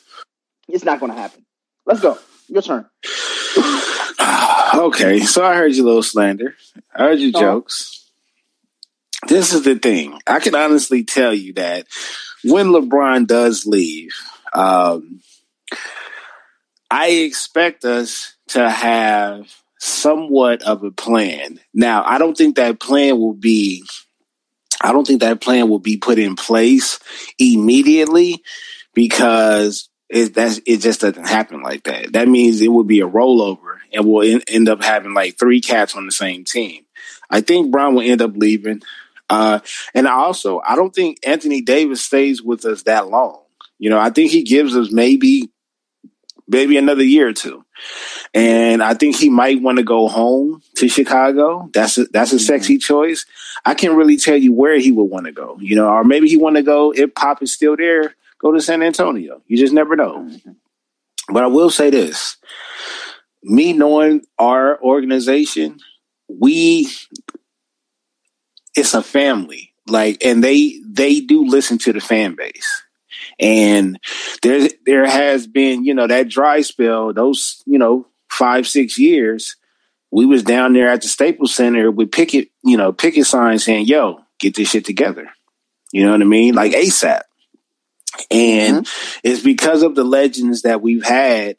it's 0.68 0.84
not 0.86 1.00
going 1.00 1.12
to 1.12 1.18
happen. 1.18 1.44
Let's 1.88 2.02
go. 2.02 2.18
Your 2.48 2.62
turn. 2.62 2.86
okay, 4.76 5.20
so 5.22 5.44
I 5.44 5.56
heard 5.56 5.74
your 5.74 5.86
little 5.86 6.04
slander. 6.04 6.56
I 6.96 7.04
heard 7.04 7.20
your 7.20 7.32
Uh-huh. 7.36 7.42
jokes. 7.56 8.10
This 9.28 9.54
is 9.54 9.64
the 9.64 9.76
thing. 9.76 10.20
I 10.28 10.40
can 10.40 10.54
honestly 10.54 11.04
tell 11.04 11.34
you 11.34 11.54
that 11.54 11.88
when 12.44 12.68
LeBron 12.68 13.26
does 13.26 13.66
leave, 13.66 14.14
um, 14.54 15.22
I 16.92 17.08
expect 17.10 17.86
us 17.86 18.36
to 18.50 18.70
have 18.70 19.48
somewhat 19.86 20.64
of 20.64 20.84
a 20.84 20.92
plan. 20.92 21.60
Now, 21.74 22.04
I 22.06 22.18
don't 22.18 22.38
think 22.38 22.56
that 22.56 22.80
plan 22.80 23.18
will 23.20 23.34
be 23.34 23.84
I 24.82 24.92
don't 24.92 25.06
think 25.08 25.22
that 25.22 25.42
plan 25.42 25.70
will 25.70 25.80
be 25.80 25.98
put 25.98 26.20
in 26.20 26.36
place 26.36 27.00
immediately 27.40 28.44
because 28.94 29.90
it 30.10 30.34
that's 30.34 30.60
it 30.66 30.78
just 30.78 31.02
doesn't 31.02 31.28
happen 31.28 31.62
like 31.62 31.84
that. 31.84 32.14
That 32.14 32.28
means 32.28 32.62
it 32.62 32.72
would 32.72 32.88
be 32.88 33.00
a 33.02 33.08
rollover 33.08 33.78
and 33.94 34.06
we'll 34.06 34.30
en- 34.30 34.44
end 34.48 34.70
up 34.70 34.84
having 34.84 35.14
like 35.14 35.38
three 35.38 35.62
cats 35.62 35.96
on 35.96 36.06
the 36.06 36.12
same 36.12 36.44
team. 36.44 36.84
I 37.30 37.42
think 37.42 37.72
Brown 37.72 37.96
will 37.96 38.02
end 38.02 38.22
up 38.22 38.36
leaving. 38.36 38.82
Uh, 39.30 39.60
and 39.94 40.08
also 40.08 40.62
I 40.66 40.76
don't 40.76 40.94
think 40.94 41.20
Anthony 41.26 41.62
Davis 41.62 42.04
stays 42.04 42.44
with 42.44 42.66
us 42.66 42.84
that 42.84 43.08
long. 43.08 43.42
You 43.80 43.90
know, 43.90 44.00
I 44.00 44.10
think 44.10 44.32
he 44.32 44.44
gives 44.44 44.76
us 44.76 44.92
maybe 44.92 45.50
maybe 46.48 46.78
another 46.78 47.04
year 47.04 47.28
or 47.28 47.34
two. 47.34 47.66
And 48.36 48.84
I 48.84 48.94
think 48.96 49.16
he 49.16 49.30
might 49.30 49.62
want 49.62 49.78
to 49.78 49.84
go 49.84 50.10
home 50.10 50.62
to 50.76 50.90
Chicago. 50.90 51.70
That's 51.74 51.98
a, 51.98 52.04
that's 52.06 52.34
a 52.34 52.40
sexy 52.40 52.76
mm-hmm. 52.76 52.80
choice. 52.80 53.26
I 53.66 53.76
can't 53.76 53.96
really 53.96 54.18
tell 54.18 54.36
you 54.36 54.52
where 54.52 54.78
he 54.78 54.92
would 54.92 55.06
want 55.06 55.26
to 55.26 55.32
go, 55.32 55.58
you 55.62 55.78
know, 55.78 55.88
or 55.88 56.04
maybe 56.04 56.28
he 56.28 56.36
want 56.36 56.58
to 56.58 56.62
go 56.62 56.92
if 56.92 57.16
Pop 57.16 57.42
is 57.42 57.54
still 57.54 57.78
there, 57.78 58.14
go 58.40 58.52
to 58.52 58.60
San 58.60 58.84
Antonio. 58.84 59.42
You 59.48 59.58
just 59.58 59.74
never 59.74 59.96
know. 59.96 60.20
Mm-hmm. 60.20 60.52
But 61.34 61.44
I 61.46 61.48
will 61.48 61.70
say 61.72 61.90
this: 61.90 62.36
me 63.42 63.72
knowing 63.72 64.26
our 64.38 64.82
organization, 64.84 65.80
we 66.28 66.90
it's 68.76 68.94
a 68.94 69.02
family. 69.02 69.74
Like, 69.88 70.26
and 70.26 70.44
they 70.44 70.82
they 70.86 71.22
do 71.22 71.46
listen 71.46 71.78
to 71.80 71.94
the 71.94 72.02
fan 72.02 72.36
base. 72.36 72.84
And 73.40 73.98
there 74.44 74.70
there 74.86 75.06
has 75.06 75.48
been, 75.48 75.86
you 75.86 75.94
know, 75.94 76.08
that 76.08 76.28
dry 76.28 76.62
spell, 76.62 77.14
those, 77.14 77.64
you 77.66 77.80
know, 77.80 78.08
five, 78.36 78.68
six 78.68 79.00
years, 79.00 79.56
we 80.12 80.26
was 80.26 80.44
down 80.44 80.74
there 80.74 80.90
at 80.90 81.02
the 81.02 81.08
Staples 81.08 81.54
Center 81.54 81.92
with 81.92 82.12
picket, 82.12 82.50
you 82.64 82.78
know, 82.78 82.92
picket 82.92 83.26
signs 83.26 83.64
saying, 83.64 83.86
yo, 83.86 84.20
get 84.40 84.56
this 84.56 84.70
shit 84.70 84.86
together. 84.86 85.30
You 85.92 86.06
know 86.06 86.12
what 86.12 86.22
I 86.22 86.26
mean? 86.26 86.56
Like 86.56 86.74
ASAP. 86.74 87.22
And 88.32 88.88
it's 89.24 89.42
because 89.42 89.84
of 89.84 89.96
the 89.96 90.04
legends 90.04 90.62
that 90.62 90.82
we've 90.82 91.04
had, 91.04 91.58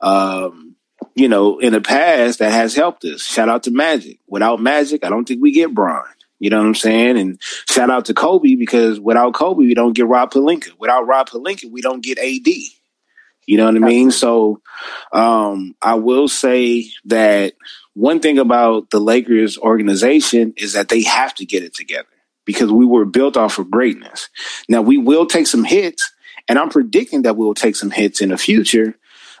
um, 0.00 0.76
you 1.14 1.28
know, 1.28 1.58
in 1.58 1.72
the 1.72 1.80
past 1.80 2.38
that 2.38 2.52
has 2.52 2.74
helped 2.74 3.04
us. 3.04 3.22
Shout 3.22 3.48
out 3.48 3.64
to 3.64 3.70
Magic. 3.70 4.18
Without 4.26 4.60
Magic, 4.60 5.04
I 5.04 5.10
don't 5.10 5.26
think 5.26 5.42
we 5.42 5.52
get 5.52 5.74
Bron. 5.74 6.04
You 6.38 6.50
know 6.50 6.58
what 6.58 6.66
I'm 6.66 6.74
saying? 6.74 7.18
And 7.18 7.40
shout 7.68 7.90
out 7.90 8.06
to 8.06 8.14
Kobe 8.14 8.54
because 8.54 9.00
without 9.00 9.34
Kobe, 9.34 9.66
we 9.66 9.74
don't 9.74 9.94
get 9.94 10.06
Rob 10.06 10.32
Pelinka. 10.32 10.70
Without 10.78 11.06
Rob 11.06 11.28
Pelinka, 11.28 11.70
we 11.70 11.82
don't 11.82 12.02
get 12.02 12.18
AD. 12.18 12.48
You 13.48 13.56
know 13.56 13.64
what 13.64 13.76
I 13.76 13.78
mean? 13.78 14.10
So 14.10 14.60
um, 15.12 15.74
I 15.80 15.94
will 15.94 16.28
say 16.28 16.86
that 17.06 17.54
one 17.94 18.20
thing 18.20 18.38
about 18.38 18.90
the 18.90 19.00
Lakers 19.00 19.56
organization 19.56 20.52
is 20.58 20.74
that 20.74 20.90
they 20.90 21.02
have 21.04 21.34
to 21.36 21.46
get 21.46 21.62
it 21.62 21.74
together 21.74 22.06
because 22.44 22.70
we 22.70 22.84
were 22.84 23.06
built 23.06 23.38
off 23.38 23.58
of 23.58 23.70
greatness. 23.70 24.28
Now 24.68 24.82
we 24.82 24.98
will 24.98 25.24
take 25.24 25.46
some 25.46 25.64
hits, 25.64 26.12
and 26.46 26.58
I'm 26.58 26.68
predicting 26.68 27.22
that 27.22 27.36
we 27.38 27.44
will 27.46 27.54
take 27.54 27.74
some 27.74 27.90
hits 27.90 28.20
in 28.20 28.28
the 28.28 28.36
future. 28.38 28.94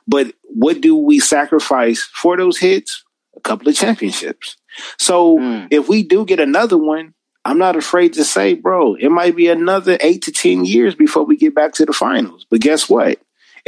But 0.06 0.32
what 0.44 0.80
do 0.80 0.96
we 0.96 1.20
sacrifice 1.20 2.00
for 2.02 2.38
those 2.38 2.56
hits? 2.58 3.04
A 3.36 3.40
couple 3.40 3.68
of 3.68 3.74
championships. 3.76 4.56
So 4.98 5.36
Mm. 5.38 5.68
if 5.70 5.86
we 5.86 6.02
do 6.02 6.24
get 6.24 6.40
another 6.40 6.78
one, 6.78 7.12
I'm 7.44 7.58
not 7.58 7.76
afraid 7.76 8.14
to 8.14 8.24
say, 8.24 8.54
bro, 8.54 8.94
it 8.94 9.10
might 9.10 9.36
be 9.36 9.48
another 9.48 9.98
eight 10.00 10.22
to 10.22 10.32
10 10.32 10.64
years 10.64 10.94
before 10.94 11.24
we 11.24 11.36
get 11.36 11.54
back 11.54 11.72
to 11.74 11.84
the 11.86 11.92
finals. 11.92 12.46
But 12.50 12.60
guess 12.60 12.88
what? 12.88 13.18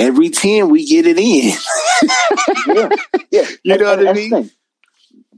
Every 0.00 0.30
10, 0.30 0.70
we 0.70 0.86
get 0.86 1.06
it 1.06 1.18
in. 1.18 1.52
yeah, 2.74 2.88
yeah. 3.30 3.48
You 3.62 3.76
know 3.76 3.96
what 3.96 4.08
I 4.08 4.12
mean? 4.14 4.50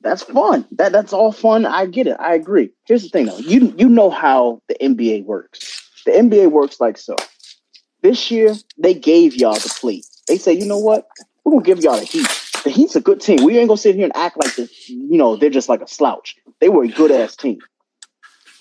That's 0.01 0.23
fun. 0.23 0.67
That 0.73 0.93
that's 0.93 1.13
all 1.13 1.33
fun. 1.33 1.67
I 1.67 1.87
get 1.87 2.07
it. 2.07 2.17
I 2.19 2.35
agree. 2.35 2.71
Here's 2.87 3.03
the 3.03 3.09
thing, 3.09 3.27
though. 3.27 3.39
You 3.39 3.75
you 3.77 3.89
know 3.89 4.09
how 4.11 4.63
the 4.69 4.77
NBA 4.81 5.25
works. 5.25 5.91
The 6.07 6.13
NBA 6.13 6.51
works 6.51 6.81
like 6.81 6.97
so. 6.97 7.17
This 8.03 8.31
year 8.31 8.55
they 8.79 8.95
gave 8.95 9.35
y'all 9.35 9.55
the 9.55 9.75
plate. 9.81 10.07
They 10.29 10.39
say, 10.39 10.53
you 10.53 10.67
know 10.67 10.79
what? 10.79 11.07
We're 11.45 11.53
gonna 11.53 11.65
give 11.65 11.81
y'all 11.81 11.99
the 11.99 12.05
Heat. 12.05 12.29
The 12.65 12.71
Heat's 12.71 12.95
a 12.95 13.01
good 13.01 13.21
team. 13.21 13.45
We 13.45 13.59
ain't 13.59 13.69
gonna 13.69 13.79
sit 13.79 13.97
here 13.97 14.05
and 14.05 14.17
act 14.17 14.37
like 14.37 14.55
this. 14.55 14.89
You 14.89 15.19
know, 15.19 15.37
they're 15.37 15.51
just 15.51 15.69
like 15.69 15.83
a 15.83 15.89
slouch. 15.89 16.37
They 16.61 16.69
were 16.69 16.85
a 16.85 16.89
good 16.89 17.11
ass 17.11 17.35
team. 17.35 17.59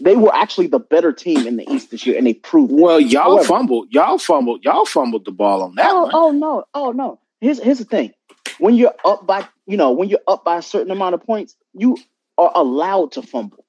They 0.03 0.15
were 0.15 0.33
actually 0.33 0.67
the 0.67 0.79
better 0.79 1.11
team 1.13 1.45
in 1.47 1.57
the 1.57 1.69
East 1.71 1.91
this 1.91 2.05
year, 2.05 2.17
and 2.17 2.25
they 2.27 2.33
proved. 2.33 2.71
it. 2.71 2.75
Well, 2.79 2.99
y'all 2.99 3.23
However- 3.35 3.43
fumbled. 3.47 3.87
Y'all 3.91 4.17
fumbled. 4.17 4.63
Y'all 4.65 4.85
fumbled 4.85 5.25
the 5.25 5.31
ball 5.31 5.61
on 5.63 5.75
that 5.75 5.87
oh, 5.89 6.01
one. 6.03 6.11
oh 6.13 6.31
no, 6.31 6.63
oh 6.73 6.91
no. 6.91 7.19
Here's 7.39 7.59
here's 7.61 7.79
the 7.79 7.85
thing. 7.85 8.13
When 8.59 8.75
you're 8.75 8.93
up 9.05 9.25
by 9.25 9.47
you 9.65 9.77
know, 9.77 9.91
when 9.91 10.09
you're 10.09 10.19
up 10.27 10.43
by 10.43 10.57
a 10.57 10.61
certain 10.61 10.91
amount 10.91 11.15
of 11.15 11.23
points, 11.23 11.55
you 11.73 11.97
are 12.37 12.51
allowed 12.55 13.11
to 13.13 13.21
fumble. 13.21 13.63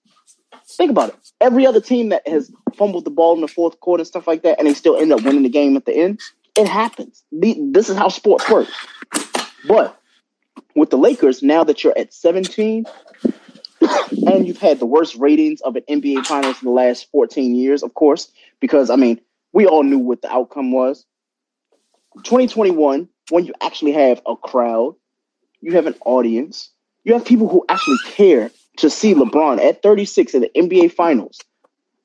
Think 0.69 0.91
about 0.91 1.11
it. 1.11 1.17
Every 1.41 1.67
other 1.67 1.81
team 1.81 2.09
that 2.11 2.27
has 2.27 2.51
fumbled 2.77 3.05
the 3.05 3.11
ball 3.11 3.35
in 3.35 3.41
the 3.43 3.49
fourth 3.49 3.79
quarter 3.81 4.01
and 4.01 4.09
stuff 4.09 4.27
like 4.27 4.43
that, 4.43 4.59
and 4.59 4.67
they 4.67 4.75
still 4.75 4.97
end 4.97 5.13
up 5.13 5.23
winning 5.23 5.43
the 5.43 5.49
game 5.51 5.77
at 5.77 5.85
the 5.85 5.95
end, 5.95 6.21
it 6.57 6.67
happens. 6.67 7.23
The- 7.33 7.59
This 7.73 7.89
is 7.91 7.97
how 7.97 8.09
sports 8.09 8.49
work. 8.49 8.69
But 9.69 9.99
with 10.75 10.91
the 10.91 10.97
Lakers, 10.99 11.43
now 11.43 11.63
that 11.65 11.85
you're 11.85 11.97
at 11.99 12.13
17, 12.15 12.85
and 14.27 14.47
you've 14.47 14.59
had 14.59 14.79
the 14.79 14.87
worst 14.87 15.17
ratings 15.17 15.61
of 15.63 15.77
an 15.77 15.83
NBA 15.89 16.27
Finals 16.27 16.63
in 16.63 16.67
the 16.67 16.75
last 16.75 17.11
14 17.11 17.55
years, 17.55 17.83
of 17.83 17.95
course, 17.95 18.31
because 18.61 18.91
I 18.91 18.97
mean, 18.97 19.21
we 19.53 19.67
all 19.67 19.83
knew 19.83 19.99
what 19.99 20.23
the 20.23 20.33
outcome 20.33 20.73
was. 20.73 21.05
2021, 22.25 23.09
when 23.31 23.47
you 23.47 23.55
actually 23.61 23.93
have 23.93 24.21
a 24.27 24.37
crowd, 24.37 24.95
you 25.61 25.73
have 25.73 25.87
an 25.87 25.95
audience, 26.05 26.71
you 27.05 27.15
have 27.15 27.25
people 27.25 27.49
who 27.49 27.65
actually 27.69 27.99
care 28.11 28.51
to 28.77 28.91
see 28.91 29.15
LeBron 29.15 29.63
at 29.63 29.83
36 29.83 30.35
in 30.35 30.43
the 30.43 30.51
NBA 30.55 30.93
Finals 30.93 31.41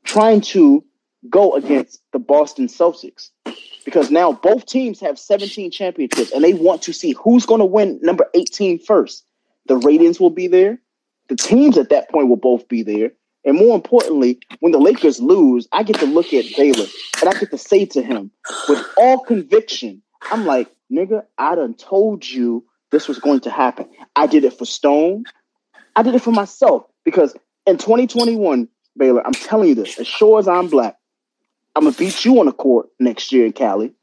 trying 0.04 0.42
to 0.42 0.84
go 1.30 1.54
against 1.56 2.02
the 2.14 2.20
Boston 2.20 2.68
Celtics. 2.68 3.30
Because 3.86 4.12
now 4.12 4.34
both 4.34 4.66
teams 4.66 5.00
have 5.00 5.18
17 5.18 5.72
championships 5.72 6.32
and 6.32 6.44
they 6.44 6.54
want 6.54 6.82
to 6.84 6.94
see 6.94 7.14
who's 7.14 7.46
going 7.46 7.60
to 7.60 7.66
win 7.66 8.00
number 8.02 8.26
18 8.34 8.80
first. 8.80 9.24
The 9.68 9.78
ratings 9.78 10.20
will 10.20 10.30
be 10.30 10.48
there. 10.48 10.80
The 11.30 11.36
teams 11.36 11.78
at 11.78 11.90
that 11.90 12.10
point 12.10 12.30
will 12.30 12.38
both 12.38 12.68
be 12.68 12.84
there. 12.84 13.12
And 13.46 13.58
more 13.58 13.76
importantly, 13.76 14.40
when 14.60 14.72
the 14.72 14.80
Lakers 14.80 15.22
lose, 15.22 15.68
I 15.72 15.84
get 15.84 16.00
to 16.00 16.06
look 16.06 16.34
at 16.34 16.46
Baylor 16.56 16.86
and 17.22 17.30
I 17.30 17.40
get 17.40 17.52
to 17.52 17.58
say 17.58 17.86
to 17.86 18.02
him 18.02 18.32
with 18.68 18.86
all 18.98 19.20
conviction, 19.20 20.02
I'm 20.32 20.46
like, 20.46 20.70
nigga, 20.92 21.24
I 21.38 21.56
done 21.56 21.74
told 21.74 22.28
you 22.28 22.66
this 22.92 23.08
was 23.08 23.20
going 23.20 23.42
to 23.42 23.50
happen. 23.50 23.88
I 24.16 24.28
did 24.28 24.44
it 24.44 24.54
for 24.54 24.66
Stone. 24.66 25.24
I 25.96 26.04
did 26.04 26.16
it 26.16 26.22
for 26.22 26.32
myself 26.32 26.84
because 27.06 27.36
in 27.66 27.78
2021, 27.78 28.68
Baylor, 28.98 29.26
I'm 29.26 29.34
telling 29.34 29.70
you 29.70 29.76
this, 29.76 30.00
as 30.00 30.08
sure 30.08 30.40
as 30.40 30.48
I'm 30.48 30.68
black, 30.68 30.98
I'm 31.76 31.84
gonna 31.84 31.96
beat 31.96 32.26
you 32.26 32.40
on 32.40 32.48
the 32.48 32.52
court 32.52 32.88
next 33.00 33.32
year 33.32 33.46
in 33.46 33.54
Cali. 33.54 33.94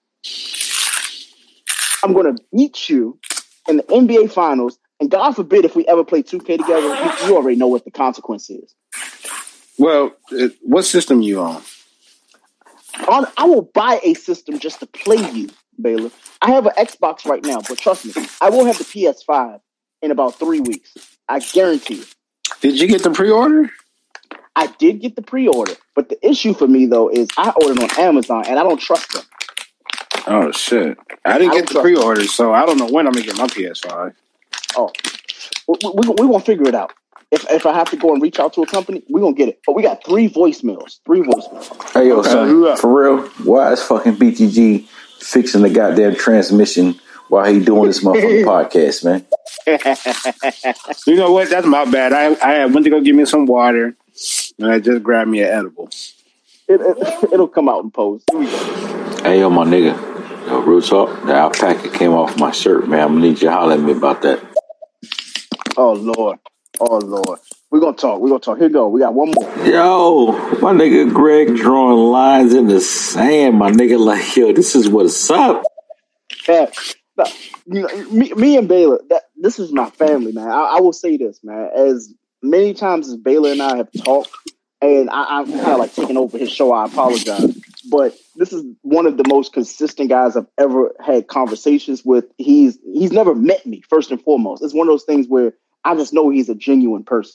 I'm 2.02 2.12
gonna 2.12 2.36
beat 2.54 2.88
you 2.88 3.18
in 3.68 3.78
the 3.78 3.82
NBA 3.84 4.30
Finals, 4.30 4.78
and 5.00 5.10
God 5.10 5.32
forbid 5.32 5.64
if 5.64 5.74
we 5.74 5.86
ever 5.86 6.04
play 6.04 6.22
2K 6.22 6.58
together, 6.58 6.80
you, 6.80 7.26
you 7.28 7.36
already 7.36 7.56
know 7.56 7.66
what 7.66 7.84
the 7.84 7.90
consequence 7.90 8.48
is. 8.50 8.74
Well, 9.78 10.12
what 10.62 10.84
system 10.84 11.20
you 11.20 11.40
on? 11.40 11.62
On, 13.08 13.26
I 13.36 13.44
will 13.44 13.62
buy 13.62 14.00
a 14.04 14.14
system 14.14 14.58
just 14.58 14.80
to 14.80 14.86
play 14.86 15.30
you, 15.32 15.48
Baylor. 15.80 16.10
I 16.40 16.52
have 16.52 16.66
an 16.66 16.72
Xbox 16.78 17.24
right 17.26 17.44
now, 17.44 17.60
but 17.68 17.78
trust 17.78 18.06
me, 18.06 18.26
I 18.40 18.50
will 18.50 18.64
have 18.66 18.78
the 18.78 18.84
PS5 18.84 19.60
in 20.02 20.10
about 20.10 20.38
three 20.38 20.60
weeks. 20.60 20.94
I 21.28 21.40
guarantee 21.40 21.96
you. 21.96 22.04
Did 22.60 22.80
you 22.80 22.86
get 22.86 23.02
the 23.02 23.10
pre-order? 23.10 23.70
I 24.56 24.68
did 24.78 25.00
get 25.00 25.16
the 25.16 25.22
pre-order, 25.22 25.74
but 25.96 26.08
the 26.08 26.24
issue 26.26 26.54
for 26.54 26.68
me 26.68 26.86
though 26.86 27.08
is 27.08 27.28
I 27.36 27.50
ordered 27.50 27.82
on 27.82 27.90
Amazon 27.98 28.44
and 28.46 28.58
I 28.58 28.62
don't 28.62 28.80
trust 28.80 29.12
them. 29.12 29.22
Oh 30.26 30.52
shit! 30.52 30.96
I 31.24 31.38
didn't 31.38 31.52
I 31.52 31.60
get 31.60 31.68
the 31.68 31.80
pre-order, 31.80 32.24
so 32.24 32.52
I 32.52 32.64
don't 32.64 32.78
know 32.78 32.86
when 32.86 33.06
I'm 33.06 33.12
gonna 33.12 33.26
get 33.26 33.36
my 33.36 33.46
PS5. 33.46 34.14
Oh, 34.76 34.90
we, 35.68 35.76
we, 35.94 36.08
we 36.08 36.14
gonna 36.26 36.40
figure 36.40 36.68
it 36.68 36.74
out. 36.74 36.92
If 37.30 37.50
if 37.50 37.66
I 37.66 37.72
have 37.74 37.90
to 37.90 37.96
go 37.96 38.12
and 38.12 38.22
reach 38.22 38.38
out 38.38 38.52
to 38.54 38.62
a 38.62 38.66
company, 38.66 39.02
we're 39.08 39.20
gonna 39.20 39.34
get 39.34 39.48
it. 39.48 39.60
But 39.66 39.74
we 39.74 39.82
got 39.82 40.04
three 40.04 40.28
voicemails. 40.28 41.00
Three 41.06 41.20
voicemails. 41.20 41.92
Hey 41.92 42.08
yo, 42.08 42.20
Okay. 42.20 42.30
son, 42.30 42.76
for 42.76 43.02
real, 43.02 43.28
why 43.44 43.72
is 43.72 43.82
fucking 43.82 44.14
BTG 44.16 44.86
fixing 45.20 45.62
the 45.62 45.70
goddamn 45.70 46.14
transmission 46.16 47.00
while 47.28 47.50
he 47.52 47.58
doing 47.64 47.86
this 47.86 48.04
motherfucking 48.04 48.44
podcast, 48.72 49.04
man? 49.04 49.24
You 51.06 51.16
know 51.16 51.32
what? 51.32 51.50
That's 51.50 51.66
my 51.66 51.84
bad. 51.86 52.12
I 52.12 52.34
I 52.62 52.66
went 52.66 52.84
to 52.84 52.90
go 52.90 53.00
get 53.00 53.14
me 53.14 53.24
some 53.24 53.46
water, 53.46 53.96
and 54.58 54.70
I 54.70 54.78
just 54.80 55.02
grabbed 55.02 55.30
me 55.30 55.40
an 55.42 55.48
edible. 55.48 55.88
It, 56.68 56.80
it, 56.80 57.24
it'll 57.32 57.48
come 57.48 57.68
out 57.68 57.82
in 57.84 57.90
post. 57.90 58.24
Here 58.30 58.38
we 58.40 58.46
go. 58.46 59.22
Hey 59.22 59.40
yo, 59.40 59.50
my 59.50 59.64
nigga, 59.64 59.96
yo, 60.46 60.60
real 60.60 60.80
talk, 60.82 61.24
the 61.26 61.34
alpaca 61.34 61.88
came 61.90 62.12
off 62.12 62.38
my 62.38 62.50
shirt, 62.52 62.86
man. 62.88 63.00
I'm 63.00 63.08
gonna 63.14 63.20
need 63.20 63.40
you 63.42 63.48
to 63.48 63.50
holler 63.52 63.74
at 63.74 63.80
me 63.80 63.92
about 63.92 64.22
that. 64.22 64.40
Oh 65.76 65.92
lord. 65.92 66.38
Oh 66.80 66.98
lord. 66.98 67.38
We're 67.70 67.80
gonna 67.80 67.96
talk. 67.96 68.20
We're 68.20 68.28
gonna 68.28 68.40
talk. 68.40 68.58
Here 68.58 68.68
we 68.68 68.72
go. 68.72 68.88
We 68.88 69.00
got 69.00 69.14
one 69.14 69.32
more. 69.32 69.66
Yo, 69.66 70.32
my 70.60 70.72
nigga 70.72 71.12
Greg 71.12 71.56
drawing 71.56 71.98
lines 72.10 72.54
in 72.54 72.68
the 72.68 72.80
sand, 72.80 73.58
my 73.58 73.70
nigga. 73.70 73.98
Like, 73.98 74.36
yo, 74.36 74.52
this 74.52 74.76
is 74.76 74.88
what's 74.88 75.30
up. 75.30 75.64
Yeah. 76.48 76.70
Now, 77.16 77.24
you 77.66 77.82
know, 77.82 78.10
me, 78.10 78.32
me 78.34 78.56
and 78.56 78.68
Baylor, 78.68 79.00
that 79.08 79.24
this 79.36 79.58
is 79.58 79.72
my 79.72 79.90
family, 79.90 80.32
man. 80.32 80.48
I, 80.48 80.76
I 80.76 80.80
will 80.80 80.92
say 80.92 81.16
this, 81.16 81.40
man. 81.42 81.70
As 81.76 82.12
many 82.42 82.74
times 82.74 83.08
as 83.08 83.16
Baylor 83.16 83.52
and 83.52 83.62
I 83.62 83.76
have 83.76 83.88
talked, 84.04 84.30
and 84.80 85.08
I, 85.10 85.38
I'm 85.38 85.46
kind 85.46 85.66
of 85.66 85.78
like 85.78 85.94
taking 85.94 86.16
over 86.16 86.36
his 86.38 86.52
show. 86.52 86.72
I 86.72 86.86
apologize, 86.86 87.56
but 87.90 88.16
this 88.36 88.52
is 88.52 88.64
one 88.82 89.06
of 89.06 89.16
the 89.16 89.24
most 89.26 89.52
consistent 89.52 90.10
guys 90.10 90.36
I've 90.36 90.46
ever 90.58 90.94
had 91.04 91.26
conversations 91.26 92.04
with. 92.04 92.26
He's 92.38 92.78
he's 92.84 93.12
never 93.12 93.34
met 93.34 93.64
me 93.64 93.82
first 93.88 94.10
and 94.10 94.20
foremost. 94.22 94.62
It's 94.62 94.74
one 94.74 94.86
of 94.86 94.92
those 94.92 95.04
things 95.04 95.26
where 95.26 95.54
I 95.84 95.94
just 95.94 96.12
know 96.12 96.30
he's 96.30 96.48
a 96.48 96.54
genuine 96.54 97.04
person. 97.04 97.34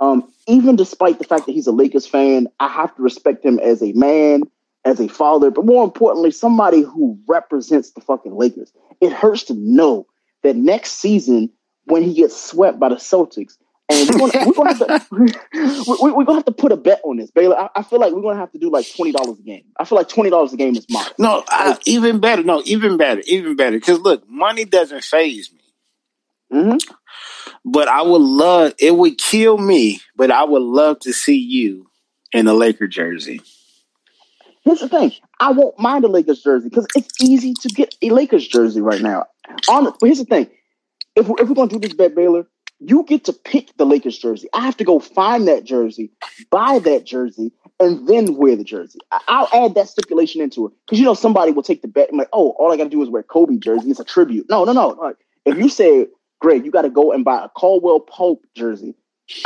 Um, 0.00 0.32
even 0.48 0.76
despite 0.76 1.18
the 1.18 1.24
fact 1.24 1.46
that 1.46 1.52
he's 1.52 1.66
a 1.66 1.72
Lakers 1.72 2.06
fan, 2.06 2.48
I 2.58 2.68
have 2.68 2.94
to 2.96 3.02
respect 3.02 3.44
him 3.44 3.58
as 3.60 3.82
a 3.82 3.92
man, 3.92 4.42
as 4.84 5.00
a 5.00 5.08
father, 5.08 5.50
but 5.50 5.64
more 5.64 5.84
importantly, 5.84 6.30
somebody 6.30 6.82
who 6.82 7.18
represents 7.28 7.92
the 7.92 8.00
fucking 8.00 8.34
Lakers. 8.34 8.72
It 9.00 9.12
hurts 9.12 9.44
to 9.44 9.54
know 9.54 10.06
that 10.42 10.56
next 10.56 10.92
season, 10.92 11.50
when 11.84 12.02
he 12.02 12.14
gets 12.14 12.36
swept 12.40 12.78
by 12.78 12.88
the 12.88 12.96
Celtics, 12.96 13.56
and 13.88 14.08
we're 14.10 14.30
gonna, 14.30 14.46
we're 14.46 14.52
gonna 14.52 14.74
have 14.74 15.08
to 15.08 15.16
we, 16.02 16.12
we're 16.12 16.24
gonna 16.24 16.38
have 16.38 16.44
to 16.46 16.52
put 16.52 16.72
a 16.72 16.76
bet 16.76 17.00
on 17.04 17.16
this, 17.18 17.30
Baylor. 17.30 17.56
I, 17.56 17.68
I 17.76 17.82
feel 17.82 18.00
like 18.00 18.12
we're 18.12 18.22
gonna 18.22 18.38
have 18.38 18.52
to 18.52 18.58
do 18.58 18.70
like 18.70 18.86
twenty 18.94 19.12
dollars 19.12 19.38
a 19.38 19.42
game. 19.42 19.64
I 19.78 19.84
feel 19.84 19.96
like 19.96 20.08
twenty 20.08 20.30
dollars 20.30 20.52
a 20.52 20.56
game 20.56 20.76
is 20.76 20.86
modest. 20.90 21.18
No, 21.18 21.44
I, 21.48 21.78
even 21.86 22.18
better. 22.20 22.42
No, 22.42 22.62
even 22.64 22.96
better. 22.96 23.22
Even 23.26 23.56
better. 23.56 23.76
Because 23.78 24.00
look, 24.00 24.28
money 24.28 24.64
doesn't 24.64 25.04
faze 25.04 25.50
me. 25.52 25.60
hmm 26.50 26.76
But 27.64 27.88
I 27.88 28.02
would 28.02 28.22
love. 28.22 28.74
It 28.78 28.96
would 28.96 29.18
kill 29.18 29.58
me, 29.58 30.00
but 30.16 30.30
I 30.30 30.44
would 30.44 30.62
love 30.62 31.00
to 31.00 31.12
see 31.12 31.38
you 31.38 31.88
in 32.32 32.46
a 32.46 32.54
Laker 32.54 32.86
jersey. 32.86 33.40
Here's 34.64 34.80
the 34.80 34.88
thing: 34.88 35.12
I 35.40 35.52
won't 35.52 35.78
mind 35.78 36.04
a 36.04 36.08
Lakers 36.08 36.42
jersey 36.42 36.68
because 36.68 36.86
it's 36.96 37.20
easy 37.20 37.54
to 37.54 37.68
get 37.68 37.94
a 38.02 38.10
Lakers 38.10 38.46
jersey 38.46 38.80
right 38.80 39.00
now. 39.00 39.26
On, 39.68 39.84
but 39.84 39.96
here's 40.02 40.18
the 40.18 40.24
thing: 40.24 40.48
if 41.16 41.28
we're, 41.28 41.40
if 41.40 41.48
we're 41.48 41.54
gonna 41.54 41.68
do 41.68 41.78
this 41.78 41.94
bet, 41.94 42.14
Baylor, 42.14 42.46
you 42.80 43.04
get 43.04 43.24
to 43.24 43.32
pick 43.32 43.76
the 43.76 43.86
Lakers 43.86 44.18
jersey. 44.18 44.48
I 44.52 44.60
have 44.60 44.76
to 44.78 44.84
go 44.84 44.98
find 44.98 45.48
that 45.48 45.64
jersey, 45.64 46.10
buy 46.50 46.78
that 46.80 47.04
jersey, 47.04 47.52
and 47.80 48.08
then 48.08 48.36
wear 48.36 48.56
the 48.56 48.64
jersey. 48.64 48.98
I'll 49.28 49.48
add 49.52 49.74
that 49.74 49.88
stipulation 49.88 50.40
into 50.40 50.66
it 50.66 50.72
because 50.86 50.98
you 50.98 51.04
know 51.04 51.14
somebody 51.14 51.52
will 51.52 51.62
take 51.62 51.82
the 51.82 51.88
bet 51.88 52.08
and 52.08 52.18
like, 52.18 52.28
oh, 52.32 52.50
all 52.58 52.72
I 52.72 52.76
got 52.76 52.84
to 52.84 52.90
do 52.90 53.02
is 53.02 53.08
wear 53.08 53.22
Kobe 53.22 53.58
jersey. 53.58 53.90
It's 53.90 54.00
a 54.00 54.04
tribute. 54.04 54.46
No, 54.48 54.64
no, 54.64 54.72
no. 54.72 54.88
Like, 54.88 55.16
if 55.44 55.56
you 55.56 55.68
say, 55.68 56.08
Greg, 56.44 56.64
you 56.66 56.70
got 56.70 56.82
to 56.82 56.90
go 56.90 57.12
and 57.12 57.24
buy 57.24 57.42
a 57.42 57.48
Caldwell 57.48 58.00
Pope 58.00 58.44
jersey, 58.54 58.94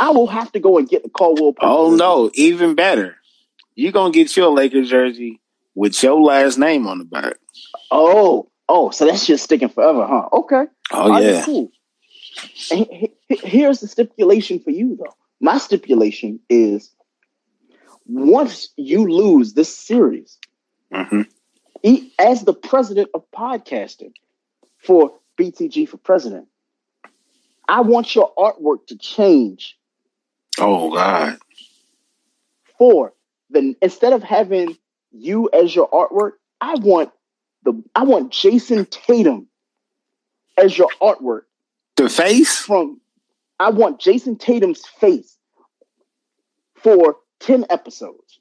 I 0.01 0.09
will 0.09 0.27
have 0.27 0.51
to 0.51 0.59
go 0.59 0.77
and 0.77 0.87
get 0.89 1.03
the 1.03 1.09
Caldwell. 1.09 1.53
Pope 1.53 1.63
Oh 1.63 1.85
jersey. 1.91 1.97
no, 1.97 2.29
even 2.33 2.75
better. 2.75 3.15
You're 3.75 3.93
gonna 3.93 4.11
get 4.11 4.35
your 4.35 4.49
Lakers 4.49 4.89
jersey 4.89 5.39
with 5.75 6.03
your 6.03 6.19
last 6.21 6.57
name 6.57 6.87
on 6.87 6.97
the 6.97 7.05
back. 7.05 7.37
Oh, 7.89 8.49
oh, 8.67 8.89
so 8.89 9.05
that's 9.05 9.25
just 9.25 9.45
sticking 9.45 9.69
forever, 9.69 10.05
huh? 10.05 10.27
Okay. 10.33 10.65
Oh 10.91 11.09
All 11.13 11.21
yeah. 11.21 11.45
cool. 11.45 11.71
And 12.69 12.85
he- 12.91 13.13
he- 13.29 13.39
here's 13.47 13.79
the 13.79 13.87
stipulation 13.87 14.59
for 14.59 14.71
you, 14.71 14.97
though. 14.97 15.15
My 15.39 15.57
stipulation 15.57 16.41
is 16.49 16.93
once 18.05 18.73
you 18.75 19.09
lose 19.09 19.53
this 19.53 19.75
series, 19.75 20.37
hmm 20.93 21.21
he, 21.81 22.11
as 22.19 22.43
the 22.43 22.53
president 22.53 23.09
of 23.13 23.23
podcasting, 23.31 24.11
for 24.79 25.13
BTG 25.39 25.87
for 25.87 25.97
president. 25.97 26.47
I 27.69 27.81
want 27.81 28.15
your 28.15 28.33
artwork 28.35 28.87
to 28.87 28.97
change. 28.97 29.77
Oh 30.57 30.91
God. 30.91 31.37
For 32.79 33.13
the 33.51 33.75
instead 33.81 34.11
of 34.11 34.23
having 34.23 34.75
you 35.11 35.49
as 35.53 35.75
your 35.75 35.87
artwork, 35.89 36.31
I 36.59 36.75
want 36.79 37.11
the 37.63 37.81
I 37.95 38.03
want 38.03 38.33
Jayson 38.33 38.89
Tatum 38.89 39.47
as 40.57 40.75
your 40.75 40.89
artwork. 40.99 41.43
The 41.95 42.09
face 42.09 42.57
from 42.57 42.99
I 43.59 43.69
want 43.69 44.01
Jayson 44.01 44.39
Tatum's 44.39 44.85
face 44.99 45.37
for 46.75 47.17
10 47.41 47.67
episodes. 47.69 48.39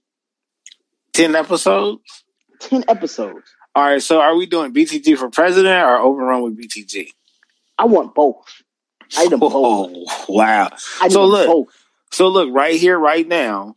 10 1.12 1.36
episodes? 1.36 2.24
10 2.60 2.84
episodes. 2.88 3.42
All 3.74 3.84
right, 3.84 4.02
so 4.02 4.20
are 4.20 4.36
we 4.36 4.46
doing 4.46 4.72
BTG 4.72 5.18
for 5.18 5.28
president 5.28 5.84
or 5.84 5.98
overrun 5.98 6.42
with 6.42 6.58
BTG? 6.58 7.08
I 7.76 7.84
want 7.84 8.14
both. 8.14 8.62
I 9.16 9.24
need 9.24 9.32
them. 9.32 9.40
Oh, 9.42 10.06
wow. 10.28 10.70
I 11.00 11.08
so 11.08 11.24
look, 11.24 11.68
so 12.10 12.28
look 12.28 12.48
right 12.52 12.78
here, 12.78 12.98
right 12.98 13.26
now. 13.26 13.74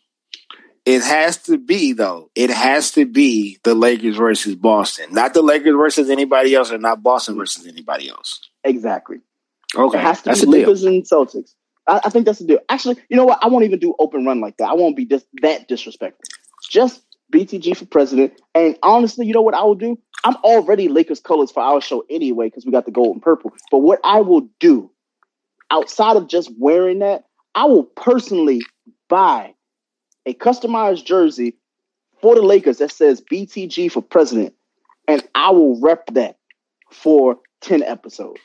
It 0.85 1.03
has 1.03 1.37
to 1.43 1.59
be 1.59 1.93
though. 1.93 2.31
It 2.33 2.49
has 2.49 2.91
to 2.93 3.05
be 3.05 3.59
the 3.63 3.75
Lakers 3.75 4.17
versus 4.17 4.55
Boston, 4.55 5.13
not 5.13 5.33
the 5.33 5.43
Lakers 5.43 5.75
versus 5.75 6.09
anybody 6.09 6.55
else, 6.55 6.71
or 6.71 6.79
not 6.79 7.03
Boston 7.03 7.37
versus 7.37 7.67
anybody 7.67 8.09
else. 8.09 8.41
Exactly. 8.63 9.17
Okay, 9.75 9.99
It 9.99 10.01
has 10.01 10.19
to 10.23 10.29
that's 10.29 10.39
be 10.41 10.45
deal. 10.45 10.59
Lakers 10.59 10.83
and 10.83 11.03
Celtics. 11.03 11.53
I, 11.87 12.01
I 12.05 12.09
think 12.09 12.25
that's 12.25 12.39
the 12.39 12.45
deal. 12.45 12.59
Actually, 12.67 12.97
you 13.09 13.15
know 13.17 13.25
what? 13.25 13.39
I 13.43 13.47
won't 13.47 13.63
even 13.65 13.79
do 13.79 13.93
open 13.99 14.25
run 14.25 14.41
like 14.41 14.57
that. 14.57 14.69
I 14.69 14.73
won't 14.73 14.95
be 14.95 15.05
just 15.05 15.25
that 15.43 15.67
disrespectful. 15.67 16.23
Just 16.69 17.03
BTG 17.31 17.77
for 17.77 17.85
president. 17.85 18.33
And 18.55 18.77
honestly, 18.83 19.27
you 19.27 19.33
know 19.33 19.41
what 19.41 19.53
I 19.53 19.63
will 19.63 19.75
do? 19.75 19.97
I'm 20.23 20.35
already 20.37 20.87
Lakers 20.87 21.19
colors 21.19 21.51
for 21.51 21.61
our 21.61 21.81
show 21.81 22.03
anyway 22.09 22.47
because 22.47 22.65
we 22.65 22.71
got 22.71 22.85
the 22.85 22.91
gold 22.91 23.15
and 23.15 23.21
purple. 23.21 23.53
But 23.71 23.79
what 23.79 23.99
I 24.03 24.21
will 24.21 24.47
do 24.59 24.91
outside 25.71 26.17
of 26.17 26.27
just 26.27 26.51
wearing 26.57 26.99
that, 26.99 27.23
I 27.55 27.65
will 27.65 27.83
personally 27.83 28.61
buy 29.09 29.55
a 30.25 30.33
customized 30.33 31.05
jersey 31.05 31.55
for 32.21 32.35
the 32.35 32.41
Lakers 32.41 32.77
that 32.77 32.91
says 32.91 33.21
BTG 33.21 33.91
for 33.91 34.01
president, 34.01 34.53
and 35.07 35.23
I 35.33 35.49
will 35.51 35.79
rep 35.79 36.05
that 36.13 36.37
for 36.91 37.39
10 37.61 37.81
episodes. 37.83 38.39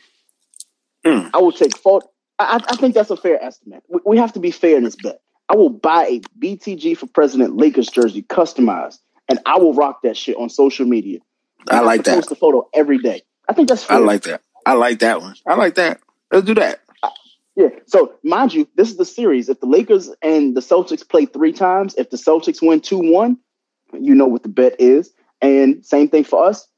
Hmm. 1.05 1.29
I 1.35 1.39
will 1.39 1.53
take 1.53 1.77
photo. 1.77 2.09
I, 2.39 2.61
I 2.69 2.77
think 2.77 2.95
that's 2.95 3.11
a 3.11 3.17
fair 3.17 3.43
estimate. 3.43 3.83
We, 3.89 4.01
we 4.05 4.19
have 4.19 4.33
to 4.33 4.41
be 4.41 4.51
fair 4.51 4.77
in 4.77 4.85
this 4.85 4.97
bet. 4.97 5.21
I 5.49 5.55
will 5.55 5.71
buy 5.71 6.07
a 6.07 6.21
BTG 6.41 6.97
for 6.97 7.07
president 7.07 7.57
Lakers 7.57 7.89
jersey 7.89 8.23
customized, 8.23 8.99
and 9.29 9.39
I 9.47 9.59
will 9.59 9.75
rock 9.75 10.03
that 10.03 10.17
shit 10.17 10.37
on 10.37 10.49
social 10.49 10.87
media. 10.87 11.21
I 11.69 11.81
like 11.81 12.05
that. 12.05 12.15
Post 12.15 12.33
a 12.33 12.37
photo 12.37 12.69
every 12.75 12.99
day. 12.99 13.23
I 13.49 13.53
think 13.53 13.69
that's 13.69 13.85
fair. 13.85 13.99
I 13.99 14.01
like 14.01 14.23
that. 14.23 14.43
I 14.65 14.73
like 14.73 15.01
that 15.01 15.21
one. 15.21 15.37
I 15.47 15.55
like 15.55 15.77
that. 15.77 16.01
Let's 16.33 16.47
do 16.47 16.55
that. 16.55 16.81
Yeah. 17.57 17.69
So 17.87 18.15
mind 18.23 18.53
you, 18.53 18.69
this 18.77 18.91
is 18.91 18.99
the 18.99 19.05
series. 19.05 19.49
If 19.49 19.61
the 19.61 19.67
Lakers 19.67 20.11
and 20.23 20.55
the 20.55 20.61
Celtics 20.61 21.09
play 21.09 21.25
three 21.25 21.53
times, 21.53 21.95
if 21.97 22.11
the 22.11 22.19
Celtics 22.19 22.61
win 22.61 22.81
two 22.81 22.99
one, 22.99 23.39
you 23.99 24.15
know 24.15 24.27
what 24.27 24.43
the 24.43 24.49
bet 24.51 24.77
is. 24.79 25.11
And 25.41 25.85
same 25.85 26.09
thing 26.09 26.25
for 26.25 26.45
us. 26.45 26.69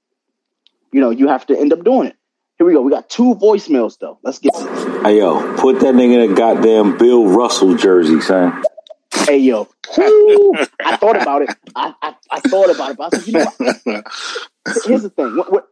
You 0.93 1.01
know, 1.01 1.11
you 1.11 1.29
have 1.29 1.47
to 1.47 1.59
end 1.59 1.73
up 1.73 1.85
doing 1.85 2.09
it. 2.09 2.17
Here 2.59 2.67
we 2.67 2.73
go. 2.73 2.81
We 2.81 2.91
got 2.91 3.09
two 3.09 3.35
voicemails 3.35 3.99
though. 3.99 4.19
Let's 4.23 4.39
get 4.39 4.53
it. 4.55 5.03
Hey 5.03 5.19
yo, 5.19 5.57
put 5.57 5.81
that 5.81 5.95
nigga 5.95 6.25
in 6.25 6.33
a 6.33 6.35
goddamn 6.35 6.97
Bill 6.97 7.27
Russell 7.27 7.75
jersey, 7.77 8.21
son. 8.21 8.63
Hey 9.15 9.39
yo. 9.39 9.69
Woo! 9.97 10.55
I 10.85 10.97
thought 10.97 11.21
about 11.21 11.43
it. 11.43 11.51
I, 11.75 11.95
I 12.03 12.15
I 12.31 12.41
thought 12.41 12.71
about 12.71 12.91
it, 12.91 12.97
but 12.99 13.15
I 13.15 13.19
said, 13.19 13.27
you 13.27 13.33
know 13.33 13.53
what? 13.59 14.07
Here's 14.85 15.03
the 15.03 15.11
thing. 15.11 15.37
What, 15.37 15.51
what 15.53 15.69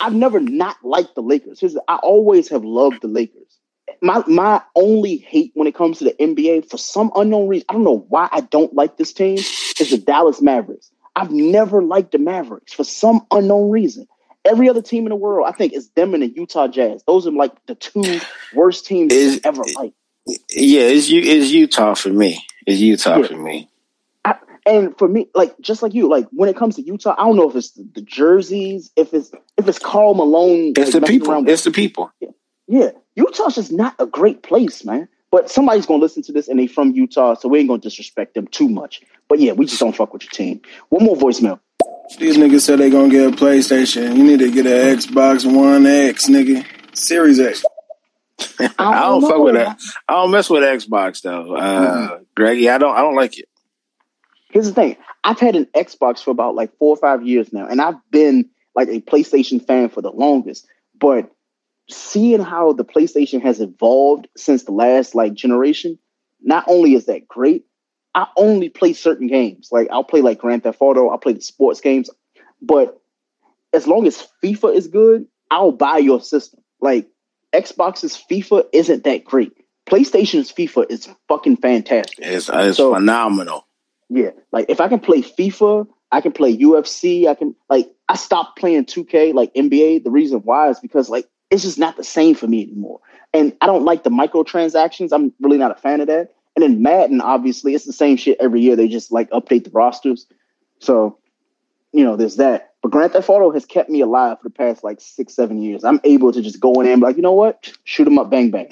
I've 0.00 0.14
never 0.14 0.40
not 0.40 0.76
liked 0.82 1.14
the 1.14 1.22
Lakers. 1.22 1.60
Here's 1.60 1.74
the, 1.74 1.82
I 1.88 1.96
always 1.96 2.48
have 2.48 2.64
loved 2.64 3.02
the 3.02 3.08
Lakers. 3.08 3.53
My 4.02 4.22
my 4.26 4.62
only 4.76 5.16
hate 5.16 5.52
when 5.54 5.66
it 5.66 5.74
comes 5.74 5.98
to 5.98 6.04
the 6.04 6.12
NBA, 6.12 6.68
for 6.70 6.78
some 6.78 7.10
unknown 7.16 7.48
reason, 7.48 7.66
I 7.68 7.74
don't 7.74 7.84
know 7.84 8.04
why 8.08 8.28
I 8.32 8.40
don't 8.40 8.74
like 8.74 8.96
this 8.96 9.12
team, 9.12 9.34
is 9.38 9.90
the 9.90 9.98
Dallas 9.98 10.40
Mavericks. 10.42 10.90
I've 11.16 11.30
never 11.30 11.82
liked 11.82 12.12
the 12.12 12.18
Mavericks 12.18 12.72
for 12.72 12.84
some 12.84 13.26
unknown 13.30 13.70
reason. 13.70 14.06
Every 14.44 14.68
other 14.68 14.82
team 14.82 15.04
in 15.06 15.10
the 15.10 15.16
world, 15.16 15.46
I 15.48 15.52
think, 15.52 15.72
is 15.72 15.88
them 15.90 16.12
and 16.14 16.22
the 16.22 16.28
Utah 16.28 16.68
Jazz. 16.68 17.02
Those 17.06 17.26
are 17.26 17.30
like 17.32 17.52
the 17.66 17.74
two 17.76 18.20
worst 18.54 18.86
teams 18.86 19.12
Is- 19.12 19.40
ever 19.44 19.62
liked. 19.76 19.94
Yeah, 20.50 20.82
it's 20.84 21.08
Utah 21.10 21.94
for 21.94 22.08
me. 22.10 22.44
It's 22.66 22.80
Utah 22.80 23.18
Yeah. 23.18 23.26
for 23.26 23.36
me. 23.36 23.68
I, 24.24 24.36
and 24.66 24.96
for 24.96 25.06
me, 25.06 25.28
like 25.34 25.54
just 25.60 25.82
like 25.82 25.92
you, 25.94 26.08
like 26.08 26.26
when 26.30 26.48
it 26.48 26.56
comes 26.56 26.76
to 26.76 26.82
Utah, 26.82 27.14
I 27.18 27.24
don't 27.24 27.36
know 27.36 27.48
if 27.50 27.54
it's 27.56 27.72
the, 27.72 27.86
the 27.94 28.00
jerseys, 28.00 28.90
if 28.96 29.12
it's 29.12 29.30
if 29.58 29.68
it's 29.68 29.78
Karl 29.78 30.14
Malone. 30.14 30.72
It's 30.76 30.94
like, 30.94 31.02
the 31.02 31.06
people. 31.06 31.38
with- 31.40 31.48
It's 31.50 31.64
the 31.64 31.70
people. 31.70 32.10
yeah, 32.20 32.30
Utah's 32.66 33.54
just 33.54 33.72
not 33.72 33.94
a 33.98 34.06
great 34.06 34.42
place, 34.42 34.84
man. 34.84 35.08
But 35.30 35.50
somebody's 35.50 35.84
gonna 35.84 36.00
listen 36.00 36.22
to 36.24 36.32
this 36.32 36.46
and 36.46 36.60
they 36.60 36.68
from 36.68 36.92
Utah, 36.92 37.34
so 37.34 37.48
we 37.48 37.58
ain't 37.58 37.68
gonna 37.68 37.80
disrespect 37.80 38.34
them 38.34 38.46
too 38.46 38.68
much. 38.68 39.02
But 39.28 39.40
yeah, 39.40 39.52
we 39.52 39.66
just 39.66 39.80
don't 39.80 39.94
fuck 39.94 40.12
with 40.12 40.22
your 40.22 40.30
team. 40.30 40.60
One 40.90 41.04
more 41.04 41.16
voicemail. 41.16 41.58
These 42.18 42.36
niggas 42.36 42.60
said 42.60 42.78
they 42.78 42.88
gonna 42.88 43.08
get 43.08 43.32
a 43.32 43.36
PlayStation. 43.36 44.16
You 44.16 44.22
need 44.22 44.38
to 44.38 44.52
get 44.52 44.66
an 44.66 44.96
Xbox 44.96 45.44
One 45.44 45.86
X, 45.86 46.28
nigga. 46.28 46.64
Series 46.96 47.40
X. 47.40 47.64
I 48.78 49.00
don't 49.02 49.22
know, 49.22 49.28
fuck 49.28 49.40
with 49.40 49.54
that. 49.54 49.80
I 50.08 50.12
don't 50.12 50.30
mess 50.30 50.48
with 50.48 50.62
Xbox 50.62 51.22
though. 51.22 51.56
Uh, 51.56 52.18
Greggy, 52.36 52.70
I 52.70 52.78
don't. 52.78 52.94
I 52.94 53.00
don't 53.00 53.16
like 53.16 53.36
it. 53.36 53.48
Here's 54.50 54.68
the 54.68 54.74
thing. 54.74 54.96
I've 55.24 55.40
had 55.40 55.56
an 55.56 55.66
Xbox 55.74 56.22
for 56.22 56.30
about 56.30 56.54
like 56.54 56.76
four 56.78 56.94
or 56.94 56.96
five 56.96 57.26
years 57.26 57.52
now, 57.52 57.66
and 57.66 57.80
I've 57.80 57.96
been 58.12 58.50
like 58.76 58.88
a 58.88 59.00
PlayStation 59.00 59.64
fan 59.64 59.88
for 59.88 60.00
the 60.00 60.12
longest. 60.12 60.66
But 60.98 61.33
seeing 61.90 62.40
how 62.40 62.72
the 62.72 62.84
PlayStation 62.84 63.42
has 63.42 63.60
evolved 63.60 64.28
since 64.36 64.64
the 64.64 64.72
last 64.72 65.14
like 65.14 65.34
generation, 65.34 65.98
not 66.42 66.64
only 66.68 66.94
is 66.94 67.06
that 67.06 67.28
great, 67.28 67.64
I 68.14 68.26
only 68.36 68.68
play 68.68 68.92
certain 68.92 69.26
games. 69.26 69.68
Like 69.72 69.88
I'll 69.90 70.04
play 70.04 70.20
like 70.22 70.38
Grand 70.38 70.62
Theft 70.62 70.78
Auto, 70.80 71.08
I'll 71.08 71.18
play 71.18 71.32
the 71.32 71.40
sports 71.40 71.80
games, 71.80 72.10
but 72.62 73.00
as 73.72 73.86
long 73.86 74.06
as 74.06 74.26
FIFA 74.42 74.74
is 74.74 74.86
good, 74.86 75.26
I'll 75.50 75.72
buy 75.72 75.98
your 75.98 76.20
system. 76.20 76.60
Like 76.80 77.08
Xbox's 77.52 78.22
FIFA 78.30 78.64
isn't 78.72 79.04
that 79.04 79.24
great. 79.24 79.52
PlayStation's 79.86 80.50
FIFA 80.52 80.86
is 80.90 81.08
fucking 81.28 81.58
fantastic. 81.58 82.18
It's, 82.20 82.48
it's 82.52 82.76
So- 82.78 82.94
phenomenal. 82.94 83.66
Yeah, 84.10 84.30
like 84.52 84.66
if 84.68 84.80
I 84.80 84.88
can 84.88 85.00
play 85.00 85.22
FIFA, 85.22 85.86
I 86.12 86.20
can 86.20 86.32
play 86.32 86.56
UFC. 86.56 87.26
I 87.26 87.34
can 87.34 87.56
like 87.70 87.90
I 88.08 88.16
stopped 88.16 88.58
playing 88.58 88.84
2K 88.84 89.32
like 89.34 89.52
NBA. 89.54 90.04
The 90.04 90.10
reason 90.10 90.40
why 90.40 90.68
is 90.68 90.78
because 90.78 91.08
like 91.08 91.26
it's 91.54 91.62
just 91.62 91.78
not 91.78 91.96
the 91.96 92.04
same 92.04 92.34
for 92.34 92.46
me 92.46 92.64
anymore, 92.64 93.00
and 93.32 93.56
I 93.60 93.66
don't 93.66 93.84
like 93.84 94.02
the 94.02 94.10
microtransactions. 94.10 95.12
I'm 95.12 95.32
really 95.40 95.58
not 95.58 95.70
a 95.70 95.80
fan 95.80 96.00
of 96.00 96.08
that. 96.08 96.34
And 96.56 96.62
then 96.62 96.82
Madden, 96.82 97.20
obviously, 97.20 97.74
it's 97.74 97.84
the 97.84 97.92
same 97.92 98.16
shit 98.16 98.38
every 98.40 98.60
year. 98.60 98.76
They 98.76 98.88
just 98.88 99.10
like 99.10 99.30
update 99.30 99.64
the 99.64 99.70
rosters. 99.70 100.26
So, 100.78 101.18
you 101.92 102.04
know, 102.04 102.16
there's 102.16 102.36
that. 102.36 102.74
But 102.80 102.90
Grand 102.90 103.12
Theft 103.12 103.28
Auto 103.28 103.50
has 103.52 103.64
kept 103.64 103.90
me 103.90 104.02
alive 104.02 104.38
for 104.38 104.48
the 104.48 104.54
past 104.54 104.84
like 104.84 105.00
six, 105.00 105.34
seven 105.34 105.60
years. 105.60 105.84
I'm 105.84 106.00
able 106.04 106.32
to 106.32 106.42
just 106.42 106.60
go 106.60 106.74
in 106.74 106.84
there 106.84 106.92
and 106.92 107.00
be 107.00 107.06
like, 107.06 107.16
you 107.16 107.22
know 107.22 107.32
what? 107.32 107.72
Shoot 107.84 108.04
them 108.04 108.18
up, 108.18 108.30
bang 108.30 108.50
bang. 108.50 108.68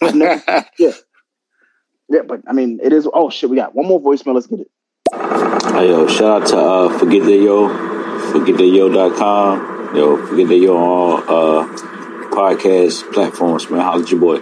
Never, 0.00 0.42
yeah, 0.78 0.92
yeah. 2.08 2.22
But 2.26 2.42
I 2.46 2.52
mean, 2.52 2.80
it 2.82 2.92
is. 2.92 3.08
Oh 3.12 3.28
shit, 3.28 3.50
we 3.50 3.56
got 3.56 3.74
one 3.74 3.86
more 3.86 4.00
voicemail. 4.00 4.34
Let's 4.34 4.46
get 4.46 4.60
it. 4.60 4.70
Hey 5.12 5.88
yo, 5.88 6.06
shout 6.06 6.42
out 6.42 6.48
to 6.48 6.58
uh 6.58 6.98
Forget 6.98 7.24
That 7.24 7.36
Yo, 7.36 7.68
forgetthatyo.com. 8.32 9.96
Yo, 9.96 10.26
Forget 10.26 10.48
That 10.48 10.56
Yo 10.58 10.76
on 10.76 11.28
all 11.28 11.62
uh 11.62 11.95
podcast 12.36 13.12
platforms, 13.12 13.68
man. 13.70 13.80
Holla 13.80 14.02
at 14.02 14.10
your 14.10 14.20
boy. 14.20 14.40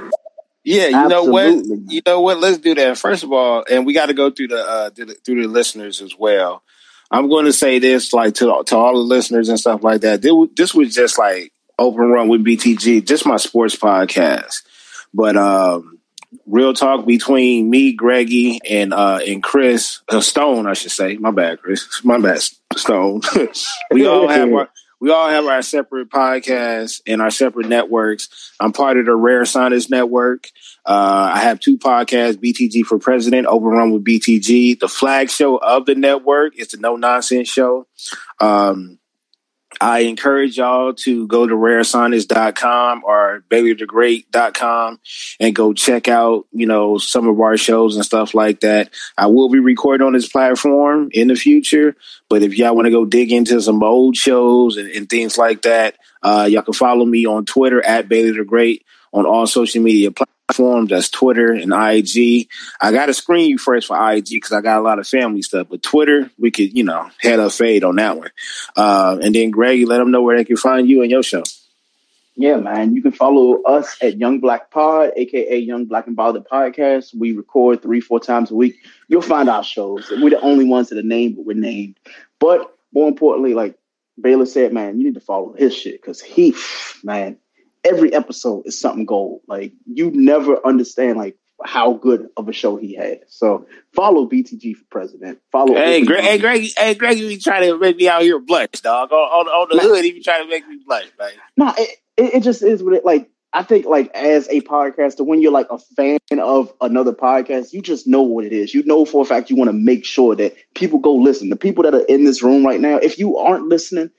Yeah, 0.65 0.87
you 0.89 1.09
know 1.09 1.25
what? 1.25 1.65
You 1.89 2.01
know 2.07 2.21
what? 2.21 2.41
Let's 2.41 2.59
do 2.59 2.75
that. 2.75 2.99
First 2.99 3.23
of 3.23 3.33
all, 3.33 3.65
and 3.71 3.87
we 3.87 3.93
got 3.93 4.07
to 4.07 4.15
go 4.15 4.31
through 4.31 4.49
the 4.49 4.59
uh 4.59 4.91
through 4.91 5.07
the, 5.07 5.15
through 5.15 5.43
the 5.43 5.49
listeners 5.49 6.01
as 6.03 6.17
well. 6.19 6.63
I'm 7.11 7.29
going 7.29 7.45
to 7.45 7.53
say 7.53 7.79
this 7.79 8.13
like 8.13 8.35
to 8.37 8.63
to 8.67 8.77
all 8.77 8.95
the 8.95 9.01
listeners 9.01 9.49
and 9.49 9.61
stuff 9.61 9.83
like 9.85 10.01
that. 10.01 10.23
This, 10.23 10.33
was- 10.33 10.49
this 10.57 10.75
was 10.75 10.95
just 10.95 11.19
like 11.19 11.53
open 11.79 12.03
run 12.09 12.29
with 12.29 12.45
BTG, 12.45 13.07
just 13.07 13.27
my 13.27 13.37
sports 13.37 13.77
podcast. 13.77 14.63
But 15.13 15.37
um 15.37 15.99
real 16.47 16.73
talk 16.75 17.07
between 17.07 17.69
me, 17.71 17.93
Greggy, 17.93 18.59
and 18.69 18.93
uh 18.95 19.21
and 19.27 19.43
Chris 19.43 20.01
uh, 20.09 20.21
Stone, 20.21 20.67
I 20.67 20.73
should 20.73 20.91
say. 20.93 21.17
My 21.19 21.31
bad, 21.31 21.61
Chris. 21.61 22.03
My 22.05 22.19
bad, 22.19 22.41
Stone. 22.75 23.21
we 23.93 24.07
all 24.07 24.29
have 24.29 24.53
our 24.53 24.71
we 25.01 25.11
all 25.11 25.29
have 25.29 25.47
our 25.47 25.63
separate 25.63 26.11
podcasts 26.11 27.01
and 27.07 27.21
our 27.21 27.31
separate 27.31 27.69
networks. 27.69 28.53
I'm 28.61 28.73
part 28.73 28.99
of 28.99 29.07
the 29.07 29.15
Rare 29.15 29.43
Sonics 29.43 29.91
Network. 29.91 30.49
Uh, 30.87 31.33
I 31.35 31.41
have 31.41 31.61
two 31.61 31.79
podcasts, 31.79 32.37
BTG 32.37 32.85
for 32.85 32.99
President, 32.99 33.47
Overrun 33.47 33.93
with 33.93 34.05
BTG. 34.05 34.79
The 34.79 34.89
flag 34.89 35.31
show 35.31 35.57
of 35.57 35.87
the 35.87 35.95
network 35.95 36.59
is 36.59 36.69
the 36.69 36.79
No 36.79 36.97
Nonsense 36.97 37.49
Show. 37.49 37.87
Um, 38.41 38.99
I 39.81 40.01
encourage 40.01 40.59
y'all 40.59 40.95
to 40.95 41.27
go 41.27 41.47
to 41.47 41.55
raresonics.com 41.55 43.05
or 43.05 43.45
baileythegreat.com 43.51 45.01
and 45.41 45.55
go 45.55 45.73
check 45.73 46.09
out, 46.09 46.47
you 46.53 46.67
know, 46.67 46.99
some 46.99 47.29
of 47.29 47.41
our 47.41 47.57
shows 47.57 47.97
and 47.97 48.05
stuff 48.05 48.35
like 48.35 48.61
that. 48.61 48.91
I 49.17 49.27
will 49.27 49.49
be 49.49 49.59
recording 49.59 50.07
on 50.07 50.13
this 50.13 50.29
platform 50.29 51.11
in 51.13 51.29
the 51.29 51.37
future, 51.37 51.97
but 52.29 52.43
if 52.43 52.57
y'all 52.57 52.75
want 52.75 52.87
to 52.87 52.91
go 52.93 53.05
dig 53.05 53.33
into 53.33 53.61
some 53.61 53.83
old 53.83 54.17
shows 54.17 54.77
and, 54.77 54.91
and 54.91 55.09
things 55.09 55.39
like 55.39 55.63
that, 55.63 55.97
uh, 56.23 56.49
y'all 56.51 56.63
can 56.63 56.75
follow 56.75 57.05
me 57.05 57.27
on 57.27 57.45
Twitter 57.45 57.85
at 57.85 58.09
Bailey 58.09 58.33
the 58.33 58.45
Great 58.45 58.85
on 59.13 59.27
all 59.27 59.47
social 59.47 59.83
media 59.83 60.11
platforms 60.11 60.34
platforms. 60.47 60.91
That's 60.91 61.09
Twitter 61.11 61.53
and 61.53 61.73
IG. 61.73 62.49
I 62.81 62.93
got 62.93 63.07
to 63.07 63.15
screen 63.15 63.49
you 63.49 63.59
first 63.59 63.87
for 63.87 64.13
IG 64.13 64.29
because 64.31 64.53
I 64.53 64.61
got 64.61 64.79
a 64.79 64.83
lot 64.83 64.99
of 64.99 65.07
family 65.07 65.43
stuff. 65.43 65.69
But 65.71 65.83
Twitter, 65.83 66.31
we 66.39 66.51
could, 66.51 66.77
you 66.77 66.85
know, 66.85 67.11
head 67.19 67.41
up 67.41 67.53
fade 67.53 67.85
on 67.85 67.97
that 67.97 68.19
one. 68.19 68.31
Uh, 68.77 69.19
and 69.23 69.35
then 69.35 69.51
Greg, 69.51 69.87
let 69.87 69.99
them 69.99 70.11
know 70.11 70.23
where 70.23 70.37
they 70.37 70.45
can 70.45 70.57
find 70.57 70.89
you 70.89 71.03
and 71.03 71.11
your 71.11 71.23
show. 71.23 71.43
Yeah, 72.37 72.57
man. 72.57 72.95
You 72.95 73.03
can 73.03 73.13
follow 73.13 73.63
us 73.63 73.97
at 74.03 74.19
Young 74.19 74.41
Black 74.41 74.71
Pod, 74.71 75.13
aka 75.17 75.57
Young 75.57 75.85
Black 75.85 76.09
and 76.09 76.17
Bothered 76.17 76.45
Podcast. 76.45 77.15
We 77.17 77.33
record 77.33 77.81
three, 77.81 78.01
four 78.01 78.19
times 78.19 78.51
a 78.51 78.57
week. 78.57 78.77
You'll 79.07 79.23
find 79.23 79.49
our 79.49 79.63
shows. 79.63 80.11
We're 80.11 80.31
the 80.31 80.41
only 80.41 80.65
ones 80.65 80.89
that 80.89 80.99
are 80.99 81.03
named, 81.03 81.37
but 81.37 81.47
we're 81.47 81.57
named. 81.57 81.97
But 82.41 82.77
more 82.93 83.07
importantly, 83.07 83.55
like 83.55 83.79
Baylor 84.21 84.47
said, 84.47 84.73
man, 84.73 84.99
you 84.99 85.05
need 85.05 85.15
to 85.15 85.21
follow 85.21 85.53
his 85.53 85.77
shit 85.77 86.03
because 86.03 86.21
he, 86.21 86.57
man, 87.05 87.39
every 87.85 88.13
episode 88.13 88.67
is 88.67 88.79
something 88.79 89.05
gold. 89.05 89.43
Like 89.47 89.73
you 89.87 90.11
never 90.13 90.65
understand 90.67 91.19
like 91.19 91.37
how 91.65 91.95
good 91.95 92.29
of 92.37 92.49
a 92.49 92.53
show 92.53 92.77
he 92.77 92.95
had. 92.95 93.21
So 93.29 93.67
follow 93.95 94.29
BTG 94.29 94.77
for 94.77 94.85
president. 94.91 95.39
Follow. 95.53 95.75
Hey, 95.75 96.05
Greg. 96.05 96.23
Hey, 96.23 96.39
Greg. 96.39 96.69
Hey, 96.77 96.95
Greg. 96.95 97.19
You 97.19 97.29
be 97.29 97.39
trying 97.39 97.63
to 97.71 97.79
make 97.79 97.97
me 97.97 98.09
out 98.09 98.23
here 98.23 98.39
blush, 98.39 98.69
dog. 98.83 99.13
On, 99.13 99.17
on, 99.17 99.47
on 99.47 99.77
the 99.77 99.83
hood, 99.83 100.05
he 100.05 100.13
be 100.13 100.23
trying 100.23 100.45
to 100.45 100.49
make 100.49 100.67
me 100.67 100.79
blush, 100.85 101.07
man. 101.19 101.31
No, 101.57 101.67
nah, 101.67 101.75
it, 101.79 101.91
it, 102.17 102.35
it 102.35 102.43
just 102.43 102.63
is 102.63 102.83
what 102.83 102.95
it 102.95 103.05
like. 103.05 103.31
I 103.53 103.63
think 103.63 103.87
like 103.87 104.11
as 104.15 104.49
a 104.49 104.63
podcaster, 104.63 105.25
when 105.25 105.41
you're 105.41 105.53
like 105.53 105.69
a 105.71 105.79
fan 105.79 106.19
of 106.41 106.73
another 106.81 107.13
podcast, 107.13 107.73
you 107.73 107.83
just 107.83 108.05
know 108.05 108.23
what 108.23 108.45
it 108.45 108.53
is. 108.53 108.75
You 108.75 108.83
know 108.83 109.05
for 109.05 109.23
a 109.23 109.25
fact 109.25 109.49
you 109.49 109.55
want 109.55 109.69
to 109.69 109.77
make 109.77 110.05
sure 110.05 110.35
that 110.35 110.57
people 110.75 110.99
go 110.99 111.15
listen. 111.15 111.51
The 111.51 111.57
people 111.57 111.85
that 111.85 111.95
are 111.95 112.05
in 112.07 112.25
this 112.25 112.43
room 112.43 112.67
right 112.67 112.81
now, 112.81 112.97
if 112.97 113.17
you 113.17 113.37
aren't 113.37 113.69
listening, 113.69 114.11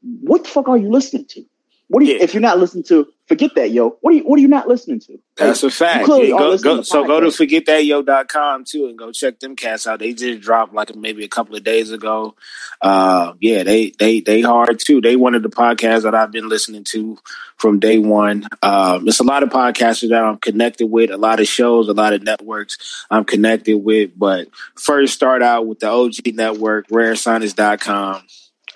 what 0.00 0.44
the 0.44 0.48
fuck 0.48 0.66
are 0.66 0.78
you 0.78 0.90
listening 0.90 1.26
to? 1.26 1.44
What 1.90 2.04
do 2.04 2.06
you, 2.06 2.14
yeah. 2.14 2.22
if 2.22 2.34
you're 2.34 2.40
not 2.40 2.60
listening 2.60 2.84
to, 2.84 3.08
forget 3.26 3.56
that, 3.56 3.72
yo. 3.72 3.98
What 4.00 4.14
are 4.14 4.16
you, 4.18 4.22
what 4.22 4.38
are 4.38 4.42
you 4.42 4.46
not 4.46 4.68
listening 4.68 5.00
to? 5.00 5.18
That's 5.36 5.64
a 5.64 5.70
fact. 5.70 6.06
Yeah, 6.06 6.28
go, 6.28 6.56
go, 6.56 6.82
so 6.82 7.04
go 7.04 7.18
to 7.18 7.26
forgetthatyo.com 7.26 8.64
too 8.64 8.86
and 8.86 8.96
go 8.96 9.10
check 9.10 9.40
them 9.40 9.56
cats 9.56 9.88
out. 9.88 9.98
They 9.98 10.12
just 10.12 10.40
dropped 10.40 10.72
like 10.72 10.94
maybe 10.94 11.24
a 11.24 11.28
couple 11.28 11.56
of 11.56 11.64
days 11.64 11.90
ago. 11.90 12.36
Uh, 12.80 13.32
yeah, 13.40 13.64
they, 13.64 13.90
they, 13.98 14.20
they 14.20 14.40
hard 14.40 14.78
too. 14.78 15.00
They 15.00 15.16
one 15.16 15.34
of 15.34 15.42
the 15.42 15.48
podcasts 15.48 16.02
that 16.02 16.14
I've 16.14 16.30
been 16.30 16.48
listening 16.48 16.84
to 16.84 17.18
from 17.56 17.80
day 17.80 17.98
one. 17.98 18.46
Um, 18.62 19.08
it's 19.08 19.18
a 19.18 19.24
lot 19.24 19.42
of 19.42 19.48
podcasters 19.48 20.10
that 20.10 20.22
I'm 20.22 20.38
connected 20.38 20.86
with, 20.86 21.10
a 21.10 21.16
lot 21.16 21.40
of 21.40 21.48
shows, 21.48 21.88
a 21.88 21.92
lot 21.92 22.12
of 22.12 22.22
networks 22.22 23.04
I'm 23.10 23.24
connected 23.24 23.78
with. 23.78 24.16
But 24.16 24.46
first 24.76 25.12
start 25.12 25.42
out 25.42 25.66
with 25.66 25.80
the 25.80 25.90
OG 25.90 26.34
network, 26.34 26.86
raresonics.com, 26.86 28.22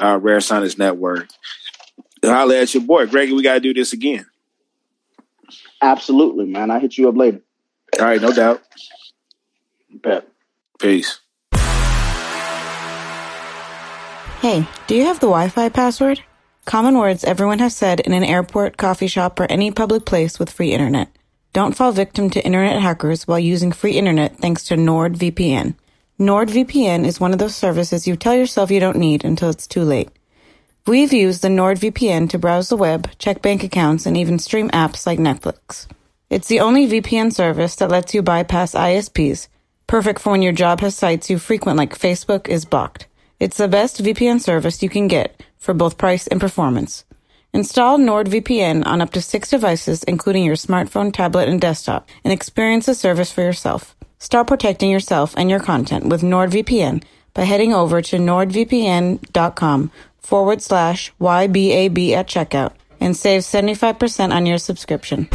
uh, 0.01 0.19
Rare 0.21 0.39
Sonics 0.39 0.77
Network 0.77 1.29
holler 2.29 2.57
at 2.57 2.75
your 2.75 2.83
boy. 2.83 3.07
Greggy, 3.07 3.33
we 3.33 3.43
got 3.43 3.55
to 3.55 3.61
do 3.61 3.75
this 3.75 3.93
again. 3.93 4.27
Absolutely, 5.81 6.47
man. 6.47 6.71
I'll 6.71 6.81
hit 6.81 6.97
you 6.97 7.09
up 7.09 7.17
later. 7.17 7.41
All 7.99 8.07
right, 8.07 8.21
no 8.21 8.33
doubt. 8.33 8.63
Bet. 9.91 10.27
Peace. 10.79 11.21
Hey, 14.41 14.67
do 14.87 14.95
you 14.95 15.05
have 15.05 15.21
the 15.21 15.27
Wi 15.27 15.49
Fi 15.49 15.69
password? 15.69 16.21
Common 16.65 16.99
words 16.99 17.25
everyone 17.25 17.59
has 17.61 17.77
said 17.77 18.01
in 18.01 18.13
an 18.13 18.25
airport, 18.25 18.77
coffee 18.77 19.07
shop, 19.07 19.39
or 19.39 19.47
any 19.51 19.71
public 19.71 20.05
place 20.05 20.39
with 20.39 20.51
free 20.51 20.73
internet. 20.73 21.09
Don't 21.53 21.77
fall 21.77 21.93
victim 21.93 22.31
to 22.31 22.45
internet 22.45 22.81
hackers 22.81 23.29
while 23.29 23.39
using 23.39 23.71
free 23.71 23.93
internet 23.93 24.39
thanks 24.39 24.65
to 24.65 24.75
NordVPN. 24.75 25.77
NordVPN 26.19 27.07
is 27.07 27.21
one 27.21 27.33
of 27.33 27.39
those 27.39 27.55
services 27.55 28.07
you 28.07 28.17
tell 28.17 28.35
yourself 28.35 28.71
you 28.71 28.81
don't 28.81 28.99
need 28.99 29.25
until 29.25 29.51
it's 29.51 29.67
too 29.67 29.83
late. 29.83 30.11
We've 30.87 31.15
used 31.15 31.41
the 31.41 31.49
NordVPN 31.49 32.29
to 32.29 32.39
browse 32.39 32.69
the 32.69 32.77
web, 32.77 33.09
check 33.17 33.41
bank 33.41 33.65
accounts, 33.65 34.05
and 34.05 34.19
even 34.19 34.39
stream 34.39 34.69
apps 34.69 35.07
like 35.07 35.19
Netflix. 35.19 35.87
It's 36.29 36.49
the 36.49 36.61
only 36.61 36.87
VPN 36.87 37.33
service 37.33 37.75
that 37.77 37.89
lets 37.89 38.13
you 38.13 38.21
bypass 38.21 38.75
ISPs, 38.75 39.49
perfect 39.87 40.21
for 40.21 40.33
when 40.33 40.43
your 40.43 40.53
job 40.53 40.81
has 40.81 40.95
sites 40.95 41.31
you 41.31 41.39
frequent 41.39 41.79
like 41.79 41.99
Facebook 41.99 42.49
is 42.49 42.67
blocked. 42.67 43.07
It's 43.41 43.57
the 43.57 43.67
best 43.67 44.03
VPN 44.03 44.43
service 44.43 44.83
you 44.83 44.91
can 44.91 45.09
get 45.09 45.43
for 45.57 45.73
both 45.73 45.97
price 45.97 46.27
and 46.27 46.39
performance. 46.39 47.07
Install 47.55 47.97
NordVPN 47.99 48.85
on 48.85 49.01
up 49.01 49.11
to 49.13 49.23
six 49.23 49.49
devices, 49.49 50.03
including 50.03 50.45
your 50.45 50.55
smartphone, 50.55 51.15
tablet, 51.15 51.49
and 51.49 51.63
desktop, 51.63 52.11
and 52.25 52.33
experience 52.33 52.85
the 52.85 52.95
service 52.95 53.33
for 53.33 53.41
yourself. 53.41 53.97
Start 54.19 54.49
protecting 54.49 54.91
yourself 54.91 55.33
and 55.39 55.49
your 55.49 55.61
content 55.61 56.09
with 56.09 56.21
NordVPN 56.21 57.03
by 57.33 57.45
heading 57.45 57.73
over 57.73 58.03
to 58.03 58.17
nordvpn.com 58.19 59.91
forward 60.25 60.63
slash 60.63 61.13
YBAB 61.21 62.13
at 62.13 62.27
checkout 62.27 62.73
and 63.01 63.17
save 63.17 63.43
75% 63.43 64.35
on 64.35 64.47
your 64.47 64.59
subscription. 64.59 65.29